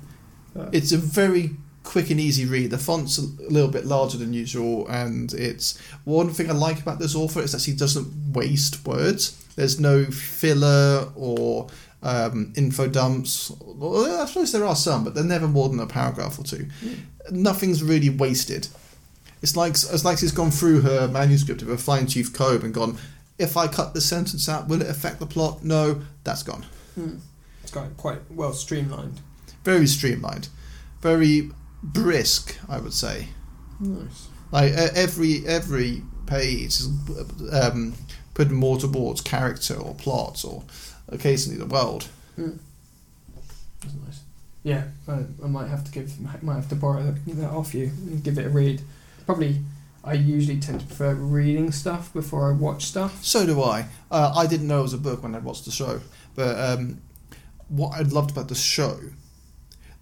But 0.56 0.74
It's 0.74 0.92
a 0.92 0.98
very 0.98 1.56
quick 1.82 2.10
and 2.10 2.20
easy 2.20 2.44
read. 2.44 2.70
The 2.70 2.78
font's 2.78 3.18
a 3.18 3.22
little 3.50 3.70
bit 3.70 3.86
larger 3.86 4.18
than 4.18 4.32
usual, 4.32 4.88
and 4.88 5.32
it's 5.32 5.78
one 6.04 6.30
thing 6.30 6.50
I 6.50 6.54
like 6.54 6.80
about 6.80 6.98
this 6.98 7.14
author 7.14 7.40
is 7.40 7.52
that 7.52 7.60
she 7.60 7.72
doesn't 7.72 8.32
waste 8.34 8.84
words. 8.86 9.42
There's 9.54 9.80
no 9.80 10.04
filler 10.04 11.08
or 11.14 11.68
um, 12.02 12.52
info 12.56 12.88
dumps. 12.88 13.50
Well, 13.60 14.20
I 14.22 14.26
suppose 14.26 14.52
there 14.52 14.66
are 14.66 14.76
some, 14.76 15.04
but 15.04 15.14
they're 15.14 15.24
never 15.24 15.48
more 15.48 15.68
than 15.68 15.80
a 15.80 15.86
paragraph 15.86 16.38
or 16.38 16.44
two. 16.44 16.66
Nothing's 17.30 17.82
really 17.82 18.10
wasted. 18.10 18.68
It's 19.42 19.56
like 19.56 19.72
it's 19.72 20.04
like 20.04 20.18
she's 20.18 20.32
gone 20.32 20.50
through 20.50 20.80
her 20.82 21.08
manuscript 21.08 21.62
of 21.62 21.68
a 21.68 21.78
fine 21.78 22.06
tooth 22.06 22.32
comb 22.32 22.64
and 22.64 22.74
gone. 22.74 22.98
If 23.38 23.56
I 23.56 23.68
cut 23.68 23.92
this 23.92 24.06
sentence 24.06 24.48
out, 24.48 24.66
will 24.68 24.80
it 24.80 24.88
affect 24.88 25.20
the 25.20 25.26
plot? 25.26 25.62
No, 25.62 26.02
that's 26.24 26.42
gone. 26.42 26.64
Hmm. 26.94 27.16
it's 27.62 27.70
quite 27.70 27.96
quite 27.96 28.20
well 28.30 28.52
streamlined. 28.52 29.20
Very 29.66 29.88
streamlined, 29.88 30.48
very 31.00 31.50
brisk, 31.82 32.56
I 32.68 32.78
would 32.78 32.92
say. 32.92 33.30
Nice. 33.80 34.28
Like 34.52 34.70
e- 34.70 34.94
every 34.94 35.44
every 35.44 36.02
page 36.26 36.78
is 36.78 36.88
um, 37.52 37.94
putting 38.32 38.54
more 38.54 38.78
towards 38.78 39.20
character 39.22 39.74
or 39.74 39.96
plot 39.96 40.44
or 40.44 40.62
occasionally 41.08 41.58
the 41.58 41.66
world. 41.66 42.04
Hmm. 42.36 42.58
That's 43.80 43.94
nice. 44.06 44.20
Yeah, 44.62 44.84
I, 45.08 45.24
I 45.42 45.48
might 45.48 45.66
have 45.66 45.82
to 45.82 45.90
give 45.90 46.16
might 46.20 46.54
have 46.54 46.68
to 46.68 46.76
borrow 46.76 47.02
that, 47.02 47.26
that 47.26 47.50
off 47.50 47.74
you 47.74 47.86
and 48.06 48.22
give 48.22 48.38
it 48.38 48.46
a 48.46 48.50
read. 48.50 48.82
Probably, 49.24 49.62
I 50.04 50.12
usually 50.12 50.60
tend 50.60 50.78
to 50.78 50.86
prefer 50.86 51.12
reading 51.14 51.72
stuff 51.72 52.12
before 52.12 52.48
I 52.50 52.52
watch 52.52 52.84
stuff. 52.84 53.24
So 53.24 53.44
do 53.44 53.60
I. 53.60 53.86
Uh, 54.12 54.32
I 54.32 54.46
didn't 54.46 54.68
know 54.68 54.78
it 54.78 54.82
was 54.82 54.94
a 54.94 54.98
book 54.98 55.24
when 55.24 55.34
I 55.34 55.38
watched 55.40 55.64
the 55.64 55.72
show, 55.72 56.02
but 56.36 56.56
um, 56.56 57.02
what 57.66 57.98
I 57.98 58.02
loved 58.02 58.30
about 58.30 58.46
the 58.46 58.54
show, 58.54 59.00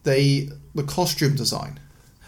they 0.05 0.51
the 0.75 0.85
costume 0.85 1.35
design. 1.35 1.81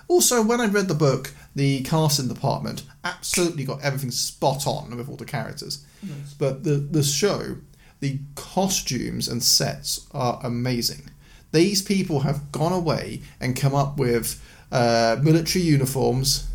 Also, 0.08 0.42
when 0.42 0.60
I 0.60 0.66
read 0.66 0.88
the 0.88 0.94
book, 0.94 1.32
the 1.54 1.82
casting 1.82 2.28
department 2.28 2.82
absolutely 3.02 3.64
got 3.64 3.82
everything 3.82 4.10
spot 4.10 4.66
on 4.66 4.96
with 4.96 5.08
all 5.08 5.16
the 5.16 5.24
characters. 5.24 5.84
Nice. 6.02 6.34
But 6.34 6.64
the 6.64 6.76
the 6.76 7.02
show, 7.02 7.56
the 8.00 8.18
costumes 8.34 9.28
and 9.28 9.42
sets 9.42 10.06
are 10.12 10.40
amazing. 10.42 11.10
These 11.52 11.82
people 11.82 12.20
have 12.20 12.52
gone 12.52 12.72
away 12.72 13.22
and 13.40 13.56
come 13.56 13.74
up 13.74 13.98
with 13.98 14.42
uh, 14.70 15.16
military 15.22 15.64
uniforms, 15.64 16.48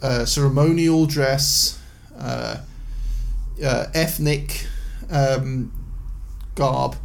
uh, 0.00 0.24
ceremonial 0.24 1.06
dress, 1.06 1.78
uh, 2.18 2.56
uh, 3.62 3.86
ethnic 3.94 4.66
um, 5.10 5.72
garb, 6.54 6.96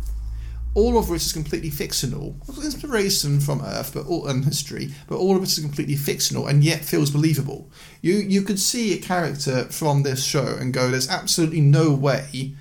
all 0.77 0.95
of 0.95 1.09
which 1.09 1.25
is 1.25 1.33
completely 1.33 1.71
fictional. 1.71 2.35
Inspiration 2.63 3.39
from 3.39 3.61
Earth, 3.61 3.95
but 3.95 4.05
all 4.05 4.27
and 4.27 4.45
history, 4.45 4.91
but 5.07 5.17
all 5.17 5.35
of 5.35 5.41
it 5.41 5.49
is 5.49 5.57
completely 5.57 5.95
fictional 5.95 6.45
and 6.45 6.63
yet 6.63 6.85
feels 6.85 7.09
believable. 7.09 7.71
You 8.03 8.17
you 8.17 8.43
could 8.43 8.59
see 8.59 8.93
a 8.93 9.01
character 9.01 9.65
from 9.71 10.03
this 10.03 10.23
show 10.23 10.55
and 10.59 10.71
go, 10.71 10.91
"There's 10.91 11.09
absolutely 11.09 11.61
no 11.61 11.89
way." 11.91 12.53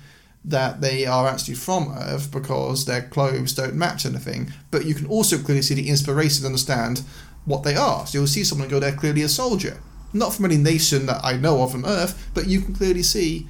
That 0.43 0.81
they 0.81 1.05
are 1.05 1.27
actually 1.27 1.55
from 1.55 1.93
Earth 1.95 2.31
because 2.31 2.85
their 2.85 3.03
clothes 3.03 3.53
don't 3.53 3.75
match 3.75 4.05
anything, 4.05 4.51
but 4.71 4.85
you 4.85 4.95
can 4.95 5.05
also 5.07 5.37
clearly 5.37 5.61
see 5.61 5.75
the 5.75 5.89
inspiration 5.89 6.45
and 6.45 6.53
understand 6.53 7.01
what 7.45 7.63
they 7.63 7.75
are. 7.75 8.07
So 8.07 8.17
you'll 8.17 8.27
see 8.27 8.45
someone 8.45 8.69
go, 8.69 8.79
they're 8.79 9.03
clearly 9.03 9.23
a 9.23 9.29
soldier. 9.29 9.77
Not 10.13 10.33
from 10.33 10.45
any 10.45 10.57
nation 10.57 11.05
that 11.07 11.19
I 11.23 11.33
know 11.35 11.61
of 11.61 11.75
on 11.75 11.85
Earth, 11.85 12.13
but 12.33 12.47
you 12.47 12.61
can 12.61 12.73
clearly 12.73 13.03
see 13.03 13.47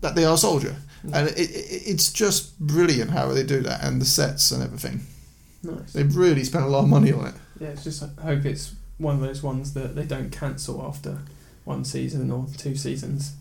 that 0.00 0.14
they 0.14 0.24
are 0.24 0.34
a 0.34 0.38
soldier. 0.38 0.76
And 1.04 1.28
it, 1.28 1.38
it, 1.38 1.82
it's 1.86 2.12
just 2.12 2.58
brilliant 2.58 3.10
how 3.10 3.28
they 3.32 3.44
do 3.44 3.60
that 3.60 3.82
and 3.84 4.00
the 4.00 4.04
sets 4.06 4.50
and 4.50 4.62
everything. 4.62 5.00
Nice. 5.62 5.92
They've 5.92 6.16
really 6.16 6.44
spent 6.44 6.64
a 6.64 6.68
lot 6.68 6.84
of 6.84 6.88
money 6.88 7.12
on 7.12 7.26
it. 7.26 7.34
Yeah, 7.60 7.68
it's 7.68 7.84
just 7.84 8.02
I 8.02 8.22
hope 8.22 8.44
it's 8.44 8.74
one 8.98 9.14
of 9.16 9.20
those 9.20 9.42
ones 9.42 9.74
that 9.74 9.94
they 9.94 10.04
don't 10.04 10.30
cancel 10.30 10.82
after 10.84 11.18
one 11.64 11.84
season 11.84 12.30
or 12.30 12.46
two 12.56 12.74
seasons. 12.76 13.34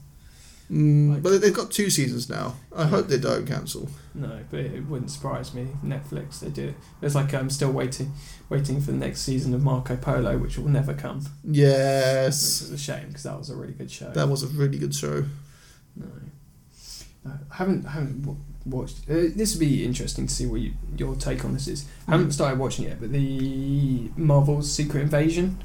Mm, 0.72 1.14
Like- 1.14 1.24
but 1.24 1.40
they've 1.42 1.54
got 1.54 1.72
two 1.72 1.90
seasons 1.90 2.30
now. 2.30 2.56
I 2.76 2.86
hope 2.86 3.08
they 3.08 3.18
don't 3.20 3.46
cancel. 3.48 3.90
No, 4.14 4.40
but 4.52 4.60
it 4.60 4.86
wouldn't 4.88 5.12
surprise 5.12 5.54
me. 5.54 5.68
Netflix, 5.84 6.40
they 6.42 6.50
do 6.50 6.70
it. 6.70 6.76
It's 7.02 7.16
like 7.16 7.34
I'm 7.34 7.50
still 7.50 7.72
waiting, 7.72 8.12
waiting 8.50 8.82
for 8.82 8.92
the 8.92 8.98
next 8.98 9.22
season 9.22 9.54
of 9.54 9.64
Marco 9.64 9.96
Polo, 9.96 10.38
which 10.38 10.58
will 10.58 10.68
never 10.68 10.94
come. 10.94 11.26
Yes. 11.44 12.62
is 12.62 12.72
a 12.72 12.78
shame 12.78 13.08
because 13.08 13.24
that 13.24 13.38
was 13.38 13.50
a 13.50 13.56
really 13.56 13.74
good 13.74 13.90
show. 13.90 14.10
That 14.12 14.28
was 14.28 14.44
a 14.44 14.48
really 14.48 14.78
good 14.78 14.94
show. 14.94 15.24
no, 15.96 16.08
I 17.52 17.56
haven't 17.56 17.86
I 17.86 17.91
haven't 17.91 18.22
w- 18.22 18.40
watched. 18.66 18.99
Uh, 19.10 19.32
this 19.36 19.54
would 19.54 19.60
be 19.60 19.86
interesting 19.86 20.28
to 20.28 20.34
see 20.34 20.45
what 20.45 20.62
you, 20.62 20.74
your 20.98 21.16
take 21.16 21.44
on 21.45 21.54
this 21.54 21.68
is. 21.68 21.86
I 22.08 22.12
haven't 22.12 22.32
started 22.32 22.60
watching 22.60 22.86
it, 22.86 22.99
but 22.99 23.12
the 23.12 24.10
Marvel's 24.16 24.72
Secret 24.72 25.02
Invasion. 25.02 25.58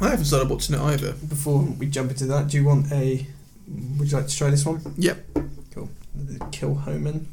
I 0.00 0.10
haven't 0.10 0.26
started 0.26 0.48
watching 0.48 0.74
it 0.76 0.80
either. 0.80 1.12
Before 1.12 1.60
we 1.60 1.86
jump 1.86 2.10
into 2.10 2.26
that, 2.26 2.48
do 2.48 2.56
you 2.56 2.64
want 2.64 2.90
a? 2.92 3.26
Would 3.98 4.10
you 4.10 4.16
like 4.16 4.28
to 4.28 4.36
try 4.36 4.50
this 4.50 4.64
one? 4.64 4.80
Yep. 4.96 5.24
Cool. 5.74 5.90
The 6.14 6.38
Kilchoman. 6.38 7.24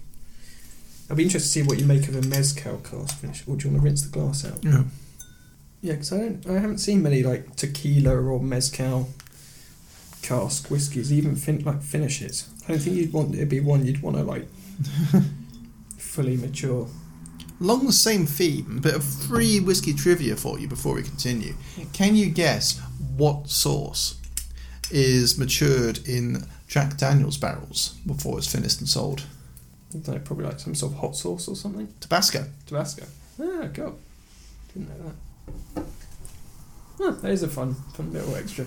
I'll 1.10 1.16
be 1.16 1.24
interested 1.24 1.48
to 1.48 1.52
see 1.54 1.62
what 1.62 1.80
you 1.80 1.86
make 1.86 2.08
of 2.08 2.16
a 2.16 2.22
mezcal 2.28 2.78
cask 2.78 3.20
finish. 3.20 3.44
Or 3.48 3.56
do 3.56 3.68
you 3.68 3.72
want 3.74 3.84
to 3.84 3.86
rinse 3.86 4.02
the 4.02 4.10
glass 4.10 4.44
out? 4.46 4.64
Yeah. 4.64 4.84
Yeah, 5.82 5.94
because 5.94 6.12
I 6.14 6.18
don't, 6.18 6.48
I 6.50 6.54
haven't 6.54 6.80
seen 6.80 7.04
many 7.04 7.22
like 7.22 7.56
tequila 7.56 8.16
or 8.16 8.40
mezcal 8.40 9.10
cask 10.26 10.72
whiskies, 10.72 11.14
even 11.14 11.36
fin- 11.36 11.64
like 11.64 11.82
finishes. 11.82 12.50
I 12.66 12.72
don't 12.72 12.80
think 12.80 12.96
you'd 12.96 13.14
want 13.14 13.36
it 13.36 13.40
to 13.40 13.46
be 13.46 13.60
one 13.60 13.86
you'd 13.86 14.02
want 14.02 14.18
to 14.18 14.24
like 14.24 14.48
fully 15.98 16.36
mature. 16.36 16.88
Along 17.62 17.86
the 17.86 17.94
same 17.94 18.26
theme, 18.26 18.78
a 18.78 18.82
bit 18.82 18.96
of 18.96 19.04
free 19.04 19.60
whiskey 19.60 19.94
trivia 19.94 20.36
for 20.36 20.60
you 20.60 20.68
before 20.68 20.96
we 20.96 21.04
continue. 21.04 21.54
Can 21.94 22.16
you 22.16 22.30
guess 22.30 22.82
what 23.16 23.50
sauce 23.50 24.20
is 24.92 25.38
matured 25.38 26.00
in 26.08 26.46
Jack 26.68 26.98
Daniels 26.98 27.38
barrels 27.38 27.96
before 28.06 28.38
it's 28.40 28.52
finished 28.52 28.80
and 28.80 28.90
sold? 28.90 29.26
I 29.92 30.00
don't 30.00 30.16
know, 30.16 30.20
probably 30.22 30.46
like 30.46 30.60
some 30.60 30.76
sort 30.76 30.94
of 30.94 31.00
hot 31.00 31.16
sauce 31.16 31.48
or 31.48 31.56
something. 31.56 31.88
Tabasco. 32.02 32.46
Tabasco. 32.66 33.06
Ah, 33.42 33.68
God. 33.72 33.94
Didn't 34.74 34.90
know 34.90 35.14
that. 35.76 35.86
Huh, 36.98 37.12
that 37.12 37.32
is 37.32 37.44
a 37.44 37.48
fun, 37.48 37.76
fun 37.94 38.12
little 38.12 38.36
extra. 38.36 38.66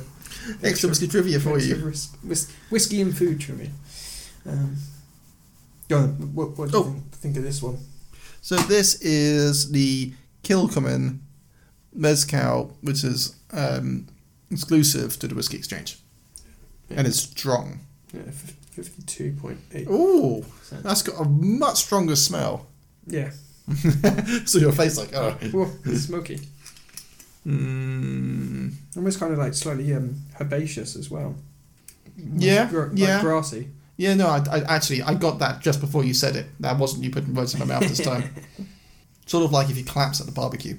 Extra 0.62 0.88
whiskey 0.88 1.08
trivia 1.08 1.40
for 1.40 1.56
extra 1.56 1.76
you. 1.76 1.84
whis- 1.84 2.10
whis- 2.22 2.50
whiskey 2.70 3.00
and 3.00 3.16
food 3.16 3.40
trivia. 3.40 3.70
Um, 4.48 4.76
go 5.88 5.98
on. 5.98 6.34
What, 6.34 6.56
what 6.58 6.70
do 6.70 6.78
you 6.78 6.84
Oh. 6.84 6.86
think, 6.90 7.12
think 7.12 7.36
of 7.36 7.42
this 7.42 7.62
one? 7.62 7.78
So 8.40 8.56
this 8.56 9.00
is 9.02 9.70
the 9.72 10.12
Kilchoman 10.42 11.18
Mezcal, 11.92 12.76
which 12.82 13.04
is 13.04 13.34
um, 13.52 14.06
exclusive 14.50 15.18
to 15.18 15.28
the 15.28 15.34
Whiskey 15.34 15.56
Exchange. 15.58 15.98
And 16.90 17.06
it's 17.06 17.20
strong. 17.20 17.80
yeah, 18.14 18.22
fifty-two 18.70 19.32
point 19.40 19.58
eight. 19.74 19.88
Ooh, 19.88 20.44
that's 20.82 21.02
got 21.02 21.20
a 21.20 21.28
much 21.28 21.78
stronger 21.84 22.16
smell. 22.16 22.66
Yeah. 23.06 23.30
so 24.46 24.58
your 24.58 24.72
face 24.72 24.96
like, 24.96 25.14
oh. 25.14 25.36
It's 25.84 26.04
smoky. 26.04 26.40
Mm, 27.46 28.72
Almost 28.96 29.20
kind 29.20 29.32
of 29.32 29.38
like 29.38 29.54
slightly 29.54 29.92
um, 29.94 30.16
herbaceous 30.40 30.96
as 30.96 31.10
well. 31.10 31.34
Yeah, 32.16 32.68
like 32.72 32.90
yeah. 32.94 33.20
grassy. 33.20 33.68
yeah, 33.96 34.14
no, 34.14 34.26
I, 34.26 34.42
I 34.50 34.58
actually 34.74 35.02
I 35.02 35.14
got 35.14 35.38
that 35.38 35.60
just 35.60 35.80
before 35.80 36.04
you 36.04 36.14
said 36.14 36.36
it. 36.36 36.46
That 36.60 36.78
wasn't 36.78 37.04
you 37.04 37.10
putting 37.10 37.34
words 37.34 37.54
in 37.54 37.60
my 37.60 37.66
mouth 37.66 37.82
this 37.88 38.00
time. 38.04 38.34
sort 39.26 39.44
of 39.44 39.52
like 39.52 39.70
if 39.70 39.76
you 39.78 39.84
collapse 39.84 40.20
at 40.20 40.26
the 40.26 40.32
barbecue. 40.32 40.76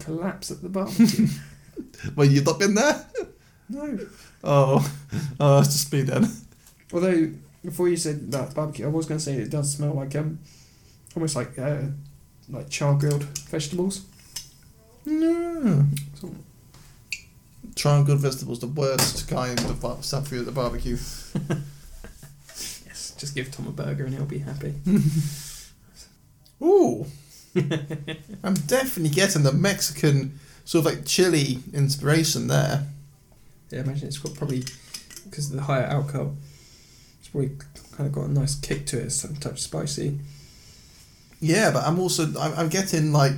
Collapse 0.00 0.50
at 0.50 0.62
the 0.62 0.68
barbecue. 0.68 1.28
Well, 2.14 2.26
you've 2.28 2.44
not 2.44 2.58
been 2.60 2.74
there. 2.74 3.04
no. 3.68 3.98
Oh, 4.44 4.94
oh, 5.40 5.58
it's 5.60 5.72
just 5.72 5.92
me 5.92 6.02
then. 6.02 6.28
Although 6.92 7.30
before 7.64 7.88
you 7.88 7.96
said 7.96 8.30
that 8.30 8.54
barbecue, 8.54 8.84
I 8.84 8.88
was 8.90 9.06
going 9.06 9.18
to 9.18 9.24
say 9.24 9.34
it 9.34 9.50
does 9.50 9.72
smell 9.72 9.94
like 9.94 10.14
um, 10.14 10.38
almost 11.16 11.34
like 11.34 11.58
uh, 11.58 11.78
like 12.48 12.68
char 12.68 12.94
grilled 12.94 13.24
vegetables. 13.48 14.02
No. 15.06 15.84
So- 16.20 16.34
Try 17.74 17.96
and 17.96 18.06
good 18.06 18.18
vegetables, 18.20 18.60
the 18.60 18.68
worst 18.68 19.28
kind 19.28 19.58
of 19.58 19.80
bar- 19.80 20.02
stuff 20.02 20.28
for 20.28 20.34
you 20.34 20.40
at 20.40 20.46
the 20.46 20.52
barbecue. 20.52 20.96
Yes, 22.86 23.14
just 23.18 23.34
give 23.34 23.50
Tom 23.50 23.66
a 23.66 23.70
burger 23.72 24.04
and 24.04 24.14
he'll 24.14 24.24
be 24.26 24.38
happy. 24.38 24.74
Ooh. 26.62 27.06
I'm 28.44 28.54
definitely 28.54 29.08
getting 29.10 29.42
the 29.42 29.52
Mexican 29.52 30.38
sort 30.64 30.86
of 30.86 30.92
like 30.94 31.04
chili 31.04 31.58
inspiration 31.72 32.46
there. 32.46 32.86
Yeah, 33.70 33.80
I 33.80 33.82
imagine 33.82 34.06
it's 34.08 34.18
got 34.18 34.34
probably 34.34 34.64
because 35.24 35.50
of 35.50 35.56
the 35.56 35.62
higher 35.62 35.82
alcohol. 35.84 36.36
It's 37.18 37.28
probably 37.28 37.50
kind 37.96 38.06
of 38.06 38.12
got 38.12 38.26
a 38.26 38.32
nice 38.32 38.54
kick 38.54 38.86
to 38.86 39.00
it, 39.00 39.10
some 39.10 39.34
touch 39.36 39.60
spicy. 39.62 40.18
Yeah, 41.40 41.70
but 41.72 41.84
I'm 41.84 41.98
also 41.98 42.26
I'm, 42.38 42.54
I'm 42.56 42.68
getting 42.68 43.12
like 43.12 43.32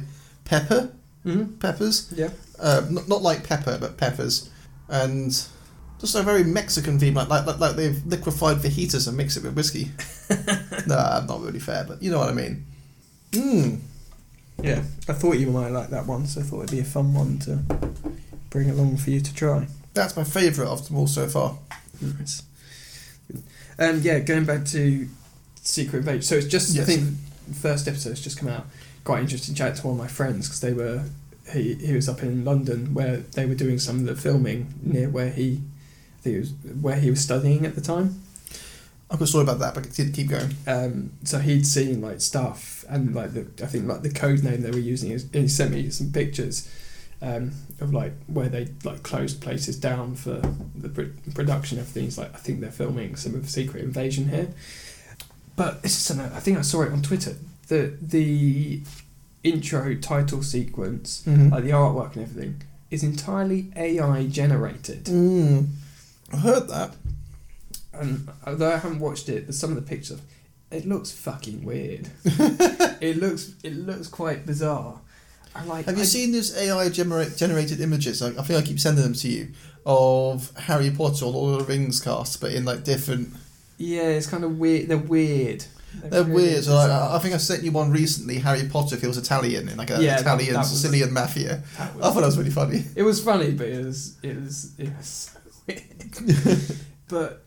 pepper 0.45 0.91
Mm-hmm. 1.27 1.55
peppers, 1.59 2.13
Yeah. 2.17 2.31
uh, 2.61 2.83
not, 2.89 3.09
not 3.09 3.21
like 3.23 3.43
pepper 3.47 3.77
but 3.81 3.97
peppers, 3.99 4.49
and 4.89 5.31
just 5.99 6.15
a 6.15 6.23
very 6.23 6.45
Mexican 6.45 6.99
theme, 6.99 7.15
like 7.15 7.29
like 7.29 7.47
like, 7.47 7.59
like 7.59 7.75
they've 7.77 8.05
liquefied 8.07 8.59
fajitas 8.59 9.09
and 9.09 9.17
mixed 9.17 9.37
it 9.37 9.43
with 9.43 9.55
whiskey. 9.57 9.91
no, 10.87 11.25
not 11.27 11.41
really 11.41 11.59
fair, 11.59 11.85
but 11.89 12.03
you 12.03 12.11
know 12.11 12.19
what 12.19 12.29
I 12.29 12.33
mean. 12.33 12.65
Mmm. 13.33 13.79
Yeah, 14.63 14.83
I 15.09 15.13
thought 15.13 15.33
you 15.39 15.49
might 15.51 15.71
like 15.71 15.91
that 15.91 16.07
one, 16.07 16.27
so 16.27 16.41
I 16.41 16.45
thought 16.45 16.59
it'd 16.65 16.71
be 16.71 16.81
a 16.81 16.85
fun 16.85 17.13
one 17.13 17.39
to 17.41 17.59
bring 18.49 18.71
along 18.71 18.97
for 18.99 19.11
you 19.11 19.21
to 19.21 19.35
try. 19.35 19.67
That's 19.95 20.17
my 20.17 20.25
favourite 20.25 20.69
of 20.71 20.87
them 20.87 20.97
all 20.97 21.07
so 21.09 21.27
far. 21.27 21.59
Nice. 22.01 22.43
Um, 23.79 24.01
yeah, 24.03 24.21
going 24.21 24.45
back 24.47 24.65
to 24.67 25.09
Secret 25.63 25.99
Invasion. 25.99 26.23
So 26.23 26.37
it's 26.37 26.47
just, 26.47 26.79
I 26.79 26.85
think, 26.85 27.15
first 27.55 27.87
episode's 27.89 28.21
just 28.23 28.39
come 28.39 28.49
out. 28.49 28.67
Quite 29.07 29.21
interesting 29.21 29.55
chat 29.55 29.77
to 29.77 29.87
one 29.87 29.95
of 29.95 29.99
my 29.99 30.09
friends 30.09 30.49
because 30.49 30.61
they 30.61 30.73
were, 30.73 31.05
he, 31.53 31.75
he 31.75 31.95
was 31.95 32.09
up 32.09 32.25
in 32.25 32.45
London 32.45 32.93
where 32.93 33.19
they 33.19 33.47
were 33.47 33.55
doing 33.55 33.79
some 33.79 34.01
of 34.01 34.07
the 34.07 34.17
filming 34.17 34.75
near 34.83 35.09
where 35.09 35.31
he, 35.31 35.63
I 36.19 36.23
think 36.23 36.37
it 36.37 36.41
was 36.41 36.53
where 36.81 36.97
he 36.97 37.11
was 37.11 37.21
studying 37.21 37.65
at 37.65 37.77
the 37.77 37.81
time. 37.81 38.21
I've 39.09 39.21
got 39.21 39.27
a 39.27 39.29
story 39.29 39.45
about 39.45 39.61
that, 39.61 39.75
but 39.75 39.95
keep 39.95 40.13
keep 40.13 40.29
going. 40.29 40.57
Um, 40.67 41.13
so 41.23 41.39
he'd 41.39 41.65
seen 41.65 42.01
like 42.01 42.21
stuff 42.21 42.85
and 42.89 43.15
like 43.15 43.35
the 43.35 43.47
I 43.63 43.69
think 43.69 43.87
like 43.87 44.03
the 44.03 44.11
code 44.11 44.43
name 44.43 44.63
they 44.63 44.73
were 44.73 44.79
using 44.79 45.13
is 45.13 45.29
he 45.33 45.47
sent 45.47 45.71
me 45.71 45.89
some 45.91 46.11
pictures 46.11 46.69
um, 47.23 47.53
of 47.81 47.95
like 47.95 48.13
where 48.27 48.49
they 48.49 48.67
like 48.83 49.05
closed 49.05 49.41
places 49.41 49.79
down 49.79 50.17
for 50.17 50.43
the 50.75 50.89
pr- 50.89 51.31
production 51.33 51.79
of 51.79 51.87
things 51.87 52.19
like 52.19 52.35
I 52.35 52.39
think 52.39 52.61
they're 52.61 52.73
filming 52.73 53.15
some 53.15 53.37
of 53.37 53.45
the 53.45 53.49
Secret 53.49 53.85
Invasion 53.85 54.29
here 54.29 54.49
but 55.57 55.81
it's 55.83 56.09
just 56.09 56.19
I 56.19 56.41
think 56.41 56.59
I 56.59 56.63
saw 56.63 56.83
it 56.83 56.93
on 56.93 57.03
Twitter 57.03 57.37
the 57.69 57.95
the 58.01 58.83
intro 59.45 59.95
title 59.95 60.43
sequence 60.43 61.23
Mm-hmm. 61.27 61.51
like 61.51 61.65
the 61.65 61.71
artwork 61.71 62.15
and 62.17 62.23
everything 62.25 62.63
is 62.91 63.03
entirely 63.03 63.71
AI 63.77 64.27
generated 64.27 65.05
Mm. 65.05 65.67
I 66.33 66.37
heard 66.37 66.69
that. 66.69 66.95
and 67.93 68.29
although 68.47 68.73
I 68.73 68.77
haven't 68.79 68.99
watched 69.01 69.29
it, 69.29 69.53
some 69.55 69.71
of 69.71 69.77
the 69.77 69.83
pictures, 69.83 70.21
it 70.71 70.85
looks 70.87 71.13
fucking 71.13 71.65
weird. 71.65 72.11
it 72.25 73.17
looks 73.19 73.55
it 73.63 73.75
looks 73.77 74.09
quite 74.09 74.45
bizarre. 74.45 75.01
I 75.55 75.65
like. 75.65 75.87
Have 75.87 75.97
you 75.97 76.03
I- 76.03 76.07
seen 76.07 76.33
those 76.33 76.57
AI 76.57 76.89
genera- 76.89 77.31
generated 77.31 77.81
images? 77.81 78.21
I, 78.23 78.29
I 78.31 78.43
think 78.43 78.59
I 78.59 78.63
keep 78.67 78.81
sending 78.81 79.05
them 79.05 79.15
to 79.15 79.29
you 79.29 79.49
of 79.87 80.51
Harry 80.59 80.91
Potter 80.91 81.25
or 81.27 81.33
Lord 81.33 81.61
of 81.61 81.67
the 81.67 81.73
Rings 81.73 82.01
cast, 82.01 82.41
but 82.41 82.53
in 82.53 82.65
like 82.65 82.83
different. 82.85 83.29
Yeah, 83.79 84.09
it's 84.09 84.27
kind 84.27 84.43
of 84.45 84.59
weird. 84.59 84.89
They're 84.89 84.99
weird. 84.99 85.65
They're 85.95 86.25
really 86.25 86.35
weird. 86.35 86.65
So 86.65 86.75
like. 86.75 86.91
I, 86.91 87.19
think 87.19 87.35
I 87.35 87.39
sent 87.39 87.63
you 87.63 87.73
one 87.73 87.91
recently. 87.91 88.39
Harry 88.39 88.69
Potter 88.69 88.97
feels 88.97 89.17
Italian 89.17 89.69
in 89.69 89.77
like 89.79 89.91
an 89.91 90.01
Yeah, 90.03 90.21
Italian 90.21 90.53
that 90.55 90.59
was- 90.61 90.71
Sicilian 90.71 91.13
mafia. 91.13 91.63
That 91.79 91.91
I 92.03 92.11
thought 92.11 92.15
that 92.21 92.27
was 92.27 92.39
really 92.39 92.51
funny. 92.51 92.85
It 92.95 93.03
was 93.03 93.23
funny, 93.23 93.53
but 93.53 93.67
it 93.69 93.85
was 93.85 94.17
it 94.23 94.37
was 94.37 94.73
it 94.79 94.91
was 94.97 95.07
so 95.07 95.39
weird. 95.67 96.77
but 97.09 97.45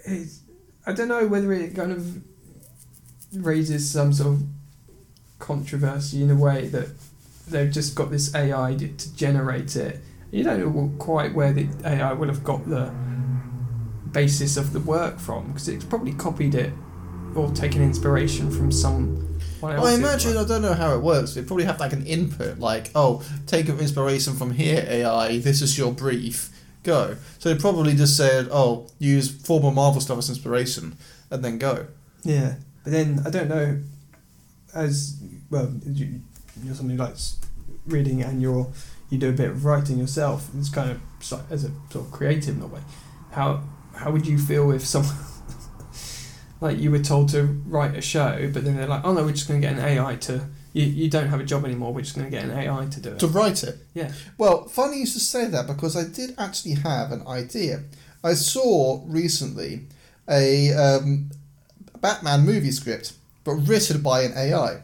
it's, 0.00 0.40
I 0.86 0.92
don't 0.92 1.08
know 1.08 1.26
whether 1.26 1.52
it 1.52 1.74
kind 1.74 1.92
of 1.92 2.22
raises 3.32 3.90
some 3.90 4.12
sort 4.12 4.34
of 4.34 4.42
controversy 5.38 6.22
in 6.22 6.30
a 6.30 6.36
way 6.36 6.68
that 6.68 6.88
they've 7.48 7.70
just 7.72 7.94
got 7.94 8.10
this 8.10 8.34
AI 8.34 8.74
to 8.76 8.88
to 8.88 9.16
generate 9.16 9.76
it. 9.76 10.00
You 10.30 10.42
don't 10.44 10.60
know 10.60 10.92
quite 10.98 11.34
where 11.34 11.52
the 11.52 11.68
AI 11.84 12.12
will 12.12 12.28
have 12.28 12.42
got 12.44 12.68
the 12.68 12.92
basis 14.12 14.56
of 14.56 14.72
the 14.72 14.80
work 14.80 15.18
from 15.18 15.48
because 15.48 15.68
it's 15.68 15.84
probably 15.84 16.12
copied 16.12 16.54
it 16.54 16.72
or 17.36 17.50
taken 17.50 17.82
inspiration 17.82 18.50
from 18.50 18.72
some. 18.72 19.38
I 19.62 19.94
imagine 19.94 20.36
I 20.36 20.44
don't 20.44 20.62
know 20.62 20.74
how 20.74 20.94
it 20.94 21.00
works. 21.00 21.34
They 21.34 21.42
probably 21.42 21.64
have 21.64 21.80
like 21.80 21.92
an 21.92 22.06
input, 22.06 22.58
like 22.58 22.90
oh, 22.94 23.22
take 23.46 23.68
inspiration 23.68 24.34
from 24.34 24.52
here, 24.52 24.84
AI. 24.88 25.38
This 25.38 25.62
is 25.62 25.76
your 25.76 25.92
brief. 25.92 26.50
Go. 26.82 27.16
So 27.38 27.52
they 27.52 27.58
probably 27.60 27.94
just 27.94 28.16
said, 28.16 28.48
oh, 28.52 28.86
use 29.00 29.28
former 29.28 29.72
Marvel 29.72 30.00
stuff 30.00 30.18
as 30.18 30.28
inspiration, 30.28 30.96
and 31.30 31.44
then 31.44 31.58
go. 31.58 31.86
Yeah, 32.22 32.56
but 32.84 32.92
then 32.92 33.22
I 33.26 33.30
don't 33.30 33.48
know. 33.48 33.80
As 34.74 35.16
well, 35.50 35.72
you, 35.86 36.20
you're 36.62 36.74
somebody 36.74 36.98
like 36.98 37.12
s- 37.12 37.38
reading 37.86 38.22
and 38.22 38.42
you're 38.42 38.70
you 39.10 39.18
do 39.18 39.30
a 39.30 39.32
bit 39.32 39.50
of 39.50 39.64
writing 39.64 39.98
yourself. 39.98 40.50
It's 40.56 40.68
kind 40.68 40.90
of 40.90 41.00
as 41.50 41.64
a 41.64 41.70
sort 41.90 42.06
of 42.06 42.12
creative 42.12 42.56
in 42.56 42.62
a 42.62 42.66
way. 42.66 42.80
How 43.32 43.62
how 43.94 44.10
would 44.10 44.26
you 44.26 44.38
feel 44.38 44.70
if 44.70 44.84
someone 44.84 45.14
like 46.60 46.78
you 46.78 46.90
were 46.90 46.98
told 46.98 47.28
to 47.30 47.42
write 47.66 47.94
a 47.96 48.00
show, 48.00 48.50
but 48.52 48.64
then 48.64 48.76
they're 48.76 48.86
like, 48.86 49.04
oh 49.04 49.12
no, 49.12 49.24
we're 49.24 49.32
just 49.32 49.48
going 49.48 49.60
to 49.60 49.66
get 49.66 49.76
an 49.76 49.84
AI 49.84 50.16
to. 50.16 50.46
You, 50.72 50.84
you 50.84 51.10
don't 51.10 51.28
have 51.28 51.40
a 51.40 51.44
job 51.44 51.64
anymore. 51.64 51.92
We're 51.92 52.02
just 52.02 52.16
going 52.16 52.26
to 52.26 52.30
get 52.30 52.44
an 52.44 52.50
AI 52.50 52.86
to 52.86 53.00
do 53.00 53.10
it. 53.10 53.18
To 53.20 53.26
write 53.26 53.62
it. 53.62 53.78
Yeah. 53.94 54.12
Well, 54.36 54.68
funny 54.68 54.98
you 54.98 55.06
should 55.06 55.22
say 55.22 55.46
that 55.46 55.66
because 55.66 55.96
I 55.96 56.04
did 56.04 56.34
actually 56.38 56.74
have 56.74 57.12
an 57.12 57.26
idea. 57.26 57.84
I 58.22 58.34
saw 58.34 59.02
recently 59.06 59.86
a 60.28 60.72
um, 60.74 61.30
Batman 62.00 62.44
movie 62.44 62.72
script, 62.72 63.14
but 63.44 63.52
written 63.52 64.02
by 64.02 64.22
an 64.22 64.32
AI. 64.36 64.82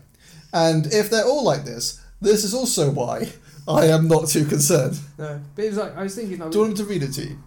And 0.52 0.86
if 0.86 1.10
they're 1.10 1.24
all 1.24 1.44
like 1.44 1.64
this, 1.64 2.02
this 2.20 2.44
is 2.44 2.54
also 2.54 2.90
why 2.90 3.32
I 3.68 3.86
am 3.86 4.08
not 4.08 4.28
too 4.28 4.44
concerned. 4.44 4.98
No, 5.18 5.40
but 5.54 5.64
it 5.64 5.68
was 5.68 5.78
like 5.78 5.96
I 5.96 6.02
was 6.04 6.14
thinking. 6.14 6.40
I 6.42 6.48
Do 6.48 6.58
you 6.58 6.64
want 6.64 6.72
me 6.72 6.84
to 6.84 6.84
read 6.84 7.02
it 7.02 7.12
to 7.12 7.22
you? 7.22 7.38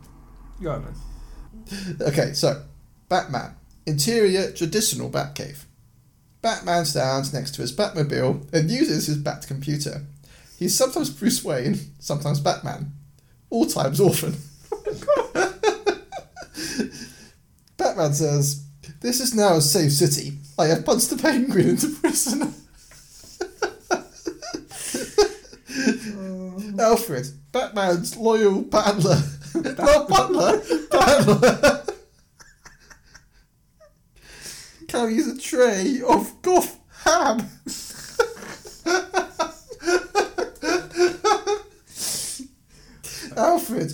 Go 0.62 0.72
on, 0.72 0.84
man. 0.84 1.98
Okay, 2.02 2.34
so 2.34 2.64
Batman. 3.10 3.56
Interior 3.86 4.52
traditional 4.52 5.10
Batcave. 5.10 5.66
Batman 6.42 6.86
stands 6.86 7.34
next 7.34 7.56
to 7.56 7.62
his 7.62 7.76
Batmobile 7.76 8.54
and 8.54 8.70
uses 8.70 9.08
his 9.08 9.18
Bat 9.18 9.46
computer. 9.48 10.02
He's 10.58 10.78
sometimes 10.78 11.10
Bruce 11.10 11.44
Wayne, 11.44 11.78
sometimes 12.00 12.40
Batman. 12.40 12.94
All 13.50 13.66
times 13.66 14.00
orphan. 14.00 14.36
Batman 17.78 18.14
says, 18.14 18.64
This 19.02 19.20
is 19.20 19.34
now 19.36 19.56
a 19.56 19.62
safe 19.62 19.92
city. 19.92 20.38
I 20.58 20.68
have 20.68 20.86
punched 20.86 21.10
the 21.10 21.18
penguin 21.18 21.70
into 21.70 21.90
prison. 21.90 22.54
Alfred, 26.80 27.28
Batman's 27.52 28.16
loyal 28.18 28.62
battler. 28.62 29.22
Not 29.54 30.08
butler, 30.10 30.62
battler. 30.90 31.85
Carries 34.88 35.28
a 35.28 35.38
tray 35.38 36.02
of 36.08 36.42
goth 36.42 36.80
ham. 37.04 37.50
Alfred, 43.38 43.94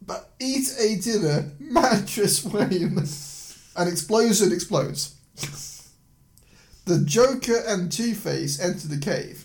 but 0.00 0.30
eat 0.40 0.68
a 0.78 0.96
dinner, 0.96 1.50
mattress 1.58 2.44
Wayne. 2.44 2.98
An 3.76 3.88
explosion 3.88 4.52
explodes. 4.52 5.14
The 6.84 7.00
Joker 7.04 7.62
and 7.66 7.90
Two 7.90 8.14
Face 8.14 8.60
enter 8.60 8.86
the 8.86 8.98
cave. 8.98 9.44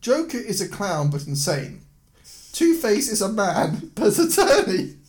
Joker 0.00 0.38
is 0.38 0.60
a 0.60 0.68
clown 0.68 1.10
but 1.10 1.26
insane. 1.26 1.82
Two 2.52 2.74
Face 2.76 3.10
is 3.10 3.20
a 3.20 3.28
man 3.28 3.90
but 3.94 4.18
attorney. 4.18 4.96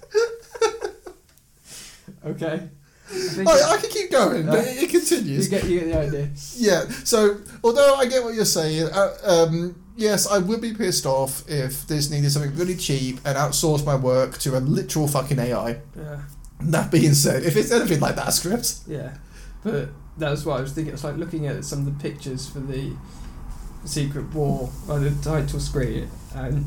Okay. 2.25 2.69
I 3.11 3.43
I, 3.45 3.73
I 3.73 3.77
can 3.77 3.89
keep 3.89 4.11
going, 4.11 4.45
but 4.45 4.59
it, 4.67 4.83
it 4.83 4.89
continues. 4.89 5.45
you 5.45 5.49
get 5.59 5.69
you 5.69 5.79
get 5.81 5.85
the 5.91 5.99
idea. 5.99 6.29
Yeah. 6.55 6.87
So, 7.03 7.37
although 7.63 7.95
I 7.95 8.05
get 8.05 8.23
what 8.23 8.33
you're 8.33 8.45
saying, 8.45 8.89
uh, 8.91 9.13
um, 9.23 9.75
yes, 9.95 10.27
I 10.27 10.37
would 10.39 10.61
be 10.61 10.73
pissed 10.73 11.05
off 11.05 11.43
if 11.49 11.85
Disney 11.87 12.21
did 12.21 12.31
something 12.31 12.55
really 12.55 12.75
cheap 12.75 13.19
and 13.25 13.37
outsourced 13.37 13.85
my 13.85 13.95
work 13.95 14.37
to 14.39 14.57
a 14.57 14.59
literal 14.59 15.07
fucking 15.07 15.39
AI. 15.39 15.79
Yeah. 15.95 16.21
That 16.61 16.91
being 16.91 17.13
said, 17.13 17.43
if 17.43 17.57
it's 17.57 17.71
anything 17.71 17.99
like 17.99 18.15
that 18.15 18.33
script, 18.33 18.75
Yeah, 18.87 19.15
but 19.63 19.89
that 20.17 20.31
was 20.31 20.45
what 20.45 20.59
I 20.59 20.61
was 20.61 20.71
thinking. 20.71 20.93
It's 20.93 21.03
like 21.03 21.17
looking 21.17 21.45
at 21.47 21.65
some 21.65 21.79
of 21.79 21.85
the 21.85 22.01
pictures 22.09 22.47
for 22.47 22.59
the 22.59 22.95
Secret 23.85 24.33
War, 24.33 24.69
or 24.87 24.99
the 24.99 25.11
title 25.21 25.59
screen, 25.59 26.09
and 26.33 26.65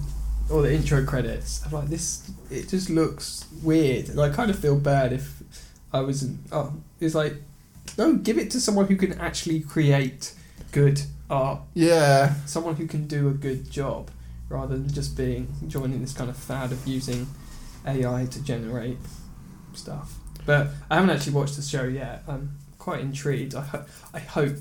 or 0.51 0.63
the 0.63 0.75
intro 0.75 1.03
credits. 1.05 1.65
I'm 1.65 1.73
like, 1.73 1.89
this. 1.89 2.31
It 2.51 2.69
just 2.69 2.91
looks 2.91 3.47
weird, 3.63 4.11
and 4.11 4.21
I 4.21 4.29
kind 4.29 4.51
of 4.51 4.59
feel 4.59 4.77
bad 4.79 5.13
if 5.15 5.43
I 5.97 6.01
was. 6.01 6.23
in- 6.23 6.39
Oh, 6.53 6.73
it's 7.01 7.15
like, 7.15 7.35
no, 7.99 8.15
give 8.15 8.39
it 8.39 8.51
to 8.53 8.61
someone 8.61 8.87
who 8.87 8.97
can 8.97 9.13
actually 9.21 9.61
create 9.61 10.33
good 10.73 11.03
art, 11.31 11.61
yeah, 11.75 12.35
someone 12.47 12.77
who 12.77 12.87
can 12.87 13.07
do 13.07 13.29
a 13.29 13.33
good 13.33 13.71
job, 13.71 14.11
rather 14.49 14.77
than 14.77 14.93
just 14.93 15.17
being 15.17 15.49
joining 15.69 16.01
this 16.01 16.13
kind 16.13 16.31
of 16.31 16.37
fad 16.37 16.73
of 16.73 16.87
using 16.87 17.27
AI 17.87 18.27
to 18.31 18.43
generate 18.43 18.99
stuff. 19.75 20.15
But 20.45 20.69
I 20.91 20.97
haven't 20.97 21.11
actually 21.11 21.33
watched 21.33 21.57
the 21.57 21.63
show 21.63 21.85
yet. 21.85 22.23
I'm 22.29 22.57
quite 22.79 23.01
intrigued. 23.01 23.55
I, 23.55 23.63
ho- 23.63 23.85
I 24.15 24.19
hope, 24.21 24.57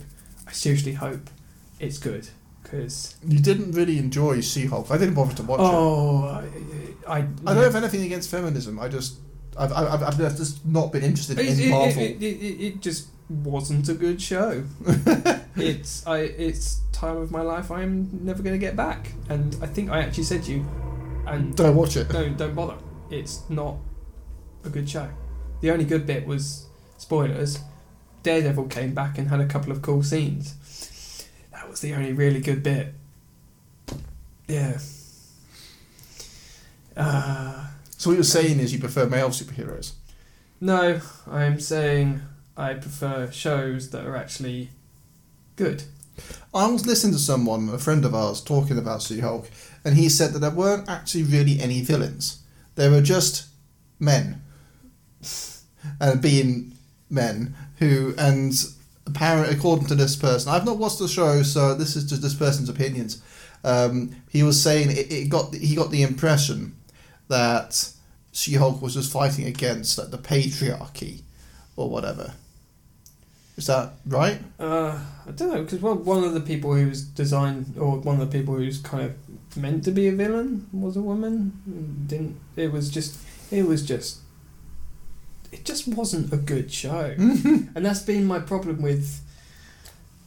I 0.47 0.51
seriously 0.51 0.93
hope 0.93 1.29
it's 1.79 1.97
good 1.99 2.27
because 2.63 3.15
you 3.27 3.39
didn't 3.39 3.73
really 3.73 3.99
enjoy 3.99 4.41
She-Hulk. 4.41 4.89
I 4.89 4.97
didn't 4.97 5.13
bother 5.13 5.35
to 5.35 5.43
watch 5.43 5.59
it. 5.59 5.63
oh, 5.63 6.23
I, 7.07 7.11
I, 7.11 7.17
I 7.45 7.53
don't 7.53 7.63
have 7.63 7.75
anything 7.75 8.01
against 8.03 8.31
feminism. 8.31 8.79
I 8.79 8.87
just, 8.87 9.17
I've, 9.57 9.71
I've, 9.71 10.03
I've 10.03 10.37
just 10.37 10.65
not 10.65 10.91
been 10.91 11.03
interested 11.03 11.39
It, 11.39 11.47
in 11.47 11.59
it, 11.59 11.69
Marvel. 11.69 12.01
it, 12.03 12.21
it, 12.21 12.81
just 12.81 13.07
wasn't 13.29 13.87
a 13.89 13.93
good 13.93 14.21
show. 14.21 14.63
it's 15.55 16.05
I 16.05 16.19
it's 16.19 16.81
time 16.91 17.17
of 17.17 17.31
my 17.31 17.41
life 17.41 17.71
I'm 17.71 18.09
never 18.25 18.43
going 18.43 18.53
to 18.53 18.59
get 18.59 18.75
back, 18.75 19.11
and 19.29 19.55
I 19.61 19.67
think 19.67 19.89
I 19.89 19.99
actually 20.01 20.23
said 20.25 20.43
to 20.43 20.51
you, 20.51 20.65
and 21.25 21.55
don't 21.55 21.75
watch 21.75 21.95
it. 21.97 22.11
no, 22.11 22.29
don't 22.29 22.53
bother. 22.55 22.75
It's 23.09 23.49
not 23.49 23.77
a 24.63 24.69
good 24.69 24.89
show. 24.89 25.09
The 25.61 25.71
only 25.71 25.85
good 25.85 26.05
bit 26.05 26.27
was 26.27 26.65
spoilers. 26.97 27.59
Daredevil 28.23 28.65
came 28.65 28.93
back 28.93 29.17
and 29.17 29.29
had 29.29 29.39
a 29.39 29.45
couple 29.45 29.71
of 29.71 29.81
cool 29.81 30.03
scenes. 30.03 31.27
That 31.51 31.69
was 31.69 31.79
the 31.81 31.93
only 31.93 32.11
really 32.13 32.39
good 32.41 32.63
bit. 32.63 32.93
Yeah. 34.47 34.77
Uh, 36.97 37.64
So 38.05 38.11
what 38.11 38.17
you're 38.17 38.23
saying 38.23 38.59
is 38.59 38.71
you 38.71 38.77
prefer 38.77 39.07
male 39.07 39.29
superheroes. 39.29 39.93
no, 40.61 41.01
I'm 41.25 41.59
saying 41.59 42.21
I 42.55 42.75
prefer 42.75 43.31
shows 43.31 43.89
that 43.89 44.05
are 44.05 44.15
actually 44.15 44.69
good. 45.55 45.85
I 46.53 46.67
was 46.67 46.85
listening 46.85 47.13
to 47.13 47.19
someone, 47.19 47.67
a 47.67 47.79
friend 47.79 48.05
of 48.05 48.13
ours, 48.13 48.41
talking 48.41 48.77
about 48.77 49.01
She-Hulk, 49.01 49.49
and 49.83 49.95
he 49.95 50.07
said 50.07 50.33
that 50.33 50.39
there 50.39 50.51
weren't 50.51 50.87
actually 50.87 51.23
really 51.23 51.59
any 51.59 51.81
villains. 51.81 52.43
There 52.75 52.91
were 52.91 53.01
just 53.01 53.47
men, 53.99 54.39
and 55.99 56.21
being 56.21 56.73
men 57.09 57.55
who, 57.79 58.13
and 58.19 58.53
apparently, 59.07 59.55
according 59.55 59.87
to 59.87 59.95
this 59.95 60.15
person, 60.15 60.51
I've 60.51 60.63
not 60.63 60.77
watched 60.77 60.99
the 60.99 61.07
show, 61.07 61.41
so 61.41 61.73
this 61.73 61.95
is 61.95 62.07
just 62.07 62.21
this 62.21 62.35
person's 62.35 62.69
opinions. 62.69 63.23
Um, 63.63 64.15
he 64.29 64.43
was 64.43 64.61
saying 64.61 64.91
it, 64.91 65.11
it 65.11 65.29
got 65.29 65.55
he 65.55 65.75
got 65.75 65.89
the 65.89 66.03
impression 66.03 66.75
that 67.29 67.93
She-Hulk 68.35 68.81
was 68.81 68.95
just 68.95 69.13
fighting 69.13 69.45
against 69.45 69.97
like 69.97 70.11
the 70.11 70.17
patriarchy 70.17 71.21
or 71.77 71.89
whatever. 71.89 72.33
Is 73.55 73.67
that 73.67 73.93
right? 74.05 74.39
Uh, 74.59 74.99
I 75.25 75.31
don't 75.31 75.53
know 75.53 75.63
because 75.63 75.79
one 75.79 76.03
one 76.03 76.25
of 76.25 76.33
the 76.33 76.41
people 76.41 76.73
who 76.73 76.89
was 76.89 77.01
designed, 77.01 77.77
or 77.79 77.97
one 77.97 78.19
of 78.19 78.29
the 78.29 78.37
people 78.37 78.55
who's 78.55 78.79
kind 78.81 79.05
of 79.05 79.57
meant 79.57 79.85
to 79.85 79.91
be 79.91 80.09
a 80.09 80.11
villain, 80.11 80.67
was 80.73 80.97
a 80.97 81.01
woman. 81.01 82.03
Didn't 82.07 82.37
it 82.57 82.73
was 82.73 82.91
just 82.91 83.17
it 83.51 83.65
was 83.65 83.85
just 83.85 84.17
it 85.53 85.63
just 85.63 85.87
wasn't 85.87 86.33
a 86.33 86.37
good 86.37 86.73
show, 86.73 87.15
and 87.17 87.85
that's 87.85 88.01
been 88.03 88.25
my 88.25 88.39
problem 88.39 88.81
with 88.81 89.21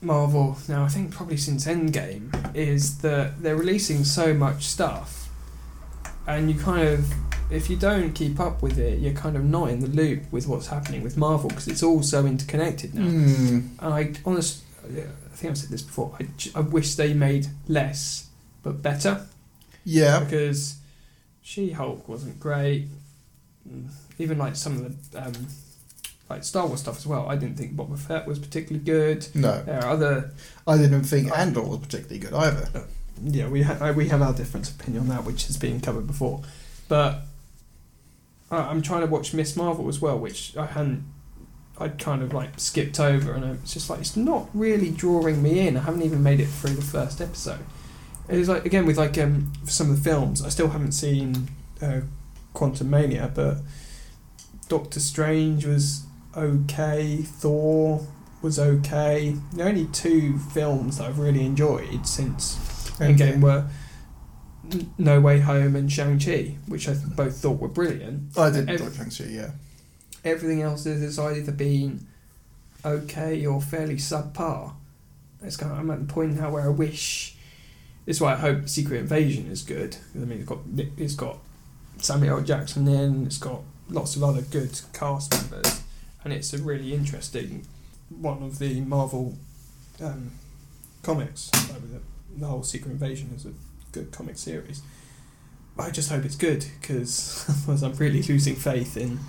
Marvel 0.00 0.56
now. 0.66 0.84
I 0.84 0.88
think 0.88 1.10
probably 1.10 1.36
since 1.36 1.66
Endgame 1.66 2.56
is 2.56 2.98
that 3.02 3.42
they're 3.42 3.54
releasing 3.54 4.04
so 4.04 4.32
much 4.32 4.64
stuff, 4.64 5.28
and 6.26 6.50
you 6.50 6.58
kind 6.58 6.88
of 6.88 7.12
if 7.50 7.70
you 7.70 7.76
don't 7.76 8.12
keep 8.12 8.38
up 8.40 8.62
with 8.62 8.78
it, 8.78 8.98
you're 9.00 9.14
kind 9.14 9.36
of 9.36 9.44
not 9.44 9.70
in 9.70 9.80
the 9.80 9.86
loop 9.88 10.22
with 10.30 10.46
what's 10.46 10.66
happening 10.68 11.02
with 11.02 11.16
Marvel 11.16 11.48
because 11.48 11.68
it's 11.68 11.82
all 11.82 12.02
so 12.02 12.26
interconnected 12.26 12.94
now. 12.94 13.02
Hmm. 13.08 13.58
And 13.80 13.94
I 13.94 14.12
honestly, 14.24 14.64
I 14.84 15.36
think 15.36 15.50
I've 15.52 15.58
said 15.58 15.70
this 15.70 15.82
before. 15.82 16.16
I, 16.20 16.26
I 16.54 16.60
wish 16.60 16.94
they 16.94 17.14
made 17.14 17.46
less 17.66 18.28
but 18.62 18.82
better 18.82 19.26
Yeah. 19.84 20.20
because 20.20 20.76
She 21.42 21.70
Hulk 21.72 22.08
wasn't 22.08 22.38
great. 22.40 22.88
Mm, 23.68 23.88
Even 24.18 24.36
like 24.38 24.56
some 24.56 24.76
of 24.84 25.10
the 25.12 25.22
um, 25.26 25.32
like 26.28 26.44
Star 26.44 26.66
Wars 26.66 26.80
stuff 26.80 26.98
as 26.98 27.06
well. 27.06 27.28
I 27.28 27.36
didn't 27.36 27.56
think 27.56 27.74
Boba 27.74 27.98
Fett 27.98 28.26
was 28.26 28.38
particularly 28.38 28.84
good. 28.84 29.26
No, 29.34 29.62
There 29.62 29.82
are 29.82 29.88
other 29.88 30.32
I 30.66 30.76
didn't 30.76 31.04
think 31.04 31.30
Andor 31.36 31.62
was 31.62 31.78
particularly 31.80 32.18
good 32.18 32.34
either. 32.34 32.84
yeah, 33.22 33.48
we 33.48 33.62
ha- 33.62 33.92
we 33.92 34.08
have 34.08 34.20
our 34.20 34.34
different 34.34 34.70
opinion 34.70 35.04
on 35.04 35.08
that, 35.08 35.24
which 35.24 35.46
has 35.46 35.56
been 35.56 35.80
covered 35.80 36.06
before. 36.06 36.42
But 36.88 37.22
I 38.50 38.58
I'm 38.58 38.82
trying 38.82 39.00
to 39.00 39.06
watch 39.06 39.34
Miss 39.34 39.56
Marvel 39.56 39.88
as 39.88 40.00
well, 40.00 40.18
which 40.18 40.56
I 40.56 40.66
hadn't. 40.66 41.04
I'd 41.80 41.98
kind 41.98 42.22
of 42.22 42.32
like 42.32 42.58
skipped 42.58 42.98
over, 42.98 43.32
and 43.32 43.44
it's 43.44 43.72
just 43.72 43.88
like 43.88 44.00
it's 44.00 44.16
not 44.16 44.48
really 44.52 44.90
drawing 44.90 45.42
me 45.42 45.66
in. 45.66 45.76
I 45.76 45.80
haven't 45.82 46.02
even 46.02 46.22
made 46.22 46.40
it 46.40 46.46
through 46.46 46.74
the 46.74 46.82
first 46.82 47.20
episode. 47.20 47.60
It's 48.28 48.48
like 48.48 48.64
again 48.66 48.84
with 48.84 48.98
like 48.98 49.16
um 49.18 49.52
some 49.64 49.90
of 49.90 49.96
the 49.96 50.02
films. 50.02 50.44
I 50.44 50.48
still 50.48 50.68
haven't 50.68 50.92
seen 50.92 51.48
uh, 51.80 52.00
Quantumania, 52.54 53.32
but 53.32 53.58
Doctor 54.68 55.00
Strange 55.00 55.64
was 55.64 56.04
okay. 56.36 57.18
Thor 57.22 58.06
was 58.42 58.58
okay. 58.58 59.36
The 59.52 59.64
only 59.64 59.86
two 59.86 60.38
films 60.38 60.98
that 60.98 61.06
I've 61.06 61.18
really 61.18 61.44
enjoyed 61.44 62.06
since 62.06 62.56
Endgame 62.98 63.40
were 63.40 63.58
N- 63.60 63.70
No 64.98 65.20
Way 65.20 65.40
Home 65.40 65.76
and 65.76 65.90
Shang 65.90 66.18
Chi, 66.18 66.56
which 66.66 66.88
I 66.88 66.92
th- 66.92 67.04
both 67.16 67.36
thought 67.38 67.60
were 67.60 67.68
brilliant. 67.68 68.36
I 68.36 68.50
did 68.50 68.68
Ev- 68.68 68.80
enjoy 68.80 68.96
Shang-Chi, 68.96 69.24
yeah. 69.32 69.50
Everything 70.24 70.62
else 70.62 70.84
is 70.86 71.02
has 71.02 71.18
either 71.18 71.52
been 71.52 72.06
okay 72.84 73.46
or 73.46 73.60
fairly 73.60 73.96
subpar. 73.96 74.72
It's 75.42 75.56
kind 75.56 75.72
of, 75.72 75.78
I'm 75.78 75.90
at 75.90 76.06
the 76.06 76.12
point 76.12 76.38
now 76.38 76.50
where 76.50 76.64
I 76.64 76.68
wish. 76.68 77.36
Is 78.06 78.20
why 78.20 78.32
I 78.32 78.36
hope 78.36 78.68
Secret 78.68 79.00
Invasion 79.00 79.50
is 79.50 79.62
good. 79.62 79.98
I 80.14 80.18
mean, 80.18 80.38
it's 80.40 80.48
got 80.48 80.58
it's 80.96 81.14
got 81.14 81.38
Samuel 81.98 82.38
L. 82.38 82.44
Jackson 82.44 82.88
in. 82.88 83.26
It's 83.26 83.38
got 83.38 83.60
lots 83.90 84.16
of 84.16 84.24
other 84.24 84.40
good 84.40 84.80
cast 84.94 85.30
members, 85.30 85.82
and 86.24 86.32
it's 86.32 86.52
a 86.54 86.58
really 86.58 86.94
interesting 86.94 87.66
one 88.08 88.42
of 88.42 88.58
the 88.58 88.80
Marvel 88.80 89.36
um, 90.02 90.30
comics. 91.02 91.50
Like 91.70 91.82
the, 91.82 92.00
the 92.38 92.46
whole 92.46 92.62
Secret 92.62 92.92
Invasion 92.92 93.30
is 93.36 93.44
a 93.44 93.52
good 93.92 94.10
comic 94.12 94.36
series. 94.38 94.82
I 95.78 95.90
just 95.90 96.10
hope 96.10 96.24
it's 96.24 96.36
good 96.36 96.64
because 96.80 97.44
otherwise 97.48 97.82
I'm 97.82 97.92
really 97.94 98.22
losing 98.22 98.56
faith 98.56 98.96
in. 98.96 99.20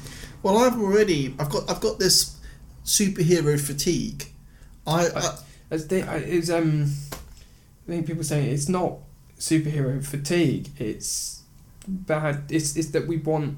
Well, 0.42 0.58
I've 0.58 0.80
already, 0.80 1.36
I've 1.40 1.50
got, 1.50 1.70
I've 1.70 1.82
got 1.82 2.00
this 2.00 2.38
superhero 2.86 3.60
fatigue. 3.60 4.26
I, 4.88 5.08
I 5.08 5.38
As 5.70 5.88
they, 5.88 6.02
I- 6.02 6.18
it's 6.18 6.50
um, 6.50 6.92
I 7.88 7.92
think 7.92 8.08
people 8.08 8.24
saying 8.24 8.52
it's 8.52 8.70
not 8.70 8.98
superhero 9.38 10.04
fatigue. 10.04 10.70
It's 10.80 11.44
bad. 11.88 12.44
It's 12.50 12.76
it's 12.76 12.90
that 12.90 13.06
we 13.08 13.18
want. 13.18 13.58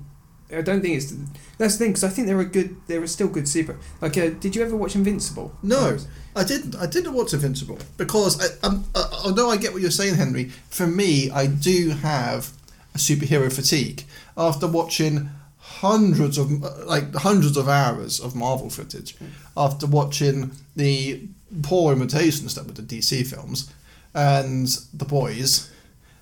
I 0.53 0.61
don't 0.61 0.82
think 0.82 0.95
it's 0.98 1.14
that's 1.57 1.78
the 1.78 1.86
thing 1.86 1.91
because 1.91 2.03
I 2.03 2.10
think 2.10 2.28
there 2.28 2.38
are 2.38 2.41
a 2.41 2.45
good. 2.45 2.76
There 2.88 3.02
are 3.02 3.07
still 3.07 3.28
good 3.28 3.48
super. 3.48 3.78
Like, 4.02 4.18
uh, 4.18 4.30
did 4.30 4.56
you 4.56 4.64
ever 4.64 4.76
watch 4.76 4.95
Invincible? 4.95 5.56
No. 5.64 5.98
I 6.36 6.44
didn't. 6.44 6.76
I 6.76 6.86
didn't 6.86 7.14
watch 7.14 7.34
Invincible 7.34 7.80
because 7.98 8.41
I, 8.41 8.68
uh, 8.95 9.10
although 9.26 9.49
I 9.49 9.57
get 9.57 9.73
what 9.73 9.82
you're 9.82 9.91
saying, 9.91 10.15
Henry, 10.15 10.45
for 10.69 10.88
me, 10.88 11.30
I 11.32 11.48
do 11.48 11.90
have 11.90 12.52
a 12.94 12.98
superhero 12.98 13.52
fatigue 13.52 14.03
after 14.38 14.68
watching 14.68 15.30
hundreds 15.57 16.38
of 16.38 16.52
like 16.86 17.14
hundreds 17.15 17.57
of 17.57 17.68
hours 17.68 18.19
of 18.19 18.36
Marvel 18.36 18.69
footage, 18.69 19.15
after 19.57 19.88
watching 19.88 20.52
the 20.76 21.28
poor 21.61 21.94
imitations 21.94 22.56
that 22.56 22.65
were 22.65 22.73
the 22.73 22.82
DC 22.82 23.26
films, 23.28 23.72
and 24.14 24.68
The 24.94 25.06
Boys, 25.06 25.70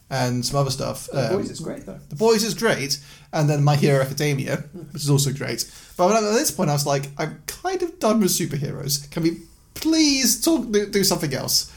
and 0.09 0.45
some 0.45 0.59
other 0.59 0.71
stuff. 0.71 1.07
The 1.11 1.27
um, 1.27 1.37
Boys 1.37 1.51
is 1.51 1.59
great 1.59 1.85
though. 1.85 1.99
the 2.09 2.15
Boys 2.15 2.43
is 2.43 2.53
great, 2.53 2.99
and 3.31 3.49
then 3.49 3.63
My 3.63 3.75
Hero 3.75 4.01
Academia, 4.01 4.57
which 4.91 5.03
is 5.03 5.09
also 5.09 5.31
great. 5.31 5.69
But 5.97 6.15
at 6.15 6.21
this 6.33 6.51
point, 6.51 6.69
I 6.69 6.73
was 6.73 6.85
like, 6.85 7.07
I'm 7.17 7.41
kind 7.47 7.81
of 7.83 7.99
done 7.99 8.19
with 8.19 8.31
superheroes. 8.31 9.09
Can 9.11 9.23
we 9.23 9.41
please 9.73 10.41
talk 10.43 10.71
do, 10.71 10.87
do 10.87 11.03
something 11.03 11.33
else? 11.33 11.71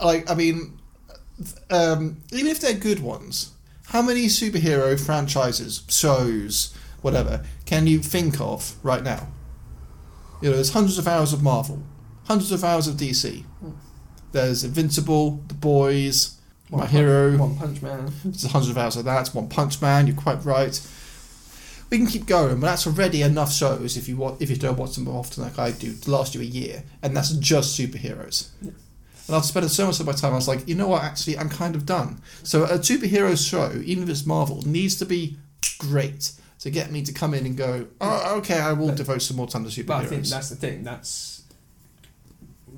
Like, 0.00 0.30
I 0.30 0.34
mean, 0.34 0.78
um, 1.70 2.18
even 2.32 2.48
if 2.48 2.60
they're 2.60 2.74
good 2.74 3.00
ones, 3.00 3.52
how 3.86 4.02
many 4.02 4.26
superhero 4.26 4.98
franchises, 4.98 5.82
shows, 5.88 6.74
whatever, 7.00 7.44
can 7.64 7.86
you 7.86 8.00
think 8.00 8.40
of 8.40 8.74
right 8.82 9.02
now? 9.02 9.28
You 10.40 10.50
know, 10.50 10.56
there's 10.56 10.72
hundreds 10.72 10.98
of 10.98 11.08
hours 11.08 11.32
of 11.32 11.42
Marvel, 11.42 11.82
hundreds 12.26 12.52
of 12.52 12.62
hours 12.64 12.86
of 12.86 12.96
DC. 12.96 13.44
There's 14.32 14.62
Invincible, 14.62 15.42
The 15.48 15.54
Boys, 15.54 16.37
My 16.70 16.78
One 16.78 16.88
Hero. 16.88 17.36
One 17.38 17.56
Punch 17.56 17.82
Man. 17.82 18.12
There's 18.24 18.44
hundreds 18.50 18.70
of 18.70 18.78
hours 18.78 18.96
of 18.96 19.04
that. 19.06 19.28
One 19.28 19.48
Punch 19.48 19.80
Man. 19.80 20.06
You're 20.06 20.16
quite 20.16 20.44
right. 20.44 20.78
We 21.90 21.96
can 21.96 22.06
keep 22.06 22.26
going, 22.26 22.60
but 22.60 22.66
that's 22.66 22.86
already 22.86 23.22
enough 23.22 23.50
shows 23.52 23.96
if 23.96 24.08
you 24.08 24.16
want, 24.18 24.42
if 24.42 24.50
you 24.50 24.56
don't 24.56 24.76
watch 24.78 24.94
them 24.96 25.04
more 25.04 25.18
often 25.18 25.42
like 25.42 25.58
I 25.58 25.70
do 25.70 25.94
to 25.94 26.10
last 26.10 26.34
you 26.34 26.42
a 26.42 26.44
year, 26.44 26.82
and 27.02 27.16
that's 27.16 27.30
just 27.32 27.78
superheroes. 27.78 28.48
Yeah. 28.60 28.72
And 29.26 29.36
I've 29.36 29.44
spent 29.46 29.70
so 29.70 29.86
much 29.86 29.98
of 30.00 30.04
my 30.06 30.12
time, 30.12 30.32
I 30.32 30.36
was 30.36 30.48
like, 30.48 30.68
you 30.68 30.74
know 30.74 30.88
what? 30.88 31.02
Actually, 31.02 31.38
I'm 31.38 31.48
kind 31.48 31.74
of 31.74 31.86
done. 31.86 32.20
So 32.42 32.64
a 32.64 32.78
superhero 32.78 33.36
show, 33.36 33.72
even 33.84 34.02
if 34.04 34.10
it's 34.10 34.26
Marvel, 34.26 34.60
needs 34.66 34.96
to 34.96 35.06
be 35.06 35.38
great 35.78 36.32
to 36.60 36.70
get 36.70 36.90
me 36.90 37.02
to 37.04 37.12
come 37.12 37.32
in 37.32 37.46
and 37.46 37.56
go, 37.56 37.86
oh, 38.02 38.36
okay, 38.38 38.58
I 38.58 38.72
will 38.74 38.88
But- 38.88 38.96
devote 38.98 39.22
some 39.22 39.36
more 39.38 39.46
time 39.46 39.64
to 39.64 39.70
superheroes. 39.70 39.86
But 39.86 39.96
I 40.04 40.06
think 40.06 40.26
that's 40.26 40.48
the 40.50 40.56
thing. 40.56 40.82
That's 40.82 41.42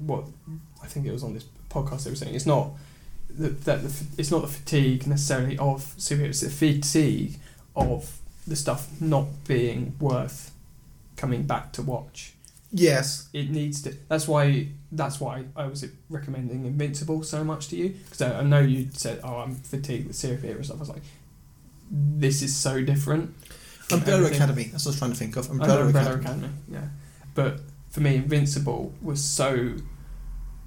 what 0.06 0.24
I 0.82 0.86
think 0.86 1.06
it 1.06 1.12
was 1.12 1.24
on 1.24 1.34
this 1.34 1.44
podcast 1.68 2.04
they 2.04 2.10
were 2.10 2.16
saying. 2.16 2.34
It's 2.34 2.46
not 2.46 2.70
that, 3.40 3.64
that 3.64 3.82
the, 3.82 4.06
it's 4.18 4.30
not 4.30 4.42
the 4.42 4.48
fatigue 4.48 5.06
necessarily 5.06 5.56
of 5.58 5.82
superheroes. 5.96 6.28
It's 6.28 6.40
the 6.40 6.50
fatigue 6.50 7.38
of 7.74 8.18
the 8.46 8.56
stuff 8.56 8.88
not 9.00 9.26
being 9.46 9.96
worth 9.98 10.52
coming 11.16 11.44
back 11.44 11.72
to 11.74 11.82
watch. 11.82 12.34
Yes. 12.72 13.28
It 13.32 13.50
needs 13.50 13.82
to. 13.82 13.94
That's 14.08 14.28
why. 14.28 14.68
That's 14.92 15.20
why 15.20 15.44
I 15.56 15.66
was 15.66 15.84
recommending 16.08 16.66
Invincible 16.66 17.22
so 17.22 17.44
much 17.44 17.68
to 17.68 17.76
you 17.76 17.90
because 18.04 18.22
I, 18.22 18.40
I 18.40 18.42
know 18.42 18.60
you 18.60 18.88
said, 18.92 19.20
"Oh, 19.22 19.36
I'm 19.38 19.54
fatigued 19.54 20.06
with 20.06 20.16
superhero 20.16 20.64
stuff." 20.64 20.76
I 20.76 20.80
was 20.80 20.88
like, 20.88 21.02
"This 21.90 22.42
is 22.42 22.54
so 22.54 22.82
different." 22.82 23.34
Umbrella. 23.90 24.30
Academy. 24.30 24.64
That's 24.64 24.84
what 24.84 24.90
I 24.90 24.92
was 24.92 24.98
trying 24.98 25.10
to 25.12 25.16
think 25.16 25.36
of. 25.36 25.50
Umbrella, 25.50 25.86
Umbrella 25.86 26.14
Academy. 26.14 26.46
Academy. 26.46 26.52
Yeah, 26.70 26.88
but 27.34 27.60
for 27.90 28.00
me, 28.00 28.16
Invincible 28.16 28.92
was 29.02 29.22
so 29.22 29.74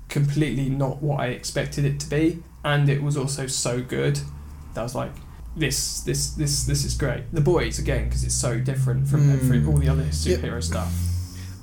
completely 0.09 0.69
not 0.69 1.01
what 1.01 1.19
I 1.19 1.27
expected 1.27 1.85
it 1.85 1.99
to 2.01 2.09
be, 2.09 2.43
and 2.64 2.90
it 2.90 3.02
was 3.03 3.18
also 3.18 3.48
so 3.48 3.81
good 3.81 4.19
that 4.73 4.80
I 4.81 4.84
was 4.84 4.95
like, 4.95 5.11
"This, 5.56 6.02
this, 6.02 6.31
this, 6.31 6.64
this 6.65 6.84
is 6.85 6.95
great." 6.95 7.23
The 7.34 7.41
boys 7.41 7.80
again 7.80 8.06
because 8.06 8.23
it's 8.23 8.35
so 8.35 8.60
different 8.60 9.07
from 9.07 9.22
Mm. 9.22 9.34
every, 9.35 9.65
all 9.65 9.77
the 9.77 9.90
other 9.90 10.06
superhero 10.06 10.61
stuff. 10.64 10.91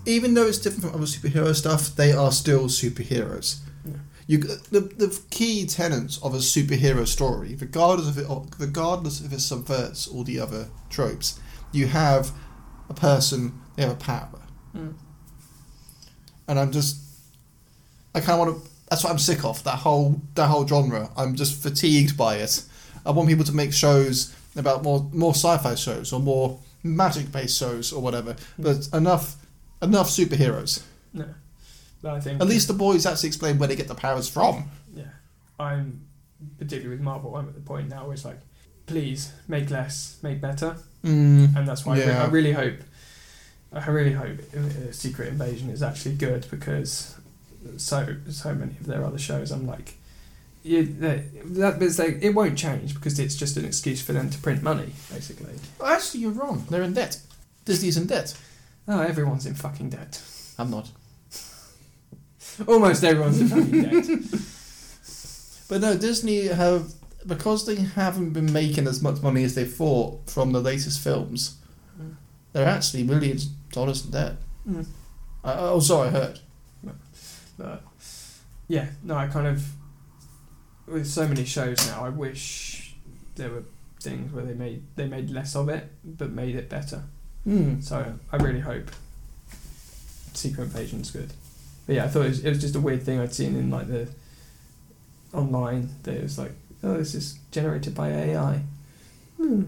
even 0.06 0.34
though 0.34 0.46
it's 0.46 0.58
different 0.58 0.84
from 0.84 0.94
other 0.94 1.06
superhero 1.06 1.54
stuff, 1.54 1.94
they 1.96 2.12
are 2.12 2.32
still 2.32 2.64
superheroes. 2.64 3.58
Yeah. 3.84 3.92
You 4.26 4.38
the, 4.38 4.80
the 4.80 5.20
key 5.30 5.66
tenets 5.66 6.18
of 6.22 6.34
a 6.34 6.38
superhero 6.38 7.06
story, 7.06 7.56
regardless 7.60 8.08
of 8.08 8.18
it, 8.18 8.26
regardless 8.58 9.20
if 9.20 9.32
it 9.32 9.40
subverts 9.40 10.06
all 10.08 10.24
the 10.24 10.38
other 10.40 10.68
tropes, 10.88 11.38
you 11.72 11.86
have 11.88 12.32
a 12.88 12.94
person, 12.94 13.52
they 13.76 13.82
have 13.82 13.92
a 13.92 13.96
power, 13.96 14.40
Mm. 14.76 14.94
and 16.48 16.58
I'm 16.58 16.72
just, 16.72 16.96
I 18.14 18.20
kind 18.20 18.40
of 18.40 18.48
want 18.48 18.64
to. 18.64 18.69
That's 18.90 19.04
what 19.04 19.10
I'm 19.10 19.18
sick 19.18 19.44
of. 19.44 19.62
That 19.64 19.76
whole 19.78 20.20
that 20.34 20.48
whole 20.48 20.66
genre. 20.66 21.10
I'm 21.16 21.36
just 21.36 21.62
fatigued 21.62 22.16
by 22.16 22.36
it. 22.36 22.62
I 23.06 23.12
want 23.12 23.28
people 23.28 23.44
to 23.44 23.52
make 23.54 23.72
shows 23.72 24.34
about 24.56 24.82
more 24.82 25.08
more 25.12 25.32
sci-fi 25.34 25.74
shows 25.76 26.12
or 26.12 26.20
more 26.20 26.58
magic-based 26.82 27.56
shows 27.56 27.92
or 27.92 28.02
whatever. 28.02 28.36
But 28.58 28.88
enough 28.92 29.36
enough 29.80 30.08
superheroes. 30.08 30.82
No, 31.12 31.26
but 32.02 32.14
I 32.14 32.20
think 32.20 32.40
At 32.40 32.48
least 32.48 32.68
the 32.68 32.74
boys 32.74 33.06
actually 33.06 33.28
explain 33.28 33.58
where 33.58 33.68
they 33.68 33.76
get 33.76 33.88
the 33.88 33.94
powers 33.94 34.28
from. 34.28 34.70
yeah, 34.94 35.04
I'm 35.58 36.02
particularly 36.58 36.90
with 36.96 37.00
Marvel. 37.00 37.36
I'm 37.36 37.48
at 37.48 37.54
the 37.54 37.60
point 37.60 37.88
now 37.88 38.04
where 38.04 38.14
it's 38.14 38.24
like, 38.24 38.40
please 38.86 39.32
make 39.48 39.70
less, 39.70 40.18
make 40.22 40.40
better. 40.40 40.76
Mm. 41.04 41.56
and 41.56 41.66
that's 41.66 41.86
why 41.86 41.94
I, 41.94 41.98
re- 41.98 42.04
Yeah. 42.06 42.22
I 42.24 42.26
really 42.26 42.52
hope 42.52 42.74
I 43.72 43.88
really 43.88 44.12
hope 44.12 44.38
uh, 44.54 44.90
Secret 44.92 45.28
Invasion 45.28 45.70
is 45.70 45.82
actually 45.82 46.16
good 46.16 46.46
because 46.50 47.16
so 47.76 48.16
so 48.30 48.54
many 48.54 48.72
of 48.72 48.86
their 48.86 49.04
other 49.04 49.18
shows 49.18 49.50
I'm 49.50 49.66
like 49.66 49.94
you, 50.62 50.84
that, 50.84 51.78
but 51.78 51.98
like, 51.98 52.22
it 52.22 52.34
won't 52.34 52.58
change 52.58 52.94
because 52.94 53.18
it's 53.18 53.34
just 53.34 53.56
an 53.56 53.64
excuse 53.64 54.02
for 54.02 54.12
them 54.12 54.28
to 54.28 54.38
print 54.38 54.62
money 54.62 54.92
basically 55.10 55.54
Actually, 55.82 56.20
you're 56.20 56.32
wrong. 56.32 56.66
They're 56.68 56.82
in 56.82 56.92
debt. 56.92 57.18
Disney's 57.64 57.96
in 57.96 58.06
debt. 58.06 58.36
oh 58.86 59.00
everyone's 59.00 59.46
in 59.46 59.54
fucking 59.54 59.90
debt 59.90 60.22
I'm 60.58 60.70
not. 60.70 60.90
almost 62.68 63.02
everyone's 63.04 63.40
in 63.40 63.48
fucking 63.48 63.82
debt 63.82 64.40
But 65.70 65.82
no, 65.82 65.96
Disney 65.96 66.48
have 66.48 66.92
because 67.24 67.64
they 67.64 67.76
haven't 67.76 68.30
been 68.30 68.52
making 68.52 68.88
as 68.88 69.00
much 69.00 69.22
money 69.22 69.44
as 69.44 69.54
they 69.54 69.64
thought 69.64 70.28
from 70.28 70.50
the 70.50 70.60
latest 70.60 70.98
films. 70.98 71.58
Mm. 72.00 72.16
They're 72.52 72.66
actually 72.66 73.04
millions 73.04 73.46
of 73.46 73.70
dollars 73.70 74.04
in 74.04 74.10
debt. 74.10 74.32
Mm. 74.68 74.86
I, 75.44 75.54
oh, 75.54 75.78
sorry, 75.78 76.08
I 76.08 76.10
heard. 76.10 76.40
But 77.60 77.82
yeah 78.68 78.86
no 79.02 79.16
I 79.16 79.26
kind 79.26 79.46
of 79.46 79.64
with 80.86 81.06
so 81.06 81.28
many 81.28 81.44
shows 81.44 81.86
now 81.86 82.04
I 82.04 82.08
wish 82.08 82.94
there 83.36 83.50
were 83.50 83.64
things 84.00 84.32
where 84.32 84.44
they 84.44 84.54
made 84.54 84.82
they 84.96 85.06
made 85.06 85.30
less 85.30 85.54
of 85.54 85.68
it 85.68 85.88
but 86.04 86.30
made 86.30 86.56
it 86.56 86.68
better 86.68 87.02
Mm. 87.46 87.82
So 87.82 88.14
I 88.32 88.36
really 88.36 88.60
hope 88.60 88.90
Secret 90.34 90.64
Invasion's 90.64 91.10
good. 91.10 91.32
But 91.86 91.96
yeah, 91.96 92.04
I 92.04 92.08
thought 92.08 92.26
it 92.26 92.28
was, 92.28 92.44
it 92.44 92.48
was 92.48 92.60
just 92.60 92.76
a 92.76 92.80
weird 92.80 93.02
thing 93.02 93.18
I'd 93.18 93.34
seen 93.34 93.56
in 93.56 93.70
like 93.70 93.88
the 93.88 94.08
online 95.32 95.90
that 96.02 96.14
it 96.14 96.22
was 96.22 96.38
like, 96.38 96.52
oh, 96.82 96.96
this 96.96 97.14
is 97.14 97.38
generated 97.50 97.94
by 97.94 98.10
AI. 98.10 98.62
Hmm. 99.36 99.64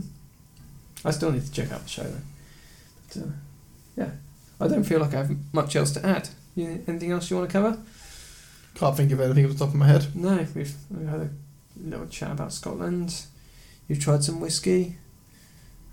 I 1.05 1.11
still 1.11 1.33
need 1.33 1.45
to 1.45 1.53
check 1.53 1.73
out 1.73 1.83
the 1.83 1.89
show 1.89 2.05
though. 2.05 2.19
But, 3.09 3.23
uh, 3.23 3.31
yeah, 3.97 4.11
I 4.61 4.69
don't 4.69 4.85
feel 4.85 5.01
like 5.01 5.15
I 5.15 5.19
have 5.19 5.37
much 5.53 5.75
else 5.75 5.93
to 5.93 6.07
add. 6.07 6.29
You, 6.55 6.85
anything 6.87 7.11
else 7.13 7.31
you 7.31 7.37
want 7.37 7.49
to 7.49 7.53
cover? 7.53 7.79
Can't 8.75 8.97
think 8.97 9.13
of 9.13 9.21
anything 9.21 9.45
off 9.47 9.53
the 9.53 9.59
top 9.59 9.69
of 9.69 9.75
my 9.75 9.87
head. 9.87 10.07
No, 10.15 10.47
we've, 10.55 10.75
we've 10.91 11.09
had 11.09 11.21
a 11.21 11.31
little 11.81 12.07
chat 12.07 12.33
about 12.33 12.53
Scotland. 12.53 13.25
You've 13.89 14.01
tried 14.01 14.25
some 14.25 14.41
whiskey. 14.41 14.97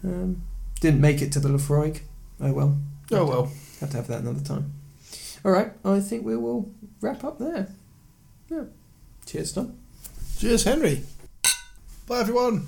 Um, 0.03 0.44
didn't 0.80 1.02
make 1.02 1.22
it 1.22 1.31
to 1.34 1.40
the 1.40 1.49
Laphroaig. 1.49 2.02
Oh 2.41 2.53
well. 2.53 2.77
Oh 3.11 3.26
well. 3.26 3.52
Have 3.80 3.91
to 3.91 3.98
have 3.98 4.07
that 4.07 4.22
another 4.22 4.44
time. 4.44 4.73
All 5.44 5.52
right, 5.52 5.72
I 5.86 5.99
think 5.99 6.26
we 6.26 6.36
will 6.36 6.72
wrap 7.02 7.23
up 7.23 7.40
there. 7.40 7.69
Yeah. 8.49 8.64
Cheers, 9.26 9.53
Tom. 9.53 9.77
Cheers, 10.38 10.64
Henry. 10.64 11.03
Bye, 12.07 12.22
everyone. 12.22 12.68